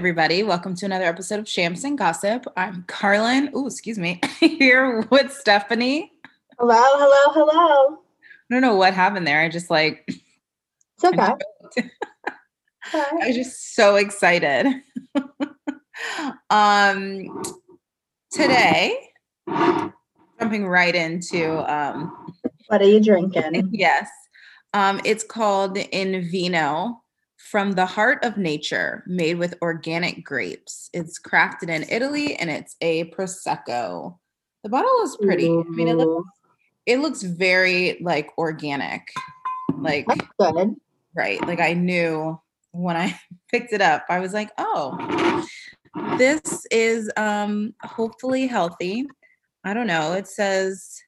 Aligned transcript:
everybody. 0.00 0.42
Welcome 0.42 0.74
to 0.76 0.86
another 0.86 1.04
episode 1.04 1.40
of 1.40 1.46
Shams 1.46 1.84
and 1.84 1.98
Gossip. 1.98 2.46
I'm 2.56 2.84
Carlin. 2.88 3.50
Oh, 3.52 3.66
excuse 3.66 3.98
me. 3.98 4.18
Here 4.40 5.06
with 5.10 5.30
Stephanie. 5.30 6.10
Hello, 6.58 6.74
hello, 6.74 7.34
hello. 7.34 7.98
I 7.98 8.50
don't 8.50 8.62
know 8.62 8.76
what 8.76 8.94
happened 8.94 9.26
there. 9.26 9.42
I 9.42 9.50
just 9.50 9.68
like. 9.68 10.02
It's 10.08 11.04
okay. 11.04 11.34
I 12.94 13.26
was 13.26 13.36
just 13.36 13.74
so 13.74 13.96
excited. 13.96 14.68
um, 16.48 17.42
today, 18.32 19.10
jumping 20.38 20.66
right 20.66 20.94
into 20.94 21.58
um, 21.70 22.32
what 22.68 22.80
are 22.80 22.88
you 22.88 23.00
drinking? 23.00 23.68
Yes, 23.70 24.08
um, 24.72 24.98
it's 25.04 25.24
called 25.24 25.76
In 25.76 26.26
Vino 26.30 26.99
from 27.50 27.72
the 27.72 27.84
heart 27.84 28.24
of 28.24 28.36
nature, 28.36 29.02
made 29.08 29.36
with 29.36 29.56
organic 29.60 30.24
grapes. 30.24 30.88
It's 30.92 31.20
crafted 31.20 31.68
in 31.68 31.84
Italy 31.88 32.36
and 32.36 32.48
it's 32.48 32.76
a 32.80 33.10
prosecco. 33.10 34.16
The 34.62 34.68
bottle 34.68 35.02
is 35.02 35.16
pretty. 35.20 35.48
Ooh. 35.48 35.64
I 35.66 35.70
mean, 35.70 35.88
it 35.88 35.96
looks 35.96 36.30
it 36.86 37.00
looks 37.00 37.22
very 37.22 37.98
like 38.00 38.30
organic. 38.38 39.08
Like 39.76 40.06
That's 40.06 40.26
good. 40.38 40.76
Right. 41.12 41.44
Like 41.44 41.58
I 41.58 41.72
knew 41.72 42.40
when 42.70 42.96
I 42.96 43.18
picked 43.50 43.72
it 43.72 43.80
up, 43.80 44.04
I 44.08 44.20
was 44.20 44.32
like, 44.32 44.52
oh, 44.56 45.44
this 46.18 46.64
is 46.70 47.10
um 47.16 47.74
hopefully 47.82 48.46
healthy. 48.46 49.06
I 49.64 49.74
don't 49.74 49.88
know. 49.88 50.12
It 50.12 50.28
says 50.28 51.00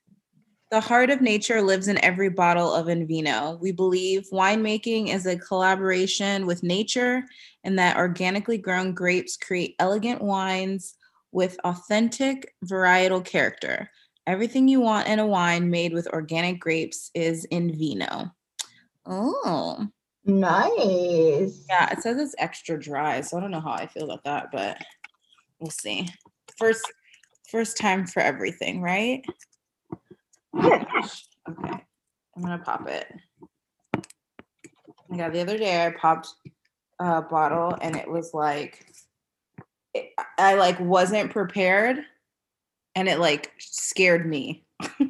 the 0.73 0.81
heart 0.81 1.11
of 1.11 1.21
nature 1.21 1.61
lives 1.61 1.87
in 1.87 2.03
every 2.03 2.31
bottle 2.31 2.73
of 2.73 2.87
Invino. 2.87 3.61
We 3.61 3.73
believe 3.73 4.27
winemaking 4.33 5.15
is 5.15 5.27
a 5.27 5.37
collaboration 5.37 6.47
with 6.47 6.63
nature 6.63 7.25
and 7.63 7.79
that 7.79 7.99
organically 7.99 8.57
grown 8.57 8.95
grapes 8.95 9.37
create 9.37 9.77
elegant 9.79 10.23
wines 10.23 10.95
with 11.31 11.59
authentic 11.65 12.55
varietal 12.65 13.23
character. 13.23 13.91
Everything 14.27 14.67
you 14.67 14.81
want 14.81 15.09
in 15.09 15.19
a 15.19 15.27
wine 15.27 15.69
made 15.69 15.93
with 15.93 16.09
organic 16.09 16.59
grapes 16.59 17.11
is 17.13 17.45
in 17.47 17.77
vino. 17.77 18.35
Oh, 19.05 19.87
nice. 20.25 21.67
Yeah, 21.69 21.91
it 21.93 22.01
says 22.01 22.17
it's 22.17 22.35
extra 22.39 22.81
dry, 22.81 23.21
so 23.21 23.37
I 23.37 23.41
don't 23.41 23.51
know 23.51 23.61
how 23.61 23.73
I 23.73 23.89
feel 23.89 24.05
about 24.05 24.25
that, 24.25 24.49
but 24.51 24.83
we'll 25.59 25.71
see. 25.71 26.09
First 26.57 26.91
first 27.51 27.77
time 27.77 28.07
for 28.07 28.21
everything, 28.21 28.81
right? 28.81 29.23
Okay. 30.55 31.85
I'm 32.37 32.43
gonna 32.43 32.59
pop 32.59 32.89
it. 32.89 33.13
Yeah, 35.13 35.29
the 35.29 35.41
other 35.41 35.59
day 35.59 35.87
I 35.87 35.91
popped 35.91 36.29
a 36.99 37.23
bottle 37.23 37.77
and 37.81 37.97
it 37.97 38.09
was 38.09 38.33
like 38.33 38.87
it, 39.95 40.13
I 40.39 40.55
like 40.55 40.79
wasn't 40.81 41.31
prepared 41.31 41.99
and 42.95 43.09
it 43.09 43.19
like 43.19 43.53
scared 43.59 44.27
me. 44.27 44.65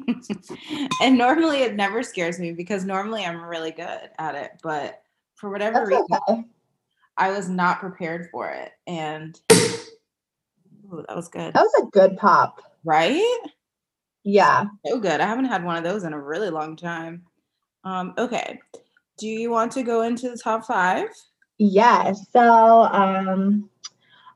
and 1.01 1.17
normally 1.17 1.59
it 1.59 1.75
never 1.75 2.03
scares 2.03 2.39
me 2.39 2.51
because 2.51 2.85
normally 2.85 3.23
I'm 3.23 3.41
really 3.41 3.71
good 3.71 4.09
at 4.19 4.35
it, 4.35 4.51
but 4.61 5.01
for 5.35 5.49
whatever 5.49 5.79
That's 5.79 5.89
reason 5.89 6.19
okay. 6.29 6.43
I 7.17 7.31
was 7.31 7.47
not 7.47 7.79
prepared 7.79 8.29
for 8.31 8.49
it 8.49 8.71
and 8.87 9.39
ooh, 10.91 11.03
that 11.07 11.15
was 11.15 11.29
good. 11.29 11.53
That 11.53 11.63
was 11.63 11.83
a 11.83 11.91
good 11.91 12.17
pop. 12.17 12.61
Right? 12.83 13.39
Yeah. 14.23 14.65
So 14.85 14.99
good. 14.99 15.19
I 15.19 15.27
haven't 15.27 15.45
had 15.45 15.63
one 15.63 15.75
of 15.75 15.83
those 15.83 16.03
in 16.03 16.13
a 16.13 16.19
really 16.19 16.49
long 16.49 16.75
time. 16.75 17.23
Um, 17.83 18.13
okay. 18.17 18.59
Do 19.17 19.27
you 19.27 19.51
want 19.51 19.71
to 19.73 19.83
go 19.83 20.01
into 20.01 20.29
the 20.29 20.37
top 20.37 20.65
five? 20.65 21.07
Yes. 21.57 22.25
So 22.31 22.41
um 22.41 23.69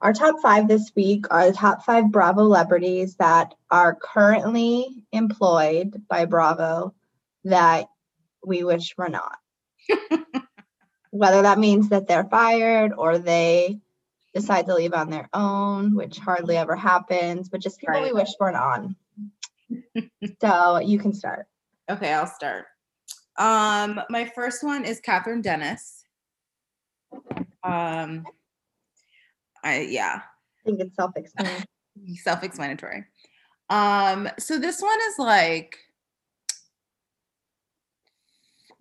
our 0.02 0.14
top 0.14 0.36
five 0.42 0.68
this 0.68 0.92
week 0.96 1.26
are 1.32 1.48
the 1.48 1.58
top 1.58 1.84
five 1.84 2.12
Bravo 2.12 2.42
celebrities 2.42 3.16
that 3.16 3.56
are 3.72 3.96
currently 3.96 5.04
employed 5.12 6.04
by 6.08 6.26
Bravo 6.26 6.94
that 7.46 7.88
we 8.46 8.64
wish 8.64 8.96
were 8.98 9.10
not. 9.10 9.38
Whether 11.12 11.42
that 11.42 11.58
means 11.58 11.90
that 11.90 12.08
they're 12.08 12.26
fired 12.26 12.94
or 12.96 13.18
they 13.18 13.80
decide 14.36 14.68
to 14.68 14.76
leave 14.76 14.94
on 14.94 15.10
their 15.10 15.30
own, 15.34 15.96
which 15.96 16.20
hardly 16.20 16.58
ever 16.58 16.76
happens, 16.76 17.50
but 17.50 17.62
just 17.62 17.80
people 17.80 17.96
right. 17.96 18.04
we 18.04 18.14
wish 18.14 18.30
weren't 18.40 18.56
on. 18.56 18.96
So 20.42 20.80
you 20.80 21.00
can 21.00 21.14
start. 21.14 21.48
Okay, 21.90 22.14
I'll 22.14 22.28
start. 22.28 22.66
Um, 23.38 24.02
my 24.10 24.26
first 24.26 24.64
one 24.64 24.86
is 24.86 25.02
Kathryn 25.02 25.42
Dennis. 25.42 26.04
Um, 27.64 28.26
I 29.64 29.82
yeah. 29.82 30.22
I 30.22 30.70
think 30.70 30.80
it's 30.80 30.96
self-explanatory. 30.96 31.66
self-explanatory. 32.24 33.06
Um, 33.70 34.30
so 34.40 34.58
this 34.60 34.82
one 34.82 34.98
is 35.10 35.20
like 35.20 35.78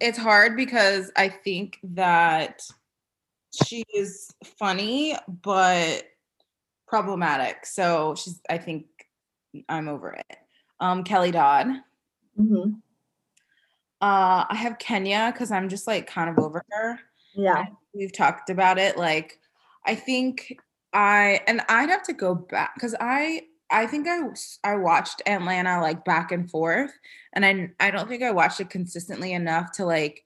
it's 0.00 0.18
hard 0.18 0.56
because 0.56 1.10
I 1.16 1.28
think 1.28 1.78
that 1.82 2.62
she 3.64 3.84
is 3.94 4.30
funny 4.58 5.16
but 5.42 6.04
problematic. 6.86 7.66
So 7.66 8.14
she's 8.16 8.40
I 8.48 8.58
think 8.58 8.86
I'm 9.68 9.88
over 9.88 10.12
it 10.12 10.38
um, 10.80 11.04
Kelly 11.04 11.30
Dodd. 11.30 11.66
Mm-hmm. 12.38 12.72
Uh, 14.00 14.44
I 14.48 14.54
have 14.54 14.78
Kenya 14.78 15.30
because 15.32 15.50
I'm 15.50 15.68
just 15.68 15.86
like 15.86 16.06
kind 16.06 16.30
of 16.30 16.38
over 16.38 16.64
her. 16.70 17.00
Yeah. 17.34 17.64
We've 17.94 18.12
talked 18.12 18.50
about 18.50 18.78
it. 18.78 18.96
Like, 18.96 19.38
I 19.86 19.94
think 19.94 20.58
I, 20.92 21.40
and 21.46 21.62
I'd 21.68 21.88
have 21.88 22.02
to 22.04 22.12
go 22.12 22.34
back 22.34 22.74
because 22.74 22.94
I, 23.00 23.42
I 23.70 23.86
think 23.86 24.06
I 24.06 24.20
I 24.62 24.76
watched 24.76 25.22
Atlanta 25.26 25.80
like 25.80 26.04
back 26.04 26.30
and 26.30 26.48
forth, 26.48 26.92
and 27.32 27.44
I 27.44 27.70
I 27.80 27.90
don't 27.90 28.08
think 28.08 28.22
I 28.22 28.30
watched 28.30 28.60
it 28.60 28.70
consistently 28.70 29.32
enough 29.32 29.72
to 29.72 29.84
like 29.84 30.24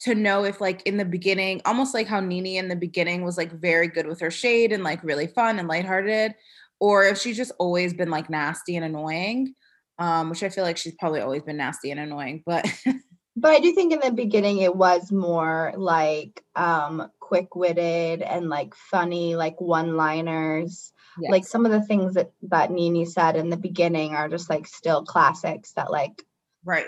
to 0.00 0.14
know 0.14 0.44
if 0.44 0.60
like 0.60 0.82
in 0.82 0.96
the 0.96 1.04
beginning, 1.04 1.62
almost 1.64 1.94
like 1.94 2.08
how 2.08 2.20
Nene 2.20 2.58
in 2.58 2.68
the 2.68 2.76
beginning 2.76 3.24
was 3.24 3.38
like 3.38 3.52
very 3.52 3.88
good 3.88 4.06
with 4.06 4.20
her 4.20 4.30
shade 4.30 4.72
and 4.72 4.82
like 4.82 5.02
really 5.04 5.28
fun 5.28 5.58
and 5.58 5.68
lighthearted, 5.68 6.34
or 6.82 7.04
if 7.04 7.16
she's 7.16 7.36
just 7.36 7.52
always 7.60 7.94
been 7.94 8.10
like 8.10 8.28
nasty 8.28 8.74
and 8.74 8.84
annoying, 8.84 9.54
um, 10.00 10.30
which 10.30 10.42
I 10.42 10.48
feel 10.48 10.64
like 10.64 10.76
she's 10.76 10.96
probably 10.98 11.20
always 11.20 11.42
been 11.42 11.56
nasty 11.56 11.92
and 11.92 12.00
annoying, 12.00 12.42
but 12.44 12.66
but 13.36 13.52
I 13.52 13.60
do 13.60 13.72
think 13.72 13.92
in 13.92 14.00
the 14.00 14.10
beginning 14.10 14.58
it 14.58 14.74
was 14.74 15.12
more 15.12 15.74
like 15.76 16.42
um 16.56 17.08
quick-witted 17.20 18.20
and 18.20 18.48
like 18.48 18.74
funny, 18.74 19.36
like 19.36 19.60
one-liners. 19.60 20.92
Yes. 21.20 21.30
Like 21.30 21.46
some 21.46 21.66
of 21.66 21.70
the 21.70 21.82
things 21.82 22.14
that 22.14 22.32
that 22.48 22.72
Nene 22.72 23.06
said 23.06 23.36
in 23.36 23.48
the 23.48 23.56
beginning 23.56 24.16
are 24.16 24.28
just 24.28 24.50
like 24.50 24.66
still 24.66 25.04
classics 25.04 25.74
that 25.74 25.88
like 25.88 26.20
right 26.64 26.86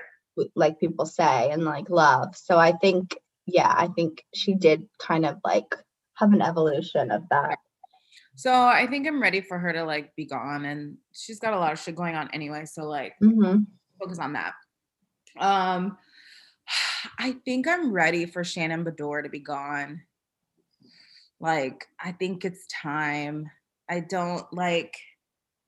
like 0.56 0.80
people 0.80 1.06
say 1.06 1.52
and 1.52 1.62
like 1.62 1.88
love. 1.88 2.34
So 2.36 2.58
I 2.58 2.72
think 2.72 3.16
yeah, 3.46 3.72
I 3.72 3.86
think 3.86 4.24
she 4.34 4.54
did 4.54 4.88
kind 4.98 5.24
of 5.24 5.38
like 5.44 5.72
have 6.14 6.32
an 6.32 6.42
evolution 6.42 7.12
of 7.12 7.28
that. 7.30 7.60
So 8.36 8.52
I 8.52 8.86
think 8.88 9.06
I'm 9.06 9.22
ready 9.22 9.40
for 9.40 9.58
her 9.58 9.72
to 9.72 9.84
like 9.84 10.14
be 10.16 10.24
gone, 10.24 10.64
and 10.64 10.96
she's 11.12 11.38
got 11.38 11.54
a 11.54 11.58
lot 11.58 11.72
of 11.72 11.78
shit 11.78 11.94
going 11.94 12.16
on 12.16 12.28
anyway. 12.32 12.64
So 12.64 12.84
like, 12.84 13.14
mm-hmm. 13.22 13.60
focus 14.00 14.18
on 14.18 14.32
that. 14.32 14.54
Um, 15.38 15.96
I 17.18 17.36
think 17.44 17.68
I'm 17.68 17.92
ready 17.92 18.26
for 18.26 18.42
Shannon 18.44 18.84
Beador 18.84 19.22
to 19.22 19.28
be 19.28 19.40
gone. 19.40 20.02
Like, 21.40 21.86
I 22.02 22.12
think 22.12 22.44
it's 22.44 22.66
time. 22.82 23.50
I 23.88 24.00
don't 24.00 24.44
like. 24.52 24.96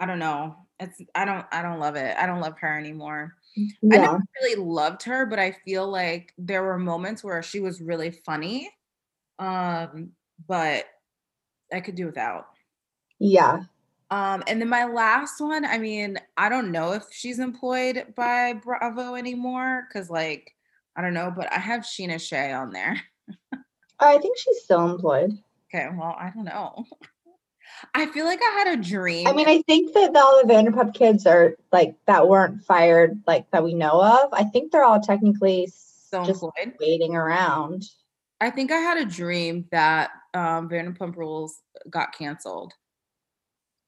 I 0.00 0.06
don't 0.06 0.18
know. 0.18 0.56
It's 0.80 1.00
I 1.14 1.24
don't 1.24 1.46
I 1.52 1.62
don't 1.62 1.80
love 1.80 1.96
it. 1.96 2.16
I 2.18 2.26
don't 2.26 2.40
love 2.40 2.58
her 2.58 2.78
anymore. 2.78 3.34
Yeah. 3.54 3.96
I 3.96 3.98
never 3.98 4.22
really 4.40 4.62
loved 4.62 5.02
her, 5.04 5.24
but 5.24 5.38
I 5.38 5.56
feel 5.64 5.88
like 5.88 6.32
there 6.36 6.62
were 6.62 6.78
moments 6.78 7.24
where 7.24 7.42
she 7.42 7.60
was 7.60 7.80
really 7.80 8.10
funny. 8.10 8.70
Um, 9.38 10.12
but 10.46 10.84
I 11.72 11.80
could 11.80 11.94
do 11.94 12.06
without. 12.06 12.46
Yeah. 13.18 13.62
Um, 14.10 14.44
and 14.46 14.60
then 14.60 14.68
my 14.68 14.84
last 14.84 15.40
one, 15.40 15.64
I 15.64 15.78
mean, 15.78 16.18
I 16.36 16.48
don't 16.48 16.70
know 16.70 16.92
if 16.92 17.04
she's 17.10 17.38
employed 17.38 18.14
by 18.16 18.52
Bravo 18.52 19.14
anymore 19.14 19.86
because, 19.88 20.10
like, 20.10 20.54
I 20.94 21.02
don't 21.02 21.14
know, 21.14 21.32
but 21.36 21.52
I 21.52 21.58
have 21.58 21.80
Scheana 21.80 22.20
Shay 22.20 22.52
on 22.52 22.70
there. 22.70 23.00
I 23.98 24.18
think 24.18 24.38
she's 24.38 24.62
still 24.62 24.88
employed. 24.90 25.36
Okay, 25.68 25.88
well, 25.96 26.16
I 26.18 26.30
don't 26.34 26.44
know. 26.44 26.84
I 27.94 28.06
feel 28.06 28.24
like 28.24 28.40
I 28.40 28.64
had 28.64 28.78
a 28.78 28.82
dream. 28.82 29.26
I 29.26 29.32
mean, 29.32 29.48
I 29.48 29.60
think 29.62 29.92
that 29.94 30.14
all 30.16 30.40
the 30.40 30.52
Vanderpump 30.52 30.94
kids 30.94 31.26
are 31.26 31.56
like 31.72 31.96
that 32.06 32.28
weren't 32.28 32.62
fired, 32.62 33.20
like 33.26 33.50
that 33.50 33.64
we 33.64 33.74
know 33.74 34.00
of. 34.02 34.32
I 34.32 34.44
think 34.44 34.70
they're 34.70 34.84
all 34.84 35.00
technically 35.00 35.66
still 35.66 36.24
just 36.24 36.42
employed. 36.42 36.74
waiting 36.80 37.14
around. 37.14 37.84
I 38.40 38.50
think 38.50 38.70
I 38.70 38.78
had 38.78 38.98
a 38.98 39.04
dream 39.04 39.66
that 39.72 40.10
um, 40.32 40.68
Vanderpump 40.68 41.16
Rules 41.16 41.60
got 41.90 42.16
canceled 42.16 42.72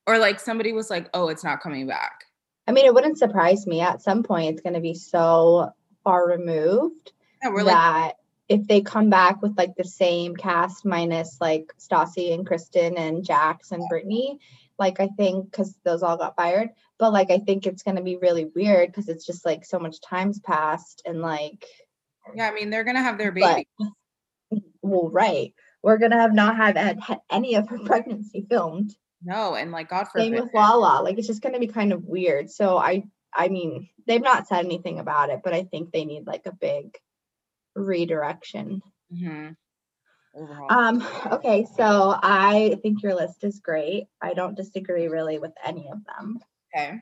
or 0.08 0.19
like 0.19 0.40
somebody 0.40 0.72
was 0.72 0.90
like, 0.90 1.08
"Oh, 1.12 1.28
it's 1.28 1.44
not 1.44 1.60
coming 1.60 1.87
back." 1.87 2.25
I 2.66 2.72
mean, 2.72 2.87
it 2.87 2.94
wouldn't 2.94 3.19
surprise 3.19 3.66
me. 3.66 3.81
At 3.81 4.02
some 4.02 4.22
point, 4.22 4.55
it's 4.55 4.62
going 4.62 4.75
to 4.75 4.81
be 4.81 4.94
so 4.94 5.72
far 6.02 6.28
removed 6.28 7.12
yeah, 7.43 7.50
we're 7.50 7.64
that, 7.64 8.02
like 8.02 8.14
if 8.49 8.66
they 8.66 8.81
come 8.81 9.10
back 9.10 9.43
with 9.43 9.56
like 9.56 9.76
the 9.76 9.84
same 9.84 10.34
cast 10.34 10.84
minus 10.84 11.38
like 11.40 11.72
Stassi 11.78 12.32
and 12.32 12.46
Kristen 12.46 12.96
and 12.96 13.25
Jax 13.25 13.72
and 13.72 13.84
Brittany, 13.88 14.38
like 14.78 15.00
I 15.00 15.08
think 15.08 15.50
because 15.50 15.76
those 15.84 16.02
all 16.02 16.16
got 16.16 16.37
fired, 16.37 16.70
but 16.99 17.12
like 17.12 17.31
I 17.31 17.38
think 17.38 17.66
it's 17.66 17.82
gonna 17.82 18.02
be 18.02 18.16
really 18.16 18.46
weird 18.46 18.88
because 18.88 19.08
it's 19.08 19.26
just 19.26 19.44
like 19.44 19.64
so 19.64 19.78
much 19.78 20.00
time's 20.00 20.40
passed 20.40 21.02
and 21.04 21.20
like 21.20 21.66
Yeah, 22.34 22.49
I 22.49 22.54
mean 22.54 22.70
they're 22.70 22.84
gonna 22.84 23.02
have 23.02 23.19
their 23.19 23.32
but 23.32 23.66
baby. 23.70 23.93
well, 24.82 25.11
right. 25.11 25.52
We're 25.82 25.99
gonna 25.99 26.20
have 26.20 26.34
not 26.34 26.56
have 26.56 26.76
had 26.76 27.20
any 27.31 27.54
of 27.56 27.69
her 27.69 27.78
pregnancy 27.84 28.46
filmed. 28.49 28.96
No, 29.23 29.55
and 29.55 29.73
like 29.73 29.91
God 29.91 30.06
Same 30.15 30.32
forbid. 30.32 30.44
with 30.44 30.55
Lala. 30.55 31.03
Like 31.03 31.19
it's 31.19 31.26
just 31.26 31.43
gonna 31.43 31.59
be 31.59 31.67
kind 31.67 31.93
of 31.93 32.05
weird. 32.05 32.50
So 32.50 32.76
I 32.76 33.05
I 33.35 33.49
mean, 33.49 33.88
they've 34.06 34.23
not 34.23 34.49
said 34.49 34.65
anything 34.65 34.99
about 34.99 35.31
it, 35.31 35.41
but 35.44 35.53
I 35.53 35.65
think 35.65 35.93
they 35.93 36.05
need 36.05 36.26
like 36.26 36.47
a 36.47 36.53
big 36.53 36.97
redirection. 37.75 38.82
Mhm. 39.12 39.56
Um, 40.70 41.06
okay, 41.32 41.67
so 41.76 42.17
I 42.23 42.79
think 42.82 43.03
your 43.03 43.15
list 43.15 43.43
is 43.43 43.61
great. 43.61 44.06
I 44.20 44.35
don't 44.35 44.56
disagree 44.56 45.09
really 45.09 45.38
with 45.38 45.53
any 45.64 45.88
of 45.91 45.99
them. 46.05 46.38
okay. 46.75 47.00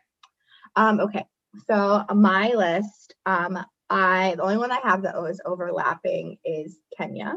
Um, 0.74 1.00
okay, 1.00 1.26
so 1.66 2.04
my 2.14 2.52
list, 2.52 3.14
um, 3.26 3.58
I 3.90 4.34
the 4.36 4.42
only 4.42 4.58
one 4.58 4.72
I 4.72 4.80
have 4.82 5.02
that 5.02 5.20
was 5.20 5.40
overlapping 5.44 6.38
is 6.44 6.78
Kenya. 6.96 7.34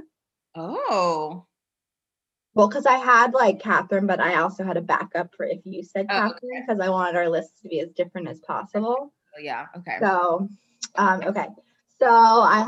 Oh. 0.55 1.45
Well, 2.55 2.67
because 2.67 2.85
I 2.85 2.97
had 2.97 3.33
like 3.33 3.59
Kathryn, 3.61 4.07
but 4.07 4.19
I 4.19 4.35
also 4.35 4.63
had 4.63 4.77
a 4.77 4.81
backup 4.81 5.33
for 5.35 5.45
if 5.45 5.59
you 5.65 5.83
said 5.83 6.07
Oh, 6.09 6.13
Kathryn, 6.13 6.65
because 6.67 6.79
I 6.81 6.89
wanted 6.89 7.15
our 7.15 7.29
list 7.29 7.61
to 7.61 7.69
be 7.69 7.79
as 7.79 7.91
different 7.91 8.27
as 8.27 8.39
possible. 8.39 9.13
Yeah. 9.39 9.67
Okay. 9.77 9.97
So, 9.99 10.49
um, 10.95 11.21
okay. 11.23 11.47
So 11.99 12.07
I 12.09 12.59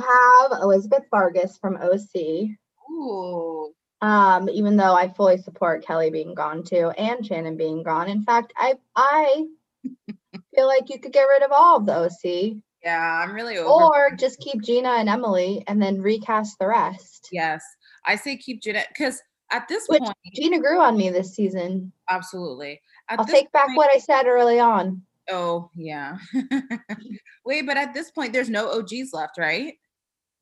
have 0.51 0.61
Elizabeth 0.61 1.03
Vargas 1.09 1.57
from 1.57 1.77
OC. 1.77 2.49
Ooh. 2.91 3.73
Um, 4.01 4.49
even 4.49 4.77
though 4.77 4.93
I 4.95 5.09
fully 5.09 5.37
support 5.37 5.85
Kelly 5.85 6.09
being 6.09 6.33
gone 6.33 6.63
too 6.63 6.89
and 6.97 7.25
Shannon 7.25 7.57
being 7.57 7.83
gone. 7.83 8.07
In 8.09 8.23
fact, 8.23 8.53
I 8.57 8.75
I 8.95 9.45
feel 10.55 10.67
like 10.67 10.89
you 10.89 10.99
could 10.99 11.11
get 11.13 11.23
rid 11.23 11.43
of 11.43 11.51
all 11.51 11.77
of 11.77 11.85
the 11.85 11.93
OC 11.95 12.57
Yeah, 12.83 12.99
I'm 13.23 13.33
really 13.33 13.57
over. 13.57 13.69
or 13.69 14.15
just 14.15 14.39
keep 14.39 14.61
Gina 14.63 14.89
and 14.89 15.07
Emily 15.09 15.63
and 15.67 15.81
then 15.81 16.01
recast 16.01 16.57
the 16.59 16.67
rest. 16.67 17.29
yes, 17.31 17.63
I 18.05 18.15
say 18.15 18.37
keep 18.37 18.61
Jeanette 18.61 18.87
because 18.89 19.21
at 19.51 19.67
this 19.67 19.85
Which- 19.87 19.99
point, 20.01 20.15
Gina 20.33 20.59
grew 20.59 20.79
on 20.79 20.97
me 20.97 21.09
this 21.09 21.33
season. 21.35 21.91
absolutely. 22.09 22.81
At 23.09 23.19
I'll 23.19 23.25
take 23.25 23.51
back 23.51 23.67
point- 23.67 23.77
what 23.77 23.91
I 23.93 23.97
said 23.99 24.25
early 24.25 24.59
on. 24.59 25.03
Oh 25.29 25.69
yeah. 25.75 26.17
Wait, 27.45 27.65
but 27.65 27.77
at 27.77 27.93
this 27.93 28.11
point, 28.11 28.33
there's 28.33 28.49
no 28.49 28.71
OGs 28.79 29.13
left, 29.13 29.37
right? 29.37 29.75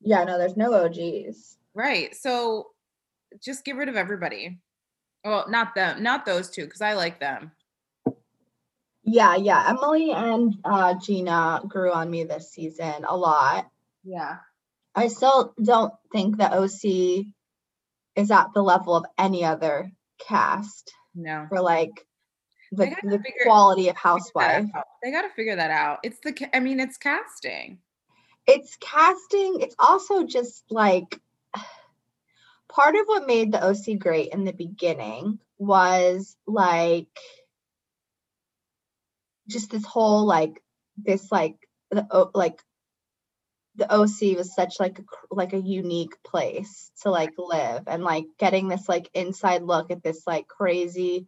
Yeah, 0.00 0.24
no, 0.24 0.38
there's 0.38 0.56
no 0.56 0.72
OGs. 0.72 1.56
Right. 1.74 2.14
So 2.16 2.68
just 3.42 3.64
get 3.64 3.76
rid 3.76 3.88
of 3.88 3.96
everybody. 3.96 4.58
Well, 5.24 5.46
not 5.50 5.74
them, 5.74 6.02
not 6.02 6.24
those 6.24 6.48
two, 6.50 6.64
because 6.64 6.80
I 6.80 6.94
like 6.94 7.20
them. 7.20 7.52
Yeah, 9.04 9.36
yeah. 9.36 9.66
Emily 9.68 10.10
and 10.12 10.54
uh, 10.64 10.94
Gina 10.94 11.60
grew 11.68 11.92
on 11.92 12.10
me 12.10 12.24
this 12.24 12.50
season 12.52 13.04
a 13.06 13.16
lot. 13.16 13.68
Yeah. 14.04 14.36
I 14.94 15.08
still 15.08 15.54
don't 15.62 15.92
think 16.12 16.38
that 16.38 16.52
OC 16.52 17.26
is 18.16 18.30
at 18.30 18.48
the 18.54 18.62
level 18.62 18.94
of 18.96 19.04
any 19.18 19.44
other 19.44 19.90
cast 20.18 20.92
No. 21.14 21.46
for 21.48 21.60
like 21.60 21.90
the, 22.72 22.86
the 23.02 23.18
figure- 23.18 23.44
quality 23.44 23.88
of 23.88 23.96
housewife. 23.96 24.66
They 25.02 25.10
got 25.10 25.22
to 25.22 25.30
figure 25.30 25.56
that 25.56 25.70
out. 25.70 25.98
It's 26.02 26.18
the. 26.22 26.48
I 26.54 26.60
mean, 26.60 26.78
it's 26.80 26.96
casting. 26.98 27.78
It's 28.46 28.76
casting, 28.80 29.60
it's 29.60 29.74
also 29.78 30.24
just 30.26 30.64
like 30.70 31.20
part 32.68 32.94
of 32.96 33.02
what 33.06 33.26
made 33.26 33.52
the 33.52 33.64
OC 33.64 33.98
great 33.98 34.32
in 34.32 34.44
the 34.44 34.52
beginning 34.52 35.38
was 35.58 36.36
like 36.46 37.08
just 39.48 39.70
this 39.70 39.84
whole 39.84 40.24
like 40.26 40.62
this 40.96 41.30
like 41.30 41.56
the 41.90 42.30
like 42.34 42.60
the 43.80 43.92
OC 43.92 44.36
was 44.36 44.54
such 44.54 44.78
like 44.78 44.98
a 44.98 45.34
like 45.34 45.54
a 45.54 45.58
unique 45.58 46.22
place 46.22 46.92
to 47.02 47.10
like 47.10 47.32
live 47.38 47.84
and 47.86 48.04
like 48.04 48.26
getting 48.38 48.68
this 48.68 48.88
like 48.88 49.08
inside 49.14 49.62
look 49.62 49.90
at 49.90 50.02
this 50.02 50.26
like 50.26 50.46
crazy 50.46 51.26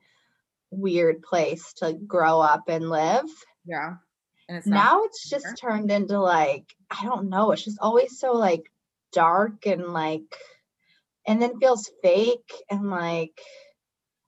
weird 0.70 1.22
place 1.22 1.72
to 1.72 1.94
grow 1.94 2.40
up 2.40 2.64
and 2.69 2.88
live 2.88 3.25
Yeah. 3.64 3.94
And 4.49 4.58
it's 4.58 4.66
now 4.66 5.02
it's 5.04 5.28
just 5.28 5.46
turned 5.58 5.90
into 5.90 6.19
like 6.20 6.64
i 6.90 7.04
don't 7.04 7.31
know 7.31 7.52
it's 7.52 7.64
just 7.64 7.78
always 7.81 8.19
so 8.19 8.32
like 8.34 8.70
dark 9.12 9.66
and 9.66 9.87
like 9.88 10.37
and 11.26 11.40
then 11.40 11.58
feels 11.58 11.90
fake 12.02 12.52
and 12.70 12.90
like 12.90 13.40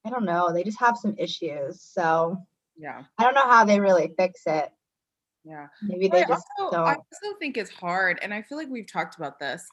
i 0.06 0.10
don't 0.10 0.24
know 0.24 0.52
they 0.52 0.64
just 0.64 0.80
have 0.80 0.96
some 0.96 1.14
issues 1.18 1.82
so 1.82 2.38
Yeah. 2.76 3.02
i 3.18 3.24
don't 3.24 3.34
know 3.34 3.48
how 3.48 3.64
they 3.66 3.80
really 3.80 4.12
fix 4.16 4.42
it 4.46 4.70
Yeah. 5.44 5.66
maybe 5.82 6.08
they 6.08 6.24
I 6.24 6.28
just 6.28 6.46
also, 6.58 6.76
I 6.76 6.78
don't 6.78 6.88
I 6.88 6.94
also 6.94 7.38
think 7.38 7.56
it's 7.56 7.70
hard, 7.70 8.18
and 8.22 8.32
I 8.32 8.42
feel 8.42 8.58
like 8.58 8.68
we've 8.68 8.90
talked 8.90 9.16
about 9.16 9.38
this. 9.38 9.66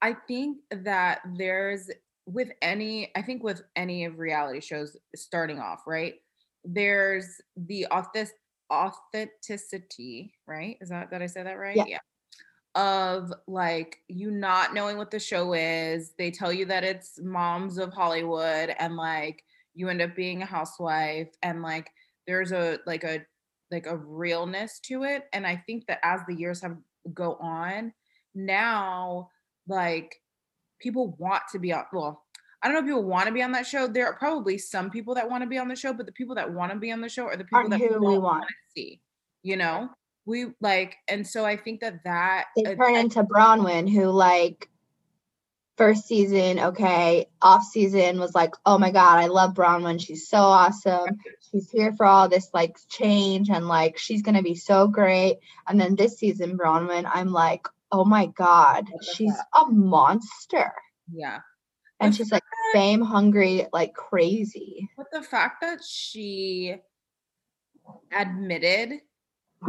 I 0.00 0.14
think 0.26 0.58
that 0.70 1.20
there's 1.36 1.90
with 2.26 2.50
any, 2.60 3.10
I 3.16 3.22
think 3.22 3.42
with 3.42 3.62
any 3.76 4.04
of 4.04 4.18
reality 4.18 4.60
shows 4.60 4.96
starting 5.14 5.58
off, 5.58 5.82
right? 5.86 6.14
There's 6.64 7.40
the 7.56 7.86
authentic 7.86 8.34
authenticity, 8.72 10.32
right? 10.46 10.78
Is 10.80 10.88
that 10.88 11.10
did 11.10 11.22
I 11.22 11.26
say 11.26 11.42
that 11.42 11.58
right? 11.58 11.76
Yeah. 11.76 11.98
Of 12.74 13.32
like 13.46 13.98
you 14.08 14.30
not 14.30 14.72
knowing 14.72 14.96
what 14.96 15.10
the 15.10 15.18
show 15.18 15.52
is. 15.52 16.12
They 16.16 16.30
tell 16.30 16.52
you 16.52 16.64
that 16.66 16.84
it's 16.84 17.20
moms 17.20 17.76
of 17.76 17.92
Hollywood, 17.92 18.74
and 18.78 18.96
like 18.96 19.44
you 19.74 19.88
end 19.90 20.00
up 20.00 20.16
being 20.16 20.42
a 20.42 20.46
housewife, 20.46 21.28
and 21.42 21.60
like 21.62 21.90
there's 22.26 22.52
a 22.52 22.78
like 22.86 23.04
a 23.04 23.26
like 23.72 23.86
a 23.86 23.96
realness 23.96 24.78
to 24.80 25.04
it 25.04 25.24
and 25.32 25.46
i 25.46 25.56
think 25.66 25.86
that 25.86 25.98
as 26.02 26.20
the 26.28 26.34
years 26.34 26.60
have 26.62 26.76
go 27.14 27.34
on 27.40 27.92
now 28.34 29.28
like 29.66 30.14
people 30.80 31.16
want 31.18 31.42
to 31.50 31.58
be 31.58 31.72
on 31.72 31.84
well 31.92 32.22
i 32.62 32.68
don't 32.68 32.74
know 32.74 32.80
if 32.80 32.86
people 32.86 33.04
want 33.04 33.26
to 33.26 33.32
be 33.32 33.42
on 33.42 33.52
that 33.52 33.66
show 33.66 33.86
there 33.86 34.06
are 34.06 34.14
probably 34.14 34.56
some 34.58 34.90
people 34.90 35.14
that 35.14 35.28
want 35.28 35.42
to 35.42 35.48
be 35.48 35.58
on 35.58 35.68
the 35.68 35.76
show 35.76 35.92
but 35.92 36.06
the 36.06 36.12
people 36.12 36.34
that 36.34 36.52
want 36.52 36.70
to 36.70 36.78
be 36.78 36.92
on 36.92 37.00
the 37.00 37.08
show 37.08 37.24
are 37.24 37.36
the 37.36 37.44
people 37.44 37.58
aren't 37.58 37.70
that 37.70 37.80
who 37.80 38.06
we 38.06 38.18
want. 38.18 38.44
to 38.46 38.54
see 38.76 39.00
you 39.42 39.56
know? 39.56 39.88
We 40.24 40.46
like 40.60 40.94
and 41.08 41.26
so 41.26 41.44
i 41.44 41.56
think 41.56 41.80
that 41.80 42.04
that 42.04 42.44
they 42.54 42.74
uh, 42.74 42.76
turn 42.76 42.94
into 42.94 43.24
braunwyn 43.24 43.90
who 43.90 44.04
like 44.04 44.68
first 45.82 46.06
season 46.06 46.60
okay 46.60 47.26
off 47.40 47.64
season 47.64 48.20
was 48.20 48.36
like 48.36 48.54
oh 48.66 48.78
my 48.78 48.92
god 48.92 49.18
i 49.18 49.26
love 49.26 49.52
braunwyn 49.52 50.00
she's 50.00 50.28
so 50.28 50.38
awesome. 50.38 51.18
She's 51.50 51.68
here 51.72 51.92
for 51.92 52.06
all 52.06 52.28
this 52.28 52.48
like 52.54 52.78
change 52.88 53.50
and 53.50 53.66
like 53.66 53.98
she's 53.98 54.22
gonna 54.22 54.44
be 54.44 54.54
so 54.54 54.86
great. 54.86 55.38
And 55.66 55.80
then 55.80 55.96
this 55.96 56.18
season 56.18 56.56
braunwyn 56.56 57.10
i'm 57.12 57.32
like 57.32 57.66
oh 57.90 58.04
my 58.04 58.26
god 58.26 58.86
she's 59.02 59.36
fuck? 59.36 59.66
a 59.68 59.72
monster. 59.72 60.72
Yeah. 61.12 61.40
And 61.98 62.14
she's 62.14 62.30
like 62.30 62.44
fact- 62.44 62.72
fame 62.74 63.00
hungry 63.00 63.66
like 63.72 63.92
crazy. 63.92 64.88
But 64.96 65.06
the 65.12 65.22
fact 65.22 65.62
that 65.62 65.82
she 65.84 66.76
admitted 68.16 69.00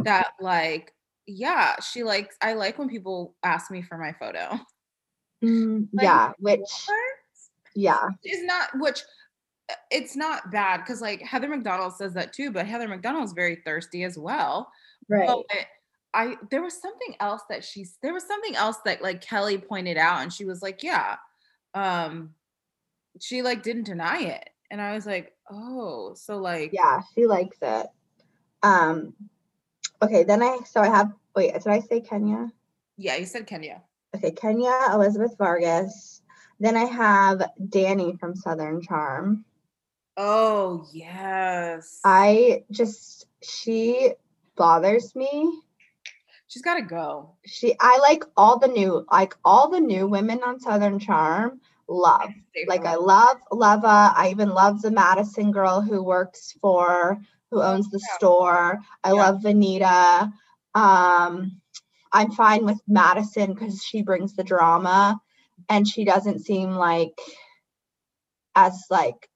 that, 0.02 0.28
like, 0.40 0.92
yeah, 1.26 1.80
she 1.80 2.02
likes, 2.04 2.36
I 2.40 2.54
like 2.54 2.78
when 2.78 2.88
people 2.88 3.34
ask 3.42 3.70
me 3.70 3.82
for 3.82 3.98
my 3.98 4.12
photo. 4.12 4.60
Mm, 5.44 5.88
Like, 5.92 6.04
yeah 6.04 6.32
which 6.38 6.60
What? 6.60 6.98
yeah 7.74 8.08
Is 8.24 8.42
not, 8.44 8.68
which 8.78 9.02
uh, 9.70 9.74
it's 9.90 10.16
not 10.16 10.50
bad 10.50 10.78
because, 10.78 11.00
like, 11.00 11.22
Heather 11.22 11.48
McDonald 11.48 11.94
says 11.94 12.14
that 12.14 12.32
too, 12.32 12.50
but 12.50 12.66
Heather 12.66 12.88
McDonald's 12.88 13.32
very 13.32 13.56
thirsty 13.56 14.04
as 14.04 14.18
well. 14.18 14.70
right 15.08 15.28
But 15.28 15.66
I, 16.12 16.36
there 16.50 16.62
was 16.62 16.80
something 16.80 17.16
else 17.20 17.42
that 17.50 17.64
she's, 17.64 17.98
there 18.02 18.14
was 18.14 18.26
something 18.26 18.54
else 18.54 18.76
that, 18.84 19.02
like, 19.02 19.20
Kelly 19.20 19.58
pointed 19.58 19.96
out, 19.96 20.22
and 20.22 20.32
she 20.32 20.44
was 20.44 20.62
like, 20.62 20.82
yeah, 20.82 21.16
um, 21.74 22.34
she, 23.20 23.42
like, 23.42 23.62
didn't 23.62 23.84
deny 23.84 24.20
it. 24.20 24.50
And 24.70 24.80
I 24.80 24.94
was 24.94 25.06
like, 25.06 25.32
oh, 25.50 26.14
so, 26.14 26.38
like, 26.38 26.72
yeah 26.72 27.00
she 27.14 27.26
likes 27.26 27.58
it 27.60 27.86
um 28.62 29.12
okay 30.00 30.24
then 30.24 30.42
i 30.42 30.58
so 30.64 30.80
i 30.80 30.86
have 30.86 31.12
wait 31.36 31.52
did 31.52 31.66
i 31.66 31.80
say 31.80 32.00
kenya 32.00 32.50
yeah, 32.96 33.16
you 33.16 33.26
said 33.26 33.46
Kenya. 33.46 33.82
Okay 34.14 34.30
kenya 34.30 34.72
elizabeth 34.92 35.36
vargas. 35.38 36.22
Then 36.60 36.76
i 36.76 36.84
have 36.84 37.42
danni 37.60 38.18
from 38.18 38.36
southern 38.36 38.80
charm. 38.80 39.44
Oh 40.16 40.86
yes. 40.92 42.00
i 42.04 42.62
just 42.70 43.26
she 43.42 44.12
bothers 44.56 45.14
me. 45.16 45.60
She's 46.46 46.62
got 46.62 46.74
to 46.74 46.82
go. 46.82 47.34
she 47.44 47.74
i 47.80 47.98
like 47.98 48.24
all 48.36 48.58
the 48.58 48.68
new 48.68 49.04
like 49.10 49.34
all 49.44 49.68
the 49.70 49.80
new 49.80 50.06
women 50.06 50.42
on 50.44 50.60
southern 50.60 50.98
charm. 51.00 51.60
Love. 51.88 52.30
Stay 52.50 52.64
like 52.68 52.86
i 52.86 52.94
love 52.94 53.38
leva. 53.50 54.12
I 54.16 54.28
even 54.30 54.50
love 54.50 54.80
the 54.80 54.90
madison 54.92 55.50
girl 55.50 55.80
who 55.80 56.02
works 56.02 56.54
for 56.60 57.18
who 57.50 57.60
owns 57.62 57.90
the 57.90 57.98
Yeah. 57.98 58.16
store. 58.16 58.78
I 59.02 59.08
Yeah. 59.08 59.14
love 59.14 59.42
venita. 59.42 60.32
Um 60.74 61.60
i'm 62.14 62.30
fine 62.30 62.64
with 62.64 62.80
madison 62.88 63.52
because 63.52 63.82
she 63.84 64.02
brings 64.02 64.34
the 64.34 64.44
drama 64.44 65.20
and 65.68 65.86
she 65.86 66.04
doesn't 66.04 66.40
seem 66.40 66.70
like 66.70 67.18
as 68.54 68.84
like 68.90 69.28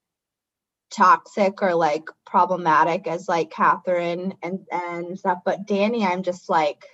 toxic 0.90 1.60
or 1.62 1.74
like 1.74 2.04
problematic 2.24 3.06
as 3.06 3.28
like 3.28 3.50
Kathryn 3.50 4.34
and 4.42 4.66
and 4.70 5.18
stuff. 5.18 5.40
But 5.44 5.66
Danni, 5.66 6.04
I'm 6.06 6.22
just 6.22 6.48
like, 6.48 6.84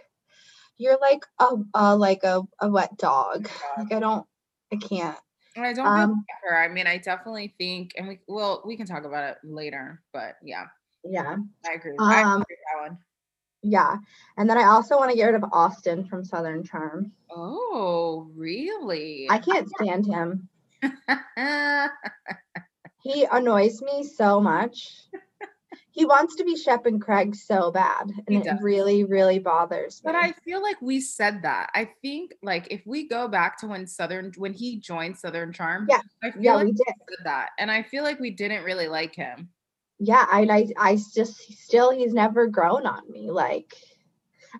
you're 0.76 0.98
like 1.00 1.24
a, 1.38 1.56
a 1.74 1.96
like 1.96 2.24
a, 2.24 2.42
a 2.60 2.68
wet 2.68 2.96
dog. 2.96 3.48
Like 3.76 3.92
I 3.92 4.00
don't, 4.00 4.26
I 4.72 4.76
can't. 4.76 5.18
I 5.56 5.72
don't 5.72 5.86
Um, 5.86 6.24
her. 6.42 6.58
I 6.58 6.68
mean, 6.68 6.88
I 6.88 6.98
definitely 6.98 7.54
think, 7.58 7.92
and 7.96 8.08
we 8.08 8.18
well, 8.26 8.62
we 8.64 8.76
can 8.76 8.86
talk 8.86 9.04
about 9.04 9.30
it 9.30 9.38
later. 9.44 10.02
But 10.12 10.36
yeah, 10.42 10.66
Yeah, 11.04 11.36
I 11.64 11.74
agree. 11.74 11.96
I 11.98 12.20
agree 12.20 12.32
Um, 12.32 12.38
with 12.38 12.58
that 12.72 12.88
one. 12.88 12.98
Yeah. 13.64 13.96
And 14.36 14.48
then 14.48 14.58
I 14.58 14.64
also 14.64 14.96
want 14.96 15.10
to 15.10 15.16
get 15.16 15.26
rid 15.26 15.34
of 15.34 15.44
Austin 15.52 16.04
from 16.06 16.24
Southern 16.24 16.62
Charm. 16.64 17.12
Oh, 17.30 18.30
really? 18.36 19.26
I 19.30 19.38
can't 19.38 19.68
stand 19.80 20.06
him. 20.06 20.48
He 23.02 23.26
annoys 23.30 23.82
me 23.82 24.02
so 24.02 24.40
much. 24.40 25.02
he 25.90 26.06
wants 26.06 26.36
to 26.36 26.44
be 26.44 26.56
Shep 26.56 26.86
and 26.86 27.00
Craig 27.02 27.34
so 27.36 27.70
bad, 27.70 28.10
and 28.26 28.46
it 28.46 28.56
really, 28.62 29.04
really 29.04 29.38
bothers 29.38 30.02
me. 30.02 30.08
But 30.10 30.14
I 30.16 30.32
feel 30.32 30.62
like 30.62 30.80
we 30.80 31.00
said 31.00 31.42
that. 31.42 31.68
I 31.74 31.90
think 32.00 32.32
like 32.42 32.66
if 32.70 32.80
we 32.86 33.06
go 33.06 33.28
back 33.28 33.58
to 33.60 33.66
when 33.66 33.86
Southern 33.86 34.32
when 34.38 34.54
he 34.54 34.78
joined 34.78 35.18
Southern 35.18 35.52
Charm, 35.52 35.86
Yeah, 35.88 36.00
I 36.22 36.30
feel 36.30 36.42
yeah, 36.42 36.54
like 36.54 36.64
we 36.64 36.70
we 36.70 36.76
did. 36.78 36.86
said 36.86 37.24
that. 37.24 37.50
And 37.58 37.70
I 37.70 37.82
feel 37.82 38.02
like 38.04 38.18
we 38.18 38.30
didn't 38.30 38.64
really 38.64 38.88
like 38.88 39.14
him. 39.14 39.50
Yeah, 40.06 40.26
I, 40.30 40.42
I, 40.50 40.90
I 40.92 40.96
just 40.96 41.36
still 41.52 41.90
he's 41.90 42.12
never 42.12 42.46
grown 42.46 42.86
on 42.86 43.10
me. 43.10 43.30
Like, 43.30 43.74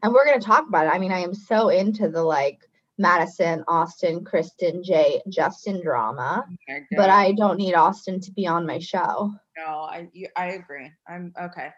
and 0.03 0.13
we're 0.13 0.25
gonna 0.25 0.41
talk 0.41 0.67
about 0.69 0.87
it. 0.87 0.93
I 0.95 0.99
mean, 0.99 1.13
I 1.13 1.21
am 1.21 1.35
so 1.35 1.69
into 1.69 2.09
the 2.09 2.23
like 2.23 2.61
Madison, 2.99 3.65
Austin, 3.69 4.25
Kristin, 4.25 4.83
Jay, 4.85 5.21
Justin 5.29 5.83
drama, 5.83 6.45
Okay, 6.69 6.85
but. 6.97 7.11
I 7.11 7.33
don't 7.33 7.59
need 7.59 7.75
Austin 7.75 8.21
to 8.21 8.33
be 8.33 8.47
on 8.47 8.67
my 8.67 8.79
show. 8.79 9.33
no, 9.57 9.65
I 9.65 10.09
you, 10.13 10.29
I 10.37 10.47
agree. 10.53 10.91
I'm 11.09 11.33
okay. 11.41 11.71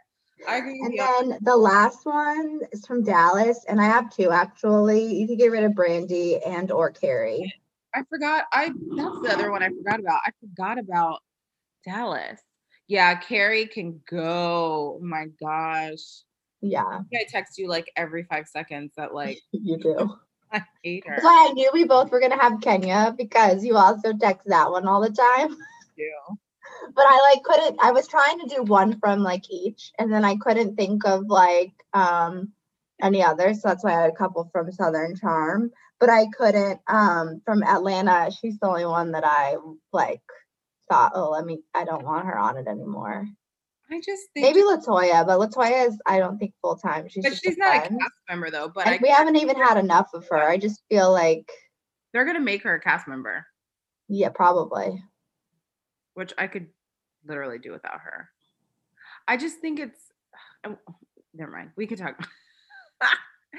I 0.47 0.57
agree 0.59 0.79
And 0.85 0.93
you. 0.93 0.99
then 0.99 1.39
the 1.43 1.57
last 1.57 2.05
one 2.05 2.61
is 2.73 2.87
from 2.87 3.03
Dallas, 3.03 3.65
and 3.69 3.81
I 3.81 3.85
have 3.87 4.15
two 4.15 4.31
actually. 4.31 5.15
You 5.15 5.27
could 5.27 5.39
get 5.39 5.51
rid 5.51 5.65
of 5.65 5.73
Brandi 5.73 6.39
and 6.47 6.71
or 6.71 6.91
Kary. 6.91 7.53
I 7.95 8.03
forgot. 8.11 8.45
I 8.53 8.67
that's 8.95 9.21
the 9.23 9.31
other 9.33 9.51
one 9.51 9.63
I 9.63 9.69
forgot 9.69 10.01
about. 10.01 10.21
I 10.27 10.31
forgot 10.41 10.79
about 10.79 11.21
Dallas. 11.87 12.41
Yeah, 12.89 13.17
Kary 13.17 13.67
can 13.67 14.01
go. 14.09 14.99
Oh 14.99 15.05
my 15.05 15.27
gosh. 15.41 16.23
Yeah, 16.61 17.01
I 17.13 17.25
text 17.29 17.59
you 17.59 17.69
like 17.69 17.91
every 17.97 18.25
five 18.25 18.47
seconds 18.47 18.93
that 18.97 19.15
like 19.15 19.41
you 19.53 19.79
do. 19.79 20.17
I 20.53 20.63
hate 20.83 21.05
her. 21.07 21.17
That's 21.17 21.25
why 21.25 21.49
I 21.49 21.53
knew 21.53 21.71
we 21.73 21.85
both 21.85 22.11
were 22.11 22.21
gonna 22.21 22.41
have 22.41 22.61
Kenya 22.61 23.15
because 23.17 23.65
you 23.65 23.77
also 23.77 24.13
text 24.13 24.47
that 24.49 24.71
one 24.71 24.87
all 24.87 25.01
the 25.01 25.11
time. 25.11 25.57
too. 25.97 26.39
But 26.95 27.05
I 27.07 27.33
like 27.33 27.43
couldn't. 27.43 27.81
I 27.83 27.93
was 27.93 28.07
trying 28.07 28.41
to 28.41 28.55
do 28.55 28.63
one 28.63 28.99
from 29.01 29.23
like 29.23 29.51
each, 29.51 29.93
and 29.99 30.13
then 30.13 30.25
I 30.25 30.37
couldn't 30.37 30.77
think 30.77 31.05
of 31.07 31.27
like 31.27 31.73
um 31.93 32.53
any 33.03 33.23
others. 33.23 33.63
So 33.63 33.69
that's 33.69 33.85
why 33.85 33.91
I 33.91 34.03
had 34.03 34.11
a 34.11 34.17
couple 34.17 34.49
from 34.53 34.71
Southern 34.73 35.17
Charm. 35.17 35.73
But 35.99 36.11
I 36.11 36.27
couldn't 36.37 36.81
um 36.87 37.41
from 37.45 37.63
Atlanta. 37.65 38.31
She's 38.31 38.59
the 38.59 38.69
only 38.69 38.87
one 38.87 39.13
that 39.13 39.25
I 39.25 39.57
like 39.93 40.23
thought. 40.89 41.13
Oh, 41.15 41.31
let 41.31 41.45
me. 41.45 41.61
I 41.75 41.85
don't 41.85 42.05
want 42.05 42.27
her 42.27 42.39
on 42.39 42.57
it 42.57 42.67
anymore. 42.67 43.27
I 43.91 44.01
just 44.05 44.25
think 44.35 44.45
Maybe 44.47 44.61
Latoya, 44.63 45.25
but 45.25 45.39
Latoya 45.39 45.87
is 45.89 45.99
I 46.07 46.19
don't 46.19 46.39
think 46.39 46.55
full 46.61 46.77
time. 46.77 47.09
She's 47.09 47.23
but 47.25 47.37
she's 47.37 47.57
a 47.57 47.59
not 47.59 47.77
a 47.77 47.81
friend. 47.81 48.01
cast 48.01 48.15
member 48.29 48.51
though. 48.51 48.69
But 48.69 49.01
we 49.01 49.09
haven't 49.09 49.37
even 49.37 49.57
had 49.57 49.79
enough 49.79 50.09
of 50.13 50.27
her. 50.29 50.49
I 50.49 50.59
just 50.59 50.83
feel 50.89 51.13
like 51.13 51.49
they're 52.13 52.25
gonna 52.25 52.41
make 52.41 52.63
her 52.65 52.75
a 52.75 52.81
cast 52.81 53.07
member, 53.07 53.47
yeah, 54.09 54.31
probably. 54.31 55.03
which 56.15 56.33
I 56.37 56.49
could 56.49 56.67
literally 57.27 57.59
do 57.59 57.73
without 57.73 58.01
her. 58.01 58.29
I 59.29 59.37
just 59.37 59.59
think 59.59 59.79
it's 59.79 60.01
oh, 60.65 60.77
never 61.35 61.53
mind. 61.53 61.71
We 61.77 61.87
could 61.87 61.99
talk. 61.99 62.17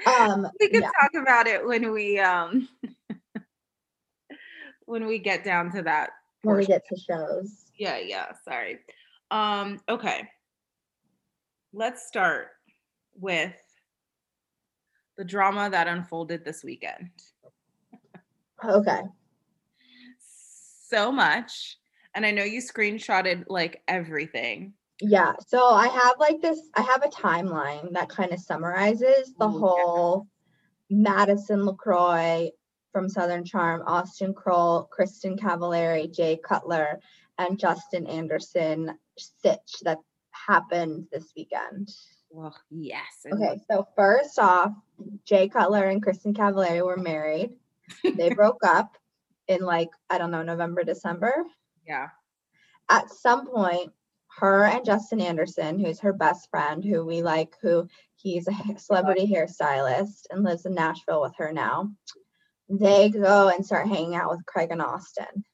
Um, 0.06 0.46
we 0.60 0.68
could 0.68 0.82
yeah. 0.82 0.90
talk 1.00 1.10
about 1.20 1.48
it 1.48 1.66
when 1.66 1.90
we 1.90 2.20
um 2.20 2.68
when 4.84 5.06
we 5.06 5.18
get 5.18 5.42
down 5.42 5.72
to 5.72 5.82
that 5.82 6.10
when 6.42 6.56
we 6.56 6.66
get 6.66 6.86
to 6.88 6.96
shows. 6.96 7.66
yeah 7.76 7.98
yeah 7.98 8.32
sorry 8.44 8.78
um 9.30 9.78
okay 9.88 10.28
let's 11.72 12.06
start 12.06 12.48
with 13.14 13.54
the 15.16 15.24
drama 15.24 15.68
that 15.70 15.86
unfolded 15.88 16.44
this 16.44 16.62
weekend 16.64 17.10
Okay. 18.64 19.00
so 20.20 21.12
much 21.12 21.76
and 22.14 22.24
i 22.24 22.30
know 22.30 22.44
you 22.44 22.60
screenshotted 22.60 23.44
like 23.48 23.82
everything 23.88 24.72
Yeah. 25.00 25.34
So 25.46 25.62
I 25.64 25.86
have 25.86 26.14
like 26.18 26.40
this, 26.42 26.58
I 26.74 26.82
have 26.82 27.04
a 27.04 27.08
timeline 27.08 27.92
that 27.92 28.08
kind 28.08 28.32
of 28.32 28.40
summarizes 28.40 29.32
the 29.38 29.46
Ooh, 29.46 29.52
yeah. 29.52 29.58
whole 29.60 30.26
Madison 30.90 31.64
LaCroix 31.66 32.50
from 32.92 33.08
Southern 33.08 33.44
Charm, 33.44 33.82
Austin 33.86 34.34
Kroll, 34.34 34.88
Kristin 34.96 35.38
Cavallari, 35.38 36.12
Jay 36.12 36.38
Cutler, 36.42 37.00
and 37.38 37.58
Justin 37.58 38.06
Anderson 38.06 38.98
sitch 39.18 39.74
that 39.82 39.98
happened 40.30 41.06
this 41.12 41.32
weekend. 41.36 41.90
well 42.30 42.56
yes 42.70 43.26
Okay, 43.32 43.60
so 43.70 43.86
first 43.96 44.38
off, 44.38 44.72
Jay 45.24 45.48
Cutler 45.48 45.84
and 45.84 46.04
Kristin 46.04 46.34
Cavallari 46.34 46.84
were 46.84 46.96
married. 46.96 47.50
They 48.04 48.30
broke 48.34 48.64
up 48.64 48.96
in 49.48 49.60
like, 49.60 49.88
I 50.10 50.18
don't 50.18 50.30
know, 50.30 50.42
November, 50.42 50.84
December. 50.84 51.44
yeah 51.86 52.08
At 52.88 53.10
some 53.10 53.46
point, 53.46 53.92
her 54.38 54.64
and 54.64 54.84
Justin 54.84 55.20
Anderson, 55.20 55.78
who's 55.78 56.00
her 56.00 56.12
best 56.12 56.48
friend, 56.50 56.84
who 56.84 57.04
we 57.04 57.22
like, 57.22 57.54
who 57.60 57.88
he's 58.16 58.46
a 58.48 58.78
celebrity 58.78 59.26
hairstylist 59.26 60.26
and 60.30 60.44
lives 60.44 60.64
in 60.66 60.74
Nashville 60.74 61.22
with 61.22 61.34
her 61.38 61.52
now, 61.52 61.90
they 62.68 63.08
go 63.08 63.48
and 63.48 63.64
start 63.64 63.88
hanging 63.88 64.14
out 64.14 64.30
with 64.30 64.44
Craig 64.46 64.68
and 64.70 64.82
Austin. 64.82 65.44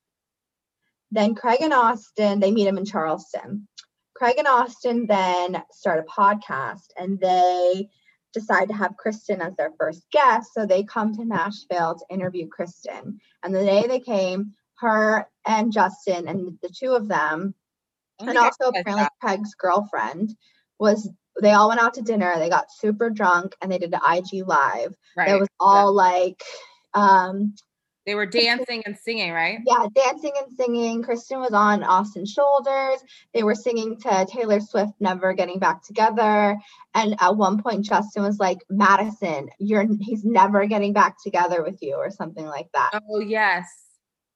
Then 1.10 1.34
Craig 1.34 1.60
and 1.60 1.72
Austin, 1.72 2.40
they 2.40 2.50
meet 2.50 2.66
him 2.66 2.78
in 2.78 2.84
Charleston. 2.84 3.68
Craig 4.16 4.36
and 4.38 4.46
Austin 4.46 5.06
then 5.06 5.62
start 5.72 6.04
a 6.04 6.20
podcast 6.20 6.86
and 6.96 7.18
they 7.20 7.88
decide 8.32 8.68
to 8.68 8.74
have 8.74 8.94
Kristin 9.04 9.40
as 9.40 9.54
their 9.56 9.70
first 9.78 10.04
guest. 10.10 10.52
So 10.54 10.66
they 10.66 10.82
come 10.82 11.14
to 11.14 11.24
Nashville 11.24 11.96
to 11.96 12.14
interview 12.14 12.48
Kristin. 12.48 13.18
And 13.42 13.54
the 13.54 13.64
day 13.64 13.86
they 13.86 14.00
came, 14.00 14.52
her 14.78 15.28
and 15.46 15.72
Justin 15.72 16.28
and 16.28 16.58
the 16.62 16.68
two 16.68 16.92
of 16.92 17.08
them, 17.08 17.54
and 18.18 18.36
also 18.36 18.68
apparently. 18.68 19.06
Craig's 19.20 19.54
girlfriend, 19.54 20.34
was 20.78 21.08
they 21.40 21.52
all 21.52 21.68
went 21.68 21.80
out 21.80 21.94
to 21.94 22.02
dinner. 22.02 22.38
They 22.38 22.48
got 22.48 22.72
super 22.72 23.10
drunk 23.10 23.54
and 23.60 23.70
they 23.70 23.78
did 23.78 23.94
an 23.94 24.00
IG 24.04 24.46
live. 24.46 24.94
right 25.16 25.28
That 25.28 25.40
was 25.40 25.48
all 25.58 25.92
like, 25.92 26.42
um, 26.94 27.54
they 28.06 28.14
were 28.14 28.26
dancing 28.26 28.82
and 28.84 28.96
singing 28.98 29.32
right 29.32 29.60
yeah, 29.66 29.86
dancing 29.94 30.32
and 30.38 30.54
singing. 30.54 31.02
Kristin 31.02 31.40
was 31.40 31.52
on 31.52 31.82
Austin's 31.82 32.30
shoulders. 32.30 33.02
They 33.32 33.42
were 33.42 33.54
singing 33.54 33.98
to 34.00 34.26
Taylor 34.28 34.60
Swift, 34.60 34.92
Never 35.00 35.32
Getting 35.32 35.58
Back 35.58 35.82
Together. 35.82 36.58
And 36.94 37.16
at 37.18 37.36
one 37.36 37.62
point, 37.62 37.86
Justin 37.86 38.22
was 38.22 38.38
like, 38.38 38.58
Madison, 38.68 39.48
you're 39.58 39.86
he's 40.00 40.24
never 40.24 40.66
getting 40.66 40.92
back 40.92 41.22
together 41.22 41.62
with 41.62 41.78
you, 41.80 41.94
or 41.94 42.10
something 42.10 42.44
like 42.46 42.68
that. 42.74 42.90
oh 43.10 43.20
yes 43.20 43.66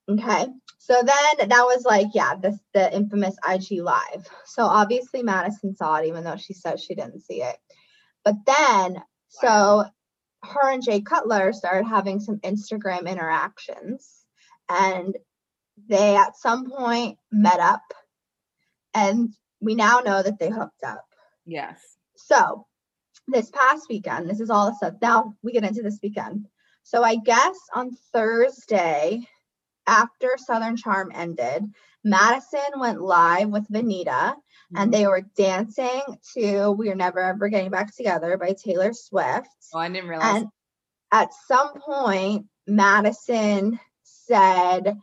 Okay. 0.08 0.46
So 0.78 0.94
then 0.94 1.48
that 1.48 1.64
was 1.64 1.84
like, 1.84 2.08
yeah, 2.14 2.34
this 2.34 2.58
the 2.72 2.94
infamous 2.94 3.36
IG 3.46 3.82
live. 3.82 4.26
So 4.46 4.62
obviously 4.64 5.22
Madison 5.22 5.74
saw 5.74 5.96
it, 5.96 6.06
even 6.06 6.24
though 6.24 6.36
she 6.36 6.54
said 6.54 6.80
she 6.80 6.94
didn't 6.94 7.20
see 7.20 7.42
it. 7.42 7.56
But 8.24 8.36
then, 8.46 9.02
so 9.28 9.84
her 10.44 10.70
and 10.70 10.82
Jay 10.82 11.00
Cutler 11.00 11.52
started 11.52 11.86
having 11.86 12.20
some 12.20 12.38
Instagram 12.38 13.06
interactions, 13.06 14.24
and 14.68 15.16
they 15.88 16.16
at 16.16 16.36
some 16.36 16.70
point 16.70 17.18
met 17.30 17.60
up, 17.60 17.82
and 18.94 19.34
we 19.60 19.74
now 19.74 20.00
know 20.00 20.22
that 20.22 20.38
they 20.38 20.50
hooked 20.50 20.84
up. 20.84 21.04
yes 21.44 21.96
So 22.16 22.66
this 23.26 23.50
past 23.50 23.86
weekend, 23.88 24.28
this 24.28 24.40
is 24.40 24.50
all 24.50 24.66
the 24.66 24.76
stuff. 24.76 24.94
Now 25.02 25.34
we 25.42 25.52
get 25.52 25.64
into 25.64 25.82
this 25.82 25.98
weekend. 26.02 26.46
So 26.82 27.02
I 27.02 27.16
guess 27.16 27.56
on 27.74 27.90
Thursday, 28.12 29.26
after 29.86 30.36
Southern 30.36 30.76
Charm 30.76 31.12
ended, 31.14 31.64
Madison 32.04 32.78
went 32.78 33.00
live 33.00 33.48
with 33.48 33.68
Venita 33.68 34.34
and 34.74 34.76
mm-hmm. 34.76 34.90
they 34.90 35.06
were 35.06 35.22
dancing 35.36 36.02
to 36.34 36.70
We're 36.70 36.94
Never 36.94 37.20
Ever 37.20 37.48
Getting 37.48 37.70
Back 37.70 37.94
Together 37.94 38.36
by 38.36 38.52
Taylor 38.52 38.92
Swift. 38.92 39.48
oh 39.74 39.78
i 39.78 39.88
didn't 39.88 40.08
realize 40.08 40.42
And 40.42 40.46
at 41.10 41.30
some 41.46 41.80
point, 41.80 42.46
Madison 42.66 43.80
said 44.02 44.98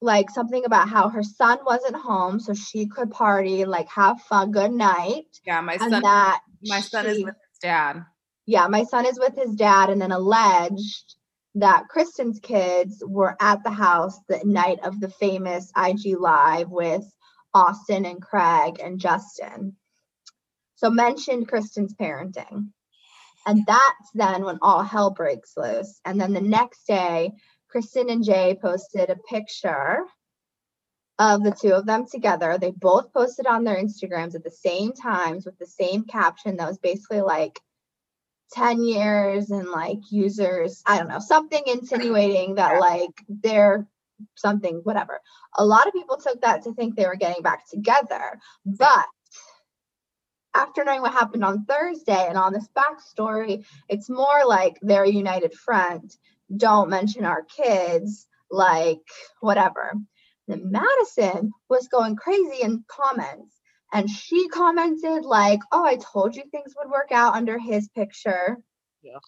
like 0.00 0.30
something 0.30 0.64
about 0.64 0.88
how 0.88 1.10
her 1.10 1.22
son 1.22 1.58
wasn't 1.66 1.96
home 1.96 2.40
so 2.40 2.54
she 2.54 2.86
could 2.86 3.10
party, 3.10 3.66
like 3.66 3.88
have 3.90 4.20
fun, 4.22 4.50
good 4.50 4.72
night. 4.72 5.26
yeah 5.44 5.60
my 5.60 5.76
son 5.76 5.90
that 5.90 6.40
my 6.64 6.80
son 6.80 7.06
is 7.06 7.24
with 7.24 7.34
his 7.34 7.58
dad 7.60 8.04
yeah, 8.50 8.66
my 8.66 8.82
son 8.82 9.06
is 9.06 9.16
with 9.16 9.36
his 9.36 9.54
dad, 9.54 9.90
and 9.90 10.02
then 10.02 10.10
alleged 10.10 11.14
that 11.56 11.86
Kristin's 11.94 12.38
kids 12.40 13.02
were 13.06 13.36
at 13.40 13.62
the 13.64 13.70
house 13.70 14.18
the 14.28 14.40
night 14.44 14.78
of 14.84 15.00
the 15.00 15.08
famous 15.08 15.72
IG 15.76 16.18
Live 16.18 16.70
with 16.70 17.04
Austin 17.52 18.06
and 18.06 18.22
Craig 18.22 18.80
and 18.82 19.00
Justin. 19.00 19.76
So 20.76 20.90
mentioned 20.90 21.48
Kristin's 21.48 21.94
parenting. 21.94 22.70
And 23.46 23.64
that's 23.66 24.10
then 24.14 24.44
when 24.44 24.58
all 24.62 24.82
hell 24.82 25.10
breaks 25.10 25.56
loose. 25.56 26.00
And 26.04 26.20
then 26.20 26.32
the 26.32 26.40
next 26.40 26.86
day, 26.86 27.32
Kristin 27.74 28.10
and 28.10 28.24
Jay 28.24 28.58
posted 28.60 29.10
a 29.10 29.16
picture 29.16 30.04
of 31.18 31.42
the 31.42 31.50
two 31.52 31.72
of 31.72 31.86
them 31.86 32.06
together. 32.06 32.58
They 32.58 32.70
both 32.70 33.12
posted 33.12 33.46
on 33.46 33.64
their 33.64 33.76
Instagrams 33.76 34.34
at 34.34 34.44
the 34.44 34.50
same 34.50 34.92
times 34.92 35.44
with 35.44 35.58
the 35.58 35.66
same 35.66 36.04
caption 36.04 36.56
that 36.56 36.68
was 36.68 36.78
basically 36.78 37.20
like 37.20 37.60
10 38.52 38.82
years 38.82 39.50
and 39.50 39.68
like 39.68 39.98
users, 40.10 40.82
I 40.86 40.98
don't 40.98 41.08
know, 41.08 41.20
something 41.20 41.62
insinuating 41.66 42.56
that 42.56 42.80
like 42.80 43.12
they're 43.28 43.86
something, 44.34 44.80
whatever. 44.84 45.20
A 45.56 45.64
lot 45.64 45.86
of 45.86 45.92
people 45.92 46.16
took 46.16 46.40
that 46.42 46.64
to 46.64 46.74
think 46.74 46.94
they 46.94 47.06
were 47.06 47.16
getting 47.16 47.42
back 47.42 47.68
together. 47.68 48.38
But 48.66 49.06
after 50.54 50.84
knowing 50.84 51.02
what 51.02 51.12
happened 51.12 51.44
on 51.44 51.64
Thursday 51.64 52.26
and 52.28 52.36
on 52.36 52.52
this 52.52 52.68
backstory, 52.76 53.64
it's 53.88 54.10
more 54.10 54.44
like 54.44 54.78
they're 54.82 55.04
a 55.04 55.10
united 55.10 55.54
front. 55.54 56.16
Don't 56.54 56.90
mention 56.90 57.24
our 57.24 57.44
kids, 57.44 58.26
like 58.50 58.98
whatever. 59.40 59.94
Then 60.48 60.72
Madison 60.72 61.52
was 61.68 61.86
going 61.86 62.16
crazy 62.16 62.62
in 62.62 62.84
comments 62.88 63.59
and 63.92 64.08
she 64.08 64.48
commented 64.48 65.24
like, 65.24 65.60
"Oh, 65.72 65.84
I 65.84 65.96
told 65.96 66.36
you 66.36 66.44
things 66.50 66.74
would 66.78 66.90
work 66.90 67.12
out 67.12 67.34
under 67.34 67.58
his 67.58 67.88
picture." 67.88 68.58
Yeah. 69.02 69.18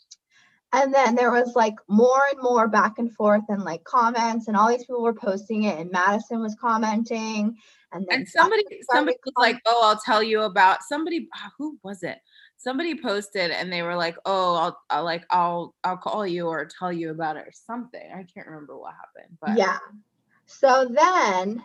And 0.74 0.92
then 0.94 1.14
there 1.14 1.30
was 1.30 1.54
like 1.54 1.74
more 1.88 2.22
and 2.32 2.40
more 2.42 2.66
back 2.66 2.98
and 2.98 3.12
forth 3.14 3.44
and 3.48 3.62
like 3.62 3.84
comments, 3.84 4.48
and 4.48 4.56
all 4.56 4.68
these 4.68 4.84
people 4.84 5.02
were 5.02 5.14
posting 5.14 5.64
it, 5.64 5.78
and 5.78 5.90
Madison 5.90 6.40
was 6.40 6.56
commenting, 6.60 7.56
and 7.92 8.06
then 8.08 8.20
And 8.20 8.28
somebody 8.28 8.64
somebody 8.90 9.18
was 9.24 9.34
like, 9.36 9.60
"Oh, 9.66 9.80
I'll 9.84 10.00
tell 10.00 10.22
you 10.22 10.42
about 10.42 10.82
somebody 10.82 11.28
ah, 11.34 11.50
who 11.58 11.78
was 11.82 12.02
it?" 12.02 12.18
Somebody 12.56 12.98
posted 12.98 13.50
and 13.50 13.72
they 13.72 13.82
were 13.82 13.96
like, 13.96 14.16
"Oh, 14.24 14.54
I'll, 14.54 14.80
I'll 14.88 15.04
like 15.04 15.24
I'll 15.30 15.74
I'll 15.84 15.96
call 15.98 16.26
you 16.26 16.46
or 16.46 16.64
tell 16.66 16.92
you 16.92 17.10
about 17.10 17.36
it 17.36 17.46
or 17.46 17.52
something." 17.52 18.10
I 18.14 18.22
can't 18.22 18.46
remember 18.46 18.78
what 18.78 18.94
happened, 18.94 19.36
but 19.40 19.58
Yeah. 19.58 19.78
So 20.46 20.88
then 20.90 21.62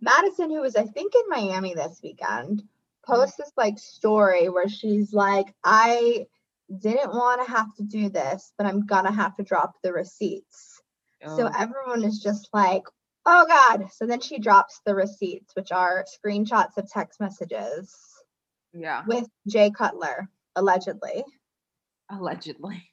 Madison, 0.00 0.50
who 0.50 0.60
was 0.60 0.76
I 0.76 0.84
think 0.84 1.14
in 1.14 1.28
Miami 1.28 1.74
this 1.74 2.00
weekend, 2.02 2.62
hmm. 3.04 3.12
posts 3.12 3.36
this 3.36 3.52
like 3.56 3.78
story 3.78 4.48
where 4.48 4.68
she's 4.68 5.12
like, 5.12 5.46
I 5.64 6.26
didn't 6.78 7.14
want 7.14 7.44
to 7.44 7.50
have 7.50 7.74
to 7.76 7.82
do 7.84 8.08
this, 8.08 8.52
but 8.58 8.66
I'm 8.66 8.86
gonna 8.86 9.12
have 9.12 9.36
to 9.36 9.42
drop 9.42 9.74
the 9.82 9.92
receipts. 9.92 10.80
So 11.24 11.48
oh, 11.48 11.52
everyone 11.58 12.04
is 12.04 12.20
just 12.20 12.48
like, 12.52 12.82
oh 13.24 13.46
God. 13.48 13.90
So 13.92 14.06
then 14.06 14.20
she 14.20 14.38
drops 14.38 14.80
the 14.84 14.94
receipts, 14.94 15.54
which 15.56 15.72
are 15.72 16.04
screenshots 16.04 16.76
of 16.76 16.90
text 16.90 17.20
messages 17.20 17.94
yeah, 18.72 19.02
with 19.06 19.26
Jay 19.48 19.70
Cutler, 19.70 20.28
allegedly. 20.54 21.24
allegedly. 22.10 22.88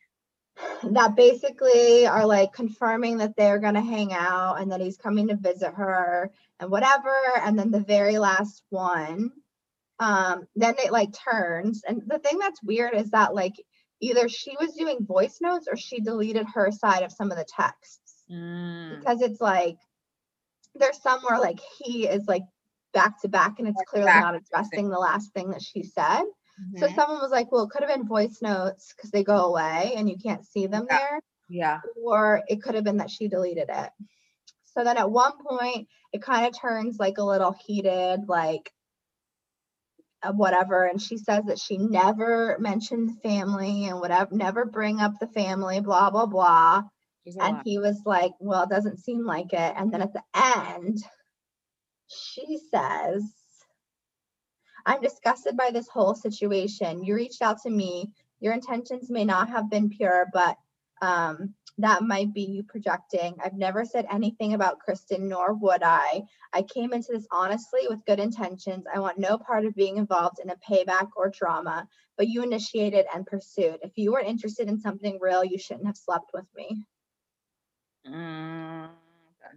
That 0.91 1.15
basically 1.15 2.05
are 2.05 2.25
like 2.25 2.53
confirming 2.53 3.17
that 3.17 3.35
they're 3.35 3.59
going 3.59 3.73
to 3.73 3.81
hang 3.81 4.13
out 4.13 4.61
and 4.61 4.71
that 4.71 4.81
he's 4.81 4.97
coming 4.97 5.27
to 5.27 5.35
visit 5.35 5.73
her 5.73 6.31
and 6.59 6.69
whatever 6.69 7.15
and 7.41 7.57
then 7.57 7.71
the 7.71 7.79
very 7.79 8.17
last 8.17 8.63
one 8.69 9.31
um 9.99 10.47
then 10.55 10.75
it 10.79 10.91
like 10.91 11.09
turns. 11.13 11.83
And 11.87 12.01
the 12.07 12.19
thing 12.19 12.39
that's 12.39 12.61
weird 12.63 12.95
is 12.95 13.11
that 13.11 13.33
like 13.33 13.53
either 14.01 14.27
she 14.27 14.55
was 14.59 14.73
doing 14.73 15.05
voice 15.05 15.39
notes 15.41 15.67
or 15.69 15.77
she 15.77 15.99
deleted 16.01 16.45
her 16.53 16.71
side 16.71 17.03
of 17.03 17.11
some 17.11 17.31
of 17.31 17.37
the 17.37 17.45
texts. 17.45 18.23
Mm, 18.31 18.99
because 18.99 19.21
it's 19.21 19.41
like 19.41 19.77
there's 20.75 21.01
some 21.01 21.21
where 21.21 21.39
like 21.39 21.59
he 21.79 22.07
is 22.07 22.25
like 22.27 22.43
back 22.93 23.21
to 23.21 23.27
back 23.27 23.59
and 23.59 23.67
it's 23.67 23.81
clearly 23.87 24.11
not 24.11 24.35
addressing 24.35 24.89
the 24.89 24.99
last 24.99 25.33
thing 25.33 25.51
that 25.51 25.61
she 25.61 25.83
said 25.83 26.23
so 26.75 26.87
mhm, 26.87 26.95
someone 26.95 27.19
was 27.21 27.31
like 27.31 27.51
well 27.51 27.63
it 27.63 27.69
could 27.69 27.81
have 27.83 27.89
been 27.95 28.07
voice 28.07 28.41
notes 28.41 28.93
because 28.95 29.11
they 29.11 29.23
go 29.23 29.45
away 29.45 29.93
and 29.95 30.09
you 30.09 30.17
can't 30.17 30.45
see 30.45 30.67
them 30.67 30.85
Yeah. 30.89 30.99
there 30.99 31.19
yeah, 31.49 31.81
or 32.03 32.43
it 32.47 32.61
could 32.63 32.75
have 32.75 32.83
been 32.83 32.97
that 32.97 33.09
she 33.11 33.27
deleted 33.27 33.69
it. 33.69 33.91
So 34.63 34.83
then 34.83 34.97
at 34.97 35.11
one 35.11 35.33
point, 35.45 35.87
it 36.13 36.21
kind 36.21 36.47
of 36.47 36.59
turns 36.59 36.97
like 36.99 37.17
a 37.17 37.23
little 37.23 37.53
heated, 37.65 38.21
like 38.27 38.71
uh, 40.23 40.31
whatever. 40.33 40.85
And 40.85 41.01
she 41.01 41.17
says 41.17 41.45
that 41.45 41.59
she 41.59 41.77
never 41.77 42.57
mentioned 42.59 43.21
family 43.21 43.85
and 43.85 43.99
whatever, 43.99 44.33
never 44.35 44.65
bring 44.65 44.99
up 44.99 45.13
the 45.19 45.27
family, 45.27 45.81
blah, 45.81 46.09
blah, 46.09 46.25
blah. 46.25 46.83
And 47.39 47.59
he 47.63 47.79
was 47.79 48.01
like, 48.05 48.31
well, 48.39 48.63
it 48.63 48.69
doesn't 48.69 48.99
seem 48.99 49.25
like 49.25 49.53
it. 49.53 49.73
And 49.77 49.93
then 49.93 50.01
at 50.01 50.13
the 50.13 50.23
end, 50.35 50.99
she 52.07 52.59
says, 52.71 53.23
I'm 54.85 55.01
disgusted 55.01 55.55
by 55.55 55.71
this 55.71 55.87
whole 55.87 56.15
situation. 56.15 57.03
You 57.03 57.15
reached 57.15 57.41
out 57.41 57.61
to 57.63 57.69
me. 57.69 58.11
Your 58.39 58.53
intentions 58.53 59.09
may 59.09 59.23
not 59.23 59.49
have 59.49 59.69
been 59.69 59.89
pure, 59.89 60.27
but 60.33 60.57
um, 61.01 61.53
that 61.77 62.03
might 62.03 62.33
be 62.33 62.43
you 62.43 62.63
projecting. 62.63 63.35
I've 63.43 63.55
never 63.55 63.83
said 63.85 64.05
anything 64.11 64.53
about 64.53 64.79
Kristin, 64.79 65.21
nor 65.21 65.53
would 65.53 65.81
I. 65.83 66.23
I 66.53 66.61
came 66.61 66.93
into 66.93 67.13
this 67.13 67.27
honestly 67.31 67.81
with 67.89 68.05
good 68.05 68.19
intentions. 68.19 68.85
I 68.93 68.99
want 68.99 69.17
no 69.17 69.37
part 69.37 69.65
of 69.65 69.75
being 69.75 69.97
involved 69.97 70.39
in 70.39 70.49
a 70.49 70.57
payback 70.69 71.09
or 71.15 71.29
drama, 71.29 71.87
but 72.17 72.27
you 72.27 72.43
initiated 72.43 73.05
and 73.13 73.25
pursued. 73.25 73.79
If 73.81 73.97
you 73.97 74.11
were 74.11 74.19
interested 74.19 74.67
in 74.67 74.79
something 74.79 75.17
real, 75.19 75.43
you 75.43 75.57
shouldn't 75.57 75.87
have 75.87 75.97
slept 75.97 76.31
with 76.33 76.45
me. 76.55 76.85
Mm, 78.07 78.89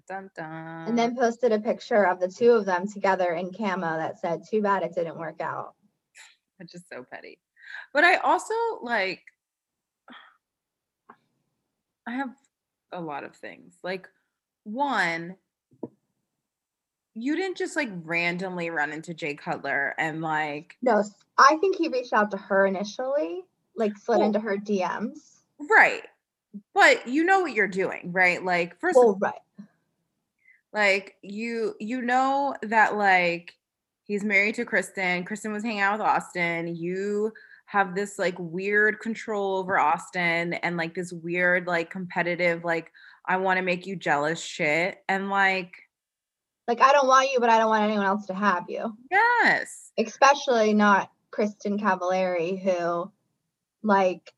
dun, 0.09 0.31
dun. 0.37 0.89
And 0.89 0.99
then 0.99 1.17
posted 1.17 1.53
a 1.53 1.61
picture 1.61 2.07
of 2.07 2.21
the 2.21 2.29
two 2.29 2.53
of 2.53 2.65
them 2.67 2.87
together 2.89 3.33
in 3.33 3.53
camo 3.53 3.97
that 3.97 4.19
said, 4.21 4.43
Too 4.51 4.63
bad 4.63 4.83
it 4.83 4.95
didn't 4.95 5.19
work 5.19 5.41
out. 5.41 5.75
which 6.59 6.75
is 6.75 6.85
so 6.91 7.05
petty. 7.11 7.39
But 7.93 8.05
I 8.05 8.17
also 8.17 8.55
like 8.83 9.23
I 12.07 12.13
have 12.13 12.31
a 12.93 13.01
lot 13.01 13.25
of 13.25 13.35
things. 13.37 13.75
Like 13.83 14.09
one, 14.65 15.37
you 17.15 17.35
didn't 17.37 17.57
just 17.57 17.77
like 17.77 17.91
randomly 18.05 18.71
run 18.71 18.93
into 18.93 19.15
Jay 19.15 19.35
Cutler 19.35 19.95
and 19.99 20.21
like 20.21 20.77
No, 20.83 21.03
I 21.39 21.57
think 21.61 21.77
he 21.77 21.89
reached 21.89 22.13
out 22.13 22.31
to 22.31 22.37
her 22.37 22.67
initially, 22.67 23.43
like 23.77 23.97
slid 23.97 24.19
Well- 24.19 24.27
into 24.27 24.41
her 24.41 24.57
DMs. 24.57 25.41
right. 25.71 26.03
But 26.75 27.07
you 27.07 27.25
know 27.25 27.41
what 27.41 27.53
you're 27.53 27.69
doing, 27.69 28.13
right? 28.13 28.43
Like 28.43 28.79
first 28.81 28.97
Well, 28.97 29.19
right. 29.21 29.35
Like 30.73 31.17
you 31.23 31.75
you 31.81 32.03
know 32.03 32.55
that 32.63 32.97
like 32.97 33.55
he's 34.05 34.25
married 34.25 34.57
to 34.57 34.65
Kristin. 34.65 35.27
Kristin 35.27 35.53
was 35.53 35.63
hanging 35.63 35.81
out 35.81 35.99
with 35.99 36.07
Austin. 36.07 36.75
You 36.75 37.33
have 37.67 37.95
this 37.95 38.19
like 38.19 38.37
weird 38.39 39.01
control 39.01 39.57
over 39.59 39.79
Austin 39.79 40.55
and 40.55 40.77
like 40.77 40.95
this 40.95 41.13
weird 41.13 41.67
like 41.67 41.91
competitive 41.91 42.65
like 42.65 42.93
I 43.27 43.39
want 43.39 43.59
to 43.59 43.65
make 43.65 43.87
you 43.87 43.97
jealous 43.97 44.41
shit 44.41 44.99
and 45.09 45.31
like 45.31 45.73
Like, 46.69 46.81
I 46.81 46.93
don't 46.93 47.09
want 47.09 47.31
you, 47.33 47.41
but 47.41 47.51
I 47.51 47.59
don't 47.59 47.69
want 47.69 47.85
anyone 47.85 48.07
else 48.07 48.27
to 48.27 48.35
have 48.35 48.65
you. 48.69 48.97
yes. 49.11 49.93
Especially 49.99 50.75
not 50.75 51.11
Kristin 51.31 51.79
Cavallari, 51.81 52.61
who, 52.61 53.11
like, 53.83 54.33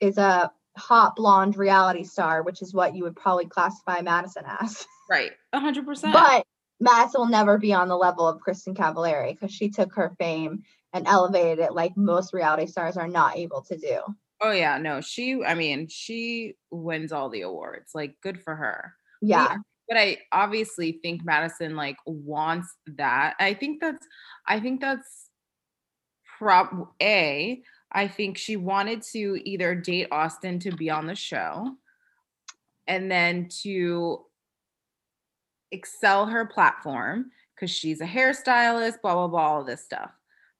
is 0.00 0.18
a 0.18 0.52
hot 0.76 1.16
blonde 1.16 1.56
reality 1.56 2.04
star, 2.04 2.42
which 2.42 2.62
is 2.62 2.72
what 2.72 2.94
you 2.94 3.04
would 3.04 3.16
probably 3.16 3.46
classify 3.46 4.00
Madison 4.00 4.44
as. 4.60 4.86
Right. 5.10 5.32
100%. 5.54 6.12
But 6.12 6.46
Madison 6.78 7.20
will 7.20 7.28
never 7.28 7.58
be 7.58 7.74
on 7.74 7.88
the 7.88 7.96
level 7.96 8.26
of 8.26 8.40
Kristin 8.40 8.74
Cavallari 8.74 9.32
because 9.32 9.52
she 9.52 9.68
took 9.68 9.92
her 9.94 10.14
fame 10.18 10.62
and 10.92 11.06
elevated 11.06 11.58
it 11.58 11.74
like 11.74 11.96
most 11.96 12.32
reality 12.32 12.66
stars 12.66 12.96
are 12.96 13.08
not 13.08 13.36
able 13.36 13.62
to 13.62 13.76
do. 13.76 14.00
oh 14.40 14.52
yeah, 14.52 14.78
no. 14.78 15.00
She 15.00 15.42
I 15.44 15.54
mean, 15.54 15.88
she 15.88 16.54
wins 16.70 17.12
all 17.12 17.28
the 17.28 17.42
awards. 17.42 17.90
Like 17.94 18.14
good 18.22 18.42
for 18.42 18.56
her. 18.56 18.94
Yeah. 19.20 19.56
but 19.88 19.98
I 19.98 20.18
obviously 20.32 20.92
think 21.02 21.24
Madison 21.24 21.76
like 21.76 21.96
wants 22.06 22.68
that. 22.96 23.34
I 23.38 23.54
think 23.54 23.80
that's 23.80 24.06
I 24.46 24.60
think 24.60 24.80
that's 24.80 25.28
prob 26.38 26.88
a 27.02 27.60
I 27.92 28.08
think 28.08 28.38
she 28.38 28.56
wanted 28.56 29.02
to 29.12 29.40
either 29.44 29.74
date 29.74 30.08
Austin 30.10 30.60
to 30.60 30.70
be 30.70 30.88
on 30.88 31.06
the 31.06 31.14
show 31.16 31.74
and 32.86 33.10
then 33.10 33.48
to 33.62 34.24
excel 35.72 36.26
her 36.26 36.44
platform 36.46 37.30
because 37.54 37.70
she's 37.70 38.00
a 38.00 38.06
hairstylist, 38.06 39.00
blah 39.02 39.14
blah 39.14 39.28
blah, 39.28 39.40
all 39.40 39.64
this 39.64 39.84
stuff. 39.84 40.10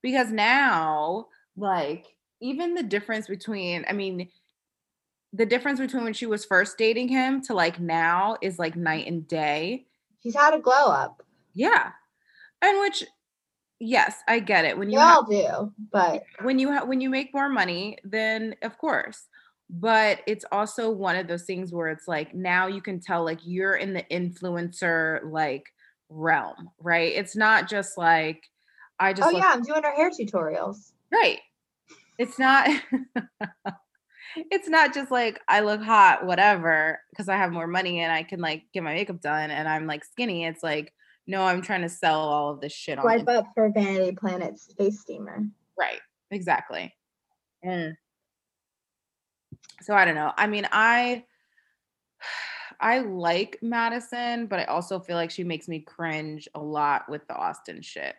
Because 0.02 0.30
now, 0.30 1.26
like, 1.56 2.06
even 2.40 2.74
the 2.74 2.82
difference 2.82 3.26
between, 3.26 3.84
I 3.88 3.92
mean, 3.92 4.28
the 5.32 5.46
difference 5.46 5.78
between 5.78 6.04
when 6.04 6.14
she 6.14 6.26
was 6.26 6.44
first 6.44 6.78
dating 6.78 7.08
him 7.08 7.42
to 7.42 7.54
like 7.54 7.78
now 7.78 8.36
is 8.42 8.58
like 8.58 8.76
night 8.76 9.06
and 9.06 9.26
day. 9.28 9.86
She's 10.22 10.34
had 10.34 10.54
a 10.54 10.58
glow 10.58 10.86
up. 10.86 11.22
Yeah. 11.54 11.90
And 12.62 12.80
which 12.80 13.04
yes, 13.78 14.16
I 14.28 14.40
get 14.40 14.64
it. 14.64 14.76
When 14.76 14.88
We 14.88 14.94
you 14.94 15.00
ha- 15.00 15.16
all 15.16 15.22
do, 15.24 15.72
but 15.92 16.24
when 16.42 16.58
you 16.58 16.72
ha- 16.72 16.84
when 16.84 17.00
you 17.00 17.08
make 17.10 17.32
more 17.32 17.48
money, 17.48 17.98
then 18.04 18.54
of 18.62 18.76
course. 18.78 19.28
But 19.72 20.20
it's 20.26 20.44
also 20.50 20.90
one 20.90 21.14
of 21.16 21.28
those 21.28 21.44
things 21.44 21.72
where 21.72 21.88
it's 21.88 22.08
like 22.08 22.34
now 22.34 22.66
you 22.66 22.82
can 22.82 22.98
tell 23.00 23.24
like 23.24 23.38
you're 23.44 23.76
in 23.76 23.92
the 23.94 24.02
influencer 24.10 25.20
like 25.30 25.64
realm, 26.08 26.70
right? 26.80 27.12
It's 27.14 27.36
not 27.36 27.68
just 27.68 27.96
like 27.96 28.42
I 28.98 29.12
just 29.12 29.28
Oh 29.28 29.32
look- 29.32 29.42
yeah, 29.42 29.52
I'm 29.54 29.62
doing 29.62 29.84
our 29.84 29.94
hair 29.94 30.10
tutorials. 30.10 30.92
right. 31.12 31.38
It's 32.18 32.38
not 32.38 32.68
it's 34.36 34.68
not 34.68 34.92
just 34.92 35.10
like 35.10 35.40
I 35.48 35.60
look 35.60 35.80
hot, 35.82 36.26
whatever, 36.26 37.00
because 37.10 37.28
I 37.28 37.36
have 37.36 37.52
more 37.52 37.66
money 37.68 38.00
and 38.00 38.12
I 38.12 38.24
can 38.24 38.40
like 38.40 38.64
get 38.74 38.82
my 38.82 38.94
makeup 38.94 39.20
done 39.20 39.50
and 39.50 39.68
I'm 39.68 39.86
like 39.86 40.04
skinny. 40.04 40.44
It's 40.44 40.62
like, 40.62 40.92
no, 41.26 41.42
I'm 41.44 41.62
trying 41.62 41.82
to 41.82 41.88
sell 41.88 42.18
all 42.18 42.50
of 42.50 42.60
this 42.60 42.72
shit 42.72 42.98
on 42.98 43.04
Swipe 43.04 43.28
up 43.28 43.46
for 43.54 43.70
Vanity 43.70 44.16
Planet's 44.20 44.62
space 44.62 45.00
steamer. 45.00 45.44
Right. 45.78 46.00
Exactly. 46.32 46.92
And 47.62 47.94
so 49.80 49.94
I 49.94 50.04
don't 50.04 50.14
know. 50.14 50.32
I 50.36 50.46
mean, 50.46 50.66
I 50.72 51.24
I 52.80 53.00
like 53.00 53.58
Madison, 53.62 54.46
but 54.46 54.58
I 54.58 54.64
also 54.64 54.98
feel 54.98 55.16
like 55.16 55.30
she 55.30 55.44
makes 55.44 55.68
me 55.68 55.80
cringe 55.80 56.48
a 56.54 56.60
lot 56.60 57.08
with 57.08 57.26
the 57.28 57.34
Austin 57.34 57.82
shit. 57.82 58.14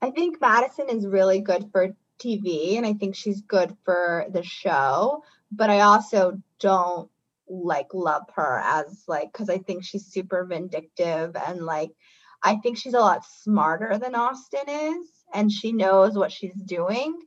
I 0.00 0.10
think 0.10 0.40
Madison 0.40 0.88
is 0.88 1.06
really 1.06 1.40
good 1.40 1.70
for 1.72 1.94
TV 2.20 2.76
and 2.76 2.86
I 2.86 2.92
think 2.92 3.16
she's 3.16 3.40
good 3.42 3.76
for 3.84 4.26
the 4.30 4.42
show, 4.42 5.24
but 5.50 5.70
I 5.70 5.80
also 5.80 6.40
don't 6.60 7.10
like 7.48 7.92
love 7.92 8.24
her 8.34 8.60
as 8.64 9.04
like 9.06 9.32
cuz 9.32 9.50
I 9.50 9.58
think 9.58 9.84
she's 9.84 10.06
super 10.06 10.44
vindictive 10.44 11.36
and 11.36 11.60
like 11.64 11.90
I 12.44 12.56
think 12.56 12.76
she's 12.76 12.94
a 12.94 13.00
lot 13.00 13.24
smarter 13.24 13.98
than 13.98 14.14
Austin 14.14 14.68
is 14.68 15.08
and 15.32 15.50
she 15.50 15.72
knows 15.72 16.14
what 16.14 16.30
she's 16.30 16.54
doing. 16.54 17.18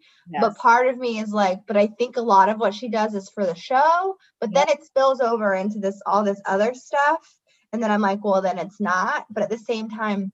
But 0.42 0.58
part 0.58 0.88
of 0.88 0.98
me 0.98 1.20
is 1.20 1.32
like, 1.32 1.60
but 1.68 1.78
I 1.78 1.88
think 1.88 2.18
a 2.18 2.22
lot 2.22 2.50
of 2.50 2.60
what 2.60 2.74
she 2.74 2.90
does 2.90 3.16
is 3.16 3.30
for 3.30 3.46
the 3.46 3.56
show, 3.56 4.18
but 4.42 4.54
then 4.54 4.68
it 4.70 4.84
spills 4.84 5.22
over 5.22 5.54
into 5.54 5.80
this 5.80 6.02
all 6.06 6.24
this 6.24 6.42
other 6.46 6.74
stuff. 6.74 7.34
And 7.72 7.82
then 7.82 7.92
I'm 7.92 8.02
like, 8.02 8.24
well, 8.24 8.42
then 8.42 8.60
it's 8.60 8.80
not. 8.80 9.26
But 9.30 9.44
at 9.44 9.50
the 9.50 9.58
same 9.58 9.90
time, 9.90 10.32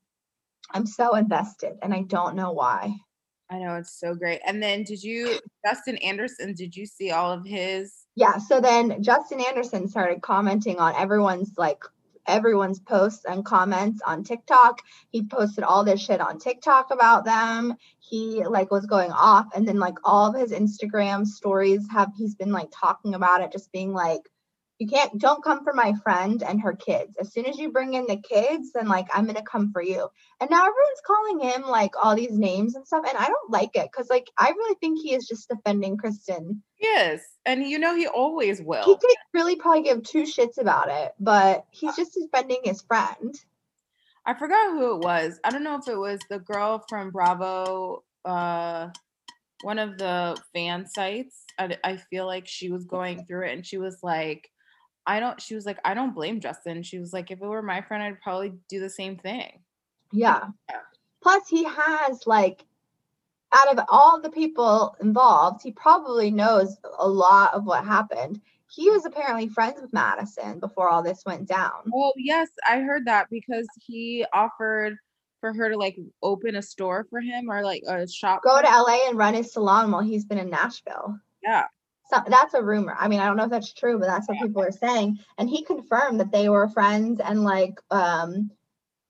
I'm 0.72 0.88
so 0.88 1.15
invested 1.15 1.74
and 1.82 1.93
I 1.93 2.02
don't 2.02 2.36
know 2.36 2.52
why. 2.52 2.96
I 3.52 3.60
know 3.60 3.76
it's 3.76 4.00
so 4.00 4.15
great. 4.15 4.41
And 4.48 4.63
then 4.63 4.84
did 4.84 5.04
you 5.04 5.39
Justin 5.65 5.98
Anderson, 5.98 6.56
did 6.56 6.76
you 6.76 6.88
see 6.88 7.12
all 7.12 7.32
of 7.32 7.46
his 7.46 7.93
Yeah. 8.15 8.38
So 8.39 8.60
then 8.60 9.04
Justin 9.04 9.41
Anderson 9.41 9.88
started 9.88 10.24
commenting 10.24 10.80
on 10.80 10.96
everyone's 10.96 11.52
like 11.56 11.84
everyone's 12.28 12.80
posts 12.80 13.26
and 13.26 13.46
comments 13.46 14.02
on 14.06 14.24
TikTok. 14.24 14.82
He 15.10 15.24
posted 15.24 15.64
all 15.64 15.84
this 15.84 16.02
shit 16.02 16.22
on 16.22 16.40
TikTok 16.40 16.92
about 16.92 17.26
them. 17.26 17.76
He 18.00 18.44
like 18.46 18.72
was 18.72 18.86
going 18.86 19.12
off 19.12 19.48
and 19.56 19.68
then 19.68 19.80
like 19.80 19.98
all 20.04 20.30
of 20.30 20.40
his 20.40 20.52
Instagram 20.52 21.26
stories 21.26 21.88
have 21.92 22.12
he's 22.16 22.36
been 22.36 22.52
like 22.52 22.70
talking 22.72 23.14
about 23.16 23.42
it 23.42 23.52
just 23.52 23.72
being 23.72 23.94
like 23.94 24.22
you 24.84 24.89
can't 24.89 25.17
don't 25.17 25.43
come 25.43 25.63
for 25.63 25.74
my 25.74 25.93
friend 26.04 26.43
and 26.43 26.60
her 26.62 26.74
kids. 26.74 27.15
As 27.17 27.32
soon 27.32 27.46
as 27.46 27.58
you 27.58 27.72
bring 27.72 27.93
in 27.93 28.06
the 28.06 28.17
kids, 28.17 28.74
then 28.74 28.88
like 28.88 29.08
I'm 29.13 29.26
gonna 29.26 29.41
come 29.41 29.72
for 29.72 29.82
you. 29.82 30.10
And 30.41 30.50
now 30.50 30.60
everyone's 30.60 31.02
calling 31.08 31.39
him 31.39 31.62
like 31.69 31.93
all 32.02 32.15
these 32.17 32.38
names 32.38 32.76
and 32.76 32.86
stuff, 32.86 33.06
and 33.08 33.17
I 33.17 33.28
don't 33.28 33.50
like 33.50 33.76
it 33.76 33.89
because 33.91 34.10
like 34.10 34.30
I 34.38 34.50
really 34.50 34.76
think 34.82 35.00
he 35.00 35.15
is 35.15 35.26
just 35.26 35.48
defending 35.48 35.98
Kristin 35.98 36.60
Yes. 36.84 37.22
And 37.46 37.65
you 37.65 37.80
know 37.80 37.96
he 37.96 38.08
always 38.08 38.62
will. 38.62 38.84
he 38.84 38.96
did 38.96 39.17
really 39.34 39.56
probably 39.56 39.84
give 39.84 40.04
two 40.04 40.24
shits 40.24 40.58
about 40.58 40.89
it, 40.89 41.13
but 41.17 41.65
he's 41.72 41.96
just 41.96 42.13
defending 42.13 42.60
his 42.63 42.82
friend. 42.82 43.34
I 44.26 44.34
forgot 44.34 44.72
who 44.72 44.96
it 44.96 45.00
was. 45.00 45.39
I 45.46 45.50
don't 45.50 45.63
know 45.63 45.78
if 45.78 45.88
it 45.88 45.98
was 45.98 46.19
the 46.30 46.39
girl 46.39 46.84
from 46.89 47.12
Bravo, 47.12 48.04
uh, 48.26 48.89
one 49.62 49.80
of 49.80 49.98
the 49.98 50.38
fan 50.54 50.86
sites. 50.88 51.46
I, 51.58 51.78
I 51.84 51.98
feel 51.98 52.26
like 52.26 52.48
she 52.48 52.69
was 52.69 52.84
going 52.84 53.26
through 53.26 53.48
it 53.48 53.54
and 53.54 53.65
she 53.65 53.78
was 53.78 54.00
like, 54.04 54.50
I 55.06 55.20
don't, 55.20 55.42
she 55.42 55.56
was 55.56 55.66
like, 55.66 55.80
I 55.84 55.94
don't 55.94 56.16
blame 56.16 56.39
Justin. 56.39 56.84
She 56.84 57.00
was 57.00 57.13
like, 57.13 57.32
if 57.32 57.42
it 57.42 57.46
were 57.46 57.62
my 57.62 57.82
friend, 57.82 58.02
I'd 58.04 58.22
probably 58.22 58.54
do 58.70 58.80
the 58.80 58.89
same 58.89 59.18
thing. 59.18 59.60
Yeah. 60.12 60.48
Yeah. 60.70 60.80
Plus, 61.22 61.48
he 61.48 61.63
has 61.63 62.26
like, 62.26 62.66
out 63.54 63.78
of 63.78 63.86
all 63.89 64.20
the 64.20 64.30
people 64.30 64.96
involved, 65.02 65.62
he 65.62 65.72
probably 65.72 66.32
knows 66.32 66.76
a 67.00 67.08
lot 67.08 67.54
of 67.54 67.66
what 67.66 67.86
happened. 67.86 68.42
He 68.68 68.89
was 68.89 69.06
apparently 69.06 69.48
friends 69.48 69.80
with 69.80 69.94
Madison 69.94 70.60
before 70.60 70.89
all 70.89 71.04
this 71.04 71.24
went 71.26 71.48
down. 71.48 71.72
Well, 71.92 72.13
yes, 72.18 72.50
I 72.68 72.80
heard 72.80 73.06
that 73.06 73.30
because 73.30 73.68
he 73.86 74.26
offered 74.34 74.98
for 75.39 75.54
her 75.54 75.70
to 75.70 75.78
like 75.78 75.98
open 76.24 76.56
a 76.56 76.62
store 76.62 77.06
for 77.10 77.20
him 77.20 77.52
or 77.52 77.63
like 77.63 77.84
a 77.88 78.08
shop. 78.08 78.42
Go 78.44 78.62
to. 78.62 78.68
LA 78.68 79.08
and 79.10 79.18
run 79.18 79.34
his 79.34 79.54
salon 79.54 79.92
while 79.92 80.02
he's 80.02 80.26
been 80.26 80.39
in 80.39 80.50
Nashville. 80.50 81.20
Yeah. 81.44 81.66
That's 82.28 82.54
a 82.54 82.63
rumor. 82.63 82.95
I 82.99 83.08
mean, 83.08 83.19
I 83.19 83.26
don't 83.26 83.38
know 83.38 83.45
if 83.45 83.49
that's 83.49 83.73
true, 83.73 83.99
but 83.99 84.08
that's 84.08 84.28
what 84.28 84.38
people 84.39 84.62
are 84.62 84.71
saying. 84.71 85.19
And 85.38 85.49
he 85.49 85.63
confirmed 85.63 86.19
that 86.19 86.32
they 86.32 86.49
were 86.49 86.67
friends 86.69 87.19
and 87.19 87.43
like 87.43 87.80
um 87.91 88.52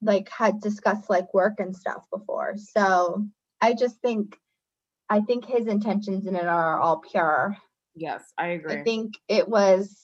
like 0.01 0.29
had 0.29 0.59
discussed 0.61 1.09
like 1.09 1.33
work 1.33 1.59
and 1.59 1.75
stuff 1.75 2.05
before. 2.11 2.55
So 2.57 3.25
I 3.61 3.73
just 3.73 3.97
think 4.01 4.37
I 5.09 5.21
think 5.21 5.45
his 5.45 5.67
intentions 5.67 6.27
in 6.27 6.35
it 6.35 6.45
are 6.45 6.79
all 6.79 6.97
pure. 6.99 7.57
Yes, 7.95 8.23
I 8.37 8.47
agree. 8.47 8.75
I 8.75 8.83
think 8.83 9.15
it 9.27 9.47
was 9.47 9.99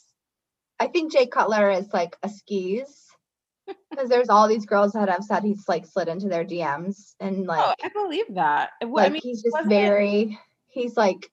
I 0.80 0.88
think 0.88 1.12
Jay 1.12 1.28
Cutler 1.28 1.70
is 1.72 1.92
like 1.94 2.18
a 2.24 2.30
skis. 2.30 3.06
Because 3.92 4.10
there's 4.10 4.30
all 4.30 4.48
these 4.48 4.66
girls 4.66 4.94
that 4.94 5.10
have 5.10 5.24
said 5.24 5.44
he's 5.44 5.68
like 5.68 5.86
slid 5.86 6.08
into 6.08 6.28
their 6.28 6.44
DMs 6.46 7.14
and 7.20 7.46
like 7.46 7.64
oh, 7.64 7.74
I 7.84 7.90
believe 7.90 8.26
that. 8.34 8.72
Well, 8.82 9.04
like 9.04 9.08
I 9.08 9.10
mean, 9.10 9.22
he's 9.22 9.44
just 9.44 9.54
wasn't 9.54 9.74
it- 9.74 9.82
very 9.82 10.40
he's 10.70 10.98
like 10.98 11.30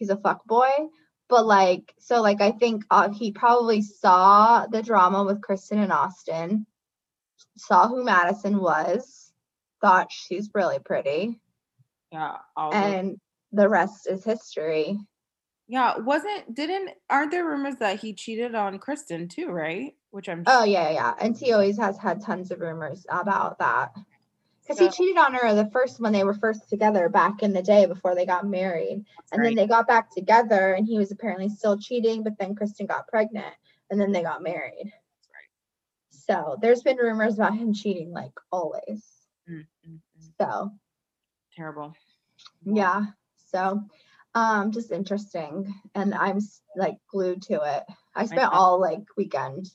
he's 0.00 0.10
a 0.10 0.16
fuck 0.16 0.44
boy 0.46 0.70
but 1.28 1.46
like 1.46 1.94
so 2.00 2.20
like 2.20 2.40
i 2.40 2.50
think 2.50 2.82
uh, 2.90 3.08
he 3.10 3.30
probably 3.30 3.80
saw 3.80 4.66
the 4.66 4.82
drama 4.82 5.22
with 5.22 5.40
kristin 5.40 5.80
and 5.80 5.92
austin 5.92 6.66
saw 7.56 7.86
who 7.86 8.02
madison 8.02 8.58
was 8.60 9.30
thought 9.80 10.10
she's 10.10 10.50
really 10.54 10.78
pretty. 10.78 11.40
Yeah, 12.12 12.36
and 12.56 13.18
the 13.52 13.68
rest 13.68 14.08
is 14.08 14.24
history. 14.24 14.98
Yeah, 15.68 15.98
wasn't 15.98 16.54
didn't 16.54 16.90
aren't 17.08 17.30
there 17.30 17.46
rumors 17.46 17.76
that 17.76 18.00
he 18.00 18.12
cheated 18.12 18.54
on 18.54 18.78
Kristin 18.78 19.30
too, 19.30 19.48
right? 19.48 19.94
Which 20.10 20.28
I'm 20.28 20.42
oh 20.46 20.64
yeah 20.64 20.90
yeah. 20.90 21.14
And 21.20 21.36
he 21.36 21.52
always 21.52 21.78
has 21.78 21.96
had 21.98 22.22
tons 22.22 22.50
of 22.50 22.60
rumors 22.60 23.06
about 23.08 23.58
that 23.60 23.92
because 24.70 24.96
he 24.96 25.04
cheated 25.04 25.18
on 25.18 25.34
her 25.34 25.54
the 25.54 25.70
first 25.70 26.00
when 26.00 26.12
they 26.12 26.24
were 26.24 26.34
first 26.34 26.68
together 26.68 27.08
back 27.08 27.42
in 27.42 27.52
the 27.52 27.62
day 27.62 27.86
before 27.86 28.14
they 28.14 28.26
got 28.26 28.46
married 28.46 29.04
that's 29.16 29.32
And 29.32 29.40
right. 29.40 29.48
then 29.48 29.54
they 29.56 29.66
got 29.66 29.86
back 29.88 30.10
together 30.12 30.74
and 30.74 30.86
he 30.86 30.98
was 30.98 31.10
apparently 31.10 31.48
still 31.48 31.78
cheating, 31.78 32.22
but 32.22 32.38
then 32.38 32.54
Kristin 32.54 32.86
got 32.86 33.08
pregnant 33.08 33.54
and 33.90 34.00
then 34.00 34.12
they 34.12 34.22
got 34.22 34.42
married. 34.42 34.84
That's 34.84 35.28
right. 35.34 35.50
So 36.10 36.56
there's 36.60 36.82
been 36.82 36.96
rumors 36.98 37.34
about 37.34 37.56
him 37.56 37.72
cheating 37.74 38.12
like 38.12 38.32
always. 38.52 39.04
Mm, 39.48 39.66
mm, 39.88 39.94
mm. 39.94 40.30
So 40.40 40.70
Terrible. 41.56 41.94
yeah. 42.64 43.06
So 43.50 43.82
um 44.34 44.70
just 44.70 44.92
interesting. 44.92 45.74
And 45.94 46.14
I'm 46.14 46.38
like 46.76 46.96
glued 47.10 47.42
to 47.42 47.54
it. 47.54 47.82
I 48.14 48.26
spent 48.26 48.52
know. 48.52 48.58
all 48.58 48.80
like 48.80 49.02
weekend. 49.16 49.68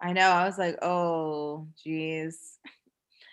I 0.00 0.12
know. 0.12 0.28
I 0.28 0.44
was 0.44 0.58
like, 0.58 0.76
oh, 0.82 1.68
geez. 1.82 2.58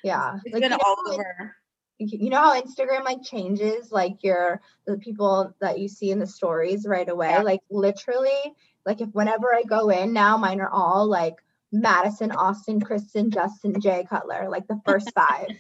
Yeah. 0.04 0.36
It's 0.46 0.54
Like, 0.54 0.62
been 0.62 0.64
you 0.64 0.70
know 0.70 0.78
all 0.86 0.96
how 1.06 1.12
in- 1.14 1.20
over. 1.20 1.56
you 2.00 2.30
know 2.30 2.38
how 2.38 2.62
Instagram 2.62 3.04
like 3.06 3.24
changes 3.24 3.92
like 3.92 4.22
your 4.24 4.62
the 4.86 4.98
people 4.98 5.54
that 5.62 5.80
you 5.80 5.88
see 5.88 6.12
in 6.12 6.20
the 6.20 6.28
stories 6.28 6.86
right 6.86 7.08
away? 7.10 7.30
Yeah. 7.32 7.42
Like 7.44 7.62
literally, 7.70 8.54
like 8.86 9.00
if 9.02 9.10
whenever 9.14 9.54
I 9.54 9.64
go 9.64 9.90
in 9.90 10.12
now, 10.14 10.36
mine 10.38 10.60
are 10.60 10.70
all 10.70 11.08
like 11.08 11.36
Madison, 11.72 12.32
Austin, 12.32 12.80
Kristin, 12.82 13.30
Justin, 13.34 13.80
Jay 13.80 14.06
Cutler, 14.10 14.48
like 14.50 14.68
the 14.68 14.80
first 14.86 15.12
five. 15.16 15.48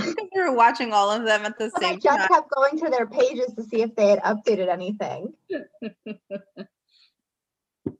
We 0.00 0.40
were 0.42 0.52
watching 0.52 0.92
all 0.92 1.12
of 1.12 1.24
them 1.24 1.42
at 1.44 1.56
the 1.56 1.70
But 1.72 1.84
I 1.84 1.94
just 1.94 2.18
time. 2.18 2.26
kept 2.26 2.50
going 2.50 2.76
to 2.80 2.90
their 2.90 3.06
pages 3.06 3.52
to 3.54 3.62
see 3.62 3.82
if 3.82 3.94
they 3.94 4.08
had 4.08 4.20
updated 4.22 4.68
anything. 4.68 5.32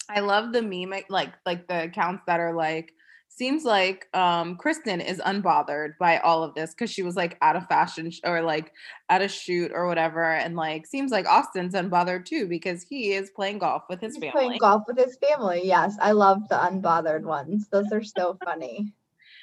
I 0.09 0.18
love 0.20 0.53
the 0.53 0.62
meme, 0.62 1.05
like 1.09 1.35
like 1.46 1.68
the 1.68 1.85
accounts 1.85 2.25
that 2.27 2.40
are 2.40 2.55
like, 2.55 2.92
seems 3.40 3.64
like 3.64 4.07
um 4.14 4.59
Kristin 4.62 5.00
is 5.03 5.18
unbothered 5.33 5.96
by 5.98 6.18
all 6.18 6.42
of 6.44 6.55
this 6.55 6.70
because 6.74 6.90
she 6.90 7.03
was 7.03 7.16
like 7.16 7.38
at 7.40 7.57
a 7.57 7.62
fashion 7.62 8.11
sh- 8.11 8.20
or 8.22 8.42
like 8.42 8.72
at 9.09 9.22
a 9.22 9.29
shoot 9.29 9.70
or 9.74 9.87
whatever, 9.87 10.22
and 10.35 10.57
like 10.57 10.87
seems 10.87 11.11
like 11.11 11.24
Austin's 11.26 11.74
unbothered 11.74 12.26
too 12.26 12.46
because 12.46 12.83
he 12.83 13.12
is 13.14 13.31
playing 13.31 13.59
golf 13.59 13.85
with 13.88 14.00
his 14.03 14.14
He's 14.14 14.24
family. 14.24 14.33
playing 14.33 14.59
golf 14.59 14.83
with 14.87 14.98
his 14.98 15.16
family. 15.16 15.62
Yes, 15.64 15.96
I 16.03 16.12
love 16.12 16.48
the 16.50 16.57
unbothered 16.57 17.22
ones. 17.22 17.66
Those 17.70 17.90
are 17.92 18.03
so 18.05 18.37
funny. 18.44 18.92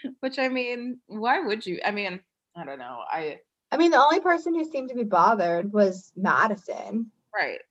Which 0.19 0.37
I 0.37 0.47
mean, 0.47 0.99
why 1.07 1.39
would 1.39 1.65
you? 1.65 1.79
I 1.83 1.89
mean, 1.89 2.19
I 2.55 2.65
don't 2.65 2.77
know. 2.77 2.99
I 3.09 3.39
I 3.71 3.77
mean, 3.77 3.89
the 3.91 4.03
only 4.03 4.19
person 4.19 4.53
who 4.53 4.63
seemed 4.63 4.89
to 4.89 4.95
be 4.95 5.05
bothered 5.05 5.73
was 5.73 6.11
Madison. 6.15 7.11
right. 7.33 7.61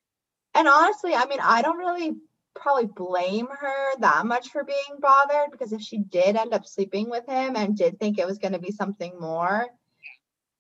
And 0.57 0.67
honestly, 0.67 1.15
I 1.15 1.27
mean, 1.27 1.39
I 1.41 1.63
don't 1.63 1.79
really 1.79 2.17
probably 2.57 2.87
blame 2.87 3.47
her 3.49 3.99
that 4.01 4.27
much 4.27 4.49
for 4.51 4.65
being 4.65 4.99
bothered 5.01 5.51
because 5.53 5.73
if 5.73 5.81
she 5.81 5.99
did 5.99 6.37
end 6.37 6.53
up 6.55 6.67
sleeping 6.67 7.09
with 7.11 7.27
him 7.27 7.57
and 7.57 7.77
did 7.77 7.99
think 8.01 8.19
it 8.19 8.27
was 8.27 8.39
going 8.39 8.53
to 8.53 8.59
be 8.59 8.73
something 8.73 9.19
more, 9.21 9.67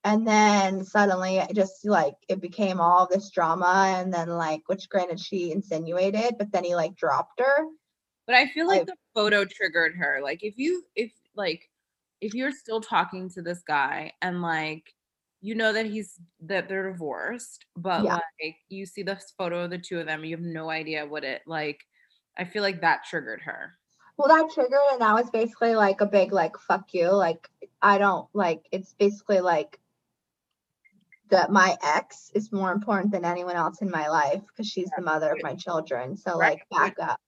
And 0.05 0.27
then 0.27 0.85
suddenly 0.85 1.39
it 1.39 1.53
just 1.55 1.85
like 1.85 2.15
it 2.29 2.41
became 2.41 2.81
all 2.81 3.09
this 3.11 3.31
drama 3.31 3.95
and 3.99 4.15
then 4.15 4.29
like 4.29 4.63
which 4.67 4.89
granted 4.89 5.19
she 5.19 5.51
insinuated, 5.51 6.37
but 6.39 6.53
then 6.53 6.63
he 6.65 6.75
like 6.77 6.95
dropped 6.97 7.41
her. 7.41 7.67
But 8.27 8.37
I 8.37 8.47
feel 8.49 8.67
like 8.69 8.81
Like- 8.81 8.87
the 8.89 8.97
photo 9.15 9.45
triggered 9.45 9.97
her. 9.97 10.21
Like 10.23 10.45
if 10.45 10.55
you 10.59 10.85
if 10.95 11.13
like 11.35 11.69
if 12.21 12.35
you're 12.35 12.53
still 12.53 12.81
talking 12.81 13.29
to 13.31 13.43
this 13.43 13.63
guy 13.67 14.13
and 14.23 14.43
like 14.43 14.95
you 15.47 15.55
know 15.55 15.73
that 15.73 15.87
he's 15.87 16.19
that 16.41 16.69
they're 16.69 16.91
divorced, 16.91 17.67
but 17.77 18.03
Yeah. 18.03 18.15
like 18.43 18.57
you 18.69 18.85
see 18.85 19.05
this 19.05 19.33
photo 19.39 19.63
of 19.63 19.71
the 19.71 19.79
two 19.79 20.01
of 20.01 20.07
them, 20.07 20.25
you 20.25 20.35
have 20.37 20.45
no 20.45 20.71
idea 20.71 21.07
what 21.07 21.23
it 21.23 21.43
like. 21.47 21.87
I 22.37 22.43
feel 22.43 22.65
like 22.65 22.81
that 22.81 23.05
triggered 23.05 23.43
her. 23.43 23.79
Well, 24.17 24.27
that 24.27 24.53
triggered, 24.53 24.81
and 24.91 25.01
that 25.01 25.15
was 25.15 25.31
basically 25.31 25.77
like 25.77 26.01
a 26.01 26.07
big 26.07 26.33
like 26.33 26.59
fuck 26.59 26.93
you. 26.93 27.11
Like 27.13 27.49
I 27.81 27.97
don't 27.99 28.27
like. 28.33 28.67
It's 28.73 28.95
basically 28.95 29.39
like 29.39 29.79
that 31.31 31.53
my 31.53 31.77
ex 31.81 32.33
is 32.35 32.51
more 32.51 32.73
important 32.73 33.13
than 33.13 33.25
anyone 33.25 33.55
else 33.55 33.83
in 33.83 33.91
my 33.91 34.09
life 34.09 34.43
because 34.49 34.67
she's 34.67 34.91
the 34.97 35.03
mother 35.03 35.31
of 35.31 35.45
my 35.45 35.55
children. 35.55 36.17
So 36.17 36.39
Right. 36.39 36.59
like 36.59 36.69
back 36.77 36.99
up. 37.09 37.21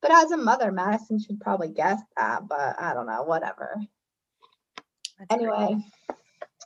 But 0.00 0.10
as 0.12 0.30
a 0.30 0.38
mother, 0.38 0.72
Madison 0.72 1.18
should 1.20 1.38
probably 1.38 1.68
guess 1.68 2.00
that. 2.16 2.48
But 2.48 2.80
I 2.80 2.94
don't 2.94 3.06
know. 3.06 3.24
Whatever. 3.24 3.76
That's 5.18 5.44
great. 5.44 5.76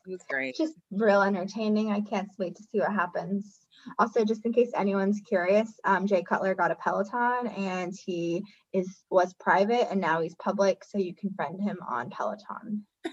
It 0.06 0.12
was 0.12 0.22
great. 0.28 0.56
just 0.56 0.74
real 0.90 1.22
entertaining. 1.22 1.90
I 1.90 2.00
can't 2.00 2.28
wait 2.38 2.56
to 2.56 2.62
see 2.62 2.78
what 2.78 2.92
happens. 2.92 3.60
Also, 3.98 4.24
just 4.24 4.44
in 4.44 4.52
case 4.52 4.70
anyone's 4.74 5.20
curious, 5.20 5.68
um, 5.84 6.06
Jay 6.06 6.22
Cutler 6.22 6.54
got 6.54 6.70
a 6.70 6.76
Peloton 6.76 7.48
and 7.48 7.94
he 8.04 8.42
is 8.72 9.02
was 9.10 9.34
private 9.34 9.90
and 9.90 10.00
now 10.00 10.20
he's 10.20 10.34
public, 10.36 10.84
so 10.84 10.98
you 10.98 11.14
can 11.14 11.32
friend 11.34 11.60
him 11.60 11.78
on 11.88 12.10
Peloton. 12.10 12.86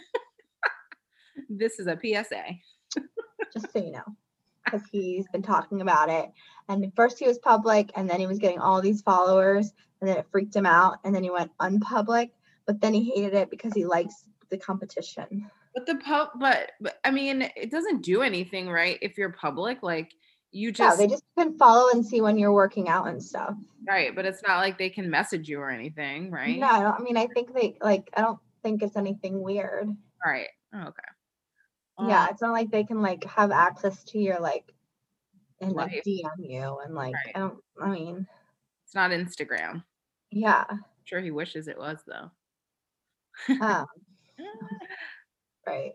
This 1.50 1.80
is 1.80 1.88
a 1.88 1.98
PSA. 2.00 2.44
just 3.54 3.72
so 3.72 3.80
you 3.80 3.92
know, 3.92 4.04
because 4.64 4.82
he's 4.92 5.28
been 5.32 5.42
talking 5.42 5.82
about 5.82 6.10
it. 6.10 6.32
And 6.70 6.92
first 6.96 7.20
he 7.20 7.28
was 7.28 7.38
public, 7.40 7.92
and 7.96 8.10
then 8.10 8.20
he 8.20 8.28
was 8.28 8.40
getting 8.40 8.60
all 8.60 8.82
these 8.82 9.02
followers, 9.02 9.72
and 10.00 10.10
then 10.10 10.18
it 10.18 10.28
freaked 10.32 10.56
him 10.56 10.66
out, 10.66 11.00
and 11.04 11.14
then 11.14 11.24
he 11.24 11.30
went 11.30 11.52
unpublic. 11.60 12.32
But 12.66 12.82
then 12.82 12.94
he 12.94 13.12
hated 13.12 13.34
it 13.34 13.50
because 13.50 13.74
he 13.74 13.86
likes 13.86 14.26
the 14.50 14.58
competition. 14.58 15.50
But 15.74 15.86
the 15.86 15.96
pub, 15.96 16.30
but, 16.40 16.72
but 16.82 17.00
I 17.04 17.10
mean, 17.12 17.50
it 17.56 17.72
doesn't 17.72 18.04
do 18.04 18.22
anything, 18.22 18.70
right? 18.70 19.00
If 19.02 19.18
you're 19.18 19.32
public, 19.32 19.82
like 19.82 20.14
you 20.52 20.72
just 20.72 21.00
Yeah, 21.00 21.06
they 21.06 21.12
just 21.12 21.24
can 21.38 21.58
follow 21.58 21.90
and 21.94 22.06
see 22.06 22.22
when 22.22 22.38
you're 22.38 22.54
working 22.54 22.88
out 22.90 23.08
and 23.08 23.22
stuff. 23.22 23.56
right, 23.88 24.16
but 24.16 24.26
it's 24.26 24.44
not 24.48 24.58
like 24.60 24.78
they 24.78 24.90
can 24.90 25.10
message 25.10 25.50
you 25.50 25.60
or 25.60 25.72
anything, 25.72 26.30
right? 26.30 26.60
No, 26.60 26.68
I 26.68 26.96
I 26.96 27.00
mean, 27.00 27.18
I 27.18 27.26
think 27.28 27.54
they 27.56 27.76
like. 27.82 28.10
I 28.16 28.22
don't 28.22 28.40
think 28.62 28.84
it's 28.84 28.96
anything 28.96 29.42
weird. 29.42 29.90
Right. 30.24 30.48
Oh, 30.76 30.82
okay. 30.90 32.08
yeah, 32.08 32.24
Um, 32.24 32.28
it's 32.32 32.42
not 32.42 32.52
like 32.52 32.70
they 32.72 32.84
can 32.84 33.02
like 33.02 33.24
have 33.26 33.52
access 33.52 34.04
to 34.06 34.20
your 34.20 34.40
like 34.40 34.72
and 35.60 35.72
like 35.74 36.04
DM 36.06 36.30
you 36.38 36.80
and 36.86 36.94
like 36.94 37.16
Right. 37.16 37.34
I 37.36 37.40
don't. 37.40 37.58
I 37.82 37.90
mean, 37.90 38.28
it's 38.86 38.94
not 38.94 39.10
Instagram. 39.12 39.84
yeah. 40.30 40.66
I'm 40.70 40.84
sure 41.06 41.20
he 41.20 41.32
wishes 41.32 41.68
it 41.68 41.78
was 41.80 41.98
though. 42.08 42.30
Um, 43.60 43.88
right. 45.68 45.94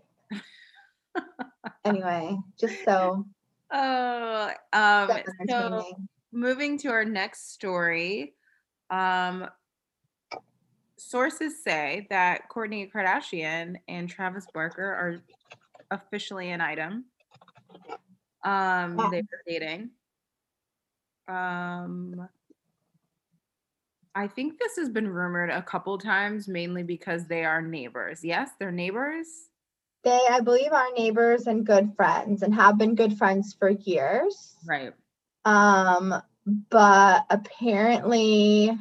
anyway, 1.85 2.37
just 2.59 2.85
so 2.85 3.25
Oh, 3.71 4.51
um, 4.73 5.11
so 5.49 5.85
moving 6.33 6.79
to 6.79 6.89
our 6.89 7.05
next 7.05 7.53
story. 7.53 8.35
Um, 8.91 9.47
sources 10.97 11.63
say 11.63 12.07
that 12.11 12.49
Kourtney 12.51 12.91
Kardashian 12.91 13.77
and 13.87 14.09
Travis 14.09 14.47
Barker 14.55 14.83
are 14.83 15.17
officially 15.91 16.51
an 16.51 16.61
item. 16.61 17.05
Um, 18.45 18.97
they 19.11 19.21
were 19.21 19.43
dating. 19.47 19.91
Um, 21.29 22.27
I 24.15 24.27
think 24.27 24.59
this 24.59 24.77
has 24.77 24.89
been 24.89 25.09
rumored 25.09 25.51
a 25.51 25.63
couple 25.63 25.99
times, 25.99 26.49
mainly 26.49 26.83
because 26.83 27.27
they 27.27 27.45
are 27.45 27.61
neighbors. 27.61 28.25
Yes, 28.25 28.51
they're 28.59 28.73
neighbors. 28.73 29.48
They, 30.05 30.21
I 30.31 30.41
believe, 30.41 30.73
are 30.73 30.93
neighbors 30.97 31.47
and 31.47 31.67
good 31.67 31.95
friends 31.97 32.43
and 32.43 32.55
have 32.55 32.79
been 32.79 32.95
good 32.95 33.19
friends 33.19 33.55
for 33.59 33.69
years. 33.69 34.57
Right. 34.67 34.93
Um, 35.45 36.15
but 36.71 37.25
apparently, 37.31 38.77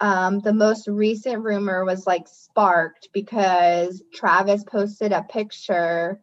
um, 0.00 0.40
the 0.40 0.52
most 0.52 0.88
recent 0.88 1.42
rumor 1.42 1.84
was 1.84 2.06
like 2.06 2.28
sparked 2.28 3.08
because 3.12 4.02
Travis 4.12 4.64
posted 4.64 5.12
a 5.12 5.22
picture 5.22 6.20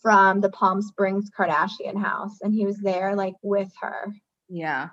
from 0.00 0.40
the 0.40 0.50
Palm 0.50 0.82
Springs 0.82 1.30
Kardashian 1.30 1.96
house 1.96 2.40
and 2.42 2.52
he 2.52 2.66
was 2.66 2.78
there 2.78 3.14
like 3.14 3.34
with 3.42 3.72
her. 3.80 4.12
Yeah. 4.48 4.88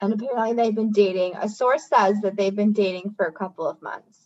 And 0.00 0.12
apparently 0.12 0.54
they've 0.54 0.74
been 0.74 0.92
dating. 0.92 1.34
A 1.36 1.48
source 1.48 1.88
says 1.88 2.20
that 2.22 2.36
they've 2.36 2.54
been 2.54 2.72
dating 2.72 3.14
for 3.16 3.26
a 3.26 3.32
couple 3.32 3.66
of 3.66 3.82
months. 3.82 4.18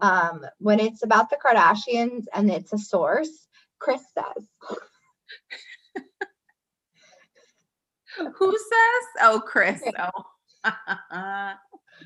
Um, 0.00 0.44
when 0.58 0.80
it's 0.80 1.04
about 1.04 1.30
the 1.30 1.36
Kardashians 1.36 2.24
and 2.32 2.50
it's 2.50 2.72
a 2.72 2.78
source, 2.78 3.46
Kris 3.78 4.02
says. 4.16 4.44
Who 8.36 8.50
says? 8.50 9.06
Oh, 9.20 9.42
Kris. 9.44 9.82
Oh. 9.98 10.24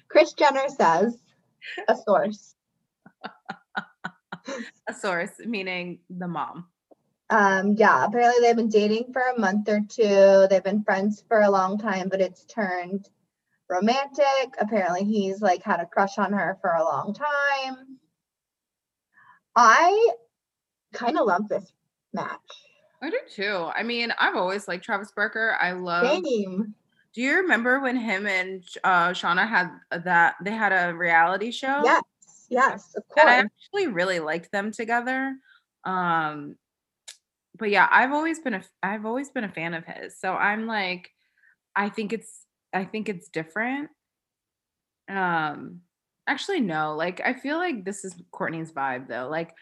Kris 0.09 0.33
Jenner 0.33 0.69
says, 0.69 1.17
a 1.87 1.97
source. 1.97 2.55
a 4.89 4.95
source, 4.95 5.33
meaning 5.45 6.01
the 6.11 6.29
mom. 6.29 6.67
Um, 7.31 7.75
yeah, 7.77 8.07
apparently 8.07 8.41
they've 8.41 8.57
been 8.57 8.71
dating 8.71 9.13
for 9.13 9.21
a 9.21 9.39
month 9.39 9.69
or 9.69 9.81
two. 9.87 10.47
They've 10.49 10.65
been 10.65 10.83
friends 10.83 11.23
for 11.29 11.43
a 11.43 11.51
long 11.51 11.79
time, 11.79 12.09
but 12.09 12.23
it's 12.23 12.45
turned 12.45 13.09
romantic. 13.69 14.55
Apparently 14.61 15.05
he's 15.05 15.41
like 15.41 15.63
had 15.63 15.81
a 15.81 15.87
crush 15.87 16.19
on 16.19 16.33
her 16.33 16.59
for 16.61 16.71
a 16.71 16.85
long 16.85 17.15
time. 17.15 17.99
I 19.57 20.11
kind 20.93 21.19
of 21.19 21.27
love 21.27 21.49
this 21.49 21.73
match. 22.13 22.39
I 23.03 23.11
do 23.11 23.19
too. 23.31 23.71
I 23.75 23.83
mean, 23.83 24.13
I've 24.19 24.37
always 24.37 24.69
liked 24.69 24.85
Travis 24.85 25.13
Barker. 25.13 25.57
I 25.61 25.73
love. 25.73 26.23
Same. 26.25 26.75
Do 27.15 27.23
you 27.23 27.37
remember 27.37 27.81
when 27.81 27.97
him 27.97 28.27
and 28.27 28.65
uh, 28.85 29.13
Shanna 29.13 29.47
had 29.47 29.71
that? 30.05 30.37
They 30.43 30.53
had 30.53 30.73
a 30.73 30.95
reality 30.95 31.51
show. 31.51 31.83
Yes, 31.85 32.03
yes, 32.49 32.95
of 32.97 33.03
and 33.21 33.29
I 33.29 33.37
actually 33.37 33.89
really 33.89 34.21
liked 34.21 34.53
them 34.53 34.73
together. 34.73 35.37
Um, 35.85 36.57
but 37.57 37.71
yeah, 37.71 37.89
I've 37.91 38.13
always 38.13 38.41
been 38.41 38.55
a 38.55 38.63
I've 38.83 39.07
always 39.07 39.31
been 39.31 39.45
a 39.45 39.49
fan 39.49 39.75
of 39.75 39.85
his. 39.85 40.19
So 40.19 40.35
I'm 40.35 40.67
like, 40.67 41.11
I 41.75 41.89
think 41.89 42.13
it's 42.13 42.45
I 42.73 42.85
think 42.85 43.09
it's 43.09 43.29
different. 43.29 43.91
Um, 45.09 45.81
actually, 46.27 46.61
no. 46.61 46.95
Like, 46.95 47.21
I 47.25 47.35
feel 47.35 47.57
like 47.57 47.85
this 47.85 48.05
is 48.05 48.15
Kourtney's 48.33 48.73
vibe 48.73 49.09
though. 49.09 49.29
Like, 49.29 49.55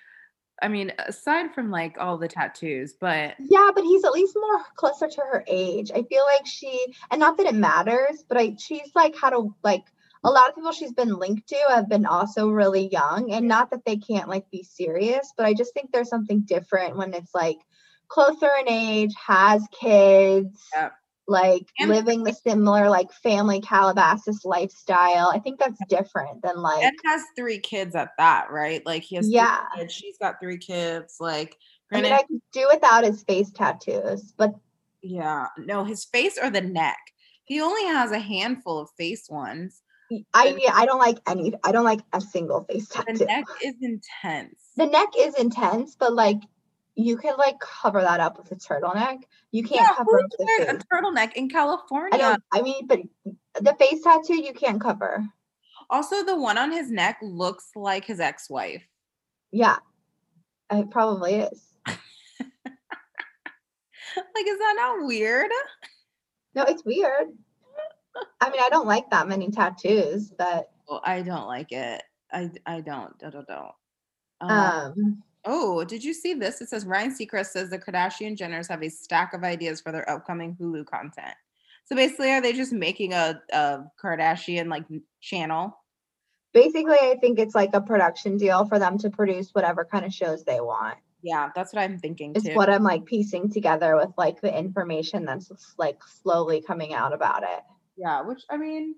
I 0.62 0.68
mean, 0.68 0.92
aside 0.98 1.54
from 1.54 1.70
like 1.70 1.96
all 2.00 2.16
the 2.16 2.28
tattoos, 2.28 2.94
but 2.98 3.34
Yeah, 3.38 3.70
but 3.74 3.84
he's 3.84 4.04
at 4.04 4.12
least 4.12 4.36
more 4.40 4.62
closer 4.76 5.06
to 5.06 5.20
her 5.20 5.44
age. 5.46 5.90
I 5.94 6.02
feel 6.02 6.24
like 6.24 6.46
she, 6.46 6.94
and 7.10 7.20
not 7.20 7.36
that 7.36 7.46
it 7.46 7.54
matters, 7.54 8.24
but 8.26 8.38
I 8.38 8.56
she's 8.58 8.90
like 8.94 9.14
had 9.16 9.34
a 9.34 9.42
like 9.62 9.84
a 10.24 10.30
lot 10.30 10.48
of 10.48 10.54
people 10.54 10.72
she's 10.72 10.92
been 10.94 11.14
linked 11.14 11.46
to 11.48 11.58
have 11.68 11.88
been 11.88 12.06
also 12.06 12.48
really 12.48 12.88
young, 12.88 13.32
and 13.32 13.46
not 13.46 13.70
that 13.70 13.84
they 13.84 13.96
can't 13.98 14.28
like 14.28 14.50
be 14.50 14.62
serious, 14.62 15.32
but 15.36 15.44
I 15.44 15.52
just 15.52 15.74
think 15.74 15.92
there's 15.92 16.08
something 16.08 16.40
different 16.40 16.96
when 16.96 17.12
it's 17.12 17.34
like 17.34 17.58
closer 18.08 18.48
in 18.60 18.68
age, 18.68 19.14
has 19.26 19.62
kids, 19.78 20.64
Yep. 20.74 20.92
Like 21.28 21.66
And- 21.78 21.90
living 21.90 22.22
the 22.24 22.32
similar 22.32 22.88
like 22.88 23.12
family 23.12 23.60
Calabasas 23.60 24.44
lifestyle. 24.44 25.28
I 25.34 25.38
think 25.38 25.58
that's 25.58 25.80
different 25.88 26.42
than 26.42 26.56
like 26.62 26.84
Ed 26.84 26.94
has 27.04 27.22
three 27.36 27.58
kids 27.58 27.94
at 27.94 28.10
that, 28.18 28.50
right? 28.50 28.84
Like 28.86 29.02
he 29.02 29.16
has 29.16 29.26
three 29.26 29.34
Yeah. 29.36 29.64
kids, 29.76 29.92
she's 29.92 30.18
got 30.18 30.40
three 30.40 30.58
kids. 30.58 31.16
Like, 31.20 31.56
I 31.92 32.00
mean 32.00 32.12
I 32.12 32.22
could 32.22 32.40
do 32.52 32.68
without 32.72 33.04
his 33.04 33.22
face 33.24 33.50
tattoos, 33.50 34.32
but 34.36 34.54
yeah, 35.02 35.46
no, 35.58 35.84
his 35.84 36.04
face 36.04 36.38
or 36.42 36.50
the 36.50 36.60
neck. 36.60 36.98
He 37.44 37.60
only 37.60 37.84
has 37.84 38.10
a 38.10 38.18
handful 38.18 38.78
of 38.78 38.90
face 38.98 39.28
ones. 39.30 39.82
I 40.34 40.56
yeah, 40.60 40.72
I 40.74 40.86
don't 40.86 40.98
like 41.00 41.18
any 41.28 41.52
I 41.64 41.72
don't 41.72 41.84
like 41.84 42.00
a 42.12 42.20
single 42.20 42.62
face 42.64 42.88
tattoo. 42.88 43.18
The 43.18 43.24
neck 43.24 43.44
is 43.64 43.74
intense. 43.82 44.62
the 44.76 44.86
neck 44.86 45.08
is 45.18 45.34
intense, 45.34 45.96
but 45.98 46.12
like 46.14 46.38
you 46.96 47.16
can 47.16 47.36
like 47.36 47.58
cover 47.60 48.00
that 48.00 48.20
up 48.20 48.38
with 48.38 48.50
a 48.52 48.56
turtleneck. 48.56 49.18
You 49.52 49.62
can't 49.62 49.82
Yeah, 49.82 49.94
cover 49.96 50.10
who 50.10 50.24
up 50.24 50.30
the 50.30 50.44
wears 50.44 50.68
a 50.82 50.94
turtleneck 50.94 51.34
in 51.34 51.48
California? 51.48 52.10
I 52.14 52.18
don't 52.18 52.42
I 52.52 52.62
mean, 52.62 52.86
but 52.86 53.00
the 53.60 53.74
face 53.74 54.02
tattoo 54.02 54.42
you 54.42 54.52
can't 54.52 54.80
cover. 54.80 55.24
Also, 55.90 56.24
the 56.24 56.36
one 56.36 56.58
on 56.58 56.72
his 56.72 56.90
neck 56.90 57.18
looks 57.22 57.70
like 57.76 58.04
his 58.04 58.18
ex-wife. 58.18 58.84
Yeah. 59.52 59.76
It 60.70 60.90
probably 60.90 61.34
is. 61.36 61.74
Like, 64.16 64.46
is 64.46 64.58
that 64.58 64.74
not 64.76 65.06
weird? 65.06 65.50
No, 66.54 66.62
it's 66.64 66.84
weird. 66.84 67.28
I 68.40 68.50
mean, 68.50 68.60
I 68.62 68.70
don't 68.70 68.86
like 68.86 69.10
that 69.10 69.28
many 69.28 69.50
tattoos, 69.50 70.30
but 70.30 70.70
Well, 70.88 71.02
I 71.04 71.20
don't 71.22 71.46
like 71.46 71.70
it. 71.72 72.02
I 72.32 72.50
I 72.64 72.80
don't. 72.80 73.12
I 73.22 73.30
don't. 73.30 73.46
don't. 73.46 73.72
Um, 74.40 74.50
um 74.50 75.22
Oh, 75.46 75.84
did 75.84 76.02
you 76.02 76.12
see 76.12 76.34
this? 76.34 76.60
It 76.60 76.68
says 76.68 76.84
Ryan 76.84 77.14
Seacrest 77.14 77.46
says 77.46 77.70
the 77.70 77.78
Kardashian 77.78 78.36
Jenners 78.36 78.68
have 78.68 78.82
a 78.82 78.88
stack 78.88 79.32
of 79.32 79.44
ideas 79.44 79.80
for 79.80 79.92
their 79.92 80.08
upcoming 80.10 80.56
Hulu 80.60 80.84
content. 80.86 81.34
So 81.84 81.94
basically, 81.94 82.32
are 82.32 82.40
they 82.42 82.52
just 82.52 82.72
making 82.72 83.12
a, 83.12 83.40
a 83.52 83.84
Kardashian 84.02 84.68
like 84.68 84.84
channel? 85.20 85.78
Basically, 86.52 86.96
I 87.00 87.16
think 87.20 87.38
it's 87.38 87.54
like 87.54 87.70
a 87.74 87.80
production 87.80 88.36
deal 88.38 88.66
for 88.66 88.78
them 88.80 88.98
to 88.98 89.10
produce 89.10 89.50
whatever 89.52 89.84
kind 89.84 90.04
of 90.04 90.12
shows 90.12 90.44
they 90.44 90.60
want. 90.60 90.98
Yeah, 91.22 91.50
that's 91.54 91.72
what 91.72 91.82
I'm 91.82 91.98
thinking 91.98 92.32
It's 92.34 92.44
too. 92.46 92.54
what 92.54 92.68
I'm 92.70 92.82
like 92.82 93.04
piecing 93.04 93.50
together 93.50 93.94
with 93.96 94.10
like 94.18 94.40
the 94.40 94.56
information 94.56 95.24
that's 95.24 95.50
like 95.78 96.02
slowly 96.04 96.60
coming 96.60 96.92
out 96.92 97.12
about 97.12 97.42
it. 97.42 97.60
yeah, 97.96 98.20
which 98.22 98.42
I 98.50 98.56
mean, 98.56 98.96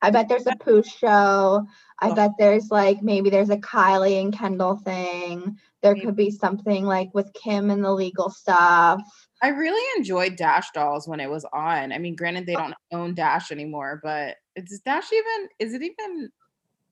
I 0.00 0.10
bet 0.10 0.28
there's 0.28 0.46
a 0.46 0.52
Poosh 0.52 0.86
show. 0.96 1.66
I 2.00 2.10
Oh. 2.10 2.14
bet 2.14 2.32
there's 2.38 2.70
like 2.70 3.02
maybe 3.02 3.30
there's 3.30 3.50
a 3.50 3.56
Kylie 3.56 4.20
and 4.20 4.32
Kendall 4.32 4.76
thing. 4.76 5.58
There 5.82 5.94
could 5.94 6.16
be 6.16 6.30
something 6.30 6.84
like 6.84 7.12
with 7.14 7.32
Kim 7.34 7.70
and 7.70 7.84
the 7.84 7.92
legal 7.92 8.30
stuff. 8.30 9.00
I 9.42 9.48
really 9.48 9.84
enjoyed 9.96 10.36
Dash 10.36 10.70
Dolls 10.72 11.06
when 11.06 11.20
it 11.20 11.30
was 11.30 11.44
on. 11.52 11.92
I 11.92 11.98
mean, 11.98 12.16
granted, 12.16 12.46
they 12.46 12.56
oh. 12.56 12.58
don't 12.60 12.74
own 12.92 13.14
Dash 13.14 13.50
anymore, 13.50 14.00
but 14.02 14.36
is 14.56 14.80
Dash 14.84 15.12
even? 15.12 15.48
Is 15.58 15.74
it 15.74 15.82
even? 15.82 16.30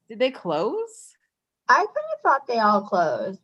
Did 0.08 0.18
they 0.18 0.30
close? 0.30 1.14
I 1.68 1.78
kind 1.78 1.88
of 1.88 2.20
thought 2.22 2.46
they 2.46 2.58
all 2.58 2.82
closed. 2.82 3.40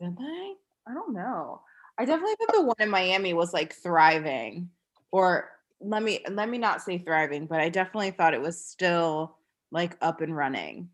Did 0.00 0.16
they? 0.16 0.52
I 0.86 0.94
don't 0.94 1.12
know. 1.12 1.60
I 1.98 2.04
definitely 2.04 2.34
think 2.36 2.52
the 2.52 2.62
one 2.62 2.76
in 2.80 2.88
Miami 2.88 3.34
was 3.34 3.52
like 3.52 3.74
thriving, 3.74 4.70
or 5.10 5.50
let 5.84 6.02
me 6.02 6.20
let 6.30 6.48
me 6.48 6.58
not 6.58 6.82
say 6.82 6.98
thriving, 6.98 7.46
but 7.46 7.60
I 7.60 7.68
definitely 7.68 8.10
thought 8.12 8.34
it 8.34 8.40
was 8.40 8.62
still 8.64 9.36
like 9.70 9.96
up 10.00 10.20
and 10.20 10.36
running, 10.36 10.88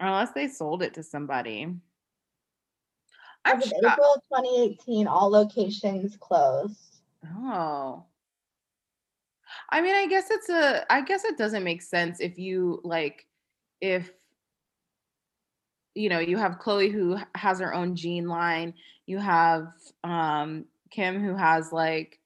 unless 0.00 0.32
they 0.32 0.48
sold 0.48 0.82
it 0.82 0.94
to 0.94 1.02
somebody. 1.02 1.74
I'm 3.44 3.62
As 3.62 3.66
of. 3.66 3.92
April 3.92 4.22
2018, 4.32 5.06
all 5.06 5.30
locations 5.30 6.16
closed. 6.16 6.96
Oh. 7.24 8.04
I 9.70 9.80
mean, 9.80 9.94
I 9.94 10.06
guess 10.06 10.30
it's 10.30 10.48
a 10.48 10.90
I 10.92 11.00
guess 11.00 11.24
it 11.24 11.38
doesn't 11.38 11.64
make 11.64 11.82
sense 11.82 12.20
if 12.20 12.38
you 12.38 12.80
like 12.84 13.26
if 13.80 14.10
you 15.94 16.10
know, 16.10 16.18
you 16.18 16.36
have 16.36 16.58
Khloe 16.58 16.92
who 16.92 17.16
has 17.34 17.58
her 17.60 17.72
own 17.72 17.96
jean 17.96 18.28
line, 18.28 18.74
you 19.06 19.18
have 19.18 19.68
um 20.04 20.66
Kim 20.90 21.22
who 21.22 21.34
has 21.34 21.72
like 21.72 22.20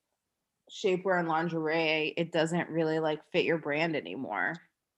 shapewear 0.70 1.18
and 1.18 1.28
lingerie, 1.28 2.14
it 2.16 2.32
doesn't 2.32 2.68
really 2.68 2.98
like 2.98 3.20
fit 3.32 3.44
your 3.44 3.58
brand 3.58 3.96
anymore. 3.96 4.54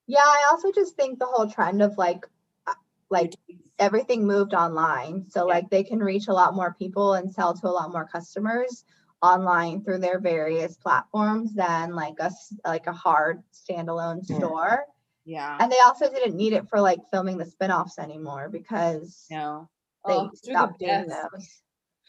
Yeah, 0.06 0.20
I 0.20 0.48
also 0.50 0.70
just 0.72 0.96
think 0.96 1.18
the 1.18 1.26
whole 1.26 1.48
trend 1.50 1.82
of 1.82 1.96
like 1.96 2.26
uh, 2.66 2.74
like 3.10 3.34
everything 3.78 4.26
moved 4.26 4.54
online. 4.54 5.24
So 5.30 5.46
like 5.46 5.70
they 5.70 5.82
can 5.82 5.98
reach 6.00 6.28
a 6.28 6.32
lot 6.32 6.54
more 6.54 6.74
people 6.78 7.14
and 7.14 7.32
sell 7.32 7.54
to 7.54 7.66
a 7.66 7.70
lot 7.70 7.92
more 7.92 8.06
customers 8.06 8.84
online 9.22 9.82
through 9.84 9.98
their 9.98 10.18
various 10.18 10.76
platforms 10.76 11.54
than 11.54 11.94
like 11.94 12.14
a 12.18 12.30
like 12.64 12.86
a 12.86 12.92
hard 12.92 13.42
standalone 13.52 14.24
store. 14.24 14.84
Yeah. 15.24 15.56
And 15.60 15.70
they 15.70 15.78
also 15.86 16.10
didn't 16.10 16.36
need 16.36 16.52
it 16.52 16.68
for 16.68 16.80
like 16.80 16.98
filming 17.12 17.38
the 17.38 17.46
spin-offs 17.46 17.98
anymore 17.98 18.48
because 18.50 19.26
No. 19.30 19.68
they 20.06 20.14
Oh, 20.14 20.30
the 20.30 20.36
stopped 20.36 20.80
doing 20.80 21.06
those. 21.06 21.62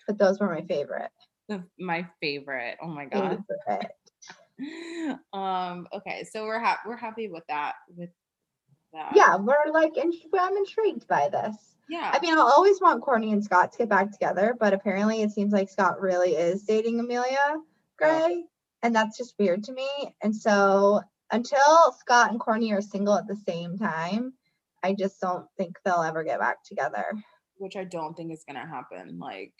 But 0.08 0.18
those 0.18 0.40
were 0.40 0.54
my 0.54 0.64
favorite. 0.64 1.12
The- 1.50 1.64
my 1.80 2.08
favorite. 2.22 2.78
Oh 2.82 2.88
my 2.88 3.06
god. 3.06 3.44
um 5.34 5.88
okay 5.92 6.24
so 6.32 6.46
we're 6.46 6.60
happy 6.60 6.82
we're 6.86 6.96
happy 6.96 7.28
with 7.28 7.44
that 7.50 7.74
with 7.98 8.10
that 8.94 9.12
Yeah, 9.16 9.36
we're 9.38 9.72
like 9.72 9.98
in- 9.98 10.14
I'm 10.40 10.56
intrigued 10.56 11.08
by 11.08 11.28
this. 11.30 11.56
yeah 11.90 12.12
I 12.14 12.20
mean, 12.20 12.34
I'll 12.38 12.54
always 12.56 12.80
want 12.80 13.04
Kourtney 13.04 13.34
and 13.34 13.44
Scott 13.44 13.72
to 13.72 13.80
get 13.80 13.90
back 13.90 14.12
together, 14.12 14.56
but 14.60 14.74
apparently 14.74 15.24
it 15.24 15.32
seems 15.32 15.52
like 15.52 15.70
Scott 15.70 16.00
really 16.00 16.36
is 16.36 16.64
dating 16.64 17.00
Amelia 17.00 17.58
Gray, 17.98 18.46
and 18.84 18.96
that's 18.96 19.18
just 19.18 19.34
weird 19.40 19.64
to 19.64 19.74
me. 19.74 19.90
And 20.22 20.36
so 20.36 21.02
until 21.32 21.92
Scott 22.00 22.30
and 22.32 22.40
Kourtney 22.40 22.72
are 22.72 22.82
single 22.82 23.16
at 23.16 23.28
the 23.28 23.36
same 23.48 23.78
time, 23.78 24.34
I 24.84 24.94
just 24.94 25.20
don't 25.20 25.48
think 25.58 25.78
they'll 25.84 26.04
ever 26.04 26.24
get 26.24 26.40
back 26.40 26.64
together. 26.64 27.06
which 27.58 27.76
i 27.76 27.84
don't 27.84 28.16
think 28.16 28.32
is 28.32 28.44
gonna 28.48 28.68
happen 28.68 29.18
like 29.20 29.54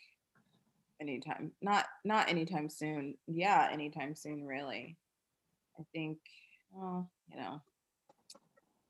anytime 1.04 1.52
not 1.62 1.86
not 2.06 2.30
anytime 2.30 2.70
soon 2.70 3.16
yeah 3.28 3.70
anytime 3.72 4.16
soon 4.16 4.44
really. 4.46 4.98
I 5.80 5.84
think 5.94 6.18
well 6.72 7.10
you 7.30 7.38
know 7.38 7.62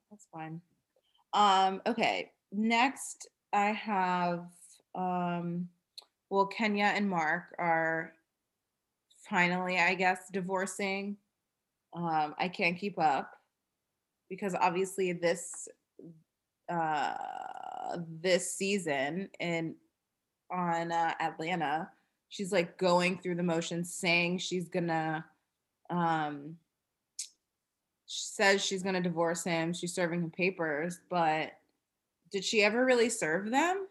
that's 0.09 0.27
fine. 0.31 0.61
Um 1.33 1.81
okay 1.87 2.31
next 2.51 3.27
i 3.51 3.71
have 3.71 4.45
um 4.93 5.67
well 6.29 6.45
kenya 6.45 6.91
and 6.95 7.09
marc 7.09 7.45
are 7.57 8.13
finally 9.27 9.79
i 9.79 9.95
guess 9.95 10.29
divorcing. 10.31 11.17
Um 11.93 12.35
i 12.37 12.47
can't 12.47 12.77
keep 12.77 12.99
up 12.99 13.31
because 14.29 14.53
obviously 14.53 15.13
this 15.13 15.67
uh 16.69 17.15
this 18.21 18.55
season 18.55 19.29
in 19.39 19.75
on 20.53 20.91
uh, 20.91 21.13
Atlanta 21.19 21.89
she's 22.33 22.51
like 22.51 22.79
going 22.79 23.19
through 23.19 23.35
the 23.35 23.43
motions 23.43 23.93
saying 23.93 24.39
she's 24.39 24.67
gonna 24.67 25.23
um 25.91 26.57
she 28.07 28.23
says 28.25 28.65
she's 28.65 28.81
gonna 28.81 28.99
divorce 29.01 29.43
him 29.43 29.71
she's 29.71 29.93
serving 29.93 30.23
him 30.23 30.31
papers 30.31 30.99
but 31.11 31.51
did 32.31 32.43
she 32.43 32.63
ever 32.63 32.83
really 32.83 33.09
serve 33.09 33.51
them 33.51 33.87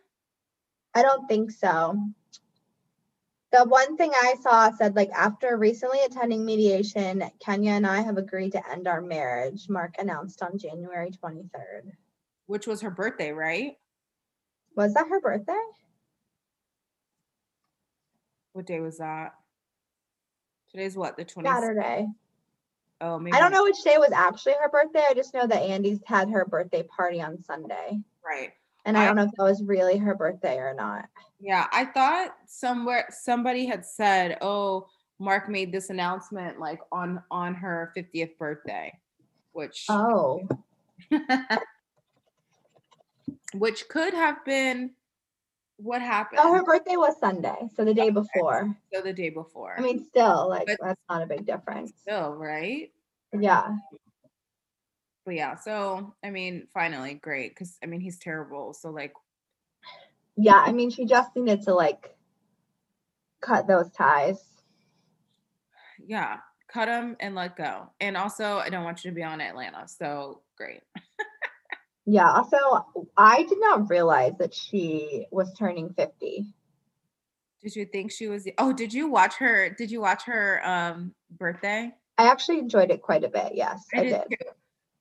I 0.94 1.00
don't 1.02 1.26
think 1.26 1.50
so. 1.50 1.96
The 3.50 3.64
one 3.64 3.96
thing 3.96 4.10
I 4.14 4.34
saw 4.42 4.70
said, 4.76 4.94
like, 4.94 5.10
after 5.10 5.56
recently 5.56 6.00
attending 6.04 6.44
mediation, 6.44 7.24
Kenya 7.40 7.72
and 7.72 7.86
I 7.86 8.02
have 8.02 8.18
agreed 8.18 8.52
to 8.52 8.70
end 8.70 8.86
our 8.86 9.00
marriage. 9.00 9.70
Marc 9.70 9.94
announced 9.98 10.42
on 10.42 10.58
January 10.58 11.10
23rd. 11.10 11.92
which 12.44 12.66
was 12.66 12.82
her 12.82 12.90
birthday 12.90 13.30
right 13.30 13.78
Was 14.76 14.92
that 14.92 15.08
her 15.08 15.20
birthday? 15.20 15.64
What 18.52 18.66
day 18.66 18.80
was 18.80 18.98
that 18.98 19.34
today's 20.70 20.96
what 20.96 21.16
the 21.16 21.24
20th 21.24 21.46
Saturday. 21.46 22.08
oh 23.00 23.18
maybe 23.18 23.36
I 23.36 23.40
don't 23.40 23.52
know 23.52 23.62
which 23.64 23.82
day 23.82 23.98
was 23.98 24.12
actually 24.12 24.54
her 24.60 24.68
birthday. 24.68 25.04
I 25.08 25.14
just 25.14 25.34
know 25.34 25.46
that 25.46 25.62
Andy's 25.62 26.00
had 26.06 26.30
her 26.30 26.44
birthday 26.44 26.82
party 26.82 27.20
on 27.20 27.42
Sunday. 27.42 27.98
right 28.24 28.52
And 28.84 28.96
I 28.96 29.02
I- 29.02 29.06
don't 29.06 29.16
know 29.16 29.24
if 29.24 29.30
that 29.36 29.42
was 29.42 29.62
really 29.62 29.96
her 29.98 30.14
birthday 30.14 30.56
or 30.56 30.74
not. 30.74 31.06
Yeah, 31.40 31.66
I 31.72 31.86
thought 31.86 32.36
somewhere 32.46 33.06
somebody 33.10 33.66
had 33.66 33.84
said, 33.84 34.38
"Oh, 34.42 34.86
Marc 35.18 35.48
made 35.48 35.72
this 35.72 35.90
announcement 35.90 36.60
like 36.60 36.80
on 36.92 37.22
on 37.30 37.54
her 37.54 37.92
50th 37.96 38.36
birthday," 38.38 38.96
which 39.52 39.86
Oh, 39.88 40.46
which 43.54 43.88
could 43.88 44.14
have 44.14 44.44
been 44.44 44.92
what 45.82 46.00
happened. 46.02 46.40
oh, 46.42 46.52
her 46.54 46.62
birthday 46.64 46.96
was 46.96 47.18
Sunday, 47.18 47.68
so 47.76 47.84
the 47.84 47.94
day 47.94 48.10
before. 48.10 48.74
so 48.92 49.00
the 49.02 49.12
day 49.12 49.30
before. 49.30 49.74
I 49.78 49.80
mean, 49.82 50.04
still, 50.04 50.48
like, 50.48 50.66
But- 50.66 50.78
that's 50.80 51.00
not 51.08 51.22
a 51.22 51.26
big 51.26 51.44
difference. 51.46 51.92
still 52.00 52.34
right. 52.34 52.92
Yeah. 53.38 53.76
But 55.24 55.34
yeah, 55.36 55.54
so 55.56 56.14
I 56.24 56.30
mean, 56.30 56.66
finally, 56.74 57.14
great 57.14 57.50
because 57.52 57.78
I 57.82 57.86
mean 57.86 58.00
he's 58.00 58.18
terrible. 58.18 58.74
So 58.74 58.90
like, 58.90 59.12
Yeah. 60.36 60.56
I 60.66 60.72
mean, 60.72 60.90
she 60.90 61.04
just 61.04 61.34
needed 61.36 61.62
to, 61.62 61.74
like, 61.74 62.16
cut 63.40 63.66
those 63.66 63.90
ties. 63.92 64.42
yeah, 66.04 66.38
cut 66.68 66.86
them 66.86 67.16
and 67.20 67.34
let 67.34 67.56
go. 67.56 67.88
And 68.00 68.16
also, 68.16 68.56
I 68.58 68.68
don't 68.68 68.82
want 68.84 69.04
you 69.04 69.10
to 69.10 69.14
be 69.14 69.22
on 69.22 69.40
Atlanta. 69.40 69.86
So 69.86 70.42
great. 70.56 70.80
Yeah. 72.06 72.30
Also, 72.30 72.56
I 73.16 73.44
did 73.44 73.58
not 73.60 73.88
realize 73.88 74.32
that 74.38 74.54
she 74.54 75.26
was 75.30 75.52
turning 75.54 75.92
50. 75.94 76.46
Did 77.62 77.76
you 77.76 77.86
think 77.86 78.10
she 78.10 78.26
was? 78.26 78.48
Oh, 78.58 78.72
did 78.72 78.92
you 78.92 79.08
watch 79.08 79.36
her? 79.36 79.70
Did 79.70 79.90
you 79.90 80.00
watch 80.00 80.24
her 80.24 80.60
um 80.66 81.14
birthday? 81.30 81.92
I 82.18 82.28
actually 82.28 82.58
enjoyed 82.58 82.90
it 82.90 83.02
quite 83.02 83.24
a 83.24 83.28
bit. 83.28 83.52
Yes, 83.54 83.84
I, 83.94 84.02
did. 84.02 84.22
too. 84.28 84.50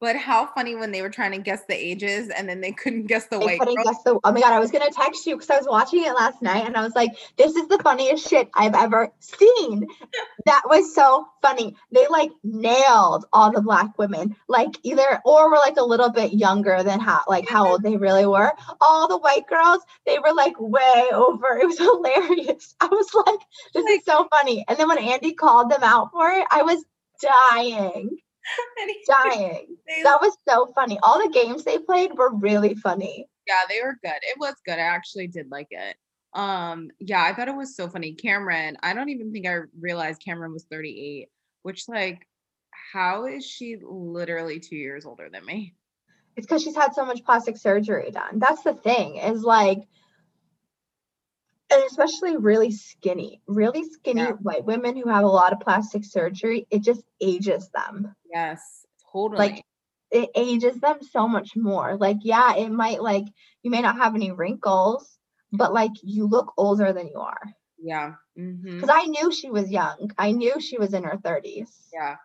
But 0.01 0.15
how 0.15 0.47
funny 0.47 0.73
when 0.73 0.91
they 0.91 1.03
were 1.03 1.11
trying 1.11 1.31
to 1.33 1.37
guess 1.37 1.63
the 1.65 1.75
ages 1.75 2.29
and 2.29 2.49
then 2.49 2.59
they 2.59 2.71
couldn't 2.71 3.05
guess 3.05 3.27
the 3.27 3.35
I 3.35 3.45
white 3.45 3.59
couldn't 3.59 3.75
girl. 3.75 3.85
guess 3.85 4.01
the. 4.03 4.19
Oh 4.23 4.31
my 4.31 4.41
god! 4.41 4.51
I 4.51 4.59
was 4.59 4.71
gonna 4.71 4.89
text 4.89 5.27
you 5.27 5.35
because 5.35 5.51
I 5.51 5.57
was 5.57 5.67
watching 5.67 6.03
it 6.03 6.11
last 6.15 6.41
night, 6.41 6.65
and 6.65 6.75
I 6.75 6.81
was 6.81 6.95
like, 6.95 7.11
"This 7.37 7.55
is 7.55 7.67
the 7.67 7.77
funniest 7.77 8.27
shit 8.27 8.49
I've 8.55 8.73
ever 8.75 9.11
seen." 9.19 9.87
That 10.45 10.63
was 10.65 10.95
so 10.95 11.27
funny. 11.43 11.75
They 11.91 12.07
like 12.07 12.31
nailed 12.43 13.25
all 13.31 13.51
the 13.51 13.61
black 13.61 13.95
women, 13.99 14.35
like 14.47 14.75
either 14.81 15.21
or 15.23 15.51
were 15.51 15.57
like 15.57 15.77
a 15.77 15.83
little 15.83 16.09
bit 16.09 16.33
younger 16.33 16.81
than 16.81 16.99
how 16.99 17.21
like 17.27 17.47
how 17.47 17.69
old 17.73 17.83
they 17.83 17.95
really 17.95 18.25
were. 18.25 18.51
All 18.81 19.07
the 19.07 19.19
white 19.19 19.45
girls, 19.45 19.83
they 20.07 20.17
were 20.17 20.33
like 20.33 20.55
way 20.59 21.05
over. 21.13 21.59
It 21.59 21.67
was 21.67 21.77
hilarious. 21.89 22.73
I 22.81 22.87
was 22.87 23.13
like, 23.13 23.39
"This 23.75 23.85
is 23.85 24.03
so 24.03 24.27
funny." 24.31 24.65
And 24.67 24.79
then 24.79 24.87
when 24.87 24.97
Andy 24.97 25.33
called 25.33 25.69
them 25.69 25.83
out 25.83 26.09
for 26.11 26.31
it, 26.31 26.47
I 26.49 26.63
was 26.63 26.83
dying, 27.21 28.17
dying. 29.07 29.77
That 30.03 30.21
was 30.21 30.35
so 30.47 30.71
funny. 30.73 30.99
All 31.03 31.21
the 31.21 31.33
games 31.33 31.63
they 31.63 31.77
played 31.77 32.17
were 32.17 32.33
really 32.35 32.75
funny. 32.75 33.27
yeah, 33.47 33.61
they 33.69 33.81
were 33.83 33.97
good. 34.03 34.19
It 34.21 34.39
was 34.39 34.55
good. 34.65 34.75
I 34.75 34.81
actually 34.81 35.27
did 35.27 35.49
like 35.51 35.67
it. 35.71 35.95
Um, 36.33 36.91
yeah, 36.99 37.23
I 37.23 37.33
thought 37.33 37.49
it 37.49 37.55
was 37.55 37.75
so 37.75 37.89
funny. 37.89 38.15
Kameron, 38.15 38.75
I 38.81 38.93
don't 38.93 39.09
even 39.09 39.33
think 39.33 39.47
I 39.47 39.59
realized 39.79 40.21
Kameron 40.25 40.53
was 40.53 40.65
38, 40.71 41.27
which 41.63 41.89
like 41.89 42.25
how 42.93 43.25
is 43.25 43.45
she 43.45 43.77
literally 43.81 44.59
two 44.59 44.75
years 44.75 45.05
older 45.05 45.29
than 45.31 45.45
me? 45.45 45.75
It's 46.35 46.47
because 46.47 46.63
she's 46.63 46.75
had 46.75 46.93
so 46.93 47.05
much 47.05 47.23
plastic 47.25 47.57
surgery 47.57 48.11
done. 48.11 48.39
That's 48.39 48.63
the 48.63 48.73
thing, 48.73 49.17
is 49.17 49.43
like 49.43 49.79
and 51.71 51.83
especially 51.83 52.37
really 52.37 52.71
skinny, 52.71 53.41
really 53.47 53.83
skinny 53.83 54.21
Yeah. 54.21 54.31
white 54.41 54.65
women 54.65 54.95
who 54.97 55.09
have 55.09 55.23
a 55.23 55.27
lot 55.27 55.53
of 55.53 55.59
plastic 55.59 56.03
surgery, 56.05 56.67
it 56.69 56.81
just 56.81 57.03
ages 57.21 57.69
them. 57.73 58.15
Yes, 58.31 58.85
totally. 59.11 59.37
Like 59.49 59.65
it 60.11 60.29
ages 60.35 60.79
them 60.79 60.99
so 61.01 61.27
much 61.27 61.55
more. 61.55 61.95
Like, 61.97 62.17
yeah, 62.21 62.55
it 62.55 62.69
might 62.69 63.01
like 63.01 63.25
you 63.63 63.71
may 63.71 63.81
not 63.81 63.97
have 63.97 64.15
any 64.15 64.31
wrinkles, 64.31 65.17
but 65.51 65.73
like 65.73 65.91
you 66.03 66.27
look 66.27 66.53
older 66.57 66.91
than 66.93 67.07
you 67.07 67.19
are. 67.19 67.41
yeah. 67.79 68.13
hmm 68.35 68.79
Because 68.79 68.89
I 68.91 69.05
knew 69.05 69.31
she 69.31 69.49
was 69.49 69.69
young. 69.71 70.11
I 70.17 70.31
knew 70.31 70.59
she 70.59 70.77
was 70.77 70.93
in 70.93 71.03
her 71.03 71.17
30s. 71.17 71.69
Yeah. 71.93 72.15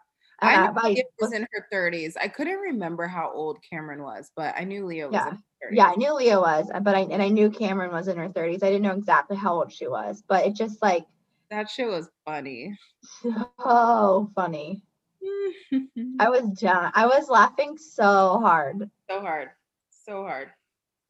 I 0.41 0.55
I- 0.55 0.70
knew 0.70 0.80
Leah 0.95 1.03
was 1.20 1.32
in 1.32 1.47
her 1.53 1.66
30s. 1.72 2.16
I 2.20 2.28
couldn't 2.28 2.59
remember 2.59 3.07
how 3.07 3.30
old 3.32 3.59
Kameron 3.62 4.03
was, 4.03 4.30
but 4.37 4.55
I 4.57 4.64
knew 4.64 4.84
Leah 4.87 5.07
was 5.09 5.14
Yeah. 5.14 5.28
in 5.28 5.34
her 5.34 5.41
30s. 5.70 5.76
yeah, 5.76 5.87
I 5.87 5.95
knew 5.97 6.12
Leah 6.14 6.41
was, 6.41 6.70
but 6.82 6.95
I 6.95 7.01
and 7.01 7.22
I 7.22 7.28
knew 7.28 7.51
Kameron 7.51 7.93
was 7.93 8.09
in 8.09 8.16
her 8.18 8.28
30s. 8.28 8.62
I 8.62 8.66
didn't 8.70 8.82
know 8.82 8.93
exactly 8.93 9.37
how 9.37 9.55
old 9.55 9.72
she 9.72 9.89
was, 9.89 10.22
but 10.26 10.47
it 10.47 10.55
just 10.55 10.82
like 10.82 11.07
That 11.51 11.70
shit 11.70 11.89
was 11.89 12.09
funny. 12.24 12.76
so 13.22 14.30
funny. 14.34 14.82
I 16.20 16.28
was 16.28 16.49
done. 16.61 16.93
I 16.95 17.07
was 17.07 17.28
laughing 17.28 17.78
so 17.78 18.39
hard. 18.41 18.91
so 19.09 19.20
hard. 19.20 19.51
So 19.91 20.22
hard. 20.22 20.51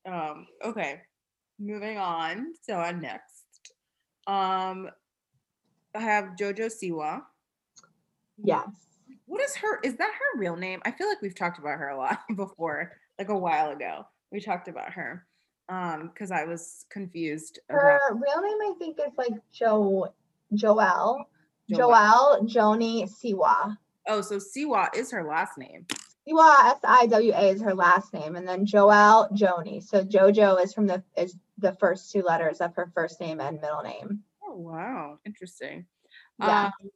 Um, 0.06 0.46
okay. 0.64 1.02
Moving 1.58 1.98
on 1.98 2.54
to 2.66 2.72
our 2.74 2.92
next. 2.92 3.72
Um 4.26 4.88
I 5.94 6.00
have 6.00 6.36
Jojo 6.38 6.66
Siwa. 6.70 7.22
Yes. 8.42 8.68
What 9.26 9.42
is 9.42 9.56
her 9.56 9.80
is 9.82 9.96
that 9.96 10.10
her 10.10 10.38
real 10.38 10.56
name? 10.56 10.80
I 10.84 10.90
feel 10.92 11.08
like 11.08 11.20
we've 11.20 11.34
talked 11.34 11.58
about 11.58 11.78
her 11.78 11.88
a 11.88 11.96
lot 11.98 12.20
before, 12.36 12.92
like 13.18 13.28
a 13.28 13.38
while 13.38 13.70
ago. 13.70 14.06
We 14.32 14.40
talked 14.40 14.68
about 14.68 14.92
her. 14.92 15.26
Um, 15.68 16.10
because 16.12 16.30
I 16.30 16.44
was 16.44 16.86
confused 16.90 17.58
Her 17.68 17.96
about 17.96 18.20
real 18.20 18.40
name 18.40 18.72
I 18.72 18.74
think 18.78 18.98
is 19.00 19.12
like 19.18 19.32
Jo 19.52 20.14
Joelle. 20.54 21.24
Joelle. 21.68 21.76
Joelle 21.76 22.48
Joanie 22.48 23.06
Siwa. 23.06 23.76
oh, 24.06 24.20
so 24.20 24.36
Siwa 24.36 24.94
is 24.94 25.10
her 25.10 25.24
last 25.24 25.58
name. 25.58 25.84
Siwa 26.28 26.70
S 26.72 26.78
I 26.84 27.06
W 27.06 27.32
A 27.34 27.50
is 27.50 27.60
her 27.62 27.74
last 27.74 28.12
name, 28.12 28.36
and 28.36 28.46
then 28.46 28.64
Joelle 28.64 29.32
Joanie. 29.32 29.80
So 29.80 30.04
Jojo 30.04 30.62
is 30.62 30.72
from 30.72 30.86
the 30.86 31.02
is 31.16 31.36
the 31.58 31.72
first 31.80 32.12
two 32.12 32.22
letters 32.22 32.60
of 32.60 32.74
her 32.76 32.92
first 32.94 33.20
name 33.20 33.40
and 33.40 33.60
middle 33.60 33.82
name. 33.82 34.20
Oh 34.44 34.56
wow, 34.56 35.18
interesting. 35.24 35.86
Yeah. 36.38 36.66
Um, 36.66 36.90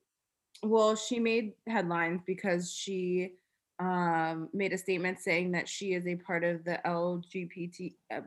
well, 0.62 0.96
she 0.96 1.18
made 1.18 1.52
headlines 1.66 2.22
because 2.26 2.72
she 2.72 3.34
um, 3.78 4.48
made 4.52 4.72
a 4.72 4.78
statement 4.78 5.20
saying 5.20 5.52
that 5.52 5.68
she 5.68 5.94
is 5.94 6.06
a 6.06 6.16
part 6.16 6.44
of 6.44 6.64
the 6.64 6.80
LGBT 6.84 7.94
uh, 8.12 8.20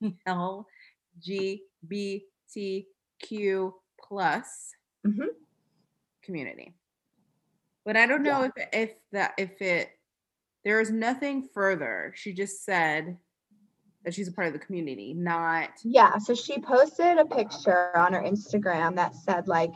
LGBTQ 0.28 0.62
plus 4.00 4.74
Mhm. 5.04 5.26
community. 6.22 6.74
But 7.84 7.96
I 7.96 8.06
don't 8.06 8.22
know 8.22 8.44
if 8.44 8.52
if 8.72 8.94
that 9.10 9.34
if 9.38 9.60
it 9.60 9.90
there 10.64 10.80
is 10.80 10.92
nothing 10.92 11.48
further. 11.52 12.12
She 12.14 12.32
just 12.32 12.64
said 12.64 13.18
that 14.04 14.14
she's 14.14 14.28
a 14.28 14.32
part 14.32 14.46
of 14.46 14.52
the 14.52 14.60
community, 14.60 15.14
not 15.14 15.70
Yeah, 15.82 16.18
so 16.18 16.32
she 16.34 16.60
posted 16.60 17.18
a 17.18 17.24
picture 17.24 17.96
on 17.96 18.12
her 18.12 18.22
Instagram 18.22 18.94
that 18.96 19.16
said 19.16 19.48
like 19.48 19.72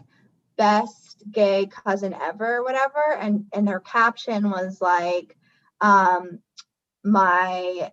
best 0.57 1.23
gay 1.31 1.67
cousin 1.67 2.15
ever 2.15 2.57
or 2.57 2.65
whatever 2.65 3.15
and 3.21 3.47
and 3.53 3.69
her 3.69 3.81
caption 3.81 4.51
was 4.51 4.81
like 4.81 5.37
um 5.81 6.39
my 7.05 7.93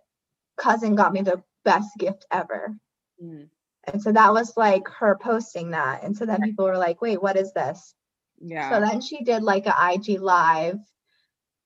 cousin 0.56 0.94
got 0.94 1.12
me 1.12 1.22
the 1.22 1.42
best 1.64 1.96
gift 1.98 2.26
ever. 2.30 2.76
Mm, 3.22 3.48
And 3.84 4.02
so 4.02 4.12
that 4.12 4.32
was 4.32 4.56
like 4.56 4.88
her 4.88 5.16
posting 5.20 5.70
that. 5.70 6.02
And 6.02 6.16
so 6.16 6.26
then 6.26 6.42
people 6.42 6.64
were 6.64 6.78
like, 6.78 7.00
"Wait, 7.00 7.22
what 7.22 7.36
is 7.36 7.52
this?" 7.52 7.94
yeah. 8.40 8.70
So 8.70 8.80
then 8.80 9.00
she 9.00 9.22
did 9.24 9.42
like 9.42 9.66
a 9.66 9.74
IG 9.92 10.20
live 10.20 10.78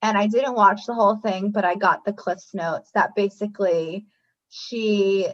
and 0.01 0.17
I 0.17 0.27
didn't 0.27 0.55
watch 0.55 0.85
the 0.85 0.93
whole 0.93 1.17
thing, 1.17 1.51
but 1.51 1.65
I 1.65 1.75
got 1.75 2.05
the 2.05 2.13
Cliffs 2.13 2.53
notes 2.53 2.91
that 2.93 3.15
basically 3.15 4.05
she 4.49 5.27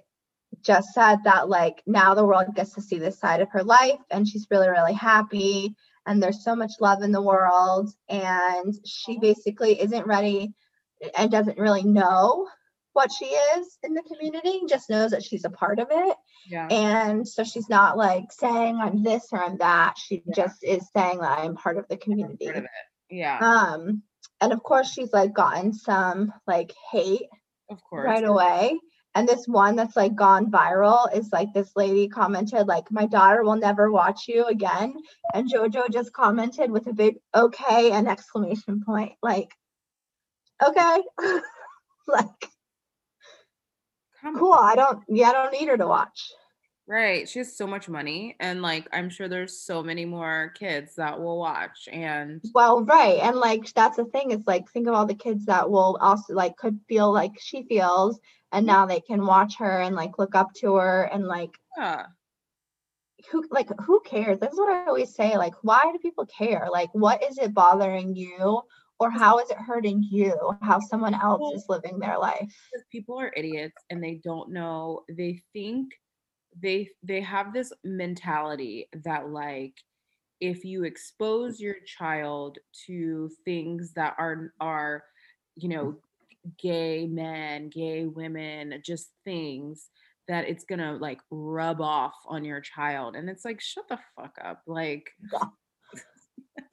just 0.66 0.94
said 0.94 1.18
that 1.24 1.48
like 1.50 1.82
now 1.86 2.14
the 2.16 2.26
world 2.26 2.48
gets 2.56 2.74
to 2.74 2.82
see 2.82 2.98
this 2.98 3.20
side 3.20 3.42
of 3.42 3.50
her 3.52 3.64
life 3.64 4.00
and 4.10 4.28
she's 4.28 4.48
really, 4.50 4.70
really 4.70 4.94
happy 4.94 5.76
and 6.06 6.22
there's 6.22 6.44
so 6.44 6.56
much 6.56 6.72
love 6.80 7.02
in 7.04 7.12
the 7.12 7.22
world. 7.22 7.90
And 8.10 8.74
she 8.86 9.18
basically 9.20 9.80
isn't 9.82 10.06
ready 10.08 10.54
and 11.18 11.32
doesn't 11.32 11.58
really 11.60 11.84
know 11.84 12.48
what 12.94 13.12
she 13.12 13.26
is 13.26 13.78
in 13.84 13.94
the 13.94 14.04
community, 14.04 14.62
just 14.70 14.90
knows 14.90 15.12
that 15.12 15.24
she's 15.24 15.44
a 15.46 15.50
part 15.50 15.80
of 15.80 15.88
it 15.92 16.18
yeah. 16.48 16.68
and 16.70 17.28
so 17.28 17.44
she's 17.44 17.70
not 17.70 17.98
like 17.98 18.32
saying 18.32 18.78
i'm 18.78 19.04
this 19.04 19.28
or 19.32 19.44
i'm 19.44 19.58
that 19.58 19.96
she 19.98 20.24
Yeah. 20.26 20.34
just 20.36 20.64
is 20.64 20.88
saying 20.96 21.20
that 21.20 21.40
i'm 21.40 21.56
part 21.56 21.78
of 21.78 21.86
the 21.90 21.98
community 21.98 22.48
of. 22.48 22.66
Yeah. 23.10 23.38
um 23.40 24.04
and 24.42 24.54
of 24.54 24.64
course 24.64 24.92
she's 24.92 25.12
like 25.14 25.34
gotten 25.34 25.74
some 25.74 26.34
like 26.48 26.74
hate 26.92 27.28
Of 27.70 27.84
course. 27.84 28.06
right 28.06 28.24
away 28.24 28.78
and 29.16 29.28
this 29.28 29.48
one 29.48 29.76
that's 29.78 29.96
like 29.96 30.14
gone 30.14 30.52
viral 30.52 31.14
is 31.16 31.32
like 31.32 31.54
this 31.54 31.72
lady 31.76 32.08
commented 32.08 32.68
like 32.68 32.92
my 32.92 33.06
daughter 33.06 33.44
will 33.44 33.56
never 33.56 33.90
watch 33.90 34.28
you 34.28 34.46
again. 34.46 34.94
And 35.34 35.50
jojo 35.50 35.90
just 35.90 36.14
commented 36.14 36.70
with 36.70 36.88
a 36.88 36.94
big 36.94 37.16
okay 37.34 37.92
and 37.92 38.08
exclamation 38.08 38.84
point 38.86 39.14
like 39.24 39.52
okay. 40.64 41.02
Like 42.08 42.50
cool 44.38 44.54
i 44.54 44.76
don't 44.76 45.04
yeah 45.08 45.30
i 45.30 45.34
don't 45.34 45.52
need 45.52 45.68
her 45.70 45.78
to 45.78 45.88
watch 45.88 46.32
Right. 46.88 47.28
She 47.28 47.40
has 47.40 47.58
so 47.58 47.66
much 47.66 47.90
money. 47.90 48.36
And 48.40 48.62
like, 48.62 48.88
I'm 48.94 49.10
sure 49.10 49.28
there's 49.28 49.60
so 49.60 49.82
many 49.82 50.06
more 50.06 50.54
kids 50.56 50.96
that 50.96 51.20
will 51.20 51.40
watch. 51.40 51.88
And 51.92 52.44
Well, 52.54 52.86
right. 52.86 53.20
And 53.22 53.38
like 53.38 53.74
that's 53.74 53.98
the 53.98 54.06
thing, 54.06 54.32
is 54.32 54.46
like 54.46 54.70
think 54.70 54.88
of 54.88 54.94
all 54.94 55.08
the 55.08 55.16
kids 55.16 55.46
that 55.46 55.70
will 55.70 55.98
also 56.00 56.34
like 56.34 56.58
could 56.58 56.80
feel 56.88 57.12
like 57.12 57.32
she 57.40 57.64
feels 57.64 58.20
and 58.52 58.68
mm-hmm. 58.68 58.76
now 58.76 58.86
they 58.86 59.02
can 59.02 59.26
watch 59.26 59.56
her 59.58 59.82
and 59.82 59.96
like 59.96 60.20
look 60.20 60.36
up 60.36 60.54
to 60.58 60.76
her 60.76 61.04
and 61.12 61.26
like 61.26 61.52
yeah, 61.78 62.06
who 63.32 63.44
like 63.50 63.70
who 63.82 64.02
cares? 64.06 64.40
That's 64.40 64.58
what 64.58 64.70
I 64.70 64.86
always 64.86 65.16
say. 65.16 65.38
Like, 65.38 65.56
why 65.62 65.92
do 65.92 65.98
people 66.00 66.26
care? 66.26 66.68
Like, 66.72 66.90
what 66.94 67.24
is 67.24 67.38
it 67.38 67.54
bothering 67.54 68.16
you? 68.16 68.62
Or 68.98 69.10
how 69.10 69.40
is 69.40 69.50
it 69.50 69.58
hurting 69.58 70.08
you? 70.10 70.34
How 70.62 70.80
someone 70.80 71.14
else 71.14 71.54
is 71.54 71.66
living 71.68 72.00
their 72.00 72.18
life. 72.18 72.40
because 72.72 72.86
people 72.90 73.20
are 73.20 73.34
idiots 73.36 73.76
and 73.90 74.02
they 74.02 74.22
don't 74.24 74.52
know. 74.52 75.02
They 75.10 75.42
think 75.52 75.90
they 76.60 76.90
they 77.04 77.22
have 77.22 77.54
this 77.54 77.72
mentality 77.84 78.88
that 79.04 79.30
like 79.30 79.76
if 80.42 80.66
you 80.66 80.84
expose 80.84 81.60
your 81.60 81.76
child 81.86 82.58
to 82.86 83.30
things 83.44 83.94
that 83.94 84.16
are 84.18 84.54
are 84.60 85.04
you 85.56 85.70
mm. 85.70 85.74
know 85.74 85.96
gay 86.60 87.08
men 87.08 87.70
gay 87.70 88.06
women 88.06 88.80
just 88.86 89.10
things 89.24 89.90
that 90.28 90.48
it's 90.48 90.64
gonna 90.64 90.96
like 90.98 91.20
rub 91.32 91.82
off 91.82 92.16
on 92.28 92.44
your 92.44 92.62
child 92.62 93.16
and 93.16 93.30
it's 93.30 93.46
like 93.46 93.60
shut 93.60 93.88
the 93.90 93.98
fuck 94.16 94.38
up 94.44 94.62
like 94.68 95.10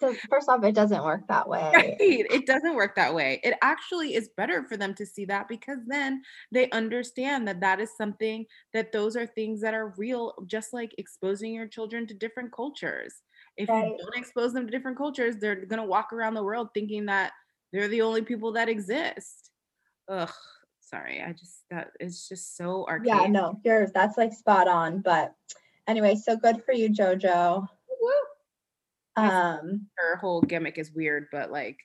So 0.01 0.15
first 0.31 0.49
off, 0.49 0.65
it 0.65 0.75
doesn't 0.75 1.03
work 1.05 1.27
that 1.29 1.49
way. 1.49 1.71
Right. 1.75 1.97
It 1.99 2.47
doesn't 2.47 2.75
work 2.75 2.95
that 2.97 3.15
way. 3.15 3.41
It 3.43 3.55
actually 3.63 4.15
is 4.15 4.31
better 4.37 4.65
for 4.65 4.77
them 4.77 4.95
to 4.95 5.07
see 5.07 5.25
that 5.27 5.49
because 5.49 5.79
then 5.87 6.23
they 6.51 6.71
understand 6.71 7.47
that 7.49 7.61
that 7.61 7.81
is 7.81 7.97
something 7.97 8.47
that 8.73 8.93
those 8.93 9.17
are 9.17 9.27
things 9.27 9.61
that 9.61 9.75
are 9.75 9.95
real, 9.97 10.35
just 10.47 10.73
like 10.73 10.95
exposing 10.99 11.55
your 11.55 11.67
children 11.67 12.07
to 12.07 12.15
different 12.15 12.53
cultures. 12.53 13.23
If 13.57 13.69
Right. 13.69 13.89
you 13.89 13.99
don't 13.99 14.17
expose 14.17 14.53
them 14.53 14.67
to 14.67 14.71
different 14.71 14.97
cultures, 14.99 15.37
they're 15.37 15.67
going 15.67 15.81
to 15.81 15.89
walk 15.89 16.13
around 16.13 16.35
the 16.35 16.43
world 16.45 16.69
thinking 16.75 17.07
that 17.07 17.33
they're 17.73 17.89
the 17.89 18.03
only 18.03 18.23
people 18.23 18.53
that 18.53 18.69
exist. 18.69 19.51
Ugh. 20.09 20.31
Sorry. 20.81 21.23
I 21.23 21.33
just, 21.33 21.65
that 21.71 21.93
is 22.01 22.29
just 22.29 22.57
so 22.57 22.87
archaic. 22.87 23.23
Yeah, 23.23 23.27
no, 23.29 23.61
yours 23.65 23.91
that's 23.95 24.19
like 24.19 24.33
spot 24.33 24.69
on. 24.69 25.01
But 25.01 25.35
anyway, 25.89 26.17
so 26.17 26.37
good 26.37 26.63
for 26.65 26.73
you, 26.73 26.91
Jojo. 26.91 27.67
Um 29.17 29.87
Her 29.97 30.17
whole 30.17 30.41
gimmick 30.41 30.79
is 30.79 30.93
weird, 30.93 31.27
but 31.33 31.51
like 31.51 31.79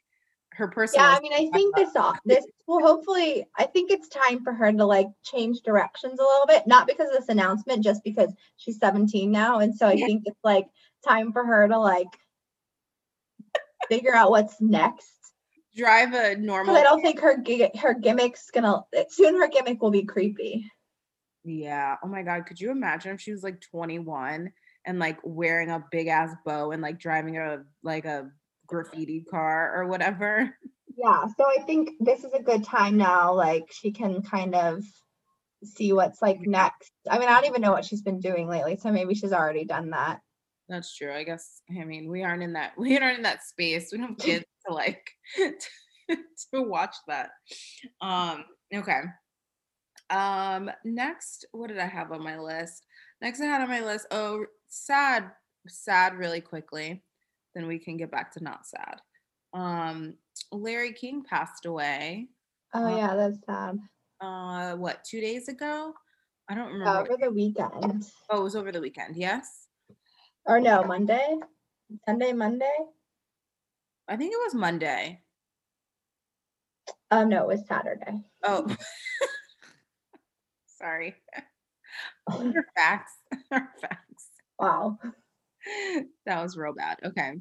her 0.53 0.67
personal. 0.67 1.05
Yeah, 1.05 1.15
I 1.17 1.19
mean, 1.21 1.33
I 1.33 1.49
think 1.51 1.75
this 1.75 1.95
all 1.95 2.15
this 2.25 2.45
will 2.67 2.79
hopefully. 2.81 3.45
I 3.57 3.65
think 3.65 3.91
it's 3.91 4.07
time 4.07 4.43
for 4.43 4.53
her 4.53 4.71
to 4.71 4.85
like 4.85 5.07
change 5.23 5.61
directions 5.61 6.19
a 6.19 6.23
little 6.23 6.47
bit, 6.47 6.65
not 6.65 6.87
because 6.87 7.09
of 7.09 7.17
this 7.17 7.29
announcement, 7.29 7.83
just 7.83 8.03
because 8.03 8.33
she's 8.57 8.79
17 8.79 9.29
now, 9.31 9.59
and 9.59 9.75
so 9.75 9.87
I 9.87 9.93
Yeah. 9.93 10.05
think 10.05 10.23
it's 10.25 10.43
like 10.43 10.67
time 11.05 11.31
for 11.31 11.45
her 11.45 11.67
to 11.67 11.77
like 11.77 12.07
figure 13.89 14.15
out 14.15 14.31
what's 14.31 14.59
next. 14.59 15.13
drive 15.75 16.13
a 16.13 16.35
normal 16.35 16.75
I 16.75 16.81
don't 16.83 17.01
think 17.01 17.19
her 17.19 17.35
her 17.79 17.93
gimmick's 17.93 18.49
gonna 18.51 18.83
soon. 19.09 19.35
Her 19.35 19.47
gimmick 19.47 19.81
will 19.81 19.91
be 19.91 20.05
creepy. 20.05 20.71
Yeah. 21.43 21.95
Oh 22.03 22.07
my 22.07 22.23
God. 22.23 22.45
Could 22.45 22.59
you 22.59 22.71
imagine 22.71 23.13
if 23.13 23.21
she 23.21 23.31
was 23.31 23.43
like 23.43 23.61
21 23.61 24.51
and 24.87 24.97
like 24.97 25.19
wearing 25.23 25.69
a 25.69 25.83
big 25.91 26.07
ass 26.07 26.33
bow 26.45 26.71
and 26.71 26.81
like 26.81 26.99
driving 26.99 27.37
a 27.37 27.63
like 27.83 28.05
a 28.05 28.31
graffiti 28.65 29.21
car 29.29 29.73
or 29.75 29.87
whatever? 29.87 30.55
Yeah, 30.99 31.27
so 31.37 31.45
I 31.45 31.61
think 31.61 31.91
this 31.99 32.23
is 32.23 32.33
a 32.33 32.41
good 32.41 32.63
time 32.63 32.97
now. 32.97 33.31
Like 33.35 33.71
she 33.71 33.91
can 33.91 34.23
kind 34.23 34.55
of 34.55 34.83
see 35.63 35.93
what's 35.93 36.23
like 36.23 36.39
next. 36.41 36.91
I 37.07 37.19
mean, 37.19 37.29
I 37.29 37.35
don't 37.35 37.45
even 37.45 37.61
know 37.61 37.71
what 37.71 37.85
she's 37.85 38.01
been 38.01 38.19
doing 38.19 38.47
lately, 38.47 38.77
so 38.77 38.91
maybe 38.91 39.13
she's 39.13 39.31
already 39.31 39.63
done 39.63 39.91
that. 39.91 40.21
That's 40.67 40.95
true. 40.95 41.13
I 41.13 41.23
guess. 41.23 41.61
I 41.69 41.83
mean, 41.83 42.09
we 42.09 42.23
aren't 42.23 42.41
in 42.41 42.53
that. 42.53 42.71
We 42.77 42.97
aren't 42.97 43.17
in 43.17 43.23
that 43.23 43.43
space. 43.43 43.89
We 43.91 43.99
don't 43.99 44.09
have 44.09 44.17
kids 44.17 44.45
to 44.67 44.73
like 44.73 45.07
to 45.37 46.63
watch 46.63 46.95
that. 47.07 47.29
Um. 48.01 48.45
Okay. 48.73 49.01
Um. 50.09 50.71
Next, 50.83 51.45
what 51.51 51.67
did 51.67 51.77
I 51.77 51.85
have 51.85 52.11
on 52.11 52.23
my 52.23 52.39
list? 52.39 52.83
Next, 53.21 53.39
I 53.39 53.45
had 53.45 53.61
on 53.61 53.69
my 53.69 53.81
list. 53.81 54.07
Oh, 54.09 54.45
sad. 54.67 55.31
Sad. 55.67 56.15
Really 56.17 56.41
quickly. 56.41 57.03
Then 57.55 57.67
we 57.67 57.79
can 57.79 57.97
get 57.97 58.11
back 58.11 58.31
to 58.33 58.43
not 58.43 58.65
sad. 58.65 59.01
Um. 59.53 60.15
Larry 60.51 60.93
King 60.93 61.23
passed 61.23 61.65
away. 61.65 62.27
Oh 62.73 62.83
Uh, 62.85 62.97
yeah, 62.97 63.15
that's 63.15 63.39
sad. 63.45 63.79
Uh. 64.21 64.75
What? 64.75 65.03
Two 65.03 65.21
days 65.21 65.47
ago. 65.47 65.93
I 66.49 66.55
don't 66.55 66.71
remember. 66.71 67.11
Over 67.11 67.17
the 67.19 67.31
weekend. 67.31 68.05
Oh, 68.29 68.41
it 68.41 68.43
was 68.43 68.55
over 68.55 68.71
the 68.71 68.79
weekend. 68.81 69.15
Yes. 69.17 69.67
Or 70.45 70.61
no, 70.61 70.83
Monday? 70.83 71.37
Sunday, 72.05 72.31
Monday? 72.31 72.77
I 74.07 74.15
think 74.15 74.31
it 74.33 74.39
was 74.45 74.53
Monday. 74.55 75.21
Oh 77.11 77.25
no, 77.25 77.43
it 77.43 77.47
was 77.47 77.67
Saturday. 77.67 78.23
Oh, 78.43 78.65
sorry. 80.79 81.15
Facts. 82.75 83.13
Our 83.51 83.69
facts. 83.81 84.06
Wow. 84.59 84.97
That 86.25 86.41
was 86.41 86.55
real 86.55 86.73
bad. 86.73 86.97
Okay. 87.03 87.33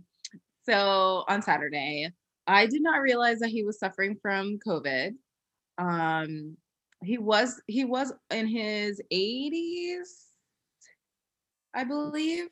So 0.68 1.24
on 1.28 1.42
Saturday, 1.42 2.10
I 2.48 2.66
did 2.66 2.82
not 2.82 3.00
realize 3.00 3.38
that 3.38 3.50
he 3.50 3.62
was 3.62 3.78
suffering 3.78 4.16
from 4.20 4.58
COVID. 4.66 5.12
Um, 5.78 6.56
he 7.04 7.18
was 7.18 7.60
he 7.68 7.84
was 7.84 8.12
in 8.30 8.48
his 8.48 9.00
80s, 9.12 10.08
I 11.74 11.84
believe, 11.84 12.48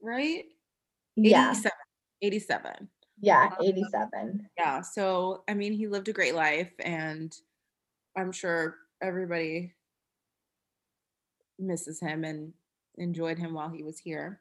right? 0.00 0.44
Yeah, 1.16 1.50
87. 1.50 1.72
87. 2.22 2.88
yeah, 3.20 3.50
Um, 3.58 3.66
87. 3.66 4.50
Yeah. 4.58 4.80
So, 4.82 5.42
I 5.48 5.54
mean, 5.54 5.72
he 5.72 5.88
lived 5.88 6.08
a 6.08 6.12
great 6.12 6.34
life, 6.34 6.72
and 6.78 7.34
I'm 8.16 8.32
sure 8.32 8.76
everybody 9.02 9.74
misses 11.58 12.00
him 12.00 12.24
and 12.24 12.52
enjoyed 12.98 13.38
him 13.38 13.54
while 13.54 13.68
he 13.68 13.82
was 13.82 13.98
here. 13.98 14.40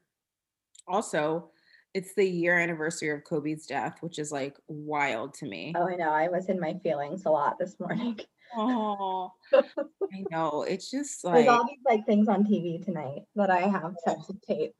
Also, 0.88 1.49
it's 1.93 2.14
the 2.16 2.26
year 2.26 2.60
anniversary 2.60 3.10
of 3.10 3.24
Kobe's 3.24 3.66
death, 3.66 3.97
which 4.01 4.20
is 4.20 4.32
like 4.32 4.58
wild 4.68 5.34
to 5.36 5.45
me. 5.45 5.74
Oh, 5.78 5.88
I 5.88 5.95
know. 5.95 6.10
I 6.12 6.28
was 6.28 6.49
in 6.49 6.60
my 6.60 6.74
feelings 6.84 7.26
a 7.26 7.30
lot 7.30 7.58
this 7.58 7.80
morning. 7.80 8.20
Oh, 8.56 9.32
I 9.53 10.24
know. 10.30 10.64
It's 10.64 10.91
just 10.91 11.24
like, 11.24 11.45
There's 11.45 11.47
all 11.47 11.66
these 11.68 11.80
like 11.88 12.06
things 12.06 12.28
on 12.28 12.43
TV 12.43 12.84
tonight 12.84 13.24
that 13.36 13.49
I 13.49 13.62
have 13.62 13.95
to 14.08 14.16
tape. 14.47 14.76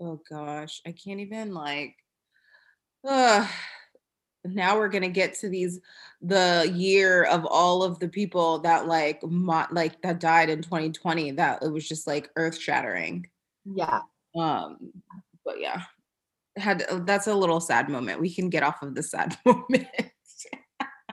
oh 0.00 0.20
gosh, 0.28 0.80
I 0.86 0.92
can't 0.92 1.20
even 1.20 1.54
like. 1.54 1.94
Ugh. 3.06 3.48
Now 4.54 4.76
we're 4.76 4.88
gonna 4.88 5.08
get 5.08 5.34
to 5.40 5.48
these 5.48 5.80
the 6.20 6.70
year 6.74 7.24
of 7.24 7.46
all 7.46 7.82
of 7.82 7.98
the 7.98 8.08
people 8.08 8.58
that 8.60 8.86
like 8.86 9.22
mo- 9.22 9.66
like 9.70 10.00
that 10.02 10.20
died 10.20 10.50
in 10.50 10.62
2020. 10.62 11.32
That 11.32 11.62
it 11.62 11.72
was 11.72 11.88
just 11.88 12.06
like 12.06 12.30
earth 12.36 12.58
shattering. 12.58 13.26
Yeah. 13.64 14.00
Um, 14.36 14.92
but 15.44 15.60
yeah, 15.60 15.82
had 16.56 16.84
uh, 16.90 17.00
that's 17.04 17.26
a 17.26 17.34
little 17.34 17.60
sad 17.60 17.88
moment. 17.88 18.20
We 18.20 18.32
can 18.32 18.48
get 18.48 18.62
off 18.62 18.82
of 18.82 18.94
the 18.94 19.02
sad 19.02 19.36
moment. 19.44 19.86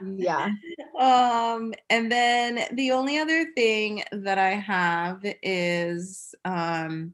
Yeah. 0.03 0.49
um, 0.99 1.73
and 1.89 2.11
then 2.11 2.65
the 2.73 2.91
only 2.91 3.17
other 3.17 3.45
thing 3.55 4.03
that 4.11 4.37
I 4.37 4.49
have 4.51 5.21
is 5.41 6.35
um 6.43 7.13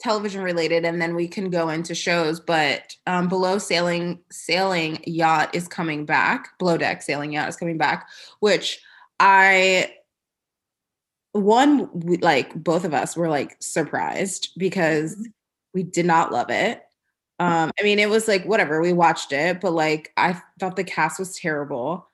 television 0.00 0.42
related 0.42 0.84
and 0.84 1.00
then 1.00 1.14
we 1.14 1.28
can 1.28 1.50
go 1.50 1.68
into 1.68 1.94
shows 1.94 2.40
but 2.40 2.96
um 3.06 3.28
below 3.28 3.58
sailing 3.58 4.18
sailing 4.30 4.98
yacht 5.06 5.54
is 5.54 5.68
coming 5.68 6.06
back 6.06 6.58
below 6.58 6.76
deck 6.76 7.02
sailing 7.02 7.32
yacht 7.32 7.48
is 7.48 7.56
coming 7.56 7.76
back 7.78 8.08
which 8.40 8.80
i 9.20 9.92
one 11.32 11.88
we, 11.92 12.16
like 12.18 12.52
both 12.54 12.84
of 12.84 12.94
us 12.94 13.16
were 13.16 13.28
like 13.28 13.56
surprised 13.60 14.50
because 14.56 15.14
Mhm. 15.16 15.32
we 15.74 15.82
did 15.82 16.06
not 16.06 16.32
love 16.32 16.50
it 16.50 16.82
um 17.38 17.70
i 17.78 17.82
mean 17.82 17.98
it 17.98 18.08
was 18.10 18.26
like 18.26 18.44
whatever 18.44 18.80
we 18.80 18.92
watched 18.92 19.32
it 19.32 19.60
but 19.60 19.72
like 19.72 20.12
i 20.16 20.40
thought 20.58 20.76
the 20.76 20.84
cast 20.84 21.18
was 21.18 21.36
terrible 21.38 22.08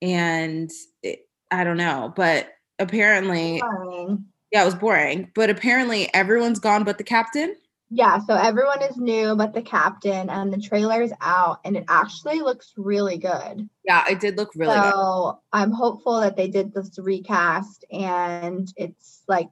and 0.00 0.70
it, 1.02 1.28
i 1.50 1.64
don't 1.64 1.76
know 1.76 2.12
but 2.16 2.48
apparently 2.78 3.60
Fine. 3.60 4.24
Yeah, 4.52 4.62
it 4.62 4.66
was 4.66 4.74
boring. 4.74 5.30
But 5.34 5.50
apparently 5.50 6.12
everyone's 6.14 6.58
gone 6.58 6.84
but 6.84 6.98
the 6.98 7.04
captain. 7.04 7.56
Yeah, 7.94 8.20
so 8.26 8.34
everyone 8.34 8.82
is 8.82 8.96
new 8.96 9.34
but 9.34 9.54
the 9.54 9.62
captain 9.62 10.30
and 10.30 10.52
the 10.52 10.60
trailer 10.60 11.02
is 11.02 11.12
out 11.20 11.60
and 11.64 11.76
it 11.76 11.84
actually 11.88 12.40
looks 12.40 12.72
really 12.76 13.18
good. 13.18 13.68
Yeah, 13.84 14.04
it 14.08 14.20
did 14.20 14.36
look 14.36 14.52
really 14.54 14.78
good. 14.78 14.92
so 14.92 15.40
I'm 15.52 15.72
hopeful 15.72 16.20
that 16.20 16.36
they 16.36 16.48
did 16.48 16.72
this 16.72 16.98
recast 16.98 17.84
and 17.90 18.72
it's 18.76 19.22
like 19.28 19.48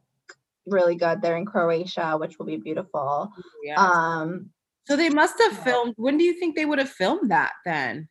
really 0.67 0.95
good. 0.95 1.21
They're 1.21 1.37
in 1.37 1.47
Croatia, 1.47 2.17
which 2.19 2.39
will 2.39 2.47
be 2.47 2.57
beautiful. 2.57 3.33
Yeah. 3.63 3.77
Um 3.79 4.51
so 4.87 4.97
they 4.97 5.11
must 5.11 5.39
have 5.41 5.53
yeah. 5.53 5.65
filmed. 5.65 5.95
When 5.97 6.19
do 6.19 6.25
you 6.25 6.35
think 6.35 6.57
they 6.57 6.67
would 6.67 6.79
have 6.79 6.91
filmed 6.91 7.31
that 7.31 7.53
then? 7.65 8.09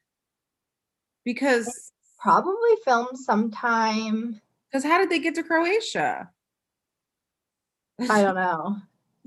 Because 1.26 1.92
probably 2.20 2.76
filmed 2.86 3.18
sometime. 3.18 4.42
because 4.72 4.84
how 4.84 5.00
did 5.00 5.10
they 5.10 5.20
get 5.20 5.36
to 5.36 5.44
Croatia? 5.44 6.30
I 8.08 8.22
don't 8.22 8.36
know. 8.36 8.78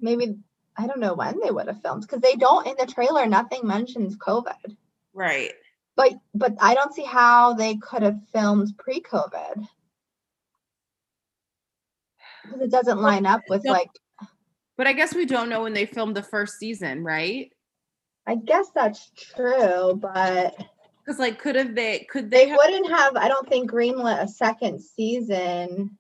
Maybe 0.01 0.37
I 0.77 0.87
don't 0.87 1.01
know 1.01 1.15
when 1.15 1.39
they 1.41 1.51
would 1.51 1.67
have 1.67 1.83
filmed 1.83 2.03
because 2.03 2.21
they 2.21 2.35
don't 2.35 2.67
in 2.67 2.75
the 2.79 2.87
trailer. 2.87 3.27
Nothing 3.27 3.67
mentions 3.67 4.17
COVID, 4.17 4.77
Right. 5.13 5.53
but 5.97 6.13
but 6.35 6.55
I 6.61 6.75
don't 6.75 6.95
see 6.95 7.05
how 7.05 7.55
they 7.55 7.77
could 7.77 8.03
have 8.03 8.19
filmed 8.33 8.73
pre-COVID 8.79 9.67
because 12.45 12.61
it 12.61 12.71
doesn't 12.71 13.01
line 13.01 13.27
up 13.27 13.43
with 13.49 13.65
No. 13.65 13.73
like. 13.73 13.91
But 14.77 14.87
I 14.87 14.95
guess 14.95 15.15
we 15.15 15.27
don't 15.27 15.49
know 15.51 15.63
when 15.63 15.75
they 15.75 15.87
filmed 15.87 16.17
the 16.17 16.23
first 16.23 16.59
season, 16.59 17.05
right? 17.05 17.53
I 18.27 18.37
guess 18.37 18.71
that's 18.75 19.11
true, 19.17 19.95
but 20.01 20.57
Because 21.05 21.19
like, 21.19 21.39
could 21.39 21.57
have 21.57 21.75
they? 21.75 22.07
Could 22.11 22.31
they 22.31 22.45
they 22.45 22.49
have 22.51 22.59
wouldn't 22.59 22.91
have. 22.91 23.17
I 23.17 23.29
don't 23.29 23.49
think 23.49 23.71
greenlit 23.71 24.23
a 24.23 24.29
second 24.29 24.81
season 24.81 25.99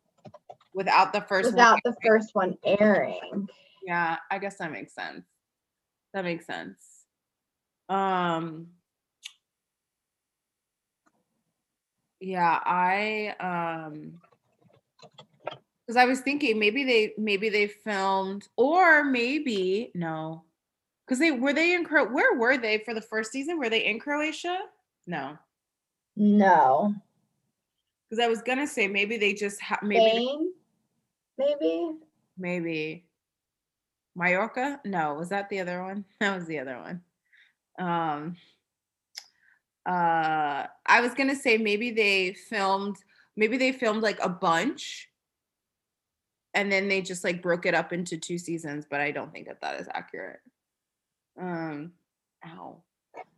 without 0.74 1.12
the 1.12 1.20
first? 1.20 1.46
one? 1.46 1.54
without 1.54 1.80
the 1.84 1.94
first 2.04 2.34
one 2.34 2.56
airing. 2.64 3.48
Yeah, 3.84 4.16
I 4.30 4.38
guess 4.38 4.58
that 4.58 4.72
makes 4.72 4.94
sense. 4.94 5.24
That 6.14 6.24
makes 6.24 6.46
sense. 6.46 7.04
Um 7.88 8.68
Yeah, 12.20 12.60
I 12.64 13.34
um 13.40 14.20
cuz 15.86 15.96
I 15.96 16.04
was 16.04 16.20
thinking 16.20 16.58
maybe 16.58 16.84
they 16.84 17.14
maybe 17.18 17.48
they 17.48 17.66
filmed 17.66 18.48
or 18.56 19.04
maybe 19.04 19.90
no. 19.94 20.44
Cuz 21.08 21.18
they 21.18 21.32
were 21.32 21.52
they 21.52 21.74
in 21.74 21.84
Cro- 21.84 22.12
where 22.12 22.38
were 22.38 22.56
they 22.56 22.78
for 22.78 22.94
the 22.94 23.00
first 23.00 23.32
season? 23.32 23.58
Were 23.58 23.68
they 23.68 23.84
in 23.86 23.98
Croatia? 23.98 24.58
No. 25.06 25.38
No, 26.14 26.94
Cuz 28.10 28.18
I 28.18 28.28
was 28.28 28.42
going 28.42 28.58
to 28.58 28.66
say 28.66 28.86
maybe 28.86 29.16
they 29.16 29.32
just 29.32 29.58
ha- 29.62 29.80
maybe 29.82 30.10
Spain, 30.10 30.51
maybe. 31.44 31.96
maybe 32.38 33.06
Mallorca? 34.14 34.80
No, 34.84 35.14
was 35.14 35.30
that 35.30 35.48
the 35.48 35.60
other 35.60 35.82
one? 35.82 36.04
That 36.20 36.36
was 36.36 36.46
the 36.46 36.58
other 36.58 36.78
one. 36.78 37.00
Um 37.78 38.36
uh 39.86 40.66
I 40.86 41.00
was 41.00 41.14
going 41.14 41.28
to 41.28 41.34
say 41.36 41.56
maybe 41.58 41.90
they 41.90 42.34
filmed 42.34 42.96
maybe 43.36 43.56
they 43.56 43.72
filmed 43.72 44.02
like 44.02 44.18
a 44.22 44.28
bunch 44.28 45.08
and 46.54 46.70
then 46.70 46.88
they 46.88 47.00
just 47.02 47.24
like 47.24 47.42
broke 47.42 47.66
it 47.66 47.74
up 47.74 47.92
into 47.92 48.16
two 48.18 48.38
seasons, 48.38 48.86
but 48.88 49.00
I 49.00 49.10
don't 49.10 49.32
think 49.32 49.46
that 49.48 49.60
that 49.62 49.80
is 49.80 49.88
accurate. 49.92 50.40
Um 51.40 51.92
ow. 52.46 52.82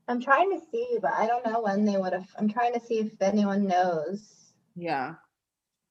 I'm 0.08 0.20
trying 0.20 0.50
to 0.50 0.60
see, 0.70 0.98
but 1.00 1.12
I 1.14 1.26
don't 1.26 1.46
know 1.46 1.62
when 1.62 1.84
they 1.86 1.96
would 1.96 2.12
have. 2.12 2.28
I'm 2.38 2.48
trying 2.48 2.74
to 2.74 2.80
see 2.80 2.98
if 2.98 3.22
anyone 3.22 3.66
knows, 3.66 4.52
Yeah. 4.76 5.14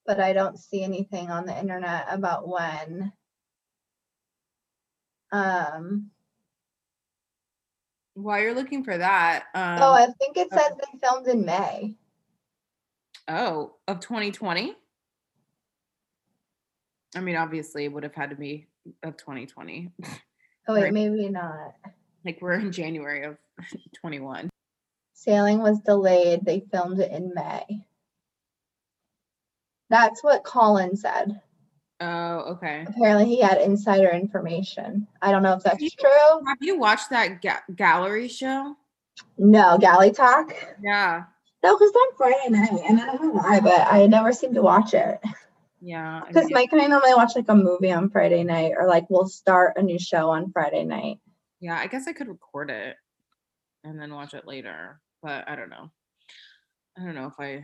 But 0.05 0.19
I 0.19 0.33
don't 0.33 0.57
see 0.57 0.83
anything 0.83 1.29
on 1.29 1.45
the 1.45 1.57
internet 1.57 2.05
about 2.09 2.47
when. 2.47 3.11
Um. 5.31 6.11
While 8.15 8.41
you're 8.41 8.53
looking 8.53 8.83
for 8.83 8.95
that, 8.95 9.45
um 9.55 9.79
oh, 9.81 9.93
I 9.93 10.05
think 10.05 10.37
it 10.37 10.47
oh. 10.51 10.57
says 10.57 10.71
they 10.77 10.99
filmed 10.99 11.27
in 11.27 11.45
May. 11.45 11.95
oh, 13.27 13.73
of 13.87 13.99
2020? 13.99 14.75
I 17.15 17.19
mean, 17.19 17.35
obviously, 17.35 17.85
it 17.85 17.91
would 17.91 18.03
have 18.03 18.15
had 18.15 18.31
to 18.31 18.35
be 18.35 18.67
of 19.03 19.17
2020. 19.17 19.91
Oh 20.67 20.75
wait, 20.75 20.93
maybe 20.93 21.29
not. 21.29 21.73
like 22.23 22.39
we're 22.41 22.53
in 22.53 22.71
January 22.71 23.25
of 23.25 23.37
21. 23.99 24.49
Sailing 25.13 25.59
was 25.59 25.79
delayed. 25.81 26.45
They 26.45 26.65
filmed 26.71 26.99
it 26.99 27.11
in 27.11 27.33
May. 27.33 27.85
That's 29.89 30.23
what 30.23 30.43
Colin 30.43 30.95
said. 30.95 31.39
Oh, 31.99 32.39
okay. 32.53 32.85
Apparently, 32.87 33.25
he 33.25 33.39
had 33.41 33.61
insider 33.61 34.09
information. 34.09 35.07
I 35.21 35.31
don't 35.31 35.43
know 35.43 35.53
if 35.53 35.63
that's 35.63 35.81
you- 35.81 35.89
true. 35.91 36.45
Have 36.47 36.57
you 36.61 36.77
watched 36.77 37.09
that 37.11 37.41
ga- 37.41 37.61
gallery 37.75 38.27
show? 38.27 38.75
No, 39.37 39.77
Galley 39.77 40.11
Talk. 40.11 40.53
Yeah. 40.81 41.23
No, 41.63 41.77
because 41.77 41.91
on 41.93 42.17
Friday 42.17 42.49
night, 42.49 42.81
and 42.89 42.99
I 42.99 43.05
don't 43.05 43.21
know 43.21 43.31
why, 43.31 43.59
but 43.61 43.87
I 43.91 44.05
never 44.07 44.33
seem 44.33 44.53
to 44.55 44.61
watch 44.61 44.93
it. 44.93 45.19
Yeah. 45.79 46.21
Because 46.27 46.49
Mike 46.51 46.71
and 46.73 46.81
I 46.81 46.87
normally 46.87 47.13
watch 47.13 47.35
like 47.35 47.47
a 47.49 47.55
movie 47.55 47.91
on 47.91 48.09
Friday 48.09 48.43
night, 48.43 48.73
or 48.77 48.87
like 48.87 49.05
we'll 49.09 49.27
start 49.27 49.77
a 49.77 49.81
new 49.81 49.99
show 49.99 50.29
on 50.29 50.51
Friday 50.51 50.83
night. 50.83 51.19
yeah, 51.61 51.77
I 51.77 51.87
guess 51.87 52.07
I 52.07 52.13
could 52.13 52.27
record 52.27 52.69
it 52.69 52.95
and 53.85 53.99
then 53.99 54.13
watch 54.13 54.33
it 54.33 54.47
later, 54.47 54.99
but 55.21 55.47
I 55.47 55.55
don't 55.55 55.69
know. 55.69 55.89
I 56.97 57.03
don't 57.03 57.15
know 57.15 57.27
if 57.27 57.39
I 57.39 57.63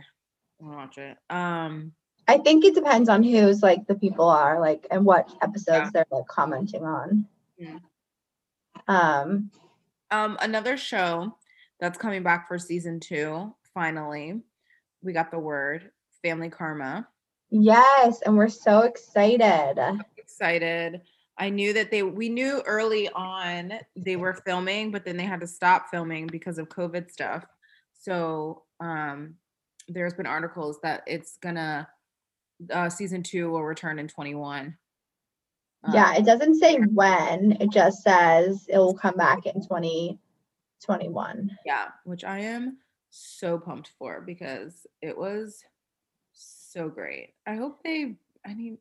want 0.58 0.72
to 0.72 0.76
watch 0.76 0.98
it. 0.98 1.16
Um, 1.28 1.92
I 2.30 2.38
think 2.38 2.64
it 2.64 2.74
depends 2.76 3.08
on 3.08 3.22
who's 3.24 3.60
like 3.62 3.86
the 3.88 3.94
people 3.96 4.28
are, 4.28 4.60
like, 4.60 4.86
and 4.90 5.04
what 5.04 5.28
episodes 5.42 5.86
Yeah. 5.86 5.90
they're 5.92 6.06
like 6.18 6.26
commenting 6.28 6.84
on. 6.84 7.26
Yeah. 7.58 7.78
Um, 8.86 9.50
um, 10.10 10.38
another 10.40 10.76
show 10.76 11.36
that's 11.80 11.98
coming 11.98 12.22
back 12.22 12.46
for 12.48 12.58
season 12.58 13.00
two. 13.00 13.54
Finally, 13.74 14.40
we 15.02 15.12
got 15.12 15.30
the 15.30 15.38
word 15.38 15.90
Family 16.22 16.50
Karma. 16.50 17.08
yes, 17.50 18.20
and 18.22 18.36
we're 18.36 18.48
so 18.48 18.80
excited. 18.82 19.76
excited. 20.16 21.00
I 21.38 21.48
knew 21.50 21.72
that 21.72 21.90
they 21.90 22.02
we 22.02 22.28
knew 22.28 22.62
early 22.66 23.08
on 23.08 23.72
they 23.96 24.16
were 24.16 24.34
filming, 24.34 24.90
but 24.92 25.04
then 25.04 25.16
they 25.16 25.24
had 25.24 25.40
to 25.40 25.46
stop 25.46 25.86
filming 25.90 26.26
because 26.26 26.58
of 26.58 26.68
COVID 26.68 27.10
stuff. 27.10 27.44
So 27.94 28.64
um 28.78 29.34
there's 29.88 30.14
been 30.14 30.26
articles 30.26 30.78
that 30.82 31.02
it's 31.06 31.38
gonna 31.38 31.88
uh 32.72 32.88
season 32.90 33.22
two 33.22 33.50
will 33.50 33.64
return 33.64 33.98
in 33.98 34.08
21. 34.08 34.76
Yeah, 35.94 36.10
Um, 36.10 36.16
it 36.16 36.26
doesn't 36.26 36.60
say 36.60 36.76
when, 36.76 37.52
it 37.60 37.70
just 37.70 38.02
says 38.02 38.66
it 38.68 38.76
will 38.76 38.94
come 38.94 39.14
back 39.16 39.46
in 39.46 39.62
2021. 39.62 41.56
yeah, 41.64 41.88
which 42.04 42.24
I 42.24 42.40
am 42.40 42.76
so 43.10 43.58
pumped 43.58 43.90
for 43.98 44.20
because 44.20 44.86
it 45.00 45.16
was 45.16 45.64
so 46.32 46.88
great. 46.88 47.34
I 47.46 47.54
hope 47.56 47.82
they 47.82 48.16
I 48.46 48.54
mean 48.54 48.78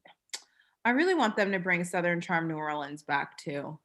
I 0.86 0.92
really 0.92 1.16
want 1.16 1.36
them 1.36 1.52
to 1.52 1.60
bring 1.60 1.84
Southern 1.84 2.22
Charm 2.22 2.48
New 2.48 2.56
Orleans 2.56 3.04
back 3.04 3.38
too. 3.38 3.78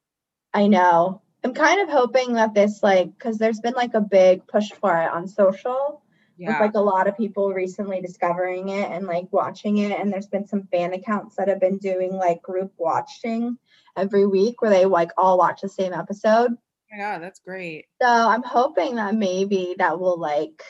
I 0.52 0.68
know. 0.68 1.20
I'm 1.42 1.52
kind 1.52 1.80
of 1.82 1.88
hoping 1.90 2.34
that 2.34 2.54
this, 2.54 2.82
like, 2.82 3.12
because 3.12 3.36
there's 3.36 3.58
been 3.60 3.74
like 3.74 3.94
a 3.94 4.00
big 4.00 4.46
push 4.46 4.70
for 4.70 4.96
it 4.96 5.10
on 5.10 5.26
social. 5.28 6.00
With 6.38 6.60
like 6.60 6.74
a 6.74 6.80
lot 6.80 7.06
of 7.06 7.16
people 7.16 7.52
recently 7.52 8.00
discovering 8.00 8.68
it 8.68 8.90
and 8.90 9.06
like 9.06 9.26
watching 9.30 9.78
it 9.78 9.98
and 9.98 10.12
there's 10.12 10.26
been 10.26 10.46
some 10.46 10.64
fan 10.72 10.92
accounts 10.92 11.36
that 11.36 11.48
have 11.48 11.60
been 11.60 11.78
doing 11.78 12.12
like 12.12 12.42
group 12.42 12.72
watching 12.76 13.56
every 13.96 14.26
week 14.26 14.60
where 14.60 14.70
they 14.70 14.84
like 14.84 15.10
all 15.16 15.38
watch 15.38 15.60
the 15.62 15.68
same 15.68 15.92
episode 15.92 16.50
Oh 16.92 16.96
my 16.96 17.02
god, 17.02 17.22
that's 17.22 17.40
great. 17.40 17.86
so 18.00 18.08
i'm 18.08 18.42
hoping 18.42 18.96
that 18.96 19.14
maybe 19.14 19.74
that 19.78 19.98
will 19.98 20.18
like 20.18 20.62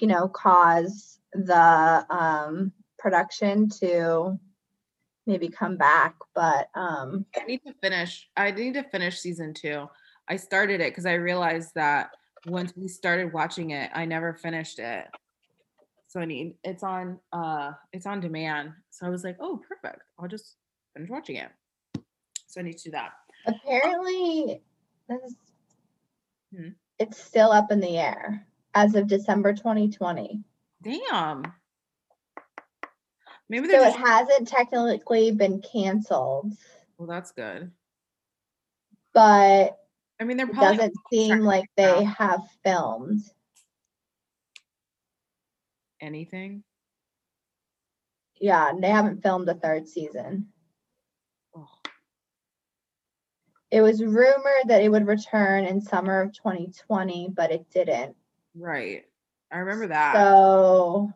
you 0.00 0.06
know 0.08 0.28
cause 0.28 1.18
the 1.32 2.06
um 2.10 2.72
production 2.98 3.68
to 3.68 4.38
maybe 5.26 5.48
come 5.48 5.76
back 5.76 6.14
but 6.34 6.68
um 6.74 7.24
I 7.40 7.44
need 7.44 7.60
to 7.66 7.72
finish. 7.80 8.28
I 8.36 8.50
need 8.50 8.74
to 8.74 8.82
finish 8.84 9.18
season 9.18 9.54
two. 9.54 9.88
I 10.28 10.36
started 10.36 10.80
it 10.80 10.90
because 10.90 11.06
I 11.06 11.14
realized 11.14 11.74
that 11.74 12.10
once 12.46 12.72
we 12.76 12.88
started 12.88 13.32
watching 13.32 13.70
it, 13.70 13.90
I 13.94 14.04
never 14.04 14.34
finished 14.34 14.78
it. 14.78 15.06
So 16.08 16.20
I 16.20 16.24
need 16.26 16.56
it's 16.62 16.82
on 16.82 17.18
uh 17.32 17.72
it's 17.92 18.06
on 18.06 18.20
demand. 18.20 18.72
So 18.90 19.06
I 19.06 19.10
was 19.10 19.24
like, 19.24 19.36
oh 19.40 19.60
perfect. 19.68 20.02
I'll 20.18 20.28
just 20.28 20.56
finish 20.94 21.08
watching 21.10 21.36
it. 21.36 21.48
So 22.46 22.60
I 22.60 22.64
need 22.64 22.76
to 22.78 22.84
do 22.84 22.90
that. 22.92 23.12
apparently 23.46 24.62
this, 25.08 25.34
Hmm. 26.54 26.68
it's 26.98 27.18
still 27.18 27.50
up 27.50 27.72
in 27.72 27.80
the 27.80 27.96
air 27.96 28.46
as 28.74 28.94
of 28.94 29.06
december 29.06 29.54
2020 29.54 30.42
Damn. 30.82 31.44
Maybe 33.48 33.66
So 33.68 33.72
they're 33.72 33.88
it 33.88 33.96
hasn't 33.96 34.48
technically 34.48 35.30
been 35.30 35.62
canceled, 35.62 36.52
well, 36.98 37.08
that's 37.08 37.32
good. 37.32 37.70
but 39.14 39.78
I 40.22 40.24
mean 40.24 40.36
they're 40.36 40.46
it 40.46 40.54
probably 40.54 40.76
doesn't 40.76 40.94
seem 41.12 41.40
like 41.40 41.64
they 41.76 42.04
have 42.04 42.42
filmed. 42.64 43.22
anything. 46.00 46.62
Yeah, 48.40 48.70
they 48.80 48.88
haven't 48.88 49.20
filmed 49.20 49.48
a 49.48 49.54
third 49.54 49.88
season. 49.88 50.46
Oh, 51.56 51.68
It 53.72 53.82
was 53.82 54.00
rumored 54.00 54.68
that 54.68 54.80
it 54.82 54.90
would 54.92 55.08
return 55.08 55.64
in 55.64 55.80
summer 55.80 56.20
of 56.20 56.32
2020, 56.32 57.30
but 57.34 57.50
it 57.50 57.68
didn't. 57.70 58.14
right. 58.54 59.04
I 59.50 59.58
remember 59.58 59.88
that. 59.88 60.14
So 60.14 61.12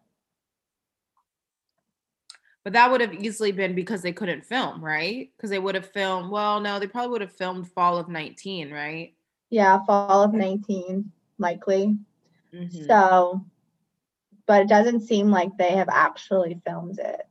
But 2.66 2.72
that 2.72 2.90
would 2.90 3.00
have 3.00 3.14
easily 3.14 3.52
been 3.52 3.76
because 3.76 4.02
they 4.02 4.10
couldn't 4.10 4.44
film, 4.44 4.84
right? 4.84 5.30
Because 5.36 5.50
they 5.50 5.60
would 5.60 5.76
have 5.76 5.88
filmed. 5.88 6.32
Well, 6.32 6.58
no, 6.58 6.80
they 6.80 6.88
probably 6.88 7.10
would 7.10 7.20
have 7.20 7.30
filmed 7.30 7.70
fall 7.70 7.96
of 7.96 8.08
19, 8.08 8.72
right? 8.72 9.14
yeah, 9.50 9.84
fall 9.84 10.24
of 10.24 10.34
19 10.34 11.12
likely. 11.38 11.96
Mhm. 12.52 12.86
So 12.88 13.46
but 14.46 14.62
it 14.62 14.68
doesn't 14.68 15.02
seem 15.02 15.30
like 15.30 15.56
they 15.56 15.76
have 15.76 15.88
actually 15.88 16.60
filmed 16.66 16.98
it. 16.98 17.28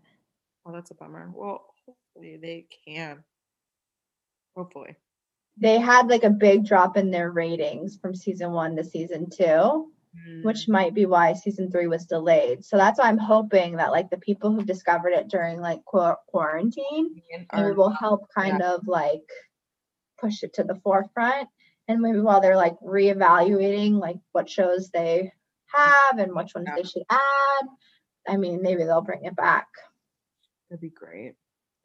Oh, 0.66 0.72
that's 0.72 0.92
a 0.92 0.96
bummer. 0.96 1.30
Well, 1.36 1.66
hopefully 1.86 2.38
they 2.38 2.68
can. 2.86 3.22
Hopefully. 4.56 4.96
They 5.58 5.80
had 5.80 6.08
like 6.08 6.24
a 6.24 6.30
big 6.30 6.66
drop 6.66 6.96
in 6.96 7.12
their 7.12 7.32
ratings 7.32 7.98
from 7.98 8.16
season 8.16 8.54
1 8.54 8.78
to 8.78 8.86
season 8.86 9.30
2. 10.26 10.42
which 10.44 10.68
might 10.68 10.94
be 10.94 11.06
why 11.06 11.34
season 11.34 11.72
three 11.72 11.88
was 11.88 12.06
delayed. 12.06 12.64
So 12.64 12.78
that's 12.78 13.00
why 13.00 13.06
I'm 13.08 13.18
hoping 13.18 13.78
that 13.78 13.92
like 13.92 14.10
the 14.10 14.18
people 14.18 14.52
who 14.52 14.64
discovered 14.64 15.10
it 15.14 15.28
during 15.28 15.60
like 15.60 15.84
qu- 15.86 16.16
quarantine 16.28 17.16
Mm, 17.16 17.46
maybe 17.54 17.76
will 17.76 17.90
help 17.90 18.30
kind 18.34 18.62
of 18.62 18.88
like 18.88 19.28
push 20.20 20.44
it 20.44 20.54
to 20.56 20.64
the 20.64 20.76
forefront. 20.84 21.50
And 21.88 22.02
maybe 22.02 22.20
while 22.20 22.42
they're 22.42 22.56
like 22.56 22.80
reevaluating 22.80 24.00
like 24.00 24.18
what 24.32 24.50
shows 24.50 24.90
they 24.90 25.32
have 25.68 26.18
and 26.18 26.34
which 26.36 26.54
ones 26.56 26.68
Yeah. 26.70 26.76
they 26.78 26.84
should 26.84 27.04
add, 27.10 27.66
I 28.28 28.38
mean 28.38 28.62
maybe 28.62 28.84
they'll 28.84 29.02
bring 29.02 29.26
it 29.26 29.36
back. 29.36 29.68
That'd 30.70 30.82
be 30.82 30.90
great. 30.90 31.36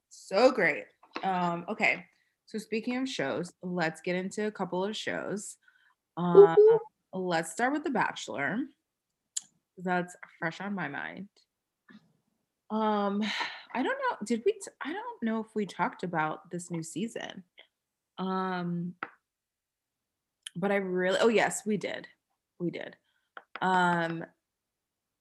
So 0.08 0.50
great. 0.52 0.84
Um, 1.22 1.64
okay. 1.68 2.06
So 2.46 2.58
speaking 2.58 2.96
of 2.96 3.08
shows, 3.08 3.52
let's 3.62 4.00
get 4.00 4.16
into 4.16 4.46
a 4.46 4.50
couple 4.50 4.84
of 4.84 4.96
shows. 4.96 5.56
Um. 6.16 6.56
Let's 7.12 7.52
start 7.52 7.72
with 7.72 7.84
The 7.84 7.90
Bachelor. 7.90 8.58
That's 9.78 10.16
fresh 10.38 10.60
on 10.60 10.74
my 10.74 10.88
mind. 10.88 11.28
Um, 12.70 13.22
I 13.74 13.82
don't 13.82 13.86
know. 13.86 14.16
Did 14.24 14.42
we? 14.44 14.58
I 14.82 14.92
don't 14.92 15.22
know 15.22 15.40
if 15.40 15.54
we 15.54 15.64
talked 15.64 16.02
about 16.02 16.50
this 16.50 16.70
new 16.70 16.82
season. 16.82 17.44
Um, 18.18 18.94
but 20.56 20.72
I 20.72 20.76
really. 20.76 21.18
Oh 21.20 21.28
yes, 21.28 21.62
we 21.64 21.76
did. 21.76 22.08
We 22.58 22.70
did. 22.70 22.96
Um, 23.62 24.24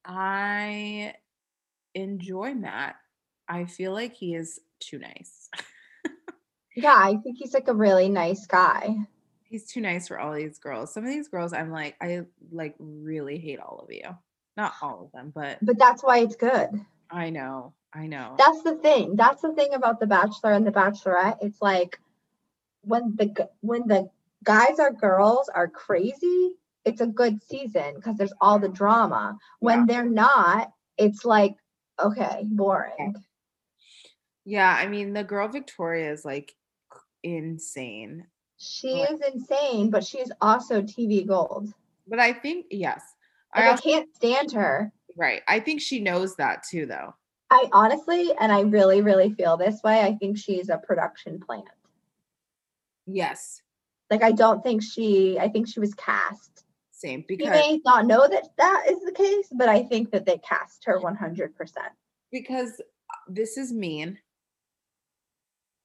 I 0.03 1.13
enjoy 1.93 2.55
Matt. 2.55 2.95
I 3.47 3.65
feel 3.65 3.93
like 3.93 4.15
he 4.15 4.33
is 4.33 4.59
too 4.79 4.97
nice. 4.97 5.49
Yeah, 6.75 6.95
I 6.95 7.17
think 7.23 7.37
he's 7.37 7.53
like 7.53 7.67
a 7.67 7.73
really 7.73 8.07
nice 8.07 8.45
guy. 8.45 8.95
He's 9.49 9.65
too 9.65 9.81
nice 9.81 10.07
for 10.07 10.19
all 10.19 10.33
these 10.33 10.59
girls. 10.59 10.93
Some 10.93 11.03
of 11.03 11.09
these 11.09 11.27
girls, 11.27 11.53
I'm 11.53 11.71
like, 11.71 11.95
I 12.01 12.21
like 12.51 12.75
really 12.79 13.39
hate 13.39 13.59
all 13.59 13.79
of 13.83 13.91
you. 13.91 14.03
Not 14.55 14.73
all 14.81 15.05
of 15.05 15.11
them, 15.11 15.31
but 15.33 15.57
But 15.61 15.79
that's 15.79 16.03
why 16.03 16.19
it's 16.19 16.35
good. 16.35 16.69
I 17.09 17.31
know, 17.31 17.73
I 17.93 18.05
know. 18.05 18.35
That's 18.37 18.61
the 18.61 18.75
thing. 18.75 19.15
That's 19.15 19.41
the 19.41 19.53
thing 19.53 19.73
about 19.73 19.99
the 19.99 20.05
Bachelor 20.07 20.53
and 20.53 20.65
the 20.67 20.71
Bachelorette. 20.71 21.37
It's 21.41 21.61
like 21.61 21.99
when 22.81 23.15
the 23.17 23.49
when 23.61 23.87
the 23.87 24.09
guys 24.43 24.75
or 24.79 24.91
girls 24.91 25.49
are 25.49 25.67
crazy, 25.67 26.55
it's 26.85 27.01
a 27.01 27.07
good 27.07 27.41
season 27.43 27.95
because 27.95 28.17
there's 28.17 28.33
all 28.39 28.59
the 28.59 28.69
drama. 28.69 29.37
When 29.59 29.79
Yeah. 29.79 29.85
they're 29.87 30.09
not, 30.09 30.71
it's 30.97 31.25
like 31.25 31.55
okay, 31.99 32.43
boring. 32.45 33.15
yeah, 34.45 34.73
I 34.73 34.87
mean, 34.87 35.13
the 35.13 35.23
girl 35.23 35.47
Victoria 35.47 36.11
is 36.11 36.23
like 36.23 36.55
insane. 37.23 38.27
She 38.59 38.99
is 39.01 39.21
insane, 39.33 39.89
but 39.89 40.03
she 40.03 40.19
is 40.19 40.31
also 40.41 40.81
TV 40.81 41.25
gold. 41.25 41.73
But 42.07 42.19
I 42.19 42.33
think 42.33 42.65
yes, 42.69 43.01
I 43.53 43.71
I 43.71 43.77
can't 43.77 44.13
stand 44.13 44.51
her. 44.51 44.91
right. 45.15 45.41
I 45.47 45.59
think 45.59 45.81
she 45.81 45.99
knows 45.99 46.35
that 46.35 46.63
too, 46.69 46.85
though. 46.85 47.15
I 47.49 47.67
honestly, 47.71 48.31
and 48.39 48.51
I 48.51 48.61
really, 48.61 49.01
really 49.01 49.31
feel 49.33 49.57
this 49.57 49.81
way. 49.83 50.01
I 50.01 50.13
think 50.15 50.37
she's 50.37 50.69
a 50.69 50.77
production 50.77 51.39
plant. 51.39 51.65
Yes, 53.07 53.61
Like, 54.11 54.21
I 54.23 54.31
don't 54.31 54.61
think 54.63 54.83
she, 54.83 55.39
I 55.39 55.47
think 55.49 55.67
she 55.67 55.79
was 55.79 55.95
cast. 55.95 56.63
same 56.91 57.23
because 57.27 57.45
You 57.45 57.51
may 57.51 57.81
not 57.83 58.05
know 58.05 58.27
that 58.27 58.49
that 58.57 58.85
is 58.87 58.99
the 59.03 59.11
case, 59.11 59.47
but 59.51 59.67
I 59.67 59.81
think 59.81 60.11
that 60.11 60.25
they 60.27 60.37
cast 60.39 60.83
her 60.85 60.99
100%. 60.99 61.49
because 62.31 62.79
uh, 62.79 63.15
this 63.27 63.57
is 63.57 63.71
mean. 63.73 64.19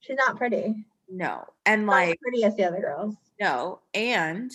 She's 0.00 0.16
not 0.18 0.36
pretty. 0.36 0.74
No, 1.08 1.44
and 1.66 1.86
Not 1.86 1.92
like 1.92 2.20
pretty 2.20 2.44
as 2.44 2.56
the 2.56 2.64
other 2.64 2.80
girls. 2.80 3.14
No, 3.40 3.80
and 3.92 4.50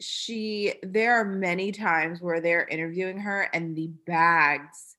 she 0.00 0.74
there 0.82 1.14
are 1.14 1.24
many 1.24 1.72
times 1.72 2.20
where 2.20 2.40
they're 2.40 2.66
interviewing 2.66 3.18
her 3.18 3.48
and 3.54 3.74
the 3.74 3.86
bags 4.06 4.96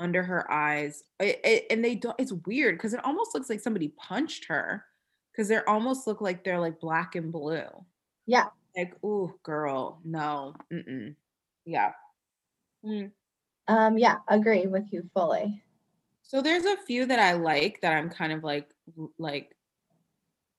under 0.00 0.22
her 0.24 0.50
eyes 0.50 1.04
it, 1.20 1.40
it- 1.44 1.66
and 1.70 1.84
they 1.84 1.94
don't 1.94 2.16
it's 2.18 2.32
weird 2.46 2.76
because 2.76 2.92
it 2.94 3.04
almost 3.04 3.32
looks 3.34 3.48
like 3.48 3.60
somebody 3.60 3.88
punched 3.96 4.46
her 4.46 4.84
because 5.30 5.46
they 5.46 5.58
almost 5.68 6.06
look 6.08 6.20
like 6.20 6.42
they're 6.42 6.58
like 6.58 6.80
black 6.80 7.14
and 7.14 7.30
blue 7.30 7.62
Yeah. 8.26 8.46
like 8.76 8.94
oh 9.04 9.32
girl 9.44 10.00
no 10.04 10.54
mm-mm. 10.72 11.14
yeah 11.64 11.92
Mm. 12.84 13.12
Um, 13.68 13.98
yeah, 13.98 14.16
agree 14.26 14.66
with 14.66 14.90
you 14.90 15.08
fully. 15.14 15.62
So 16.30 16.40
there's 16.40 16.64
a 16.64 16.76
few 16.86 17.06
that 17.06 17.18
i 17.18 17.32
like 17.32 17.80
that 17.82 17.92
i'm 17.92 18.08
kind 18.08 18.32
of 18.32 18.44
like 18.44 18.70
like 19.18 19.56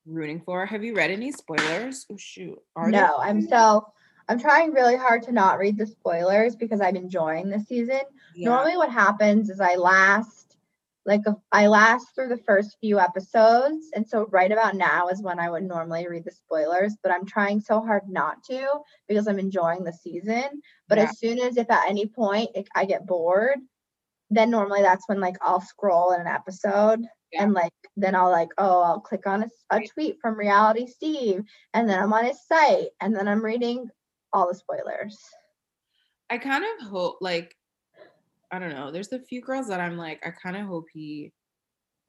rooting 0.06 0.42
for 0.42 0.66
have 0.66 0.84
you 0.84 0.94
read 0.94 1.12
any 1.12 1.32
spoilers 1.32 2.06
oh 2.12 2.18
shoot 2.18 2.60
are 2.76 2.90
no, 2.90 3.18
I'm 3.20 3.42
so 3.48 3.86
I'm 4.28 4.40
trying 4.40 4.72
really 4.72 4.96
hard 4.96 5.24
to 5.24 5.32
not 5.32 5.60
read 5.60 5.78
the 5.78 5.86
spoilers 5.86 6.56
because 6.56 6.82
I'm 6.82 6.96
enjoying 6.96 7.50
the 7.50 7.60
season. 7.60 8.02
Yeah. 8.36 8.50
Normally, 8.50 8.78
what 8.78 8.92
happens 8.92 9.50
is 9.50 9.60
I 9.60 9.76
last 9.76 10.58
like 11.06 11.22
a, 11.26 11.36
I 11.52 11.68
last 11.68 12.14
through 12.14 12.30
the 12.30 12.38
first 12.38 12.78
few 12.80 13.00
episodes, 13.00 13.90
and 13.96 14.08
so 14.08 14.28
right 14.32 14.52
about 14.52 14.76
now 14.76 15.08
is 15.08 15.22
when 15.22 15.40
I 15.40 15.50
would 15.50 15.64
normally 15.64 16.08
read 16.08 16.24
the 16.24 16.32
spoilers. 16.32 16.96
But 17.02 17.12
I'm 17.12 17.26
trying 17.26 17.60
so 17.60 17.82
hard 17.82 18.04
not 18.08 18.44
to 18.46 18.68
because 19.08 19.28
I'm 19.28 19.40
enjoying 19.40 19.84
the 19.84 19.94
season. 19.94 20.62
But 20.88 20.98
Yeah. 20.98 21.06
as 21.06 21.20
soon 21.20 21.40
as 21.40 21.58
if 21.58 21.70
at 21.70 21.90
any 21.90 22.06
point 22.06 22.52
it, 22.56 22.68
I 22.76 22.86
get 22.86 23.06
bored, 23.06 23.60
then 24.32 24.50
normally 24.50 24.82
that's 24.82 25.08
when 25.08 25.20
like 25.20 25.36
I'll 25.42 25.62
scroll 25.62 26.14
in 26.14 26.22
an 26.22 26.28
episode 26.28 27.02
Yeah. 27.32 27.44
and 27.44 27.54
like 27.54 27.74
then 27.98 28.16
I'll 28.16 28.32
like 28.32 28.50
oh 28.58 28.82
I'll 28.82 29.00
click 29.02 29.28
on 29.28 29.44
a, 29.44 29.50
Right. 29.72 29.90
tweet 29.94 30.18
from 30.22 30.36
Reality 30.40 30.88
Steve 30.88 31.44
and 31.74 31.88
then 31.88 32.02
I'm 32.02 32.14
on 32.14 32.26
his 32.26 32.42
site 32.48 32.88
and 33.02 33.16
then 33.16 33.28
I'm 33.28 33.44
reading 33.44 33.90
all 34.34 34.48
the 34.48 34.56
spoilers. 34.56 35.20
I 36.30 36.38
kind 36.38 36.64
of 36.64 36.88
hope 36.88 37.18
like 37.22 37.56
I 38.52 38.60
don't 38.60 38.72
know. 38.74 38.92
There's 38.92 39.12
a 39.14 39.20
few 39.20 39.42
girls 39.42 39.68
that 39.68 39.80
I'm 39.82 39.98
like 39.98 40.26
I 40.26 40.32
kind 40.32 40.56
of 40.58 40.66
hope 40.66 40.88
he 40.92 41.32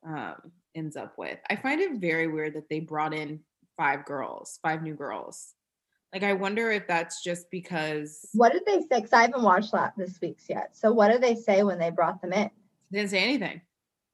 um 0.06 0.36
ends 0.74 0.96
up 0.96 1.18
with. 1.18 1.38
I 1.50 1.56
find 1.56 1.80
it 1.80 2.00
very 2.00 2.28
weird 2.28 2.54
that 2.54 2.68
they 2.70 2.80
brought 2.80 3.12
in 3.12 3.40
five 3.76 4.04
girls, 4.04 4.58
five 4.62 4.82
new 4.82 4.94
girls. 4.94 5.54
Like 6.12 6.22
I 6.24 6.32
wonder 6.34 6.70
if 6.70 6.86
that's 6.86 7.22
just 7.22 7.50
because 7.50 8.28
What 8.34 8.52
did 8.52 8.64
they 8.66 8.80
say? 8.80 8.86
Because 8.96 9.12
I 9.12 9.22
haven't 9.22 9.42
watched 9.42 9.72
that 9.72 9.94
this 9.96 10.20
week's 10.20 10.48
yet. 10.48 10.76
So 10.76 10.92
what 10.92 11.08
did 11.08 11.22
they 11.22 11.34
say 11.34 11.62
when 11.62 11.78
they 11.78 11.90
brought 11.90 12.20
them 12.20 12.32
in? 12.32 12.50
they 12.90 12.98
didn't 12.98 13.10
say 13.10 13.22
anything. 13.22 13.62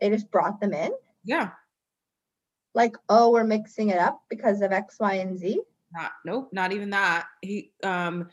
They 0.01 0.11
just 0.11 0.31
brought 0.31 0.61
them 0.61 0.73
in, 0.73 0.93
Yeah. 1.25 1.51
like 2.75 2.97
oh 3.09 3.31
we're 3.33 3.45
mixing 3.45 3.89
it 3.89 3.99
up 3.99 4.23
because 4.31 4.61
of 4.63 4.71
X, 4.73 4.97
Y, 5.01 5.15
and 5.15 5.37
Z. 5.39 5.61
Not 5.93 6.13
nope, 6.25 6.51
not 6.53 6.73
even 6.73 6.91
that. 6.91 7.27
He 7.43 7.73
um 7.83 8.29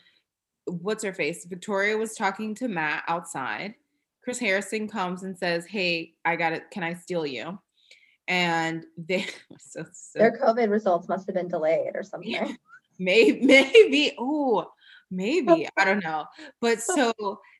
what's 0.66 1.02
her 1.04 1.12
face? 1.12 1.44
Victoria 1.46 1.96
was 1.96 2.14
talking 2.14 2.54
to 2.56 2.68
Matt 2.68 3.02
outside. 3.08 3.74
Chris 4.22 4.38
Harrison 4.38 4.88
comes 4.88 5.22
and 5.22 5.36
says, 5.38 5.66
Hey, 5.66 6.14
I 6.24 6.36
got 6.36 6.52
it. 6.52 6.70
Can 6.70 6.82
I 6.82 6.94
steal 6.94 7.24
you? 7.26 7.58
And 8.28 8.84
they 8.98 9.26
so, 9.58 9.84
so 9.92 10.18
Their 10.18 10.38
COVID 10.38 10.70
results 10.70 11.08
must 11.08 11.26
have 11.26 11.34
been 11.34 11.48
delayed 11.48 11.92
or 11.94 12.02
something. 12.02 12.30
Yeah. 12.30 12.52
maybe 12.98 13.44
maybe 13.44 14.12
oh 14.18 14.66
maybe 15.10 15.68
i 15.76 15.84
don't 15.84 16.02
know. 16.02 16.26
But 16.60 16.80
so 16.80 17.12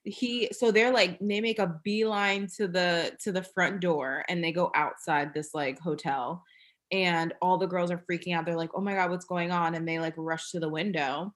he 0.02 0.48
so 0.52 0.70
they're 0.70 0.92
like 0.92 1.18
they 1.20 1.40
make 1.40 1.58
a 1.58 1.78
beeline 1.84 2.48
to 2.56 2.66
the 2.68 3.16
to 3.22 3.32
the 3.32 3.42
front 3.42 3.80
door 3.80 4.24
and 4.28 4.42
they 4.42 4.52
go 4.52 4.70
outside 4.74 5.32
this 5.32 5.50
like 5.54 5.78
hotel 5.78 6.42
and 6.92 7.34
all 7.42 7.58
the 7.58 7.66
girls 7.66 7.90
are 7.90 8.04
freaking 8.10 8.34
out. 8.34 8.46
They're 8.46 8.56
like 8.56 8.70
oh 8.74 8.80
my 8.80 8.94
god 8.94 9.10
what's 9.10 9.24
going 9.26 9.52
on? 9.52 9.74
And 9.74 9.86
they 9.86 9.98
like 9.98 10.14
rush 10.16 10.50
to 10.50 10.60
the 10.60 10.68
window 10.68 11.32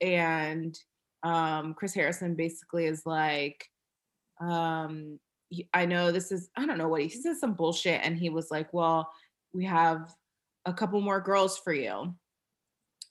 and 0.00 0.78
um 1.22 1.74
chris 1.74 1.94
harrison 1.94 2.34
basically 2.34 2.86
is 2.86 3.02
like 3.06 3.64
um 4.40 5.18
i 5.72 5.86
know 5.86 6.12
this 6.12 6.32
is 6.32 6.50
i 6.56 6.66
don't 6.66 6.78
know 6.78 6.88
what 6.88 7.00
he, 7.00 7.08
he 7.08 7.20
says 7.20 7.40
some 7.40 7.54
bullshit 7.54 8.00
and 8.02 8.18
he 8.18 8.28
was 8.28 8.50
like 8.50 8.72
well 8.74 9.08
we 9.52 9.64
have 9.64 10.12
a 10.66 10.72
couple 10.72 11.00
more 11.00 11.20
girls 11.20 11.58
for 11.58 11.72
you 11.72 12.14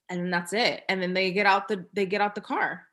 and 0.10 0.20
then 0.20 0.30
that's 0.30 0.54
it 0.54 0.84
and 0.90 1.02
then 1.02 1.14
they 1.14 1.32
get 1.32 1.46
out 1.46 1.68
the 1.68 1.86
they 1.94 2.06
get 2.06 2.22
out 2.22 2.36
the 2.36 2.42
car 2.42 2.88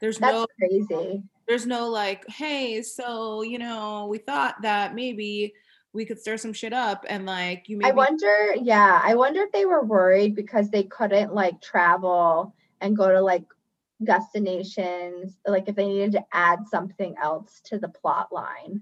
there's 0.00 0.18
That's 0.18 0.32
no 0.32 0.46
crazy. 0.58 1.22
there's 1.48 1.66
no 1.66 1.88
like 1.88 2.28
hey 2.28 2.82
so 2.82 3.42
you 3.42 3.58
know 3.58 4.06
we 4.10 4.18
thought 4.18 4.56
that 4.62 4.94
maybe 4.94 5.54
we 5.92 6.04
could 6.04 6.18
stir 6.18 6.36
some 6.36 6.52
shit 6.52 6.72
up 6.72 7.04
and 7.08 7.24
like 7.26 7.68
you 7.68 7.76
maybe 7.78 7.90
I 7.90 7.94
wonder, 7.94 8.54
yeah, 8.60 9.00
I 9.04 9.14
wonder 9.14 9.42
if 9.42 9.52
they 9.52 9.64
were 9.64 9.84
worried 9.84 10.34
because 10.34 10.68
they 10.68 10.82
couldn't 10.82 11.32
like 11.32 11.60
travel 11.62 12.52
and 12.80 12.96
go 12.96 13.12
to 13.12 13.20
like 13.20 13.44
destinations, 14.02 15.38
like 15.46 15.68
if 15.68 15.76
they 15.76 15.86
needed 15.86 16.12
to 16.12 16.24
add 16.32 16.66
something 16.68 17.14
else 17.22 17.60
to 17.66 17.78
the 17.78 17.88
plot 17.88 18.32
line. 18.32 18.80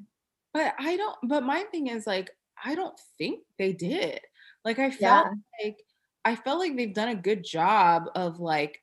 but 0.55 0.75
i 0.79 0.97
don't 0.97 1.17
but 1.25 1.43
my 1.43 1.63
thing 1.71 1.89
is 1.89 2.07
like 2.07 2.31
i 2.65 2.75
don't 2.75 2.99
think 3.19 3.41
they 3.59 3.73
did 3.73 4.19
like 4.65 4.79
i 4.79 4.91
felt 4.91 5.27
Yeah. 5.27 5.65
like 5.65 5.79
i 6.25 6.35
felt 6.35 6.59
like 6.59 6.77
they've 6.77 6.95
done 6.95 7.09
a 7.09 7.15
good 7.15 7.45
job 7.45 8.09
of 8.15 8.41
like 8.41 8.81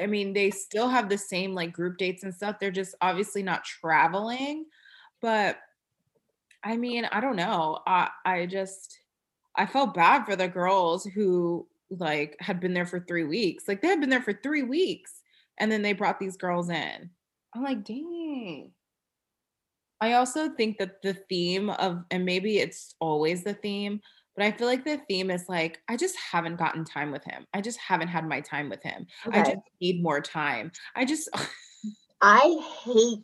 i 0.00 0.06
mean 0.06 0.32
they 0.32 0.50
still 0.50 0.88
have 0.88 1.08
the 1.08 1.18
same 1.18 1.54
like 1.54 1.72
group 1.72 1.96
dates 1.98 2.22
and 2.22 2.34
stuff 2.34 2.58
they're 2.58 2.70
just 2.70 2.94
obviously 3.00 3.42
not 3.42 3.64
traveling 3.64 4.64
but 5.20 5.58
i 6.62 6.76
mean 6.76 7.04
i 7.12 7.20
don't 7.20 7.36
know 7.36 7.78
i 7.86 8.08
i 8.24 8.46
just 8.46 8.98
i 9.56 9.66
felt 9.66 9.94
bad 9.94 10.24
for 10.24 10.36
the 10.36 10.48
girls 10.48 11.04
who 11.04 11.66
like 11.90 12.36
had 12.40 12.60
been 12.60 12.72
there 12.72 12.86
for 12.86 13.00
three 13.00 13.24
weeks 13.24 13.66
like 13.66 13.82
they 13.82 13.88
had 13.88 14.00
been 14.00 14.10
there 14.10 14.22
for 14.22 14.32
three 14.32 14.62
weeks 14.62 15.20
and 15.60 15.70
then 15.70 15.82
they 15.82 15.92
brought 15.92 16.18
these 16.18 16.36
girls 16.36 16.70
in. 16.70 17.10
I'm 17.54 17.62
like 17.62 17.84
dang. 17.84 18.72
I 20.00 20.14
also 20.14 20.48
think 20.48 20.78
that 20.78 21.02
the 21.02 21.12
theme 21.12 21.68
of, 21.68 22.04
and 22.10 22.24
maybe 22.24 22.58
it's 22.58 22.94
always 23.00 23.44
the 23.44 23.52
theme, 23.52 24.00
but 24.40 24.46
I 24.46 24.52
feel 24.52 24.68
like 24.68 24.84
the 24.84 24.96
theme 25.06 25.30
is 25.30 25.50
like, 25.50 25.82
I 25.86 25.98
just 25.98 26.16
haven't 26.16 26.56
gotten 26.56 26.82
time 26.86 27.12
with 27.12 27.22
him. 27.24 27.46
I 27.52 27.60
just 27.60 27.78
haven't 27.78 28.08
had 28.08 28.26
my 28.26 28.40
time 28.40 28.70
with 28.70 28.82
him. 28.82 29.06
I 29.30 29.42
just 29.42 29.58
need 29.82 30.02
more 30.02 30.22
time. 30.22 30.72
I 30.96 31.04
just, 31.04 31.28
I 32.22 32.58
hate, 32.82 33.22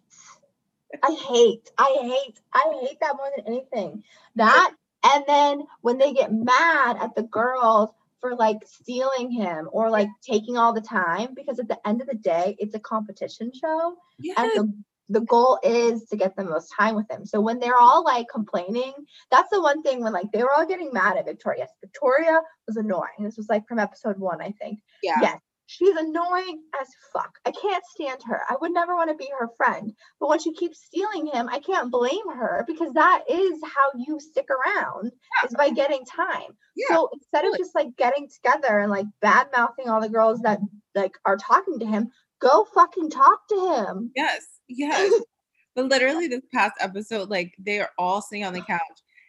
I 1.03 1.13
hate, 1.27 1.71
I 1.79 1.99
hate, 2.03 2.39
I 2.53 2.81
hate 2.83 3.01
that 3.01 3.17
more 3.17 3.31
than 3.35 3.47
anything. 3.47 4.05
That 4.35 4.75
and 5.05 5.25
then 5.27 5.63
when 5.81 5.97
they 5.97 6.13
get 6.13 6.35
mad 6.35 6.99
at 7.01 7.15
the 7.15 7.23
girls 7.23 7.89
for 8.21 8.37
like 8.37 8.59
stealing 8.67 9.31
him 9.31 9.71
or 9.73 9.89
like 9.89 10.09
taking 10.21 10.59
all 10.59 10.75
the 10.75 10.83
time, 10.83 11.33
because 11.35 11.59
at 11.59 11.69
the 11.69 11.79
end 11.89 12.03
of 12.03 12.09
the 12.09 12.17
day, 12.17 12.57
it's 12.59 12.75
a 12.75 12.81
competition 12.81 13.53
show 13.59 13.97
and 14.37 14.51
the, 14.51 14.71
the 15.09 15.21
goal 15.21 15.59
is 15.63 16.05
to 16.07 16.17
get 16.17 16.35
the 16.37 16.45
most 16.45 16.73
time 16.79 16.95
with 16.97 17.11
him. 17.11 17.25
So 17.25 17.41
when 17.41 17.59
they're 17.59 17.79
all 17.79 18.05
like 18.05 18.27
complaining, 18.33 18.93
that's 19.31 19.51
the 19.51 19.63
one 19.63 19.83
thing 19.83 20.03
when 20.03 20.13
like 20.13 20.31
they 20.33 20.43
were 20.43 20.53
all 20.53 20.67
getting 20.67 20.93
mad 20.93 21.17
at 21.17 21.27
Victoria. 21.27 21.61
Yes, 21.61 21.71
Victoria 21.81 22.41
was 22.67 22.77
annoying. 22.77 23.21
This 23.21 23.37
was 23.37 23.49
like 23.49 23.67
from 23.69 23.79
episode 23.79 24.19
one, 24.19 24.41
I 24.41 24.53
think. 24.61 24.81
yeah, 25.03 25.15
Yes, 25.23 25.41
she's 25.67 25.97
annoying 25.97 26.63
as 26.81 26.89
fuck. 27.13 27.31
I 27.45 27.51
can't 27.53 27.85
stand 27.95 28.21
her. 28.27 28.41
I 28.49 28.57
would 28.61 28.73
never 28.73 28.95
want 28.97 29.11
to 29.11 29.17
be 29.17 29.29
her 29.39 29.49
friend. 29.57 29.93
But 30.21 30.29
when 30.29 30.41
she 30.41 30.53
keeps 30.55 30.85
stealing 30.85 31.27
him, 31.27 31.49
I 31.49 31.61
can't 31.61 31.91
blame 31.91 32.29
her 32.35 32.65
because 32.67 32.93
that 32.95 33.23
is 33.29 33.61
how 33.65 33.91
you 33.97 34.19
stick 34.21 34.47
around 34.51 35.13
is 35.45 35.55
by 35.55 35.71
getting 35.71 36.05
time. 36.05 36.51
yeah, 36.77 36.97
So 36.97 37.11
instead 37.13 37.45
of 37.45 37.57
just 37.57 37.75
like 37.75 37.97
getting 37.97 38.29
together 38.29 38.79
and 38.81 38.91
like 38.91 39.07
bad 39.21 39.49
mouthing 39.57 39.89
all 39.89 40.01
the 40.01 40.09
girls 40.09 40.41
that 40.41 40.59
like 40.95 41.17
are 41.25 41.37
talking 41.37 41.79
to 41.81 41.87
him, 41.87 42.11
go 42.41 42.67
fucking 42.75 43.11
talk 43.11 43.47
to 43.49 43.75
him. 43.87 44.11
yes, 44.17 44.47
yes. 44.69 45.13
But 45.75 45.91
literally, 45.91 46.27
this 46.27 46.41
past 46.55 46.73
episode, 46.81 47.29
like 47.29 47.55
they 47.59 47.81
are 47.81 47.91
all 47.99 48.23
sitting 48.23 48.47
on 48.47 48.55
the 48.55 48.63
couch. 48.63 48.81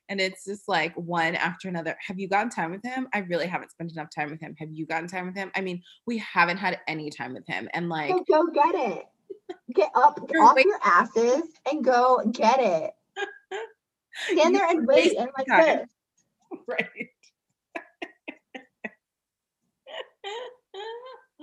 And 0.07 0.21
it's 0.21 0.45
just 0.45 0.69
like 0.69 0.93
one 0.95 1.35
after 1.35 1.67
another. 1.67 1.97
Have 1.99 2.17
you 2.17 2.29
gotten 2.29 2.49
time 2.49 2.71
with 2.71 2.81
him? 2.81 3.09
I 3.13 3.17
really 3.19 3.47
haven't 3.47 3.71
spent 3.71 3.91
enough 3.91 4.07
time 4.09 4.31
with 4.31 4.39
him. 4.39 4.55
Have 4.57 4.71
you 4.71 4.85
gotten 4.85 5.09
time 5.09 5.25
with 5.25 5.35
him? 5.35 5.51
I 5.53 5.59
mean, 5.59 5.83
we 6.05 6.17
haven't 6.19 6.55
had 6.55 6.79
any 6.87 7.09
time 7.09 7.33
with 7.33 7.45
him. 7.45 7.67
And 7.73 7.89
like, 7.89 8.11
So 8.11 8.23
go 8.29 8.47
get 8.47 8.73
it. 8.75 9.03
Get 9.75 9.91
up 9.93 10.17
off 10.39 10.55
wait- 10.55 10.65
your 10.65 10.79
asses 10.85 11.43
and 11.69 11.83
go 11.83 12.21
get 12.31 12.59
it. 12.61 12.91
Stand 14.31 14.55
there 14.55 14.69
and 14.69 14.87
wait 14.87 15.17
and 15.17 15.29
like 15.37 15.47
this. 15.47 15.89
right. 16.65 17.09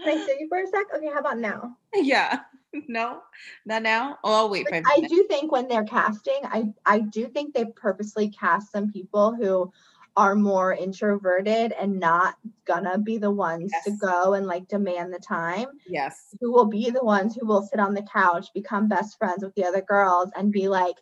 Can 0.02 0.12
I 0.12 0.16
see 0.18 0.36
you 0.38 0.48
for 0.48 0.58
a 0.58 0.66
sec? 0.66 0.86
Okay, 0.94 1.06
how 1.08 1.18
about 1.20 1.38
now? 1.38 1.78
yeah. 1.94 2.40
no, 2.88 3.22
not 3.66 3.82
now. 3.82 4.18
Oh, 4.24 4.32
I'll 4.34 4.50
wait 4.50 4.66
I 4.66 4.70
minutes. 4.70 5.08
do 5.08 5.24
think 5.28 5.52
when 5.52 5.68
they're 5.68 5.84
casting, 5.84 6.40
I 6.44 6.72
I 6.86 7.00
do 7.00 7.28
think 7.28 7.54
they 7.54 7.66
purposely 7.66 8.30
cast 8.30 8.72
some 8.72 8.90
people 8.90 9.34
who 9.34 9.72
are 10.16 10.34
more 10.34 10.72
introverted 10.72 11.72
and 11.72 11.98
not 11.98 12.36
gonna 12.64 12.98
be 12.98 13.18
the 13.18 13.30
ones 13.30 13.72
to 13.84 13.90
go 13.92 14.34
and 14.34 14.46
like 14.46 14.68
demand 14.68 15.12
the 15.12 15.18
time. 15.18 15.68
Yes. 15.86 16.34
Who 16.40 16.52
will 16.52 16.66
be 16.66 16.90
the 16.90 17.04
ones 17.04 17.34
who 17.36 17.46
will 17.46 17.62
sit 17.62 17.80
on 17.80 17.94
the 17.94 18.02
couch, 18.02 18.48
become 18.54 18.88
best 18.88 19.18
friends 19.18 19.44
with 19.44 19.54
the 19.54 19.64
other 19.64 19.82
girls, 19.82 20.30
and 20.36 20.52
be 20.52 20.68
like, 20.68 20.96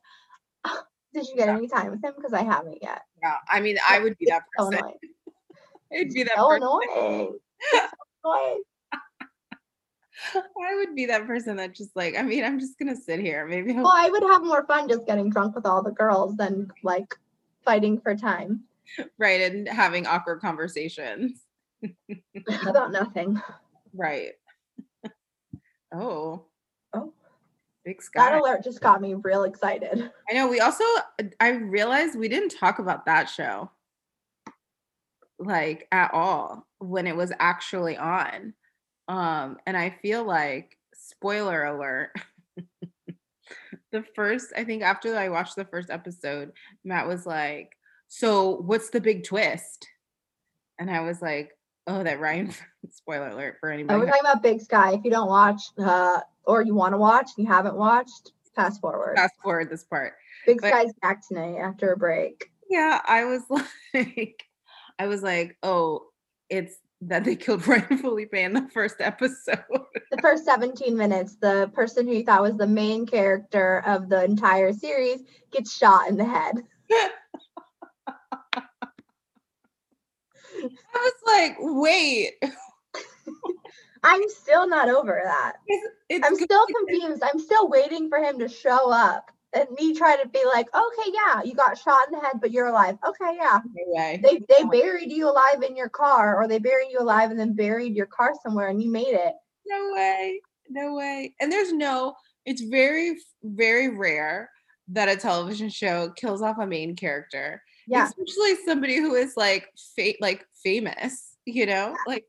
"Ah, 0.64 0.84
"Did 1.14 1.28
you 1.28 1.36
get 1.36 1.48
any 1.50 1.68
time 1.68 1.90
with 1.92 2.04
him? 2.04 2.14
Because 2.16 2.34
I 2.34 2.42
haven't 2.44 2.82
yet." 2.82 3.02
Yeah. 3.22 3.36
I 3.48 3.60
mean, 3.60 3.76
I 3.86 3.98
would 4.00 4.16
be 4.18 4.26
that 4.26 4.42
So 4.58 4.68
person. 4.70 4.80
annoying. 4.80 4.98
It'd 5.92 6.12
be 6.14 6.22
that 6.24 6.36
So 6.36 6.48
person. 6.48 6.62
annoying. 6.90 7.38
So 7.72 7.80
annoying. 8.24 8.62
I 10.34 10.74
would 10.76 10.94
be 10.94 11.06
that 11.06 11.26
person 11.26 11.56
that 11.56 11.74
just 11.74 11.94
like, 11.96 12.16
I 12.16 12.22
mean, 12.22 12.44
I'm 12.44 12.58
just 12.58 12.78
gonna 12.78 12.96
sit 12.96 13.20
here. 13.20 13.46
Maybe 13.46 13.72
I'll 13.72 13.82
Well, 13.82 13.94
I 13.94 14.10
would 14.10 14.22
have 14.22 14.42
more 14.42 14.64
fun 14.66 14.88
just 14.88 15.06
getting 15.06 15.30
drunk 15.30 15.54
with 15.54 15.66
all 15.66 15.82
the 15.82 15.90
girls 15.90 16.36
than 16.36 16.70
like 16.82 17.16
fighting 17.64 18.00
for 18.00 18.16
time 18.16 18.64
right 19.18 19.40
and 19.40 19.68
having 19.68 20.06
awkward 20.06 20.40
conversations. 20.40 21.42
about 22.66 22.92
nothing. 22.92 23.40
Right. 23.92 24.32
oh. 25.94 26.44
Oh. 26.92 27.12
Big 27.84 28.00
That 28.14 28.38
alert 28.38 28.62
just 28.62 28.80
got 28.80 29.00
me 29.00 29.14
real 29.14 29.42
excited. 29.42 30.10
I 30.30 30.34
know. 30.34 30.46
We 30.46 30.60
also, 30.60 30.84
I 31.40 31.50
realized 31.50 32.16
we 32.16 32.28
didn't 32.28 32.50
talk 32.50 32.78
about 32.78 33.06
that 33.06 33.28
show 33.28 33.70
like 35.44 35.88
at 35.92 36.12
all 36.14 36.66
when 36.78 37.06
it 37.06 37.16
was 37.16 37.32
actually 37.38 37.96
on. 37.96 38.54
Um, 39.12 39.58
and 39.66 39.76
I 39.76 39.90
feel 40.00 40.24
like, 40.24 40.78
spoiler 40.94 41.64
alert, 41.64 42.12
the 43.92 44.02
first, 44.14 44.52
I 44.56 44.64
think 44.64 44.82
after 44.82 45.14
I 45.16 45.28
watched 45.28 45.56
the 45.56 45.66
first 45.66 45.90
episode, 45.90 46.52
Matt 46.82 47.06
was 47.06 47.26
like, 47.26 47.72
So 48.08 48.56
what's 48.62 48.88
the 48.88 49.02
big 49.02 49.24
twist? 49.24 49.86
And 50.78 50.90
I 50.90 51.00
was 51.00 51.20
like, 51.20 51.50
Oh, 51.86 52.02
that 52.02 52.20
Ryan, 52.20 52.54
spoiler 52.90 53.28
alert 53.28 53.56
for 53.60 53.70
anybody. 53.70 53.98
we're 53.98 54.06
talking 54.06 54.20
about 54.22 54.42
Big 54.42 54.62
Sky. 54.62 54.94
If 54.94 55.04
you 55.04 55.10
don't 55.10 55.28
watch, 55.28 55.60
uh, 55.78 56.20
or 56.44 56.62
you 56.62 56.74
want 56.74 56.94
to 56.94 56.98
watch 56.98 57.32
and 57.36 57.46
you 57.46 57.52
haven't 57.52 57.76
watched, 57.76 58.32
fast 58.56 58.80
forward. 58.80 59.16
Fast 59.16 59.34
forward 59.42 59.68
this 59.68 59.84
part. 59.84 60.14
Big 60.46 60.60
but- 60.62 60.70
Sky's 60.70 60.92
back 61.02 61.26
tonight 61.28 61.58
after 61.58 61.92
a 61.92 61.96
break. 61.98 62.50
Yeah, 62.70 62.98
I 63.06 63.24
was 63.26 63.42
like, 63.94 64.44
I 64.98 65.06
was 65.06 65.22
like, 65.22 65.58
oh, 65.62 66.06
it's 66.48 66.76
that 67.08 67.24
they 67.24 67.36
killed 67.36 67.66
Ryan 67.68 67.98
Phillippe 67.98 68.34
in 68.34 68.52
the 68.52 68.68
first 68.72 68.96
episode. 69.00 69.58
The 70.10 70.20
first 70.20 70.44
17 70.44 70.94
minutes, 70.94 71.36
the 71.36 71.70
person 71.72 72.06
who 72.06 72.12
you 72.12 72.22
thought 72.22 72.42
was 72.42 72.58
the 72.58 72.66
main 72.66 73.06
character 73.06 73.82
of 73.86 74.10
the 74.10 74.22
entire 74.22 74.70
series 74.74 75.22
gets 75.50 75.74
shot 75.74 76.06
in 76.10 76.18
the 76.18 76.24
head. 76.24 76.62
I 76.92 78.60
was 80.94 81.14
like, 81.26 81.56
wait, 81.58 82.32
I'm 84.02 84.28
still 84.28 84.68
not 84.68 84.90
over 84.90 85.22
that. 85.24 85.54
it's, 85.66 85.88
it's 86.10 86.26
I'm 86.26 86.36
still 86.36 86.66
confused. 86.66 87.22
I'm 87.22 87.38
still 87.38 87.70
waiting 87.70 88.10
for 88.10 88.18
him 88.18 88.38
to 88.38 88.48
show 88.48 88.90
up 88.90 89.31
and 89.54 89.68
me 89.78 89.94
trying 89.94 90.20
to 90.22 90.28
be 90.28 90.42
like, 90.46 90.66
okay, 90.74 91.10
yeah, 91.12 91.42
you 91.44 91.54
got 91.54 91.78
shot 91.78 92.08
in 92.08 92.18
the 92.18 92.24
head, 92.24 92.40
but 92.40 92.50
you're 92.50 92.66
alive. 92.66 92.96
Okay, 93.06 93.36
yeah. 93.36 93.60
no 93.64 93.84
way. 93.86 94.20
They 94.22 94.40
they 94.48 94.64
buried 94.64 95.10
you 95.10 95.28
alive 95.28 95.62
in 95.62 95.76
your 95.76 95.88
car, 95.88 96.36
or 96.36 96.48
they 96.48 96.58
buried 96.58 96.88
you 96.90 97.00
alive 97.00 97.30
and 97.30 97.38
then 97.38 97.54
buried 97.54 97.94
your 97.94 98.06
car 98.06 98.32
somewhere, 98.42 98.68
and 98.68 98.82
you 98.82 98.90
made 98.90 99.14
it. 99.14 99.34
no 99.66 99.92
way, 99.92 100.40
no 100.68 100.94
way. 100.94 101.34
And 101.40 101.50
there's 101.52 101.72
no, 101.72 102.14
it's 102.46 102.62
very, 102.62 103.18
very 103.42 103.96
rare 103.96 104.50
that 104.88 105.08
a 105.08 105.16
television 105.16 105.68
show 105.68 106.10
kills 106.10 106.42
off 106.42 106.58
a 106.58 106.66
main 106.66 106.96
character. 106.96 107.62
Yeah. 107.86 108.06
Especially 108.06 108.56
somebody 108.64 108.96
who 108.96 109.14
is 109.14 109.34
like 109.36 109.68
fa- 109.96 110.14
like 110.20 110.46
famous, 110.62 111.36
you 111.44 111.66
know? 111.66 111.96
Like 112.06 112.24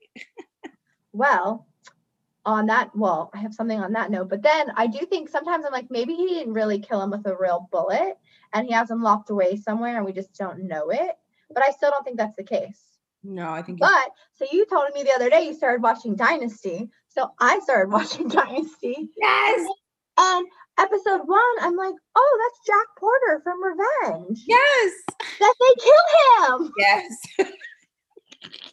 Well, 1.14 1.68
on 2.46 2.66
that, 2.68 2.92
well, 2.96 3.30
I 3.34 3.38
have 3.38 3.54
something 3.54 3.80
on 3.80 3.94
that 3.94 4.12
note, 4.12 4.30
but 4.30 4.42
then 4.42 4.72
I 4.76 4.88
do 4.88 5.00
think 5.06 5.30
sometimes 5.30 5.66
I'm 5.66 5.72
like, 5.72 5.90
maybe 5.90 6.14
he 6.14 6.28
didn't 6.28 6.54
really 6.54 6.80
kill 6.80 7.02
him 7.02 7.12
with 7.12 7.26
a 7.26 7.36
real 7.40 7.70
bullet, 7.72 8.18
and 8.54 8.68
he 8.68 8.74
has 8.74 8.92
him 8.92 9.02
locked 9.02 9.30
away 9.30 9.56
somewhere, 9.56 9.96
and 9.98 10.06
we 10.06 10.12
just 10.12 10.34
don't 10.38 10.68
know 10.68 10.90
it. 10.90 11.12
But 11.54 11.64
I 11.68 11.72
still 11.72 11.92
don't 11.92 12.04
think 12.04 12.18
that's 12.18 12.36
the 12.36 12.44
case. 12.44 12.82
no, 13.24 13.50
I 13.50 13.62
think 13.62 13.80
But 13.80 14.10
so 14.34 14.46
you 14.52 14.66
told 14.66 14.88
me 14.94 15.04
the 15.04 15.14
other 15.14 15.30
day 15.30 15.46
you 15.46 15.54
started 15.54 15.82
watching 15.84 16.16
Dynasty. 16.16 16.90
So 17.10 17.30
I 17.40 17.60
started 17.60 17.92
watching 17.98 18.28
Dynasty. 18.28 19.10
yes, 19.18 19.68
And 20.18 20.48
episode 20.80 21.22
one, 21.26 21.56
I'm 21.62 21.76
like, 21.78 21.94
oh, 22.16 22.40
that's 22.44 22.68
Jack 22.68 22.88
Porter 23.00 23.42
from 23.44 23.64
Revenge. 23.64 24.42
yes, 24.46 24.92
That 25.40 25.54
they 25.60 25.84
kill 25.84 26.58
him. 26.66 26.74
yes. 26.78 27.18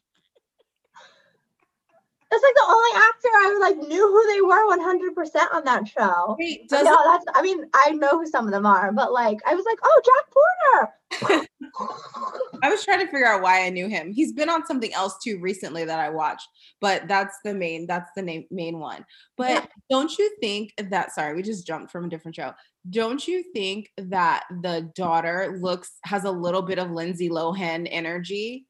That's 2.31 2.45
like 2.45 2.55
the 2.55 2.66
only 2.68 2.91
actor 2.95 3.28
I 3.35 3.59
like 3.61 3.89
knew 3.89 4.07
who 4.07 4.33
they 4.33 4.41
were 4.41 4.76
100% 4.76 5.55
on 5.55 5.64
that 5.64 5.89
show. 5.89 6.37
Wait, 6.39 6.68
does 6.68 6.85
no, 6.85 6.97
that's 7.07 7.24
I 7.35 7.43
mean, 7.43 7.64
I 7.74 7.91
know 7.91 8.11
who 8.11 8.26
some 8.26 8.47
of 8.47 8.53
them 8.53 8.66
are, 8.66 8.93
but 8.93 9.12
like 9.12 9.39
I 9.47 9.55
was 9.55 9.64
like, 9.64 9.78
oh, 9.83 10.03
Jack 10.07 10.24
Porter. 10.31 11.47
I 12.62 12.70
was 12.70 12.85
trying 12.85 13.01
to 13.01 13.07
figure 13.07 13.26
out 13.26 13.43
why 13.43 13.64
I 13.64 13.70
knew 13.70 13.89
him. 13.89 14.12
He's 14.12 14.33
been 14.33 14.49
on 14.49 14.64
something 14.64 14.95
else 14.95 15.16
too 15.24 15.41
recently 15.41 15.85
that 15.85 15.99
I 15.99 16.09
watched, 16.11 16.47
but 16.81 17.09
that's 17.09 17.37
the 17.45 17.53
main 17.53 17.89
that's 17.89 18.11
the 18.14 18.22
name, 18.22 18.45
main 18.53 18.78
one. 18.78 19.05
But 19.37 19.51
Yeah. 19.51 19.66
don't 19.91 20.16
you 20.16 20.31
think 20.41 20.72
that 20.78 21.12
sorry, 21.12 21.35
we 21.35 21.43
just 21.43 21.66
jumped 21.66 21.91
from 21.91 22.05
a 22.05 22.09
different 22.09 22.37
show. 22.37 22.53
Don't 22.89 23.26
you 23.26 23.43
think 23.53 23.91
that 23.97 24.45
the 24.62 24.89
daughter 24.95 25.59
looks 25.61 25.91
has 26.05 26.22
a 26.24 26.31
little 26.31 26.62
bit 26.62 26.78
of 26.78 26.93
Lindsay 26.93 27.28
Lohan 27.28 27.89
energy? 27.91 28.66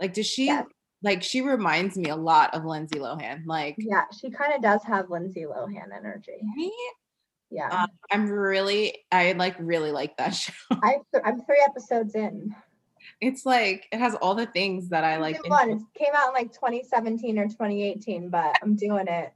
Like 0.00 0.14
does 0.14 0.28
she 0.28 0.46
Yes. 0.46 0.66
Like 1.02 1.22
she 1.22 1.40
reminds 1.40 1.96
me 1.96 2.10
a 2.10 2.16
lot 2.16 2.54
of 2.54 2.64
Lindsay 2.64 2.98
Lohan. 2.98 3.46
Like 3.46 3.76
yeah, 3.78 4.04
she 4.18 4.30
kind 4.30 4.52
of 4.52 4.62
does 4.62 4.82
have 4.84 5.10
Lindsay 5.10 5.44
Lohan 5.44 5.96
energy. 5.96 6.40
right? 6.56 6.70
Yeah. 7.50 7.68
Um, 7.68 7.88
I'm 8.10 8.30
really 8.30 8.98
I 9.10 9.32
like 9.32 9.56
really 9.58 9.92
like 9.92 10.16
that 10.18 10.30
show. 10.34 10.52
I 10.70 10.98
I'm 11.24 11.42
three 11.42 11.64
episodes 11.66 12.14
in. 12.14 12.54
It's 13.20 13.44
like 13.44 13.86
it 13.92 13.98
has 13.98 14.14
all 14.14 14.34
the 14.34 14.46
things 14.46 14.88
that 14.90 15.04
I 15.04 15.18
like. 15.18 15.46
One. 15.48 15.70
It 15.70 15.82
came 15.94 16.12
out 16.14 16.28
in 16.28 16.34
like 16.34 16.52
2017 16.52 17.38
or 17.38 17.46
2018, 17.46 18.30
but 18.30 18.56
I'm 18.62 18.76
doing 18.76 19.08
it. 19.08 19.32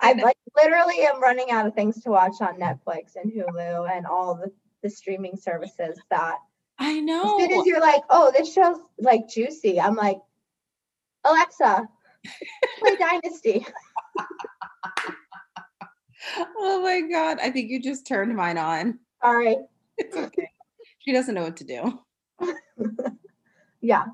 I 0.00 0.14
like 0.14 0.36
literally 0.56 1.00
am 1.00 1.22
running 1.22 1.50
out 1.50 1.66
of 1.66 1.74
things 1.74 2.02
to 2.02 2.10
watch 2.10 2.40
on 2.40 2.58
Netflix 2.58 3.14
and 3.16 3.32
Hulu 3.32 3.90
and 3.90 4.06
all 4.06 4.34
the, 4.34 4.50
the 4.82 4.90
streaming 4.90 5.36
services 5.36 5.98
that 6.10 6.38
I 6.78 6.98
as 6.98 7.04
know. 7.04 7.38
soon 7.38 7.52
as 7.52 7.66
you're 7.66 7.80
like, 7.80 8.02
oh, 8.10 8.32
this 8.36 8.52
show's 8.52 8.78
like 8.98 9.28
juicy, 9.28 9.80
I'm 9.80 9.94
like, 9.94 10.18
Alexa, 11.24 11.88
play 12.78 12.96
Dynasty. 12.96 13.66
oh 16.58 16.80
my 16.82 17.00
god! 17.00 17.38
I 17.42 17.50
think 17.50 17.70
you 17.70 17.80
just 17.80 18.06
turned 18.06 18.34
mine 18.36 18.58
on. 18.58 18.98
Sorry. 19.22 19.56
It's 19.98 20.16
okay. 20.16 20.48
she 20.98 21.12
doesn't 21.12 21.34
know 21.34 21.42
what 21.42 21.56
to 21.58 21.64
do. 21.64 22.00
Yeah. 23.82 24.04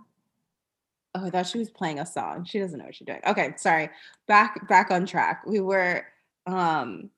Oh, 1.15 1.27
I 1.27 1.31
thought 1.31 1.47
she 1.47 1.59
was 1.59 1.71
playing 1.71 2.01
a 2.01 2.07
song. 2.07 2.45
She 2.45 2.59
doesn't 2.59 2.79
know 2.79 2.87
what 2.87 2.95
she's 2.95 3.07
doing. 3.07 3.21
Okay, 3.27 3.53
sorry. 3.57 3.91
Back 4.27 4.67
back 4.69 4.91
on 4.91 5.07
track. 5.07 5.43
We 5.47 5.61
were 5.61 6.07
um 6.47 7.11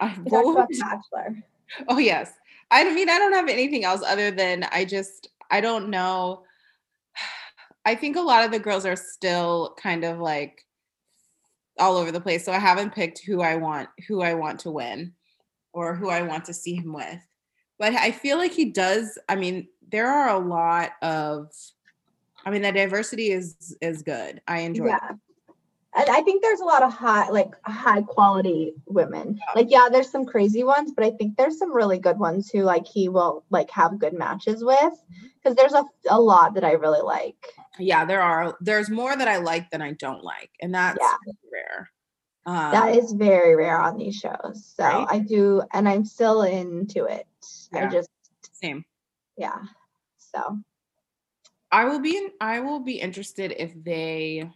I, 0.00 0.14
We 0.18 0.24
what 0.24 0.30
talked 0.30 0.46
were 0.46 0.52
about 0.52 0.68
Bachelor. 1.12 1.42
oh 1.88 1.98
yes. 1.98 2.32
I 2.70 2.92
mean 2.92 3.08
I 3.08 3.18
don't 3.18 3.32
have 3.32 3.48
anything 3.48 3.84
else 3.84 4.02
other 4.04 4.30
than 4.30 4.64
I 4.64 4.84
just 4.84 5.28
I 5.50 5.60
don't 5.60 5.88
know. 5.88 6.42
I 7.86 7.94
think 7.94 8.16
a 8.16 8.20
lot 8.20 8.44
of 8.44 8.50
the 8.50 8.58
girls 8.58 8.84
are 8.84 8.96
still 8.96 9.74
kind 9.80 10.04
of 10.04 10.18
like 10.18 10.66
all 11.78 11.96
over 11.96 12.10
the 12.10 12.20
place. 12.20 12.44
So 12.44 12.52
I 12.52 12.58
haven't 12.58 12.94
picked 12.94 13.22
who 13.24 13.40
I 13.40 13.54
want 13.54 13.88
who 14.08 14.20
I 14.22 14.34
want 14.34 14.60
to 14.60 14.70
win 14.70 15.12
or 15.72 15.94
who 15.94 16.10
I 16.10 16.22
want 16.22 16.44
to 16.46 16.52
see 16.52 16.74
him 16.74 16.92
with. 16.92 17.20
But 17.78 17.94
I 17.94 18.10
feel 18.10 18.38
like 18.38 18.52
he 18.52 18.66
does, 18.66 19.18
I 19.28 19.36
mean, 19.36 19.68
there 19.88 20.10
are 20.10 20.30
a 20.30 20.38
lot 20.38 20.92
of 21.00 21.48
I 22.44 22.50
mean, 22.50 22.62
the 22.62 22.72
diversity 22.72 23.30
is 23.30 23.76
is 23.80 24.02
good. 24.02 24.42
I 24.48 24.60
enjoy 24.60 24.86
Yeah. 24.86 24.98
And 25.08 25.20
I 25.96 26.20
think 26.22 26.42
there's 26.42 26.60
a 26.60 26.64
lot 26.64 26.82
of 26.82 26.92
high, 26.92 27.30
like 27.30 27.50
high 27.64 28.02
quality 28.02 28.74
women. 28.86 29.38
Like, 29.54 29.68
yeah, 29.70 29.88
there's 29.90 30.10
some 30.10 30.26
crazy 30.26 30.62
ones, 30.62 30.92
but 30.94 31.04
I 31.04 31.10
think 31.12 31.36
there's 31.36 31.58
some 31.58 31.74
really 31.74 31.98
good 31.98 32.18
ones 32.18 32.50
who 32.50 32.62
like 32.62 32.86
he 32.86 33.08
will 33.08 33.44
like 33.50 33.70
have 33.70 33.98
good 33.98 34.12
matches 34.12 34.62
with. 34.62 34.92
Because 35.42 35.56
there's 35.56 35.72
a, 35.72 35.84
a 36.10 36.20
lot 36.20 36.54
that 36.54 36.64
I 36.64 36.72
really 36.72 37.00
like. 37.02 37.36
yeah 37.78 38.04
there 38.04 38.20
are 38.22 38.56
there's 38.60 38.88
more 38.90 39.14
that 39.14 39.28
i 39.28 39.36
like 39.36 39.70
than 39.70 39.82
i 39.82 39.92
don't 39.92 40.24
like 40.24 40.50
and 40.62 40.74
that's 40.74 40.98
Yeah. 40.98 41.12
rare 41.52 41.90
um, 42.46 42.70
that 42.72 42.96
is 42.96 43.12
very 43.12 43.54
rare 43.56 43.78
on 43.78 43.96
these 43.98 44.14
shows. 44.16 44.72
So 44.76 44.84
Right. 44.84 45.06
I 45.10 45.18
do, 45.18 45.62
and 45.72 45.88
I'm 45.88 46.04
still 46.04 46.42
into 46.42 47.04
it. 47.04 47.26
I 47.74 47.86
just, 47.86 48.08
same 48.52 48.84
yeah. 49.36 49.58
So 50.18 50.58
i 51.72 51.84
will 51.84 52.00
be 52.00 52.16
in, 52.16 52.30
i 52.40 52.60
will 52.60 52.80
be 52.80 53.00
interested 53.00 53.52
if 53.58 53.72
they 53.82 54.48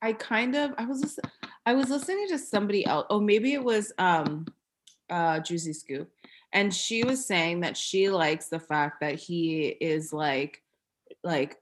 I 0.00 0.12
kind 0.12 0.54
of 0.54 0.72
I 0.78 0.84
was 0.84 1.00
listen, 1.00 1.24
I 1.66 1.74
was 1.74 1.90
listening 1.90 2.28
to 2.28 2.38
somebody 2.38 2.86
else. 2.86 3.06
Oh, 3.10 3.20
maybe 3.20 3.52
it 3.52 3.62
was 3.62 3.92
um 3.98 4.46
uh 5.10 5.40
Juicy 5.40 5.72
Scoop. 5.72 6.10
And 6.52 6.72
she 6.72 7.04
was 7.04 7.26
saying 7.26 7.60
that 7.60 7.76
she 7.76 8.08
likes 8.08 8.48
the 8.48 8.60
fact 8.60 9.00
that 9.00 9.16
he 9.16 9.66
is 9.66 10.12
like 10.12 10.62
like 11.22 11.56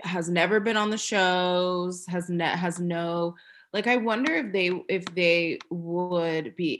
has 0.00 0.30
never 0.30 0.60
been 0.60 0.76
on 0.76 0.90
the 0.90 0.96
shows, 0.96 2.06
has 2.06 2.30
net 2.30 2.58
has 2.58 2.80
no 2.80 3.34
like 3.72 3.86
I 3.88 3.96
wonder 3.96 4.32
if 4.32 4.52
they 4.52 4.70
if 4.88 5.04
they 5.14 5.58
would 5.70 6.54
be 6.56 6.78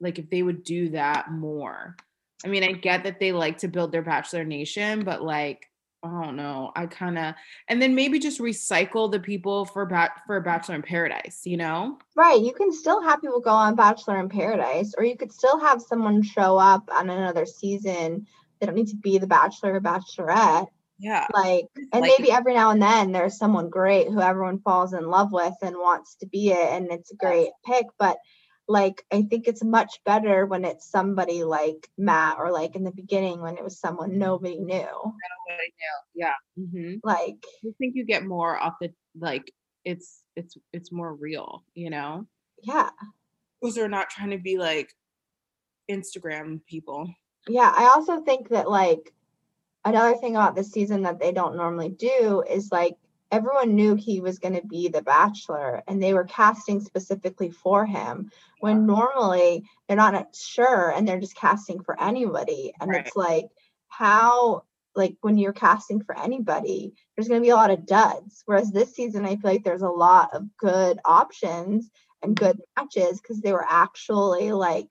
like 0.00 0.18
if 0.18 0.30
they 0.30 0.42
would 0.42 0.64
do 0.64 0.90
that 0.90 1.30
more. 1.30 1.96
I 2.44 2.48
mean, 2.48 2.64
I 2.64 2.72
get 2.72 3.04
that 3.04 3.20
they 3.20 3.32
like 3.32 3.58
to 3.58 3.68
build 3.68 3.92
their 3.92 4.02
bachelor 4.02 4.44
nation, 4.44 5.04
but 5.04 5.22
like 5.22 5.68
I 6.06 6.24
don't 6.24 6.36
know. 6.36 6.72
I 6.76 6.86
kind 6.86 7.18
of 7.18 7.34
and 7.68 7.80
then 7.82 7.94
maybe 7.94 8.18
just 8.18 8.40
recycle 8.40 9.10
the 9.10 9.20
people 9.20 9.64
for 9.64 9.86
bat 9.86 10.22
for 10.26 10.40
Bachelor 10.40 10.76
in 10.76 10.82
Paradise, 10.82 11.42
you 11.44 11.56
know? 11.56 11.98
Right. 12.14 12.40
You 12.40 12.52
can 12.54 12.72
still 12.72 13.02
have 13.02 13.20
people 13.20 13.40
go 13.40 13.50
on 13.50 13.74
Bachelor 13.76 14.18
in 14.20 14.28
Paradise, 14.28 14.94
or 14.96 15.04
you 15.04 15.16
could 15.16 15.32
still 15.32 15.58
have 15.60 15.82
someone 15.82 16.22
show 16.22 16.56
up 16.56 16.88
on 16.92 17.10
another 17.10 17.46
season. 17.46 18.26
They 18.60 18.66
don't 18.66 18.74
need 18.76 18.88
to 18.88 18.96
be 18.96 19.18
the 19.18 19.26
Bachelor 19.26 19.74
or 19.74 19.80
Bachelorette. 19.80 20.68
Yeah. 20.98 21.26
Like, 21.34 21.66
and 21.92 22.00
Like- 22.02 22.12
maybe 22.18 22.32
every 22.32 22.54
now 22.54 22.70
and 22.70 22.80
then 22.80 23.12
there's 23.12 23.36
someone 23.36 23.68
great 23.68 24.08
who 24.08 24.20
everyone 24.20 24.60
falls 24.60 24.94
in 24.94 25.10
love 25.10 25.30
with 25.30 25.54
and 25.62 25.76
wants 25.76 26.14
to 26.16 26.26
be 26.26 26.52
it, 26.52 26.72
and 26.72 26.90
it's 26.90 27.12
a 27.12 27.16
great 27.16 27.50
pick. 27.66 27.86
But 27.98 28.16
like, 28.68 29.04
I 29.12 29.22
think 29.22 29.46
it's 29.46 29.62
much 29.62 30.00
better 30.04 30.44
when 30.46 30.64
it's 30.64 30.90
somebody 30.90 31.44
like 31.44 31.88
Matt, 31.96 32.38
or 32.38 32.50
like 32.50 32.74
in 32.74 32.84
the 32.84 32.90
beginning 32.90 33.40
when 33.40 33.56
it 33.56 33.64
was 33.64 33.78
someone 33.78 34.18
nobody 34.18 34.58
knew. 34.58 34.66
Nobody 34.76 35.72
knew. 35.78 35.96
Yeah. 36.14 36.34
hmm 36.58 36.94
Like, 37.04 37.36
I 37.64 37.70
think 37.78 37.94
you 37.94 38.04
get 38.04 38.24
more 38.24 38.58
off 38.58 38.74
the 38.80 38.92
like 39.18 39.52
it's 39.84 40.22
it's 40.34 40.56
it's 40.72 40.90
more 40.92 41.14
real, 41.14 41.62
you 41.74 41.90
know? 41.90 42.26
yeah. 42.62 42.90
Because 43.60 43.74
they're 43.74 43.88
not 43.88 44.10
trying 44.10 44.30
to 44.30 44.38
be 44.38 44.58
like 44.58 44.92
Instagram 45.90 46.60
people. 46.66 47.08
Yeah, 47.48 47.72
I 47.74 47.84
also 47.94 48.20
think 48.20 48.48
that 48.48 48.68
like 48.68 49.12
another 49.84 50.16
thing 50.16 50.34
about 50.36 50.54
this 50.56 50.72
season 50.72 51.02
that 51.02 51.20
they 51.20 51.32
don't 51.32 51.56
normally 51.56 51.90
do 51.90 52.42
is 52.48 52.70
like 52.72 52.96
everyone 53.30 53.74
knew 53.74 53.94
he 53.94 54.20
was 54.20 54.38
going 54.38 54.54
to 54.54 54.66
be 54.66 54.88
the 54.88 55.02
bachelor 55.02 55.82
and 55.88 56.02
they 56.02 56.14
were 56.14 56.24
casting 56.24 56.80
specifically 56.80 57.50
for 57.50 57.84
him 57.84 58.30
when 58.60 58.86
normally 58.86 59.64
they're 59.88 59.96
not 59.96 60.34
sure 60.34 60.90
and 60.90 61.06
they're 61.06 61.20
just 61.20 61.36
casting 61.36 61.82
for 61.82 62.00
anybody 62.00 62.72
and 62.80 62.90
Right. 62.90 63.06
it's 63.06 63.16
like 63.16 63.48
how 63.88 64.62
like 64.94 65.16
when 65.20 65.36
you're 65.36 65.52
casting 65.52 66.02
for 66.02 66.18
anybody 66.18 66.94
there's 67.16 67.28
going 67.28 67.40
to 67.40 67.44
be 67.44 67.50
a 67.50 67.56
lot 67.56 67.70
of 67.70 67.86
duds 67.86 68.42
whereas 68.46 68.70
this 68.70 68.94
season 68.94 69.24
I 69.24 69.36
feel 69.36 69.50
like 69.50 69.64
there's 69.64 69.82
a 69.82 69.88
lot 69.88 70.30
of 70.32 70.44
good 70.56 70.98
options 71.04 71.90
and 72.22 72.36
mm-hmm. 72.36 72.44
good 72.44 72.60
matches 72.76 73.20
because 73.20 73.40
they 73.40 73.52
were 73.52 73.66
actually 73.68 74.52
like 74.52 74.88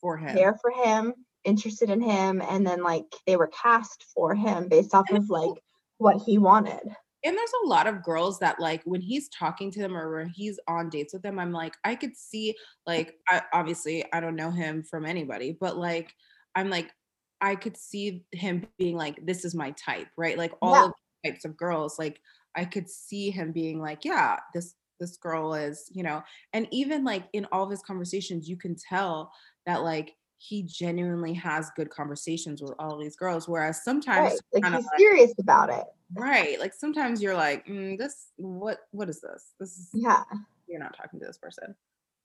for 0.00 0.16
him. 0.16 0.34
there 0.34 0.54
for 0.54 0.70
him, 0.70 1.14
interested 1.44 1.90
in 1.90 2.00
him, 2.00 2.42
and 2.42 2.66
then 2.66 2.82
like 2.82 3.04
they 3.26 3.36
were 3.36 3.48
cast 3.48 4.04
for 4.14 4.34
him 4.34 4.68
based 4.68 4.94
off 4.94 5.10
of 5.10 5.30
like 5.30 5.62
what 5.98 6.22
he 6.24 6.38
wanted. 6.38 6.94
And 7.24 7.36
there's 7.36 7.52
a 7.64 7.68
lot 7.68 7.86
of 7.86 8.02
girls 8.02 8.38
that 8.40 8.60
like 8.60 8.82
when 8.84 9.00
he's 9.02 9.28
talking 9.28 9.70
to 9.72 9.80
them 9.80 9.96
or 9.96 10.14
when 10.16 10.28
he's 10.30 10.58
on 10.68 10.88
dates 10.88 11.12
with 11.12 11.22
them, 11.22 11.38
I'm 11.38 11.52
like, 11.52 11.76
I 11.84 11.94
could 11.94 12.16
see 12.16 12.56
like 12.86 13.18
I 13.28 13.42
obviously 13.52 14.04
I 14.12 14.20
don't 14.20 14.36
know 14.36 14.50
him 14.50 14.82
from 14.82 15.04
anybody, 15.06 15.56
but 15.60 15.76
like 15.76 16.14
I'm 16.54 16.70
like, 16.70 16.92
I 17.40 17.56
could 17.56 17.76
see 17.76 18.24
him 18.32 18.66
being 18.78 18.96
like, 18.96 19.24
this 19.26 19.44
is 19.44 19.54
my 19.54 19.72
type, 19.72 20.08
right? 20.16 20.36
Like 20.38 20.52
all 20.62 20.74
Yeah. 20.74 20.86
of 20.86 20.92
the 21.22 21.30
types 21.30 21.44
of 21.44 21.56
girls, 21.56 21.98
like 21.98 22.20
I 22.54 22.64
could 22.64 22.88
see 22.88 23.30
him 23.30 23.52
being 23.52 23.80
like, 23.80 24.04
yeah, 24.04 24.38
this 24.54 24.74
this 24.98 25.16
girl 25.16 25.54
is, 25.54 25.90
you 25.94 26.02
know, 26.02 26.22
and 26.52 26.68
even 26.70 27.04
like 27.04 27.24
in 27.32 27.46
all 27.52 27.64
of 27.64 27.70
his 27.70 27.82
conversations, 27.82 28.48
you 28.48 28.56
can 28.56 28.76
tell 28.76 29.32
that 29.66 29.82
like 29.82 30.16
he 30.38 30.62
genuinely 30.62 31.34
has 31.34 31.70
good 31.76 31.90
conversations 31.90 32.62
with 32.62 32.72
all 32.78 32.98
these 32.98 33.16
girls. 33.16 33.48
Whereas 33.48 33.82
sometimes 33.84 34.24
Right. 34.24 34.40
Like 34.52 34.66
he's 34.66 34.86
serious 34.96 35.32
about 35.38 35.70
it. 35.70 35.86
Right. 36.14 36.58
Like 36.58 36.74
sometimes 36.74 37.22
you're 37.22 37.34
like, 37.36 37.66
mm, 37.66 37.96
this 37.98 38.28
what 38.36 38.78
what 38.90 39.08
is 39.08 39.20
this? 39.20 39.52
This 39.58 39.70
is 39.78 39.88
Yeah. 39.94 40.22
you're 40.66 40.80
not 40.80 40.96
talking 40.96 41.20
to 41.20 41.26
this 41.26 41.38
person. 41.38 41.74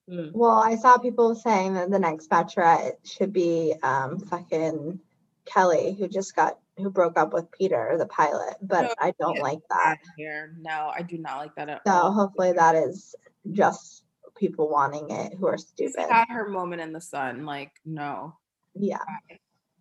Mm. 0.09 0.31
Well, 0.33 0.57
I 0.59 0.75
saw 0.75 0.97
people 0.97 1.33
saying 1.35 1.73
that 1.75 1.89
the 1.91 1.99
next 1.99 2.29
bachelorette 2.29 2.97
should 3.03 3.33
be 3.33 3.75
um 3.83 4.19
fucking 4.19 4.99
Kelly, 5.45 5.95
who 5.99 6.07
just 6.07 6.35
got 6.35 6.59
who 6.77 6.89
broke 6.89 7.17
up 7.17 7.33
with 7.33 7.49
Peter, 7.51 7.95
the 7.97 8.05
pilot, 8.07 8.55
but 8.61 8.81
No, 8.83 8.93
I 8.99 9.13
don't 9.19 9.39
like 9.39 9.61
that. 9.69 9.97
here. 10.17 10.53
No, 10.59 10.91
I 10.93 11.01
do 11.03 11.17
not 11.17 11.37
like 11.37 11.55
that 11.55 11.69
at 11.69 11.81
So 11.87 11.93
all. 11.93 12.11
hopefully 12.13 12.51
that 12.53 12.75
is 12.75 13.15
just 13.51 14.03
people 14.35 14.67
wanting 14.69 15.09
it 15.11 15.33
who 15.39 15.47
are 15.47 15.57
She's 15.57 15.67
stupid. 15.93 16.09
had 16.11 16.27
her 16.29 16.49
moment 16.49 16.81
in 16.81 16.91
the 16.91 16.99
sun. 16.99 17.45
Like, 17.45 17.71
no. 17.85 18.35
Yeah. 18.73 18.97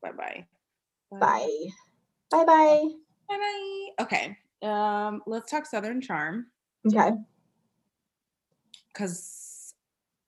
Bye 0.03 0.13
bye. 0.13 0.47
Bye. 1.11 1.19
Bye 2.31 2.45
bye. 2.45 2.45
Bye 2.47 2.95
bye. 3.29 3.89
Okay. 4.01 4.37
Um, 4.63 5.23
let's 5.27 5.51
talk 5.51 5.67
Southern 5.67 6.01
Charm 6.01 6.47
Okay. 6.87 7.13
because 8.89 9.75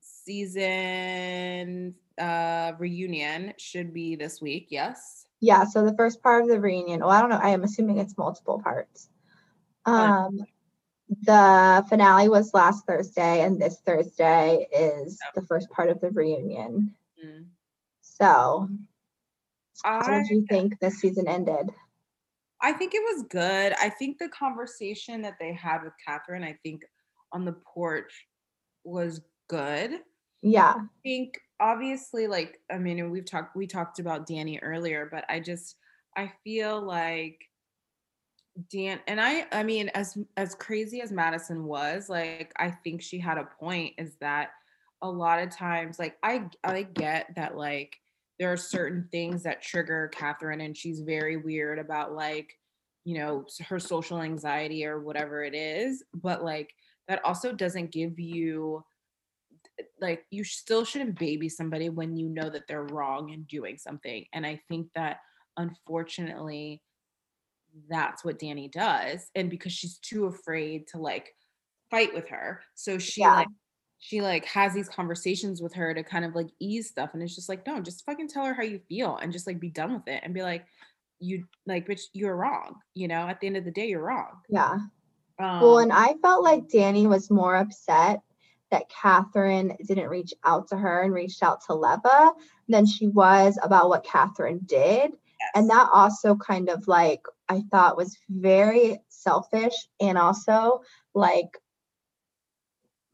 season 0.00 1.94
uh 2.18 2.72
reunion 2.78 3.52
should 3.58 3.92
be 3.92 4.16
this 4.16 4.40
week. 4.40 4.68
Yes. 4.70 5.26
Yeah, 5.40 5.64
so 5.64 5.84
the 5.84 5.94
first 5.94 6.22
part 6.22 6.42
of 6.42 6.48
the 6.48 6.60
reunion, 6.60 7.00
well, 7.00 7.10
I 7.10 7.20
don't 7.20 7.30
know, 7.30 7.40
I 7.40 7.50
am 7.50 7.62
assuming 7.62 7.98
it's 7.98 8.16
multiple 8.16 8.60
parts. 8.62 9.10
Um, 9.84 10.40
the 11.22 11.84
finale 11.88 12.28
was 12.28 12.54
last 12.54 12.86
Thursday, 12.86 13.42
and 13.42 13.60
this 13.60 13.78
Thursday 13.84 14.66
is 14.72 15.18
the 15.34 15.42
first 15.42 15.70
part 15.70 15.90
of 15.90 16.00
the 16.00 16.10
reunion. 16.10 16.94
Mm. 17.24 17.46
So, 18.00 18.68
how 19.84 20.00
I 20.00 20.18
did 20.18 20.28
you 20.28 20.46
think 20.48 20.78
this 20.80 20.98
season 20.98 21.28
ended? 21.28 21.70
I 22.66 22.72
think 22.72 22.94
it 22.94 23.02
was 23.14 23.22
good. 23.30 23.74
I 23.80 23.88
think 23.88 24.18
the 24.18 24.28
conversation 24.30 25.22
that 25.22 25.36
they 25.38 25.52
had 25.52 25.84
with 25.84 25.92
Kathryn, 26.06 26.42
I 26.42 26.58
think 26.64 26.82
on 27.32 27.44
the 27.44 27.52
porch 27.52 28.26
was 28.82 29.20
good. 29.48 30.00
Yeah, 30.42 30.74
I 30.76 30.86
think 31.04 31.40
obviously 31.60 32.26
like 32.26 32.58
I 32.68 32.78
mean 32.78 33.08
we've 33.08 33.24
talked 33.24 33.54
we 33.54 33.68
talked 33.68 34.00
about 34.00 34.26
Danni 34.28 34.58
earlier, 34.62 35.08
but 35.08 35.24
I 35.28 35.38
just 35.38 35.76
I 36.16 36.32
feel 36.42 36.82
like 36.82 37.38
Dan 38.68 38.98
and 39.06 39.20
I 39.20 39.46
I 39.52 39.62
mean 39.62 39.88
as 39.90 40.18
as 40.36 40.56
crazy 40.56 41.00
as 41.00 41.12
Madison 41.12 41.66
was, 41.66 42.08
like 42.08 42.52
I 42.56 42.72
think 42.72 43.00
she 43.00 43.20
had 43.20 43.38
a 43.38 43.48
point 43.60 43.94
is 43.96 44.16
that 44.20 44.50
a 45.02 45.08
lot 45.08 45.40
of 45.40 45.50
times 45.50 46.00
like 46.00 46.16
I 46.24 46.50
I 46.64 46.82
get 46.82 47.28
that 47.36 47.56
like 47.56 47.96
there 48.38 48.52
are 48.52 48.56
certain 48.56 49.08
things 49.10 49.42
that 49.42 49.62
trigger 49.62 50.10
Kathryn 50.14 50.64
and 50.64 50.76
she's 50.76 51.00
very 51.00 51.36
weird 51.36 51.78
about 51.78 52.14
like 52.14 52.52
you 53.04 53.18
know 53.18 53.44
her 53.68 53.78
social 53.78 54.20
anxiety 54.20 54.84
or 54.84 55.00
whatever 55.00 55.42
it 55.44 55.54
is, 55.54 56.02
but 56.14 56.42
like 56.44 56.72
that 57.08 57.24
also 57.24 57.52
doesn't 57.52 57.92
give 57.92 58.18
you 58.18 58.84
eh, 59.78 59.84
like 60.00 60.24
you 60.30 60.44
still 60.44 60.84
shouldn't 60.84 61.18
baby 61.18 61.48
somebody 61.48 61.88
when 61.88 62.16
you 62.16 62.28
know 62.28 62.50
that 62.50 62.66
they're 62.66 62.84
wrong 62.86 63.30
in 63.30 63.44
doing 63.44 63.78
something 63.78 64.24
and 64.32 64.44
i 64.44 64.60
think 64.68 64.88
that 64.94 65.18
unfortunately 65.56 66.82
that's 67.88 68.24
what 68.24 68.38
danni 68.38 68.70
does 68.70 69.30
and 69.34 69.50
because 69.50 69.72
she's 69.72 69.98
too 69.98 70.26
afraid 70.26 70.86
to 70.88 70.98
like 70.98 71.32
fight 71.90 72.12
with 72.14 72.28
her 72.28 72.60
so 72.74 72.98
she 72.98 73.20
Yeah. 73.20 73.34
like 73.34 73.48
she 73.98 74.20
like 74.20 74.44
has 74.44 74.74
these 74.74 74.88
conversations 74.88 75.62
with 75.62 75.72
her 75.74 75.94
to 75.94 76.02
kind 76.02 76.24
of 76.24 76.34
like 76.34 76.48
ease 76.60 76.88
stuff 76.88 77.10
and 77.12 77.22
it's 77.22 77.34
just 77.34 77.48
like 77.48 77.66
no 77.66 77.80
just 77.80 78.04
fucking 78.04 78.28
tell 78.28 78.44
her 78.44 78.54
how 78.54 78.62
you 78.62 78.80
feel 78.88 79.16
and 79.16 79.32
just 79.32 79.46
like 79.46 79.58
be 79.58 79.70
done 79.70 79.94
with 79.94 80.06
it 80.06 80.20
and 80.22 80.34
be 80.34 80.42
like 80.42 80.66
you 81.18 81.44
like 81.66 81.86
bitch 81.86 82.02
you're 82.12 82.36
wrong 82.36 82.76
you 82.94 83.08
know 83.08 83.26
at 83.26 83.40
the 83.40 83.46
end 83.46 83.56
of 83.56 83.64
the 83.64 83.70
day 83.70 83.88
you're 83.88 84.02
wrong 84.02 84.38
yeah. 84.48 84.78
um, 85.38 85.60
Well, 85.60 85.78
and 85.78 85.92
I 85.92 86.14
felt 86.20 86.44
like 86.44 86.68
Danni 86.68 87.08
was 87.08 87.30
more 87.30 87.56
upset 87.56 88.20
that 88.70 88.90
Kathryn 88.90 89.76
didn't 89.86 90.08
reach 90.08 90.34
out 90.44 90.68
to 90.68 90.76
her 90.76 91.02
and 91.02 91.14
reached 91.14 91.42
out 91.42 91.64
to 91.66 91.74
Leva 91.74 92.32
than 92.68 92.86
she 92.86 93.08
was 93.08 93.58
about 93.62 93.88
what 93.88 94.04
Kathryn 94.04 94.66
did. 94.66 95.12
And 95.54 95.70
that 95.70 95.88
also 95.92 96.34
kind 96.34 96.68
of 96.68 96.88
like 96.88 97.22
I 97.48 97.62
thought 97.70 97.96
was 97.96 98.18
very 98.28 98.98
selfish 99.08 99.74
and 100.00 100.18
also 100.18 100.82
like 101.14 101.58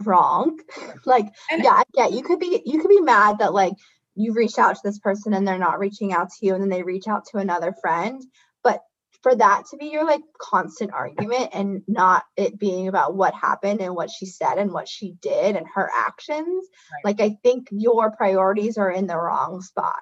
wrong. 0.07 0.59
like, 1.05 1.27
And- 1.51 1.63
yeah, 1.65 1.73
I 1.73 1.83
get 1.95 2.13
you 2.13 2.23
could 2.23 2.39
be 2.41 2.63
you 2.65 2.81
could 2.81 2.89
be 2.89 3.01
mad 3.01 3.39
that 3.39 3.53
like 3.53 3.75
you 4.15 4.33
reached 4.35 4.59
out 4.59 4.75
to 4.77 4.81
this 4.85 4.99
person 4.99 5.33
and 5.33 5.47
they're 5.49 5.59
not 5.59 5.79
reaching 5.79 6.13
out 6.13 6.29
to 6.31 6.47
you 6.47 6.53
and 6.55 6.63
then 6.63 6.69
they 6.69 6.83
reach 6.83 7.09
out 7.09 7.25
to 7.27 7.39
another 7.39 7.73
friend. 7.81 8.23
But 8.63 8.83
for 9.23 9.35
that 9.35 9.65
to 9.71 9.77
be 9.77 9.87
your 9.87 10.05
like 10.05 10.21
constant 10.39 10.93
argument 10.93 11.51
and 11.55 11.83
not 11.87 12.25
it 12.37 12.59
being 12.59 12.89
about 12.89 13.15
what 13.15 13.33
happened 13.35 13.81
and 13.81 13.95
what 13.95 14.11
she 14.11 14.27
said 14.27 14.59
and 14.59 14.73
what 14.73 14.89
she 14.89 15.13
did 15.23 15.57
and 15.57 15.67
her 15.75 15.89
actions, 15.95 16.67
Right. 16.93 17.05
like 17.17 17.21
I 17.21 17.39
think 17.43 17.69
your 17.71 18.11
priorities 18.11 18.77
are 18.79 18.91
in 18.91 19.07
the 19.07 19.17
wrong 19.17 19.63
spot. 19.63 20.01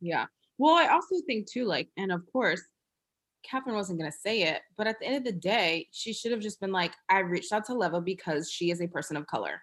Yeah. 0.00 0.26
Well, 0.56 0.74
I 0.76 0.88
also 0.88 1.16
think 1.26 1.50
too, 1.50 1.64
like, 1.64 1.88
and 1.96 2.12
of 2.12 2.22
course, 2.32 2.62
Kathryn 3.48 3.74
wasn't 3.74 3.98
gonna 3.98 4.12
say 4.12 4.42
it, 4.42 4.62
but 4.76 4.86
at 4.86 4.98
the 5.00 5.06
end 5.06 5.16
of 5.16 5.24
the 5.24 5.32
day, 5.32 5.88
she 5.92 6.12
should 6.12 6.32
have 6.32 6.40
just 6.40 6.60
been 6.60 6.72
like, 6.72 6.92
I 7.08 7.20
reached 7.20 7.52
out 7.52 7.64
to 7.66 7.74
Leva 7.74 8.00
because 8.00 8.50
she 8.50 8.70
is 8.70 8.80
a 8.80 8.86
person 8.88 9.16
of 9.16 9.26
color. 9.26 9.60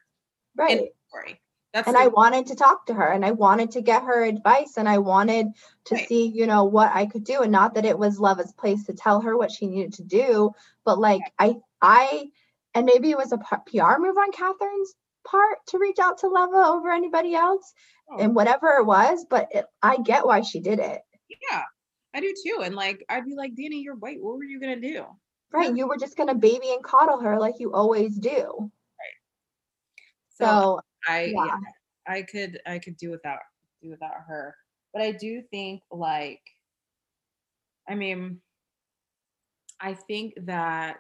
Right. 0.56 0.90
Story. 1.10 1.42
That's 1.74 1.88
and 1.88 1.96
the- 1.96 2.02
I 2.02 2.08
wanted 2.08 2.48
to 2.48 2.56
talk 2.56 2.86
to 2.88 2.94
her 2.94 3.08
and 3.08 3.24
I 3.26 3.32
wanted 3.32 3.72
to 3.72 3.82
get 3.82 4.04
her 4.04 4.24
advice 4.24 4.78
and 4.78 4.88
I 4.90 4.98
wanted 4.98 5.48
to 5.86 5.96
Right. 5.96 6.08
see, 6.08 6.28
you 6.28 6.48
know, 6.48 6.64
what 6.64 6.92
I 6.94 7.06
could 7.06 7.24
do. 7.24 7.42
And 7.42 7.52
not 7.52 7.74
that 7.76 7.86
it 7.86 8.00
was 8.00 8.20
Leva's 8.20 8.54
place 8.54 8.86
to 8.86 8.94
tell 8.94 9.22
her 9.22 9.38
what 9.38 9.52
she 9.52 9.68
needed 9.68 9.94
to 9.96 10.04
do, 10.04 10.52
but 10.86 10.98
like 10.98 11.22
I, 11.38 11.58
I, 11.82 12.32
and 12.74 12.86
maybe 12.86 13.12
it 13.12 13.18
was 13.18 13.32
a 13.32 13.38
PR 13.38 14.00
move 14.00 14.18
on 14.18 14.32
Kathryn's 14.32 14.96
part 15.24 15.58
to 15.68 15.78
reach 15.78 16.00
out 16.00 16.18
to 16.20 16.28
Leva 16.30 16.68
over 16.70 16.90
anybody 16.90 17.36
else 17.36 17.74
Oh, 18.10 18.18
and 18.18 18.34
whatever 18.34 18.70
it 18.80 18.86
was, 18.86 19.26
but 19.30 19.50
it, 19.52 19.66
I 19.84 19.98
get 19.98 20.26
why 20.26 20.42
she 20.42 20.62
did 20.62 20.80
it. 20.80 21.02
yeah, 21.52 21.64
I 22.18 22.20
do 22.20 22.34
too. 22.44 22.62
And 22.64 22.76
like, 22.76 23.06
I'd 23.10 23.26
be 23.26 23.36
like, 23.36 23.52
Danni, 23.52 23.84
you're 23.84 23.96
white. 23.96 24.18
What 24.20 24.38
were 24.38 24.44
you 24.44 24.60
gonna 24.60 24.82
do? 24.82 25.06
Right. 25.54 25.76
You 25.76 25.88
were 25.88 25.98
just 25.98 26.18
going 26.18 26.28
to 26.28 26.36
baby 26.36 26.72
and 26.74 26.84
coddle 26.84 27.20
her 27.22 27.40
like 27.40 27.56
you 27.60 27.74
always 27.74 28.18
do. 28.18 28.30
Right. 28.60 29.18
So, 30.30 30.82
I 31.08 31.26
Yeah. 31.26 31.46
yeah. 31.46 31.56
I 32.06 32.22
could 32.22 32.60
I 32.66 32.80
could 32.80 32.98
do 32.98 33.12
without 33.12 33.40
do 33.82 33.90
without 33.90 34.16
her. 34.28 34.56
But 34.94 35.02
I 35.02 35.12
do 35.12 35.42
think 35.52 35.84
like 35.92 36.42
I 37.88 37.96
mean 37.96 38.42
I 39.80 39.94
think 39.94 40.34
that 40.46 41.00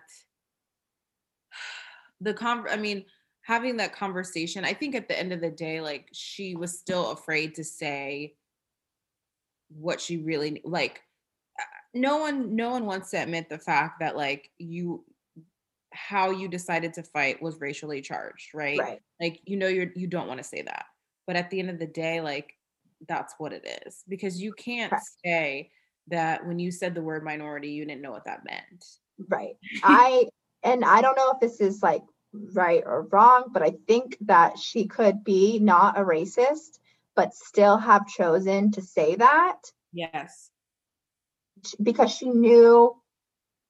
the 2.21 2.33
con 2.33 2.65
I 2.69 2.77
mean 2.77 3.05
having 3.41 3.77
that 3.77 3.93
conversation, 3.93 4.65
I 4.65 4.73
think 4.73 4.95
at 4.95 5.07
the 5.07 5.17
end 5.17 5.31
of 5.31 5.41
the 5.41 5.49
day 5.49 5.81
like 5.81 6.09
she 6.13 6.55
was 6.55 6.77
still 6.77 7.11
afraid 7.11 7.55
to 7.55 7.63
say 7.63 8.35
what 9.69 9.99
she 9.99 10.17
really 10.17 10.61
like 10.63 11.01
no 11.93 12.17
one 12.17 12.55
no 12.55 12.71
one 12.71 12.85
wants 12.85 13.11
to 13.11 13.21
admit 13.21 13.49
the 13.49 13.57
fact 13.57 13.99
that 13.99 14.15
like 14.15 14.49
you 14.57 15.03
how 15.93 16.29
you 16.31 16.47
decided 16.47 16.93
to 16.93 17.01
fight 17.01 17.41
was 17.41 17.59
racially 17.59 18.01
charged, 18.01 18.49
right? 18.53 18.77
right. 18.77 18.99
like 19.19 19.41
you 19.45 19.57
know 19.57 19.67
you're 19.67 19.91
you 19.95 20.07
don't 20.07 20.27
want 20.27 20.39
to 20.39 20.43
say 20.43 20.61
that 20.61 20.85
but 21.25 21.35
at 21.35 21.49
the 21.49 21.59
end 21.59 21.69
of 21.69 21.79
the 21.79 21.87
day 21.87 22.21
like 22.21 22.53
that's 23.07 23.33
what 23.37 23.53
it 23.53 23.65
is 23.85 24.03
because 24.07 24.41
you 24.41 24.53
can't 24.53 24.89
Correct. 24.89 25.05
say 25.23 25.71
that 26.07 26.45
when 26.45 26.57
you 26.57 26.71
said 26.71 26.95
the 26.95 27.01
word 27.01 27.23
minority 27.23 27.69
you 27.69 27.85
didn't 27.85 28.01
know 28.01 28.11
what 28.11 28.25
that 28.25 28.45
meant 28.45 28.83
Right. 29.27 29.55
I 29.83 30.25
and 30.63 30.83
I 30.83 31.01
don't 31.01 31.17
know 31.17 31.31
if 31.31 31.39
this 31.39 31.59
is 31.59 31.81
like 31.81 32.03
right 32.53 32.83
or 32.85 33.07
wrong, 33.11 33.45
but 33.51 33.63
I 33.63 33.73
think 33.87 34.17
that 34.21 34.57
she 34.59 34.85
could 34.85 35.23
be 35.23 35.59
not 35.59 35.97
a 35.97 36.03
racist, 36.03 36.79
but 37.15 37.33
still 37.33 37.77
have 37.77 38.07
chosen 38.07 38.71
to 38.73 38.81
say 38.81 39.15
that 39.15 39.57
yes 39.93 40.51
because 41.81 42.11
she 42.11 42.29
knew 42.29 42.95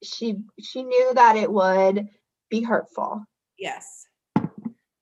she 0.04 0.38
she 0.60 0.84
knew 0.84 1.14
that 1.14 1.36
it 1.36 1.52
would 1.52 2.08
be 2.50 2.62
hurtful. 2.62 3.26
yes 3.58 4.06
And 4.36 4.46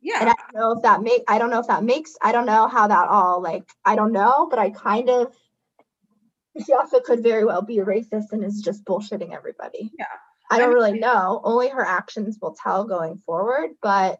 yeah 0.01 0.21
I 0.21 0.33
don't 0.51 0.53
know 0.53 0.71
if 0.77 0.83
that 0.83 1.01
make 1.01 1.23
I 1.27 1.37
don't 1.39 1.49
know 1.49 1.59
if 1.59 1.67
that 1.67 1.83
makes 1.83 2.15
I 2.21 2.31
don't 2.31 2.45
know 2.45 2.67
how 2.67 2.87
that 2.87 3.09
all 3.09 3.41
like 3.41 3.67
I 3.83 3.95
don't 3.95 4.13
know, 4.13 4.47
but 4.49 4.59
I 4.59 4.69
kind 4.69 5.09
of 5.09 5.35
she 6.65 6.73
also 6.73 7.01
could 7.01 7.21
very 7.21 7.43
well 7.43 7.61
be 7.61 7.79
a 7.79 7.85
racist 7.85 8.31
and 8.31 8.43
is 8.43 8.61
just 8.61 8.85
bullshitting 8.85 9.33
everybody. 9.33 9.91
Yeah. 9.97 10.05
I 10.49 10.59
don't 10.59 10.69
I 10.69 10.73
really 10.73 10.99
know. 10.99 11.41
Only 11.43 11.69
her 11.69 11.83
actions 11.83 12.37
will 12.41 12.55
tell 12.55 12.85
going 12.85 13.17
forward, 13.25 13.71
but 13.81 14.19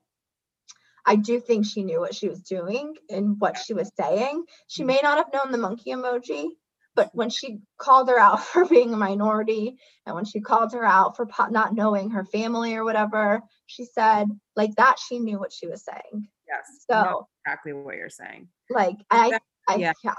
I 1.06 1.16
do 1.16 1.40
think 1.40 1.66
she 1.66 1.84
knew 1.84 2.00
what 2.00 2.16
she 2.16 2.28
was 2.28 2.42
doing 2.42 2.96
and 3.10 3.40
what 3.40 3.58
she 3.58 3.74
was 3.74 3.92
saying. 3.96 4.44
She 4.68 4.84
Mhm. 4.84 4.88
may 4.88 5.00
not 5.04 5.18
have 5.18 5.32
known 5.34 5.52
the 5.52 5.60
monkey 5.60 5.92
emoji, 5.92 6.58
but 6.96 7.10
when 7.14 7.30
she 7.30 7.60
called 7.78 8.08
her 8.10 8.18
out 8.20 8.44
for 8.46 8.66
being 8.66 8.94
a 8.94 8.98
minority 8.98 9.78
and 10.06 10.16
when 10.16 10.26
she 10.26 10.40
called 10.40 10.72
her 10.74 10.86
out 10.86 11.16
for 11.16 11.28
not 11.52 11.74
knowing 11.76 12.10
her 12.12 12.26
family 12.26 12.76
or 12.76 12.84
whatever, 12.84 13.42
she 13.66 13.86
said 13.86 14.28
like 14.56 14.74
that 14.76 14.98
she 15.00 15.20
knew 15.20 15.38
what 15.40 15.52
she 15.54 15.68
was 15.68 15.84
saying. 15.84 16.28
yes 16.48 16.86
So 16.90 17.28
exactly 17.46 17.74
what 17.74 17.96
you're 17.96 18.10
saying 18.10 18.48
like 18.70 18.98
I, 19.12 19.32
That- 19.32 19.42
I 19.70 19.76
yeah. 19.76 19.94
yeah. 20.04 20.14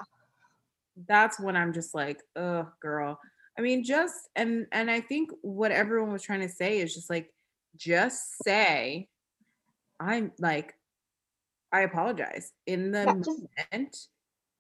that's 1.09 1.39
when 1.41 1.57
i'm 1.57 1.72
just 1.72 1.95
like 1.95 2.20
oh 2.37 2.66
girl 2.81 3.18
i 3.59 3.61
mean 3.61 3.83
just 3.85 4.14
and 4.37 4.66
and 4.72 4.91
i 4.91 5.01
think 5.01 5.31
what 5.43 5.70
everyone 5.72 6.12
was 6.12 6.22
trying 6.22 6.41
to 6.41 6.49
say 6.49 6.79
is 6.79 6.95
just 6.95 7.11
like 7.11 7.31
just 7.77 8.20
say 8.45 9.09
i'm 10.01 10.33
like 10.39 10.74
i 11.72 11.81
apologize 11.83 12.53
in 12.66 12.91
the 12.93 13.05
Yeah, 13.07 13.14
just- 13.18 13.43
moment 13.72 13.97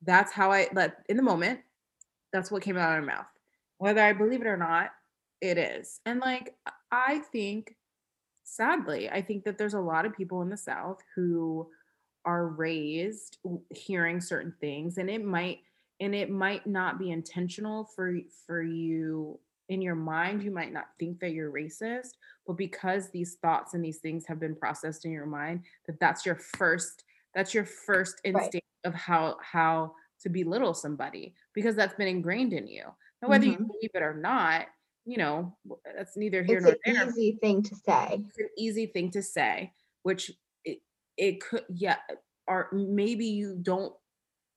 that's 0.02 0.32
how 0.32 0.50
i 0.52 0.68
let 0.74 0.96
in 1.08 1.16
the 1.16 1.22
moment 1.22 1.60
that's 2.32 2.50
what 2.50 2.62
came 2.62 2.76
out 2.76 2.98
of 2.98 3.04
my 3.04 3.14
mouth. 3.14 3.26
Whether 3.78 4.02
i 4.02 4.12
believe 4.12 4.40
it 4.40 4.46
or 4.46 4.56
not 4.56 4.90
it 5.40 5.58
is. 5.58 6.00
And 6.06 6.20
like 6.20 6.54
i 6.90 7.18
think 7.32 7.76
sadly 8.44 9.10
i 9.10 9.20
think 9.20 9.44
that 9.44 9.58
there's 9.58 9.74
a 9.74 9.80
lot 9.80 10.06
of 10.06 10.16
people 10.16 10.40
in 10.42 10.48
the 10.48 10.56
south 10.56 11.02
who 11.14 11.68
are 12.24 12.46
raised 12.46 13.38
hearing 13.70 14.20
certain 14.20 14.54
things 14.60 14.98
and 14.98 15.10
it 15.10 15.24
might 15.24 15.58
and 16.00 16.14
it 16.14 16.30
might 16.30 16.66
not 16.66 16.98
be 16.98 17.10
intentional 17.10 17.84
for 17.84 18.14
for 18.46 18.62
you 18.62 19.38
in 19.68 19.82
your 19.82 19.96
mind 19.96 20.42
you 20.42 20.50
might 20.50 20.72
not 20.72 20.86
think 20.98 21.18
that 21.18 21.32
you're 21.32 21.52
racist 21.52 22.10
but 22.46 22.56
because 22.56 23.10
these 23.10 23.34
thoughts 23.42 23.74
and 23.74 23.84
these 23.84 23.98
things 23.98 24.24
have 24.26 24.38
been 24.38 24.54
processed 24.54 25.04
in 25.04 25.10
your 25.10 25.26
mind 25.26 25.62
that 25.86 25.98
that's 25.98 26.24
your 26.24 26.36
first 26.36 27.04
that's 27.34 27.52
your 27.52 27.64
first 27.64 28.20
instinct 28.24 28.66
of 28.84 28.94
how 28.94 29.36
how 29.40 29.92
to 30.20 30.28
belittle 30.28 30.72
somebody 30.72 31.34
because 31.56 31.76
that's 31.76 31.96
been 31.96 32.08
ingrained 32.08 32.54
in 32.54 32.68
you 32.68 32.84
now 33.22 33.28
whether 33.30 33.46
you 33.46 33.58
Mhm. 33.58 33.66
believe 33.68 33.92
it 33.94 34.02
or 34.02 34.14
not 34.14 34.68
you 35.06 35.18
know 35.18 35.58
that's 35.96 36.16
neither 36.18 36.44
here 36.44 36.60
It's 36.60 36.62
nor 36.62 36.74
an 36.74 36.78
there 36.86 36.94
easy 37.08 37.38
thing 37.40 37.62
to 37.62 37.74
say. 37.76 38.24
it's 38.28 38.38
an 38.38 38.48
easy 38.56 38.86
thing 38.86 39.10
to 39.12 39.22
say, 39.22 39.72
which 40.02 40.30
it, 40.64 40.80
it 41.16 41.40
could, 41.40 41.64
yeah, 41.68 41.98
or 42.46 42.68
maybe 42.72 43.26
you 43.26 43.58
don't 43.60 43.94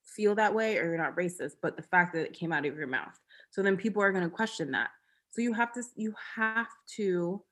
feel 0.06 0.36
that 0.36 0.54
way 0.54 0.78
or 0.78 0.86
you're 0.86 0.98
not 0.98 1.16
racist, 1.16 1.54
but 1.62 1.76
the 1.78 1.84
fact 1.84 2.14
that 2.14 2.26
it 2.26 2.34
came 2.34 2.52
out 2.54 2.66
of 2.66 2.78
your 2.78 2.88
mouth. 2.88 3.18
So 3.52 3.64
then 3.64 3.78
people 3.78 4.02
are 4.02 4.12
going 4.12 4.24
to 4.24 4.30
question 4.36 4.72
that. 4.72 4.92
So 5.32 5.42
you 5.42 5.54
have 5.54 5.74
to, 5.74 5.84
you 5.96 6.14
have 6.36 6.68
to 6.98 7.44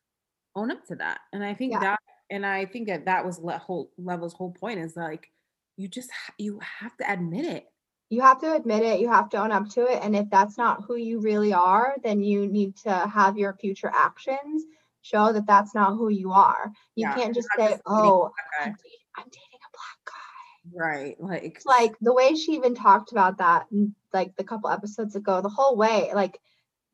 own 0.56 0.72
up 0.72 0.86
to 0.88 0.96
that. 0.98 1.22
And 1.34 1.44
I 1.44 1.54
think 1.54 1.74
Yeah. 1.74 1.80
that, 1.82 2.00
and 2.32 2.46
I 2.46 2.66
think 2.66 2.88
that 2.88 3.06
that 3.06 3.26
was 3.26 3.40
le- 3.40 3.58
whole 3.58 3.92
level's 3.98 4.34
whole 4.34 4.52
point 4.54 4.80
is 4.80 4.96
like, 4.98 5.32
you 5.78 5.88
just, 5.88 6.12
you 6.40 6.60
have 6.62 6.98
to 6.98 7.12
admit 7.12 7.46
it. 7.46 7.68
You 8.10 8.22
have 8.22 8.40
to 8.42 8.54
admit 8.56 8.84
it, 8.84 9.00
you 9.00 9.10
have 9.10 9.30
to 9.30 9.38
own 9.38 9.52
up 9.52 9.70
to 9.72 9.86
it. 9.86 10.00
And 10.02 10.16
if 10.16 10.30
that's 10.30 10.58
not 10.58 10.84
who 10.86 10.96
you 10.96 11.20
really 11.20 11.54
are, 11.54 11.96
then 12.04 12.22
you 12.24 12.48
need 12.48 12.78
to 12.78 12.92
have 12.92 13.38
your 13.38 13.54
future 13.54 13.92
actions 13.94 14.64
show 15.02 15.32
that 15.34 15.46
that's 15.46 15.74
not 15.76 15.96
who 15.96 16.10
you 16.10 16.32
are. 16.32 16.72
You 16.96 17.06
Yeah, 17.06 17.16
can't 17.16 17.36
just 17.36 17.50
say, 17.58 17.70
just 17.70 17.82
oh, 17.86 18.32
I'm 18.62 18.72
dating, 18.72 19.00
I'm 19.18 19.26
dating 19.26 19.60
a 19.62 19.72
black 19.74 20.00
guy. 20.06 20.14
Right. 20.74 21.16
Like, 21.20 21.62
like 21.66 21.96
the 22.02 22.14
way 22.14 22.36
she 22.36 22.54
even 22.54 22.76
talked 22.76 23.12
about 23.12 23.38
that, 23.38 23.68
like 24.14 24.36
the 24.36 24.44
couple 24.44 24.70
episodes 24.70 25.16
ago, 25.16 25.42
the 25.42 25.50
whole 25.50 25.76
way, 25.76 26.12
like 26.14 26.40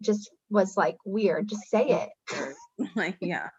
just 0.01 0.31
was 0.49 0.77
like 0.77 0.97
weird. 1.05 1.47
Just 1.47 1.69
say 1.69 1.87
it. 1.87 2.09
like, 2.95 3.17
yeah. 3.21 3.49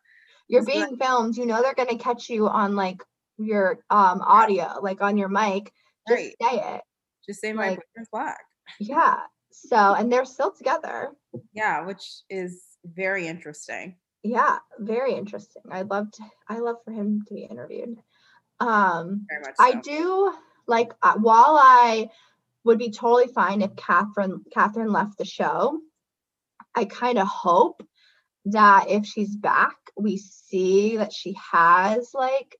You're 0.48 0.62
It's 0.62 0.70
being 0.70 0.96
filmed. 0.96 1.36
You 1.36 1.46
know 1.46 1.62
they're 1.62 1.74
gonna 1.74 1.98
catch 1.98 2.28
you 2.30 2.48
on 2.48 2.76
like 2.76 3.02
your 3.38 3.78
um 3.90 4.20
audio, 4.22 4.78
like 4.82 5.00
on 5.00 5.16
your 5.16 5.28
mic. 5.28 5.72
Just 6.08 6.20
Right. 6.20 6.34
say 6.40 6.58
it. 6.76 6.82
Just 7.26 7.40
say 7.40 7.52
my 7.52 7.70
Like- 7.70 7.78
boyfriend's 7.78 8.10
black. 8.10 8.44
Yeah. 8.80 9.20
So 9.52 9.76
and 9.76 10.12
they're 10.12 10.24
still 10.24 10.52
together. 10.52 11.12
Yeah. 11.52 11.84
Which 11.86 12.04
is 12.28 12.62
very 12.84 13.26
interesting. 13.26 13.96
Yeah, 14.22 14.58
very 14.78 15.12
interesting. 15.14 15.62
I'd 15.70 15.90
love 15.90 16.10
to. 16.12 16.22
I 16.48 16.58
love 16.60 16.76
for 16.84 16.92
him 16.92 17.22
to 17.28 17.34
be 17.34 17.42
interviewed. 17.44 17.98
Um, 18.58 19.26
Very 19.28 19.42
much. 19.42 19.54
I 19.60 19.74
do 19.74 20.32
like 20.66 20.92
uh, 21.02 21.14
while 21.18 21.58
I 21.60 22.08
would 22.64 22.78
be 22.78 22.90
totally 22.90 23.26
fine 23.28 23.60
if 23.60 23.72
Kathryn 23.74 24.38
Kathryn 24.56 24.90
left 24.90 25.18
the 25.18 25.26
show. 25.26 25.78
I 26.74 26.86
kind 26.86 27.18
of 27.18 27.26
hope 27.26 27.82
that 28.46 28.88
if 28.88 29.04
she's 29.04 29.36
back, 29.36 29.76
we 29.96 30.16
see 30.16 30.96
that 30.96 31.12
she 31.12 31.36
has 31.52 32.10
like 32.14 32.56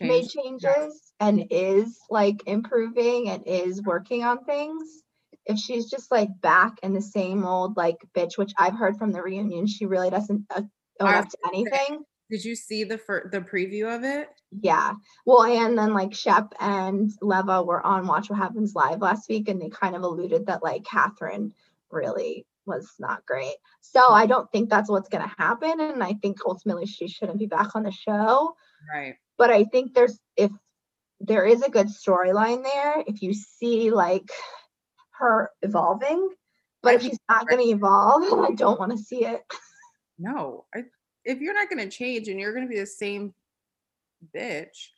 made 0.00 0.28
Change. 0.28 0.62
changes 0.62 1.12
and 1.20 1.46
is 1.50 1.98
like 2.10 2.42
improving 2.46 3.28
and 3.30 3.42
is 3.46 3.82
working 3.82 4.24
on 4.24 4.44
things. 4.44 5.02
If 5.46 5.58
she's 5.58 5.88
just 5.88 6.10
like 6.10 6.28
back 6.40 6.74
in 6.82 6.92
the 6.92 7.00
same 7.00 7.44
old 7.44 7.76
like 7.76 7.96
bitch, 8.14 8.36
which 8.36 8.52
I've 8.58 8.76
heard 8.76 8.96
from 8.96 9.12
the 9.12 9.22
reunion, 9.22 9.66
she 9.66 9.86
really 9.86 10.10
doesn't 10.10 10.44
uh, 10.54 10.62
own 11.00 11.14
up 11.14 11.28
to 11.28 11.38
anything. 11.46 12.04
Did 12.28 12.44
you 12.44 12.56
see 12.56 12.82
the 12.82 12.98
fir- 12.98 13.28
the 13.30 13.40
preview 13.40 13.94
of 13.94 14.02
it? 14.02 14.28
Yeah. 14.50 14.94
Well, 15.24 15.44
and 15.44 15.78
then 15.78 15.94
like 15.94 16.14
Shep 16.14 16.52
and 16.58 17.10
Leva 17.22 17.62
were 17.62 17.84
on 17.84 18.06
Watch 18.06 18.28
What 18.28 18.38
Happens 18.38 18.74
Live 18.74 19.00
last 19.00 19.28
week, 19.28 19.48
and 19.48 19.60
they 19.60 19.68
kind 19.68 19.94
of 19.94 20.02
alluded 20.02 20.46
that 20.46 20.62
like 20.62 20.82
Kathryn 20.82 21.52
really 21.90 22.44
was 22.66 22.92
not 22.98 23.24
great. 23.24 23.54
So 23.80 24.08
I 24.10 24.26
don't 24.26 24.50
think 24.50 24.68
that's 24.68 24.90
what's 24.90 25.08
going 25.08 25.22
to 25.22 25.34
happen. 25.38 25.80
And 25.80 26.02
I 26.02 26.14
think 26.14 26.38
ultimately 26.44 26.86
she 26.86 27.06
shouldn't 27.06 27.38
be 27.38 27.46
back 27.46 27.76
on 27.76 27.84
the 27.84 27.92
show. 27.92 28.56
Right. 28.92 29.16
But 29.38 29.50
I 29.50 29.64
think 29.64 29.94
there's, 29.94 30.18
if 30.36 30.50
there 31.20 31.44
is 31.44 31.62
a 31.62 31.70
good 31.70 31.88
storyline 31.88 32.62
there, 32.62 33.02
if 33.06 33.22
you 33.22 33.34
see 33.34 33.90
like 33.90 34.28
her 35.18 35.50
evolving, 35.62 36.28
But 36.82 36.94
if 36.94 37.02
she's 37.02 37.18
not 37.28 37.48
going 37.48 37.62
to 37.62 37.68
evolve, 37.70 38.22
I 38.50 38.54
don't 38.54 38.78
want 38.78 38.92
to 38.92 38.98
see 38.98 39.24
it. 39.24 39.42
No, 40.18 40.64
I, 40.74 40.84
if 41.24 41.40
you're 41.40 41.54
not 41.54 41.68
gonna 41.68 41.90
change 41.90 42.28
and 42.28 42.38
you're 42.40 42.54
gonna 42.54 42.66
be 42.68 42.78
the 42.80 42.86
same 42.86 43.34
bitch, 44.34 44.88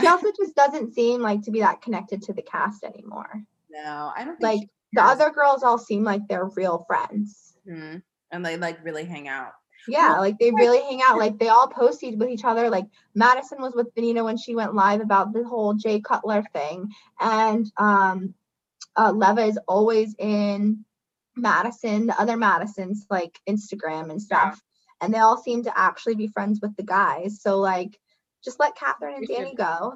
She 0.00 0.06
also 0.06 0.28
just 0.36 0.56
doesn't 0.56 0.94
seem 0.94 1.20
like 1.20 1.42
to 1.42 1.50
be 1.52 1.60
that 1.60 1.82
connected 1.82 2.22
to 2.22 2.32
the 2.32 2.42
cast 2.42 2.82
anymore. 2.84 3.42
no, 3.70 4.12
I 4.16 4.24
don't 4.24 4.36
think 4.36 4.60
Like 4.60 4.68
the 4.92 5.02
other 5.04 5.30
girls 5.30 5.62
all 5.62 5.78
seem 5.78 6.02
like 6.02 6.22
they're 6.28 6.46
real 6.46 6.84
friends. 6.88 7.56
Mhm. 7.68 8.02
and 8.32 8.44
they 8.44 8.56
like 8.56 8.82
really 8.84 9.04
hang 9.04 9.28
out. 9.28 9.52
Yeah, 9.88 10.18
like 10.18 10.38
they 10.38 10.50
really 10.50 10.80
hang 10.80 11.02
out. 11.02 11.18
Like 11.18 11.38
they 11.38 11.48
all 11.48 11.68
posted 11.68 12.18
with 12.18 12.30
each 12.30 12.44
other. 12.44 12.70
Like 12.70 12.86
Madison 13.14 13.60
was 13.60 13.74
with 13.74 13.94
Venita 13.94 14.24
when 14.24 14.36
she 14.36 14.54
went 14.54 14.74
live 14.74 15.00
about 15.00 15.32
the 15.32 15.44
whole 15.44 15.74
Jay 15.74 16.00
Cutler 16.00 16.42
thing, 16.52 16.90
and 17.20 17.70
um, 17.76 18.34
uh, 18.96 19.12
Leva 19.12 19.42
is 19.42 19.58
always 19.68 20.14
in 20.18 20.84
Madison, 21.36 22.06
the 22.06 22.20
other 22.20 22.36
Madison's 22.36 23.06
like 23.10 23.38
Instagram 23.48 24.10
and 24.10 24.22
stuff, 24.22 24.60
and 25.00 25.12
they 25.12 25.18
all 25.18 25.36
seem 25.36 25.64
to 25.64 25.78
actually 25.78 26.14
be 26.14 26.28
friends 26.28 26.60
with 26.62 26.74
the 26.76 26.82
guys. 26.82 27.40
So 27.40 27.58
like, 27.58 27.98
just 28.44 28.60
let 28.60 28.76
Kathryn 28.76 29.16
and 29.16 29.28
Danni 29.28 29.56
go. 29.56 29.94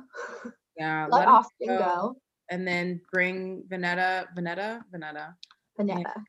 Yeah, 0.77 1.07
Let 1.11 1.21
let 1.21 1.29
Austin 1.29 1.69
go, 1.69 1.79
go. 1.79 2.17
and 2.51 2.67
then 2.67 3.01
bring 3.13 3.65
Vanetta, 3.69 4.27
Vanetta, 4.37 4.83
Vanetta. 4.93 5.35
Vanessa. 5.77 6.25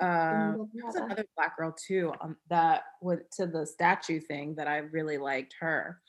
Uh, 0.00 0.56
Vanessa. 0.56 0.66
there's 0.74 0.94
another 0.96 1.24
black 1.36 1.56
girl 1.56 1.72
too 1.72 2.12
um, 2.20 2.36
that 2.48 2.84
went 3.02 3.30
to 3.32 3.46
the 3.46 3.66
statue 3.66 4.20
thing 4.20 4.54
that 4.56 4.66
I 4.68 4.78
really 4.78 5.18
liked 5.18 5.54
her. 5.60 6.00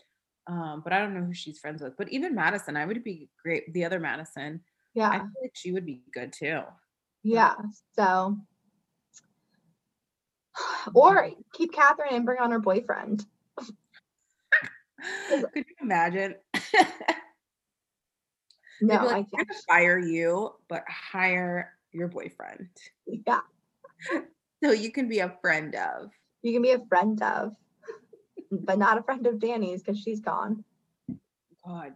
Um, 0.48 0.82
but 0.84 0.94
I 0.94 1.00
don't 1.00 1.14
know 1.14 1.24
who 1.24 1.34
she's 1.34 1.60
friends 1.60 1.82
with. 1.82 1.96
But 1.98 2.10
even 2.10 2.34
Madison, 2.36 2.76
I 2.78 2.86
would 2.86 3.04
be 3.04 3.30
great. 3.44 3.72
The 3.74 3.86
other 3.86 4.00
Madison, 4.00 4.62
I 4.64 4.96
Yeah, 4.96 5.20
feel 5.20 5.30
like 5.44 5.52
she 5.54 5.72
would 5.72 5.86
be 5.86 6.04
good 6.14 6.34
too. 6.34 6.62
yeah. 7.24 7.56
So, 7.96 8.38
or 10.94 11.30
keep 11.54 11.74
Kathryn 11.74 12.12
and 12.12 12.26
bring 12.26 12.40
on 12.40 12.52
her 12.52 12.60
boyfriend. 12.60 13.26
Could 15.30 15.56
you 15.56 15.76
imagine? 15.82 16.36
No, 18.84 19.06
like, 19.06 19.28
I 19.32 19.36
can't. 19.36 19.56
fire 19.70 20.00
you, 20.00 20.56
but 20.68 20.84
hire 20.88 21.74
your 21.92 22.08
boyfriend 22.08 22.70
Yeah, 23.06 23.42
so 24.64 24.72
you 24.72 24.92
can 24.92 25.08
be 25.08 25.20
a 25.20 25.36
friend 25.42 25.76
of. 25.76 26.12
you 26.42 26.54
can 26.54 26.62
be 26.62 26.72
a 26.72 26.86
friend 26.88 27.22
of, 27.22 27.54
but 28.52 28.78
not 28.80 28.98
a 28.98 29.04
friend 29.04 29.26
of 29.28 29.40
Danni's 29.40 29.82
because 29.84 30.00
she's 30.00 30.20
gone. 30.20 30.64
God, 31.66 31.94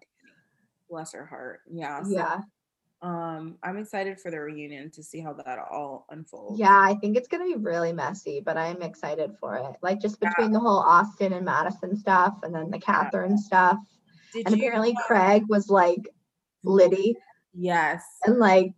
bless 0.90 1.14
her 1.14 1.26
heart. 1.26 1.61
Yeah. 1.69 2.03
so, 2.03 2.10
Yeah, 2.11 2.40
um, 3.02 3.57
I'm 3.64 3.77
excited 3.77 4.19
for 4.19 4.30
the 4.32 4.40
reunion 4.40 4.91
to 4.91 5.03
see 5.03 5.19
how 5.19 5.34
that 5.34 5.60
all 5.60 6.06
unfolds. 6.10 6.60
yeah. 6.60 6.80
I 6.80 6.95
think 7.02 7.18
it's 7.18 7.27
gonna 7.27 7.45
be 7.45 7.56
really 7.56 7.91
messy, 7.94 8.40
but 8.40 8.57
I'm 8.57 8.82
excited 8.82 9.32
for 9.40 9.56
it. 9.57 9.76
Like 9.82 9.99
just 9.99 10.18
Yeah. 10.22 10.30
between 10.30 10.52
the 10.52 10.60
whole 10.60 10.80
Austin 10.80 11.34
and 11.34 11.45
Madison 11.45 11.95
stuff, 11.98 12.36
and 12.44 12.53
then 12.53 12.69
the 12.69 12.80
Kathryn 12.80 13.38
stuff, 13.38 13.77
Did 14.34 14.48
and 14.48 14.56
you? 14.56 14.61
apparently 14.61 14.95
uh, 14.98 15.02
Craig 15.07 15.44
was 15.49 15.69
like 15.69 16.07
Liddy 16.64 17.15
Yes. 17.53 18.03
and 18.26 18.38
like 18.40 18.72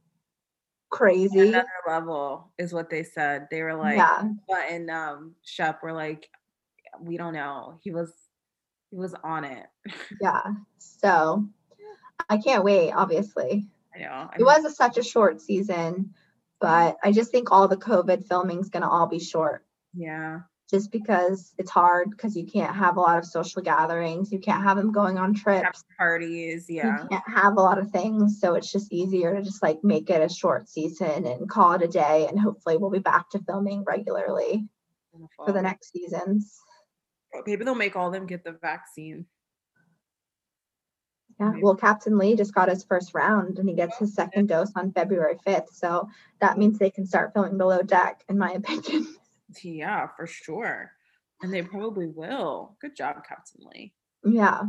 crazy. 0.90 1.50
Another 1.50 1.68
level 1.88 2.52
is 2.58 2.74
what 2.74 2.90
they 2.90 3.04
said. 3.04 3.48
They 3.50 3.62
were 3.62 3.76
like, 3.76 3.98
yeah, 3.98 4.24
but 4.48 4.70
and 4.70 4.90
um, 4.90 5.36
Shep 5.44 5.84
were 5.84 5.94
like, 5.94 6.30
we 7.00 7.18
don't 7.18 7.34
know. 7.34 7.80
He 7.82 7.92
was, 7.92 8.14
he 8.90 8.98
was 8.98 9.14
on 9.24 9.44
it. 9.44 9.66
yeah. 10.22 10.44
So 10.78 11.48
I 12.30 12.38
can't 12.38 12.64
wait. 12.64 12.92
Obviously, 12.92 13.68
I 13.96 14.00
know. 14.00 14.30
it 14.38 14.44
was 14.44 14.66
a, 14.66 14.72
such 14.72 14.98
a 14.98 15.04
short 15.04 15.42
season, 15.42 16.14
but 16.60 16.98
I 17.04 17.12
just 17.12 17.32
think 17.32 17.52
all 17.52 17.68
the 17.68 17.78
COVID 17.78 18.28
filming's 18.28 18.70
gonna 18.70 18.90
all 18.90 19.08
be 19.08 19.20
short. 19.20 19.66
Yeah. 19.94 20.42
Just 20.70 20.92
because 20.92 21.54
it's 21.58 21.72
hard 21.72 22.12
because 22.12 22.36
you 22.36 22.46
can't 22.46 22.76
have 22.76 22.98
a 22.98 23.00
lot 23.00 23.18
of 23.18 23.26
social 23.26 23.62
gatherings. 23.62 24.32
You 24.32 24.40
can't 24.40 24.64
have 24.64 24.78
them 24.78 24.92
going 24.92 25.18
on 25.18 25.34
trips. 25.34 25.84
parties. 25.98 26.66
Yeah. 26.70 27.04
You 27.04 27.08
can't 27.10 27.24
have 27.28 27.54
a 27.54 27.62
lot 27.62 27.78
of 27.78 27.90
things. 27.92 28.40
So 28.42 28.56
it's 28.56 28.72
just 28.72 28.92
easier 28.92 29.34
to 29.36 29.42
just 29.42 29.64
like 29.64 29.84
make 29.84 30.10
it 30.10 30.22
a 30.22 30.34
short 30.34 30.68
season 30.68 31.26
and 31.26 31.50
call 31.50 31.74
it 31.74 31.84
a 31.84 31.88
day. 31.88 32.28
And 32.30 32.40
hopefully 32.40 32.78
we'll 32.78 32.92
be 32.92 33.00
back 33.00 33.30
to 33.32 33.40
filming 33.40 33.84
regularly 33.86 34.68
for 35.38 35.54
the 35.54 35.62
next 35.62 35.94
seasons. 35.94 36.60
Maybe 37.46 37.64
they'll 37.64 37.76
make 37.76 37.96
all 37.96 38.08
of 38.08 38.14
them 38.14 38.26
get 38.26 38.44
the 38.44 38.52
vaccine. 38.52 39.26
Yeah. 41.40 41.54
Well, 41.62 41.76
Captain 41.76 42.18
Lee 42.18 42.36
just 42.36 42.54
got 42.54 42.68
his 42.68 42.84
first 42.84 43.14
round 43.14 43.60
and 43.60 43.70
he 43.70 43.76
gets 43.76 43.98
his 44.00 44.16
second 44.16 44.48
dose 44.48 44.72
on 44.76 44.92
February 44.92 45.38
5th. 45.46 45.70
So 45.72 46.10
that 46.42 46.58
means 46.58 46.78
they 46.80 46.90
can 46.90 47.06
start 47.06 47.32
filming 47.34 47.58
below 47.58 47.84
deck, 47.84 48.24
in 48.28 48.38
my 48.38 48.52
opinion. 48.56 49.08
Yeah, 49.64 50.08
for 50.16 50.28
sure. 50.28 50.92
And 51.42 51.54
they 51.54 51.62
probably 51.74 52.08
will. 52.08 52.76
Good 52.82 52.96
job, 52.96 53.24
Captain 53.28 53.62
Lee. 53.74 53.94
yeah. 54.24 54.62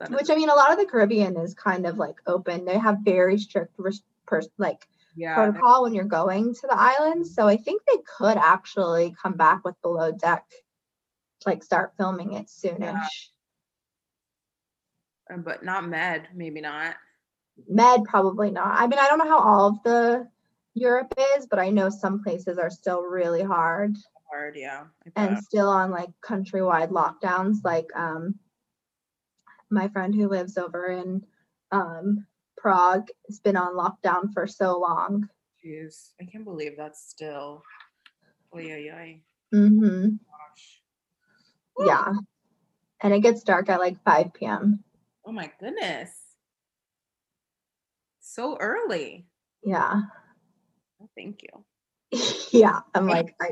That 0.00 0.10
Which 0.10 0.22
is- 0.22 0.30
I 0.30 0.34
mean, 0.34 0.48
a 0.48 0.54
lot 0.54 0.72
of 0.72 0.78
the 0.78 0.86
Caribbean 0.86 1.36
is 1.36 1.54
kind 1.54 1.86
of 1.86 1.98
like 1.98 2.16
open. 2.26 2.64
They 2.64 2.78
have 2.78 2.98
very 3.04 3.38
strict 3.38 3.74
res- 3.78 4.02
pers- 4.26 4.48
like 4.58 4.88
yeah, 5.14 5.34
protocol 5.36 5.84
when 5.84 5.94
you're 5.94 6.04
going 6.04 6.52
to 6.54 6.66
the 6.66 6.76
islands. 6.76 7.32
So 7.34 7.46
I 7.46 7.56
think 7.56 7.82
they 7.86 7.98
could 8.18 8.36
actually 8.36 9.14
come 9.22 9.34
back 9.34 9.64
with 9.64 9.80
below 9.82 10.10
deck, 10.10 10.44
like 11.46 11.62
start 11.62 11.92
filming 11.96 12.32
it 12.32 12.46
soonish. 12.48 13.28
uh, 15.32 15.36
but 15.36 15.64
not 15.64 15.86
med, 15.86 16.28
maybe 16.34 16.60
not. 16.60 16.96
Med 17.68 18.02
probably 18.04 18.50
not. 18.50 18.74
I 18.76 18.88
mean, 18.88 18.98
I 18.98 19.06
don't 19.06 19.18
know 19.18 19.28
how 19.28 19.38
all 19.38 19.68
of 19.68 19.82
the 19.84 20.28
Europe 20.74 21.14
is, 21.36 21.46
but 21.46 21.58
I 21.58 21.70
know 21.70 21.88
some 21.88 22.22
places 22.22 22.58
are 22.58 22.70
still 22.70 23.02
really 23.02 23.42
hard 23.42 23.96
Hard, 24.34 24.56
yeah. 24.56 24.86
And 25.14 25.38
still 25.38 25.68
on 25.68 25.92
like 25.92 26.10
countrywide 26.24 26.90
lockdowns. 26.90 27.58
Like 27.62 27.86
um 27.94 28.34
my 29.70 29.86
friend 29.88 30.12
who 30.12 30.28
lives 30.28 30.58
over 30.58 30.88
in 30.88 31.24
um 31.70 32.26
Prague 32.56 33.08
has 33.28 33.38
been 33.38 33.56
on 33.56 33.74
lockdown 33.74 34.32
for 34.32 34.48
so 34.48 34.78
long. 34.78 35.28
Jeez, 35.64 36.10
I 36.20 36.24
can't 36.24 36.44
believe 36.44 36.72
that's 36.76 37.08
still. 37.08 37.62
Oh 38.52 38.58
yeah, 38.58 38.76
yeah. 38.76 39.12
hmm 39.52 40.08
Gosh. 40.08 40.82
Woo. 41.76 41.86
Yeah. 41.86 42.12
And 43.02 43.14
it 43.14 43.20
gets 43.20 43.44
dark 43.44 43.68
at 43.68 43.78
like 43.78 44.02
5 44.04 44.32
p.m. 44.34 44.82
Oh 45.24 45.32
my 45.32 45.50
goodness. 45.60 46.10
So 48.20 48.56
early. 48.58 49.26
Yeah. 49.62 50.02
Thank 51.16 51.42
you. 51.42 51.64
yeah. 52.52 52.80
I'm 52.94 53.06
like, 53.08 53.34
I 53.40 53.50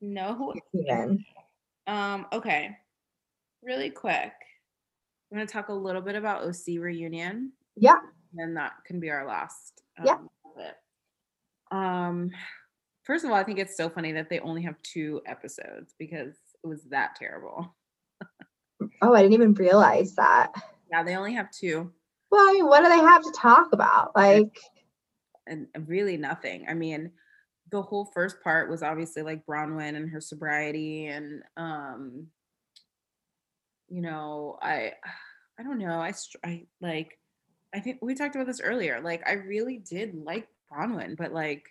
No. 0.00 0.54
even. 0.74 1.24
Um. 1.86 2.26
Okay. 2.32 2.76
Really 3.62 3.90
quick. 3.90 4.32
I'm 5.30 5.38
gonna 5.38 5.46
talk 5.46 5.68
a 5.68 5.72
little 5.74 6.02
bit 6.02 6.14
about 6.16 6.42
OC 6.44 6.78
reunion. 6.78 7.52
Yeah. 7.76 7.98
and 8.36 8.56
that 8.56 8.72
can 8.86 9.00
be 9.00 9.10
our 9.10 9.26
last 9.26 9.82
Yeah. 10.04 10.14
um, 10.14 10.28
bit. 10.56 10.74
Um, 11.70 12.30
first 13.04 13.24
of 13.24 13.30
all, 13.30 13.36
I 13.36 13.44
think 13.44 13.58
it's 13.58 13.76
so 13.76 13.88
funny 13.88 14.12
that 14.12 14.28
they 14.28 14.40
only 14.40 14.62
have 14.62 14.80
two 14.82 15.20
episodes 15.26 15.94
because 15.98 16.34
it 16.62 16.66
was 16.66 16.82
that 16.90 17.14
terrible. 17.16 17.74
Oh, 19.00 19.14
I 19.14 19.22
didn't 19.22 19.34
even 19.34 19.54
realize 19.54 20.14
that. 20.16 20.52
Yeah, 20.90 21.02
they 21.02 21.16
only 21.16 21.32
have 21.34 21.50
two, 21.50 21.92
Well, 22.30 22.48
I 22.48 22.52
mean, 22.54 22.66
what 22.66 22.82
do 22.82 22.88
they 22.90 22.98
have 22.98 23.22
to 23.22 23.32
talk 23.32 23.72
about? 23.72 24.14
Like, 24.16 24.58
and 25.52 25.88
really 25.88 26.16
nothing. 26.16 26.66
I 26.68 26.74
mean, 26.74 27.10
the 27.70 27.82
whole 27.82 28.06
first 28.06 28.42
part 28.42 28.70
was 28.70 28.82
obviously 28.82 29.22
like 29.22 29.46
Braunwyn 29.46 29.96
and 29.96 30.10
her 30.10 30.20
sobriety, 30.20 31.06
and 31.06 31.42
um, 31.56 32.26
you 33.88 34.00
know, 34.00 34.58
I, 34.60 34.92
I 35.58 35.62
don't 35.62 35.78
know, 35.78 36.00
I, 36.00 36.12
I 36.44 36.64
like, 36.80 37.18
I 37.74 37.80
think 37.80 37.98
we 38.00 38.14
talked 38.14 38.34
about 38.34 38.46
this 38.46 38.60
earlier. 38.60 39.00
Like, 39.00 39.22
I 39.28 39.32
really 39.32 39.78
did 39.78 40.14
like 40.14 40.48
Braunwyn, 40.72 41.16
but 41.16 41.32
like, 41.32 41.64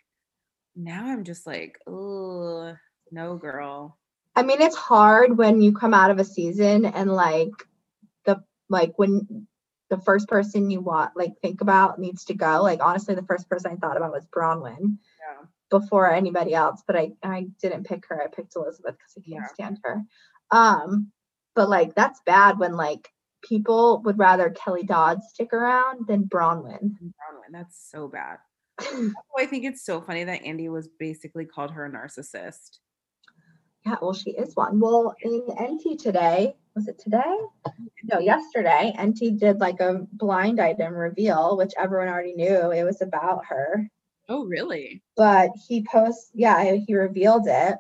now 0.76 1.08
I'm 1.08 1.24
just 1.24 1.46
like, 1.48 1.78
oh, 1.88 2.74
no, 3.12 3.36
girl. 3.36 3.98
I 4.36 4.44
mean, 4.44 4.62
it's 4.62 4.78
hard 4.78 5.38
when 5.38 5.62
you 5.62 5.74
come 5.74 5.94
out 5.94 6.12
of 6.12 6.20
a 6.20 6.24
season 6.24 6.86
and 6.86 7.12
like 7.12 7.52
the 8.26 8.42
like 8.70 8.94
when 8.96 9.48
the 9.92 10.00
first 10.00 10.28
person 10.30 10.72
you 10.72 10.80
want 10.80 11.12
like 11.18 11.34
think 11.42 11.60
about 11.62 12.00
needs 12.00 12.24
to 12.26 12.34
go. 12.34 12.64
Like 12.64 12.80
honestly, 12.82 13.14
the 13.14 13.22
first 13.26 13.48
person 13.50 13.72
I 13.72 13.76
thought 13.76 13.98
about 13.98 14.14
was 14.14 14.26
Braunwyn 14.26 14.98
Yeah. 15.20 15.46
before 15.70 16.10
anybody 16.12 16.56
else, 16.56 16.82
but 16.88 16.96
I 16.96 17.12
I 17.22 17.48
didn't 17.62 17.86
pick 17.86 18.06
her. 18.08 18.24
I 18.24 18.28
picked 18.28 18.56
Elizabeth 18.56 18.96
because 18.98 19.14
I 19.18 19.22
can't 19.30 19.44
Yeah. 19.44 19.54
stand 19.54 19.80
her. 19.84 20.02
Um, 20.50 21.12
but 21.56 21.70
like 21.70 21.94
that's 21.94 22.22
bad 22.26 22.58
when 22.58 22.78
like 22.78 23.10
people 23.44 24.02
would 24.06 24.18
rather 24.18 24.50
Kelly 24.50 24.84
Dodd 24.84 25.24
stick 25.24 25.52
around 25.52 26.08
than 26.08 26.24
Braunwyn. 26.24 26.92
Braunwyn. 26.98 27.52
That's 27.52 27.78
so 27.92 28.08
bad. 28.08 28.38
I 28.80 29.46
think 29.46 29.66
it's 29.66 29.84
so 29.84 30.00
funny 30.02 30.24
that 30.24 30.44
Andy 30.46 30.70
was 30.70 30.88
basically 30.88 31.46
called 31.46 31.72
her 31.72 31.86
a 31.86 31.92
narcissist. 31.92 32.78
Yeah, 33.86 33.96
well, 34.02 34.14
she 34.14 34.32
is 34.32 34.56
one. 34.56 34.80
Well, 34.80 35.16
in 35.22 35.42
NT 35.60 36.00
today, 36.00 36.56
was 36.76 36.88
it 36.88 37.00
today? 37.00 37.36
No, 38.04 38.20
yesterday, 38.20 38.94
NT 39.02 39.40
did 39.40 39.60
like 39.60 39.80
a 39.80 40.06
blind 40.14 40.60
item 40.60 40.94
reveal, 40.94 41.58
which 41.58 41.74
everyone 41.78 42.08
already 42.08 42.34
knew 42.34 42.72
it 42.72 42.84
was 42.84 43.02
about 43.02 43.46
her. 43.46 43.90
Oh, 44.30 44.46
really? 44.46 45.02
but 45.18 45.50
he 45.68 45.84
posts 45.84 46.32
yeah 46.34 46.74
he 46.88 46.96
revealed 46.96 47.48
it. 47.48 47.76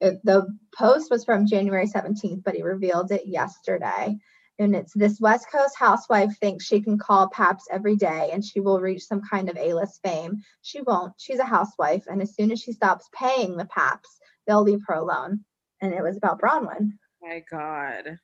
it 0.00 0.20
the 0.24 0.46
post 0.76 1.08
was 1.10 1.24
from 1.24 1.46
january 1.46 1.86
17th 1.86 2.42
but 2.42 2.56
he 2.56 2.62
revealed 2.62 3.12
it 3.12 3.26
yesterday 3.26 4.16
and 4.58 4.74
it's 4.74 4.92
this 4.94 5.20
west 5.20 5.46
coast 5.52 5.76
housewife 5.78 6.36
thinks 6.40 6.64
she 6.64 6.80
can 6.80 6.98
call 6.98 7.28
paps 7.28 7.66
every 7.70 7.94
day 7.94 8.30
and 8.32 8.44
she 8.44 8.58
will 8.58 8.80
reach 8.80 9.04
some 9.04 9.20
kind 9.22 9.48
of 9.48 9.56
a-list 9.56 10.00
fame 10.02 10.42
she 10.62 10.80
won't 10.82 11.12
she's 11.16 11.38
a 11.38 11.44
housewife 11.44 12.04
and 12.08 12.20
as 12.20 12.34
soon 12.34 12.50
as 12.50 12.60
she 12.60 12.72
stops 12.72 13.08
paying 13.14 13.56
the 13.56 13.66
paps 13.66 14.18
they'll 14.50 14.62
leave 14.62 14.82
her 14.86 14.94
alone 14.94 15.44
and 15.80 15.94
it 15.94 16.02
was 16.02 16.16
about 16.16 16.40
braunwyn 16.40 16.92
My 17.22 17.42
God. 17.50 18.18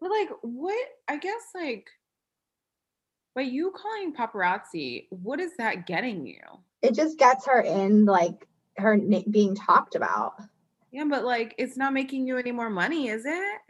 But 0.00 0.10
like, 0.10 0.30
what? 0.42 0.86
I 1.08 1.16
guess 1.18 1.42
like, 1.54 1.88
by 3.34 3.42
you 3.42 3.72
calling 3.72 4.14
paparazzi, 4.14 5.06
what 5.10 5.40
is 5.40 5.52
that 5.58 5.86
getting 5.86 6.26
you? 6.26 6.40
it 6.82 6.94
just 6.94 7.18
gets 7.18 7.46
her 7.46 7.60
in 7.60 8.06
like 8.06 8.46
her 8.78 8.96
na- 8.96 9.20
being 9.30 9.54
talked 9.54 9.94
about 9.94 10.34
Yeah, 10.90 11.04
but 11.08 11.24
like, 11.24 11.54
it's 11.58 11.76
not 11.76 11.92
making 11.92 12.26
you 12.26 12.38
any 12.38 12.52
more 12.52 12.70
money, 12.70 13.08
is 13.08 13.24
it? 13.26 13.60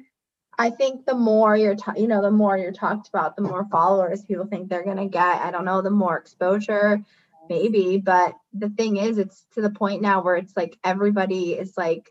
I 0.58 0.70
think 0.70 1.06
the 1.06 1.14
more 1.14 1.56
you're, 1.56 1.74
ta- 1.74 1.94
you 1.96 2.06
know, 2.06 2.22
the 2.22 2.30
more 2.30 2.56
you're 2.58 2.70
talked 2.70 3.08
about, 3.08 3.34
the 3.34 3.42
more 3.42 3.66
followers 3.70 4.22
people 4.22 4.46
think 4.46 4.68
they're 4.68 4.84
gonna 4.84 5.08
get. 5.08 5.40
I 5.40 5.50
don't 5.50 5.64
know, 5.64 5.82
the 5.82 5.90
more 5.90 6.16
exposure, 6.18 7.02
maybe. 7.50 7.98
But 7.98 8.34
the 8.54 8.70
thing 8.70 8.96
is, 8.96 9.18
it's 9.18 9.44
to 9.54 9.60
the 9.60 9.68
point 9.70 10.00
now 10.00 10.22
where 10.22 10.36
it's 10.36 10.56
like 10.56 10.78
everybody 10.82 11.52
is 11.52 11.74
like 11.76 12.10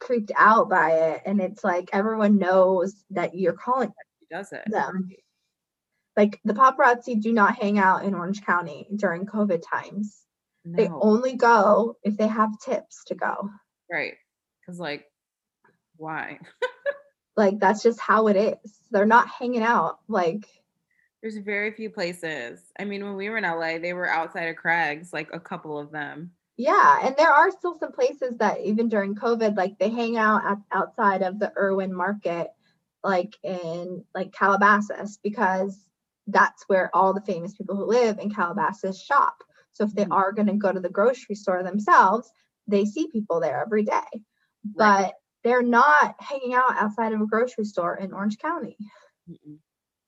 creeped 0.00 0.32
out 0.36 0.68
by 0.68 0.90
it, 0.92 1.22
and 1.26 1.40
it's 1.40 1.62
like 1.62 1.90
everyone 1.92 2.38
knows 2.38 3.04
that 3.10 3.36
you're 3.36 3.52
calling 3.52 3.92
She 4.18 4.26
does 4.34 4.52
it. 4.52 4.64
them. 4.66 5.10
Like 6.16 6.40
the 6.44 6.54
paparazzi 6.54 7.20
do 7.20 7.32
not 7.32 7.56
hang 7.62 7.78
out 7.78 8.04
in 8.04 8.14
Orange 8.14 8.42
County 8.44 8.88
during 8.96 9.26
COVID 9.26 9.62
times. 9.70 10.22
no. 10.64 10.76
They 10.76 10.88
only 10.88 11.34
go 11.36 11.96
if 12.02 12.16
they 12.16 12.26
have 12.26 12.58
tips 12.58 13.04
to 13.06 13.14
go. 13.14 13.50
right? 13.90 14.14
Because 14.60 14.80
like, 14.80 15.04
why? 15.96 16.40
Like 17.38 17.58
that's 17.58 17.82
just 17.82 18.00
how 18.00 18.28
it 18.28 18.36
is. 18.64 18.78
They're 18.90 19.04
not 19.04 19.28
hanging 19.28 19.62
out 19.62 19.98
like 20.08 20.46
There's 21.22 21.36
very 21.38 21.72
few 21.72 21.90
places. 21.90 22.60
I 22.78 22.84
mean, 22.84 23.04
when 23.04 23.16
we 23.16 23.28
were 23.28 23.38
in 23.38 23.44
LA, 23.44 23.78
they 23.78 23.92
were 23.92 24.08
outside 24.08 24.48
of 24.48 24.56
Craig's, 24.56 25.12
like 25.12 25.28
a 25.32 25.40
couple 25.40 25.78
of 25.78 25.90
them. 25.90 26.32
Yeah, 26.56 27.00
and 27.02 27.14
there 27.16 27.32
are 27.32 27.50
still 27.50 27.78
some 27.78 27.92
places 27.92 28.38
that 28.38 28.60
even 28.60 28.88
during 28.88 29.14
COVID, 29.14 29.56
like 29.56 29.78
they 29.78 29.90
hang 29.90 30.16
out 30.16 30.44
at, 30.44 30.58
outside 30.72 31.22
of 31.22 31.38
the 31.38 31.52
Erewhon 31.56 31.92
Market, 31.92 32.48
like 33.04 33.36
in 33.42 34.04
like 34.14 34.32
Calabasas, 34.32 35.18
because 35.22 35.88
that's 36.26 36.64
where 36.68 36.94
all 36.94 37.12
the 37.12 37.20
famous 37.20 37.54
people 37.54 37.76
who 37.76 37.84
live 37.84 38.18
in 38.18 38.30
Calabasas 38.32 39.00
shop. 39.02 39.42
So 39.72 39.84
if 39.84 39.94
they 39.94 40.06
Mhm. 40.06 40.12
are 40.16 40.32
going 40.32 40.46
to 40.48 40.54
go 40.54 40.72
to 40.72 40.80
the 40.80 40.88
grocery 40.88 41.34
store 41.34 41.62
themselves, 41.62 42.32
they 42.66 42.84
see 42.84 43.08
people 43.08 43.40
there 43.40 43.60
every 43.62 43.84
day. 43.84 44.24
But 44.64 45.14
they're 45.44 45.62
not 45.62 46.16
hanging 46.20 46.54
out 46.54 46.76
outside 46.76 47.12
of 47.12 47.20
a 47.20 47.26
grocery 47.26 47.64
store 47.64 47.96
in 47.96 48.12
Orange 48.12 48.38
County. 48.38 48.76
Mm-mm. 49.28 49.58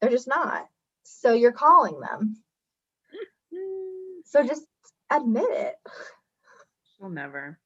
They're 0.01 0.11
just 0.11 0.27
not. 0.29 0.67
So 1.11 1.33
you're 1.33 1.53
calling 1.53 1.99
them. 2.01 2.37
So 4.25 4.47
just 4.47 4.67
admit 5.11 5.49
it. 5.51 5.75
She'll 6.97 7.09
never. 7.09 7.59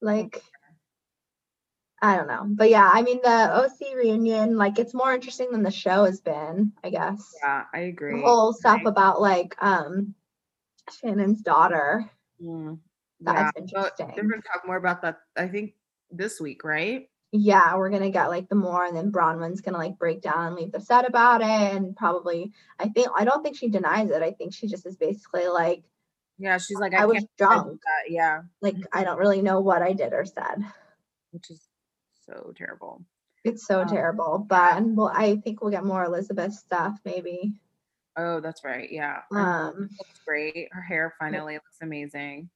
like 0.00 0.40
I 2.00 2.16
don't 2.16 2.28
know. 2.28 2.46
But 2.48 2.70
yeah, 2.70 2.88
I 2.90 3.02
mean 3.02 3.20
the 3.22 3.28
OC 3.28 3.94
reunion, 3.94 4.56
like 4.56 4.78
it's 4.78 4.94
more 4.94 5.12
interesting 5.12 5.50
than 5.50 5.62
the 5.62 5.70
show 5.70 6.04
has 6.04 6.20
been, 6.20 6.72
I 6.82 6.90
guess. 6.90 7.34
Yeah, 7.42 7.64
I 7.74 7.80
agree. 7.80 8.14
The 8.14 8.22
whole 8.26 8.52
stuff 8.54 8.82
about 8.86 9.20
like 9.20 9.54
um 9.60 10.14
Shannon's 11.00 11.42
daughter. 11.42 12.08
Mm, 12.42 12.78
That's 13.20 13.52
but 13.54 13.62
interesting. 13.62 14.12
They're 14.14 14.24
gonna 14.24 14.42
talk 14.42 14.66
more 14.66 14.76
about 14.76 15.02
that. 15.02 15.18
I 15.36 15.48
think 15.48 15.74
this 16.10 16.40
week, 16.40 16.64
right? 16.64 17.09
Yeah, 17.32 17.76
we're 17.76 17.90
gonna 17.90 18.10
get 18.10 18.26
like 18.28 18.48
the 18.48 18.56
more 18.56 18.84
and 18.84 18.96
then 18.96 19.12
Braunwyn's 19.12 19.60
gonna 19.60 19.78
like 19.78 19.98
break 19.98 20.20
down 20.20 20.48
and 20.48 20.56
leave 20.56 20.72
the 20.72 20.80
set 20.80 21.06
about 21.08 21.42
it 21.42 21.46
and 21.46 21.94
probably 21.96 22.52
I 22.78 22.88
think 22.88 23.08
I 23.14 23.24
don't 23.24 23.42
think 23.42 23.56
she 23.56 23.68
denies 23.68 24.10
it. 24.10 24.22
I 24.22 24.32
think 24.32 24.52
she 24.52 24.66
just 24.66 24.84
is 24.86 24.96
basically 24.96 25.46
like 25.46 25.84
Yeah, 26.38 26.58
she's 26.58 26.78
like, 26.80 26.92
I, 26.94 27.02
I 27.02 27.06
was 27.06 27.18
can't 27.18 27.28
believe 27.36 27.50
I 27.50 27.54
did 27.54 27.64
drunk. 27.64 27.82
Yeah, 28.08 28.42
like 28.60 28.76
I 28.92 29.04
don't 29.04 29.18
really 29.18 29.42
know 29.42 29.60
what 29.60 29.80
I 29.82 29.92
did 29.92 30.12
or 30.12 30.24
said. 30.24 30.64
which 31.30 31.50
is 31.50 31.62
so 32.26 32.52
terrible. 32.56 33.04
It's 33.44 33.64
so 33.64 33.82
Um, 33.82 33.88
terrible. 33.88 34.38
But 34.48 34.82
well 34.82 35.12
I 35.14 35.36
think 35.36 35.60
we'll 35.62 35.70
get 35.70 35.84
more 35.84 36.04
Elizabeth 36.04 36.52
stuff 36.54 36.98
maybe. 37.04 37.54
Oh, 38.16 38.40
that's 38.40 38.64
right. 38.64 38.90
Yeah, 38.90 39.22
Um 39.30 39.88
looks 39.98 40.20
great. 40.26 40.68
Her 40.72 40.82
hair 40.82 41.14
finally 41.18 41.54
looks 41.54 41.78
amazing. 41.80 42.50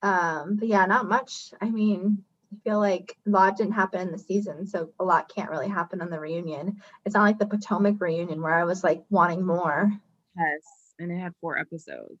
Um, 0.00 0.56
but 0.56 0.66
yeah, 0.66 0.86
not 0.86 1.06
much. 1.08 1.52
I 1.60 1.70
mean, 1.70 2.24
I 2.52 2.56
feel 2.64 2.78
like 2.78 3.16
a 3.26 3.30
lot 3.30 3.56
didn't 3.56 3.72
happen 3.72 4.00
in 4.00 4.12
the 4.12 4.18
season, 4.18 4.66
so 4.66 4.90
a 5.00 5.04
lot 5.04 5.32
can't 5.34 5.50
really 5.50 5.68
happen 5.68 6.02
on 6.02 6.10
the 6.10 6.20
reunion. 6.20 6.82
It's 7.06 7.14
not 7.14 7.22
like 7.22 7.38
the 7.38 7.46
Potomac 7.46 8.00
reunion 8.00 8.42
where 8.42 8.54
I 8.54 8.64
was 8.64 8.84
like 8.84 9.04
wanting 9.08 9.44
more. 9.44 9.90
Yes, 10.36 10.94
and 10.98 11.10
it 11.10 11.18
had 11.18 11.32
four 11.40 11.58
episodes. 11.58 12.20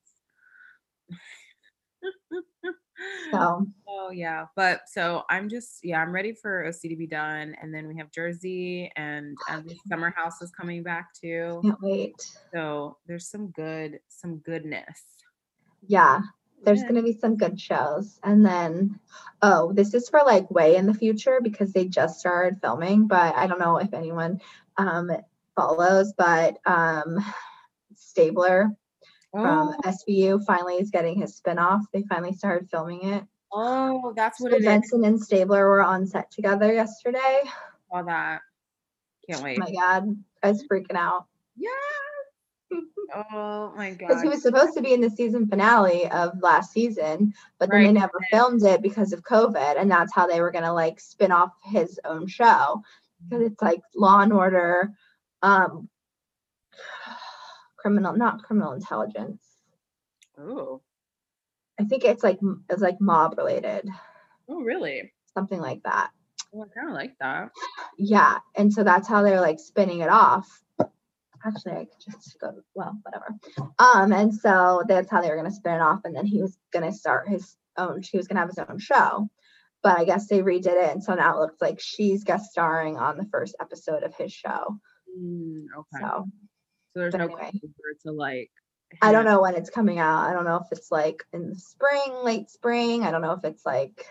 So 3.32 3.66
Oh 3.88 4.10
yeah, 4.10 4.46
but 4.56 4.88
so 4.88 5.22
I'm 5.28 5.48
just 5.48 5.80
yeah, 5.84 6.00
I'm 6.00 6.12
ready 6.12 6.32
for 6.32 6.66
OC 6.66 6.80
to 6.82 6.96
be 6.96 7.06
done, 7.06 7.54
and 7.60 7.74
then 7.74 7.86
we 7.86 7.96
have 7.98 8.10
Jersey, 8.10 8.90
and 8.96 9.36
Summer 9.88 10.14
House 10.16 10.40
is 10.40 10.50
coming 10.50 10.82
back 10.82 11.08
too. 11.14 11.60
can't 11.62 11.80
wait. 11.82 12.14
So 12.54 12.96
there's 13.06 13.28
some 13.28 13.48
good, 13.48 14.00
some 14.08 14.38
goodness. 14.38 15.02
Yeah, 15.86 16.20
there's 16.64 16.80
Yeah. 16.80 16.88
gonna 16.88 17.02
be 17.02 17.12
some 17.18 17.36
good 17.36 17.60
shows. 17.60 18.18
And 18.22 18.44
then 18.44 18.98
oh, 19.42 19.72
this 19.72 19.94
is 19.94 20.08
for 20.08 20.20
like 20.24 20.50
way 20.50 20.76
in 20.76 20.86
the 20.86 20.94
future 20.94 21.40
because 21.42 21.72
they 21.72 21.86
just 21.86 22.20
started 22.20 22.60
filming, 22.60 23.06
but 23.06 23.34
I 23.34 23.46
don't 23.46 23.58
know 23.60 23.78
if 23.78 23.92
anyone 23.94 24.40
um 24.76 25.10
follows, 25.56 26.12
but 26.16 26.58
um 26.66 27.18
Stabler 27.94 28.70
from 29.32 29.68
Oh, 29.70 29.74
SVU 29.84 30.44
finally 30.44 30.76
is 30.76 30.90
getting 30.90 31.18
his 31.18 31.40
spinoff. 31.40 31.80
They 31.92 32.02
finally 32.02 32.34
started 32.34 32.68
filming 32.70 33.02
it. 33.04 33.24
oh, 33.52 34.12
that's 34.14 34.40
what 34.40 34.50
So 34.50 34.56
it 34.56 34.60
is. 34.60 34.66
Benson 34.66 35.04
and 35.04 35.20
Stabler 35.20 35.68
were 35.68 35.82
on 35.82 36.06
set 36.06 36.30
together 36.30 36.72
yesterday. 36.72 37.40
Saw 37.90 38.02
that. 38.02 38.40
Can't 39.28 39.40
Oh 39.40 39.44
wait. 39.44 39.58
my 39.58 39.72
god, 39.72 40.16
I 40.42 40.50
was 40.50 40.64
freaking 40.70 40.96
out 40.96 41.26
Yeah. 41.56 41.70
Oh 43.14 43.72
my 43.76 43.90
god. 43.90 43.98
because 43.98 44.22
he 44.22 44.28
was 44.28 44.42
supposed 44.42 44.74
to 44.74 44.82
be 44.82 44.94
in 44.94 45.00
the 45.00 45.10
season 45.10 45.46
finale 45.46 46.08
of 46.10 46.40
last 46.40 46.72
season, 46.72 47.34
but 47.58 47.70
then 47.70 47.84
they 47.84 47.92
never 47.92 48.18
filmed 48.30 48.64
it 48.64 48.80
because 48.80 49.12
of 49.12 49.22
COVID, 49.22 49.78
and 49.78 49.90
that's 49.90 50.14
how 50.14 50.26
they 50.26 50.40
were 50.40 50.50
gonna 50.50 50.72
like 50.72 50.98
spin 50.98 51.30
off 51.30 51.52
his 51.62 52.00
own 52.04 52.26
show 52.26 52.82
because 53.28 53.44
it's 53.44 53.60
like 53.60 53.82
Law 53.94 54.20
and 54.20 54.32
Order, 54.32 54.92
um, 55.42 55.88
criminal, 57.76 58.16
not 58.16 58.42
criminal 58.42 58.72
intelligence. 58.72 59.42
Oh, 60.38 60.80
I 61.78 61.84
think 61.84 62.04
it's 62.04 62.22
like 62.22 62.38
it's 62.70 62.82
like 62.82 63.00
mob 63.00 63.36
related, 63.36 63.88
oh 64.48 64.60
really? 64.62 65.12
something 65.34 65.60
like 65.60 65.82
that. 65.82 66.10
Oh, 66.54 66.62
I 66.62 66.66
kind 66.68 66.88
of 66.88 66.94
like 66.94 67.14
that. 67.20 67.50
Yeah, 67.98 68.38
and 68.56 68.72
so 68.72 68.84
that's 68.84 69.08
how 69.08 69.22
they're 69.22 69.40
like 69.40 69.60
spinning 69.60 70.00
it 70.00 70.08
off. 70.08 70.62
Actually, 71.44 71.72
I 71.72 71.84
could 71.84 72.12
just 72.12 72.38
go. 72.40 72.54
Well, 72.74 72.96
whatever. 73.02 73.26
Um, 73.78 74.12
and 74.12 74.34
so 74.34 74.82
that's 74.86 75.10
how 75.10 75.20
they 75.20 75.28
were 75.28 75.36
gonna 75.36 75.50
spin 75.50 75.74
it 75.74 75.80
off, 75.80 76.00
and 76.04 76.14
then 76.14 76.26
he 76.26 76.40
was 76.40 76.56
gonna 76.72 76.92
start 76.92 77.28
his 77.28 77.56
own. 77.76 78.02
She 78.02 78.16
was 78.16 78.28
gonna 78.28 78.40
have 78.40 78.48
his 78.48 78.58
own 78.58 78.78
show, 78.78 79.28
but 79.82 79.98
I 79.98 80.04
guess 80.04 80.28
they 80.28 80.40
redid 80.40 80.66
it, 80.66 80.92
and 80.92 81.02
so 81.02 81.14
now 81.14 81.36
it 81.36 81.40
looks 81.40 81.60
like 81.60 81.80
she's 81.80 82.24
guest 82.24 82.50
starring 82.50 82.96
on 82.96 83.16
the 83.16 83.26
first 83.26 83.56
episode 83.60 84.02
of 84.02 84.14
his 84.14 84.32
show. 84.32 84.78
Mm, 85.18 85.66
okay. 85.76 86.04
So, 86.04 86.26
So 86.94 87.00
there's 87.00 87.14
no 87.14 87.24
anyway. 87.24 87.50
to 88.04 88.12
like. 88.12 88.50
I 89.00 89.10
don't 89.10 89.24
know 89.24 89.40
when 89.40 89.54
it's 89.54 89.70
coming 89.70 89.98
out. 89.98 90.28
I 90.28 90.34
don't 90.34 90.44
know 90.44 90.56
if 90.56 90.66
it's 90.70 90.90
like 90.90 91.24
in 91.32 91.48
the 91.48 91.56
spring, 91.56 92.12
late 92.22 92.50
spring. 92.50 93.04
I 93.04 93.10
don't 93.10 93.22
know 93.22 93.32
if 93.32 93.44
it's 93.44 93.64
like 93.64 94.06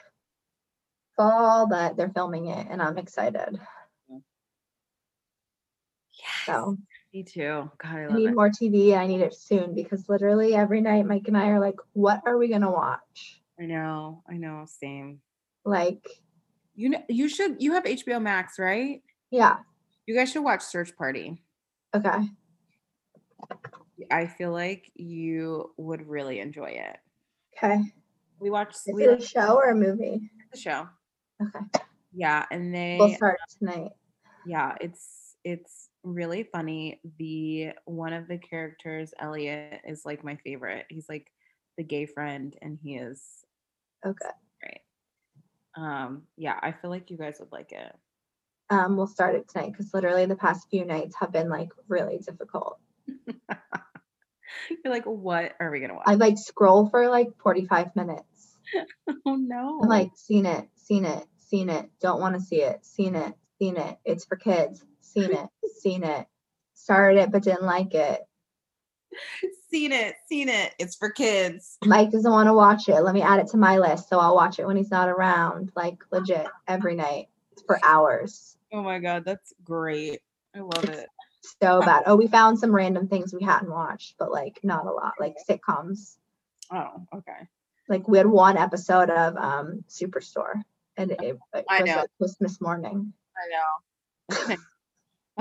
fall, 1.15 1.67
but 1.67 1.95
they're 1.95 2.09
filming 2.09 2.47
it, 2.47 2.67
and 2.69 2.81
I'm 2.81 2.97
excited. 2.97 3.59
Yes. 4.09 4.21
So. 6.45 6.77
Me 7.13 7.23
too. 7.23 7.69
God, 7.77 7.95
I 7.95 8.03
I 8.05 8.13
need 8.15 8.29
it. 8.29 8.35
more 8.35 8.49
TV. 8.49 8.95
I 8.95 9.05
need 9.05 9.21
it 9.21 9.33
soon 9.33 9.73
because 9.75 10.07
literally 10.07 10.55
every 10.55 10.79
night 10.81 11.05
Mike 11.05 11.27
and 11.27 11.37
I 11.37 11.47
are 11.49 11.59
like, 11.59 11.75
what 11.93 12.21
are 12.25 12.37
we 12.37 12.47
gonna 12.47 12.71
watch? 12.71 13.41
I 13.59 13.65
know. 13.65 14.23
I 14.29 14.37
know. 14.37 14.65
Same. 14.65 15.19
Like, 15.65 16.07
You 16.73 16.89
know, 16.89 17.03
you 17.09 17.27
should. 17.27 17.61
You 17.61 17.73
have 17.73 17.83
HBO 17.83 18.21
Max, 18.21 18.57
right? 18.57 19.01
yeah, 19.29 19.57
You 20.07 20.15
guys 20.15 20.31
should 20.31 20.43
watch 20.43 20.61
Search 20.61 20.95
Party. 20.95 21.41
okay. 21.93 22.27
I 24.09 24.25
feel 24.25 24.51
like 24.51 24.91
you 24.95 25.71
would 25.77 26.07
really 26.07 26.39
enjoy 26.39 26.71
it. 26.71 26.97
Okay. 27.55 27.81
We 28.39 28.49
watched 28.49 28.77
Is 28.87 28.95
we 28.95 29.03
it 29.03 29.21
a 29.21 29.25
show 29.25 29.55
or 29.55 29.69
a 29.69 29.75
movie? 29.75 30.31
the 30.51 30.57
show. 30.57 30.87
Okay. 31.41 31.59
Yeah, 32.13 32.45
and 32.51 32.73
they 32.73 32.97
We'll 32.99 33.13
start 33.13 33.37
tonight. 33.59 33.91
yeah, 34.45 34.75
it's 34.81 35.35
it's 35.43 35.89
really 36.03 36.43
funny. 36.43 36.99
The 37.17 37.71
one 37.85 38.13
of 38.13 38.27
the 38.27 38.37
characters, 38.37 39.13
Elliot, 39.19 39.81
is 39.85 40.03
like 40.05 40.23
my 40.23 40.37
favorite. 40.37 40.85
He's 40.89 41.07
like 41.09 41.27
the 41.77 41.83
gay 41.83 42.05
friend, 42.05 42.55
and 42.61 42.77
he 42.81 42.95
is 42.95 43.21
Okay. 44.05 44.29
great. 44.61 44.81
Um, 45.75 46.23
yeah, 46.37 46.57
I 46.61 46.71
feel 46.71 46.89
like 46.89 47.11
you 47.11 47.17
guys 47.17 47.37
would 47.39 47.51
like 47.51 47.71
it. 47.71 47.95
Um, 48.69 48.97
we'll 48.97 49.07
start 49.07 49.35
it 49.35 49.49
tonight 49.49 49.71
because 49.71 49.93
literally 49.93 50.25
the 50.25 50.35
past 50.35 50.67
few 50.69 50.85
nights 50.85 51.15
have 51.19 51.31
been 51.31 51.49
like 51.49 51.69
really 51.87 52.17
difficult. 52.19 52.79
You're 54.83 54.93
like, 54.93 55.05
what 55.05 55.53
are 55.59 55.69
we 55.71 55.79
gonna 55.79 55.95
watch? 55.95 56.05
I 56.07 56.15
like 56.15 56.37
scroll 56.37 56.89
for 56.89 57.09
like 57.09 57.29
45 57.43 57.95
minutes. 57.95 58.57
oh 59.25 59.35
no! 59.35 59.81
I'm 59.83 59.89
like, 59.89 60.11
seen 60.15 60.45
it, 60.45 60.67
seen 60.77 61.05
it, 61.05 61.25
seen 61.37 61.69
it, 61.69 61.89
don't 62.01 62.21
want 62.21 62.35
to 62.35 62.41
see 62.41 62.61
it, 62.61 62.85
seen 62.85 63.15
it, 63.15 63.33
seen 63.59 63.77
it. 63.77 63.97
It's 64.05 64.25
for 64.25 64.35
kids, 64.37 64.83
seen 65.11 65.31
it, 65.31 65.49
seen 65.79 66.03
it. 66.03 66.27
Started 66.73 67.21
it 67.21 67.31
but 67.31 67.43
didn't 67.43 67.63
like 67.63 67.93
it. 67.93 68.21
seen 69.69 69.91
it, 69.91 70.15
seen 70.27 70.49
it. 70.49 70.73
It's 70.79 70.95
for 70.95 71.09
kids. 71.09 71.77
Mike 71.85 72.11
doesn't 72.11 72.31
want 72.31 72.47
to 72.47 72.53
watch 72.53 72.89
it. 72.89 73.01
Let 73.01 73.13
me 73.13 73.21
add 73.21 73.39
it 73.39 73.47
to 73.47 73.57
my 73.57 73.77
list 73.77 74.09
so 74.09 74.19
I'll 74.19 74.35
watch 74.35 74.59
it 74.59 74.65
when 74.65 74.77
he's 74.77 74.91
not 74.91 75.09
around. 75.09 75.71
Like 75.75 75.97
legit 76.11 76.47
every 76.67 76.95
night. 76.95 77.27
For 77.67 77.79
hours. 77.83 78.57
Oh 78.73 78.81
my 78.81 78.99
god, 78.99 79.23
that's 79.25 79.53
great. 79.63 80.21
I 80.55 80.59
love 80.59 80.85
it. 80.85 81.07
So 81.61 81.81
bad. 81.81 82.03
Oh, 82.05 82.15
we 82.15 82.27
found 82.27 82.59
some 82.59 82.73
random 82.73 83.07
things 83.07 83.33
we 83.33 83.43
hadn't 83.43 83.69
watched, 83.69 84.15
but 84.17 84.31
like 84.31 84.59
not 84.63 84.85
a 84.85 84.91
lot, 84.91 85.13
like 85.19 85.35
sitcoms. 85.49 86.17
Oh, 86.71 87.05
okay. 87.13 87.47
Like 87.87 88.07
we 88.07 88.17
had 88.17 88.27
one 88.27 88.57
episode 88.57 89.09
of 89.09 89.35
um 89.37 89.83
Superstore 89.89 90.61
and 90.97 91.11
it, 91.11 91.21
it 91.21 91.39
was 91.53 91.63
like 91.69 92.09
Christmas 92.17 92.61
morning. 92.61 93.13
I 93.37 94.49
know. 94.49 94.55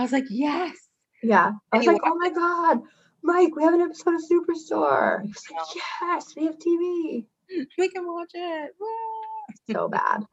I 0.01 0.03
was 0.03 0.13
like, 0.13 0.25
yes. 0.31 0.75
Yeah. 1.23 1.53
I 1.73 1.77
was 1.77 1.85
you 1.85 1.93
like, 1.93 2.01
oh 2.07 2.15
my 2.15 2.31
God, 2.31 2.81
Mike, 3.23 3.55
we 3.55 3.65
have 3.65 3.75
an 3.75 3.83
episode 3.83 4.15
of 4.15 4.23
Superstore. 4.23 5.23
Like, 5.25 5.77
yes, 6.01 6.35
we 6.35 6.47
have 6.47 6.59
TV. 6.59 7.27
We 7.77 7.89
can 7.91 8.07
watch 8.07 8.31
it. 8.33 8.71
So 9.71 9.89
bad. 9.89 10.25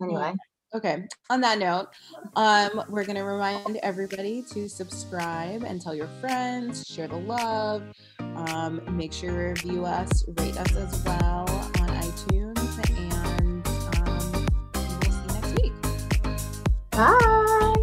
Anyway, 0.00 0.32
Okay. 0.74 1.06
On 1.28 1.40
that 1.42 1.58
note, 1.58 1.88
um, 2.36 2.84
we're 2.88 3.04
gonna 3.04 3.24
remind 3.24 3.78
everybody 3.82 4.42
to 4.52 4.68
subscribe 4.68 5.64
and 5.64 5.80
tell 5.82 5.94
your 5.94 6.08
friends, 6.20 6.86
share 6.86 7.08
the 7.08 7.16
love. 7.16 7.82
Um, 8.20 8.80
make 8.96 9.12
sure 9.12 9.30
to 9.30 9.36
review 9.36 9.84
us, 9.84 10.24
rate 10.38 10.56
us 10.56 10.74
as 10.76 11.04
well 11.04 11.46
on 11.80 11.88
iTunes, 11.88 12.88
and 12.96 13.66
um, 14.08 14.46
we'll 14.72 15.12
see 15.12 15.20
you 15.20 15.34
next 15.34 15.60
week. 15.60 15.72
bye. 16.92 17.81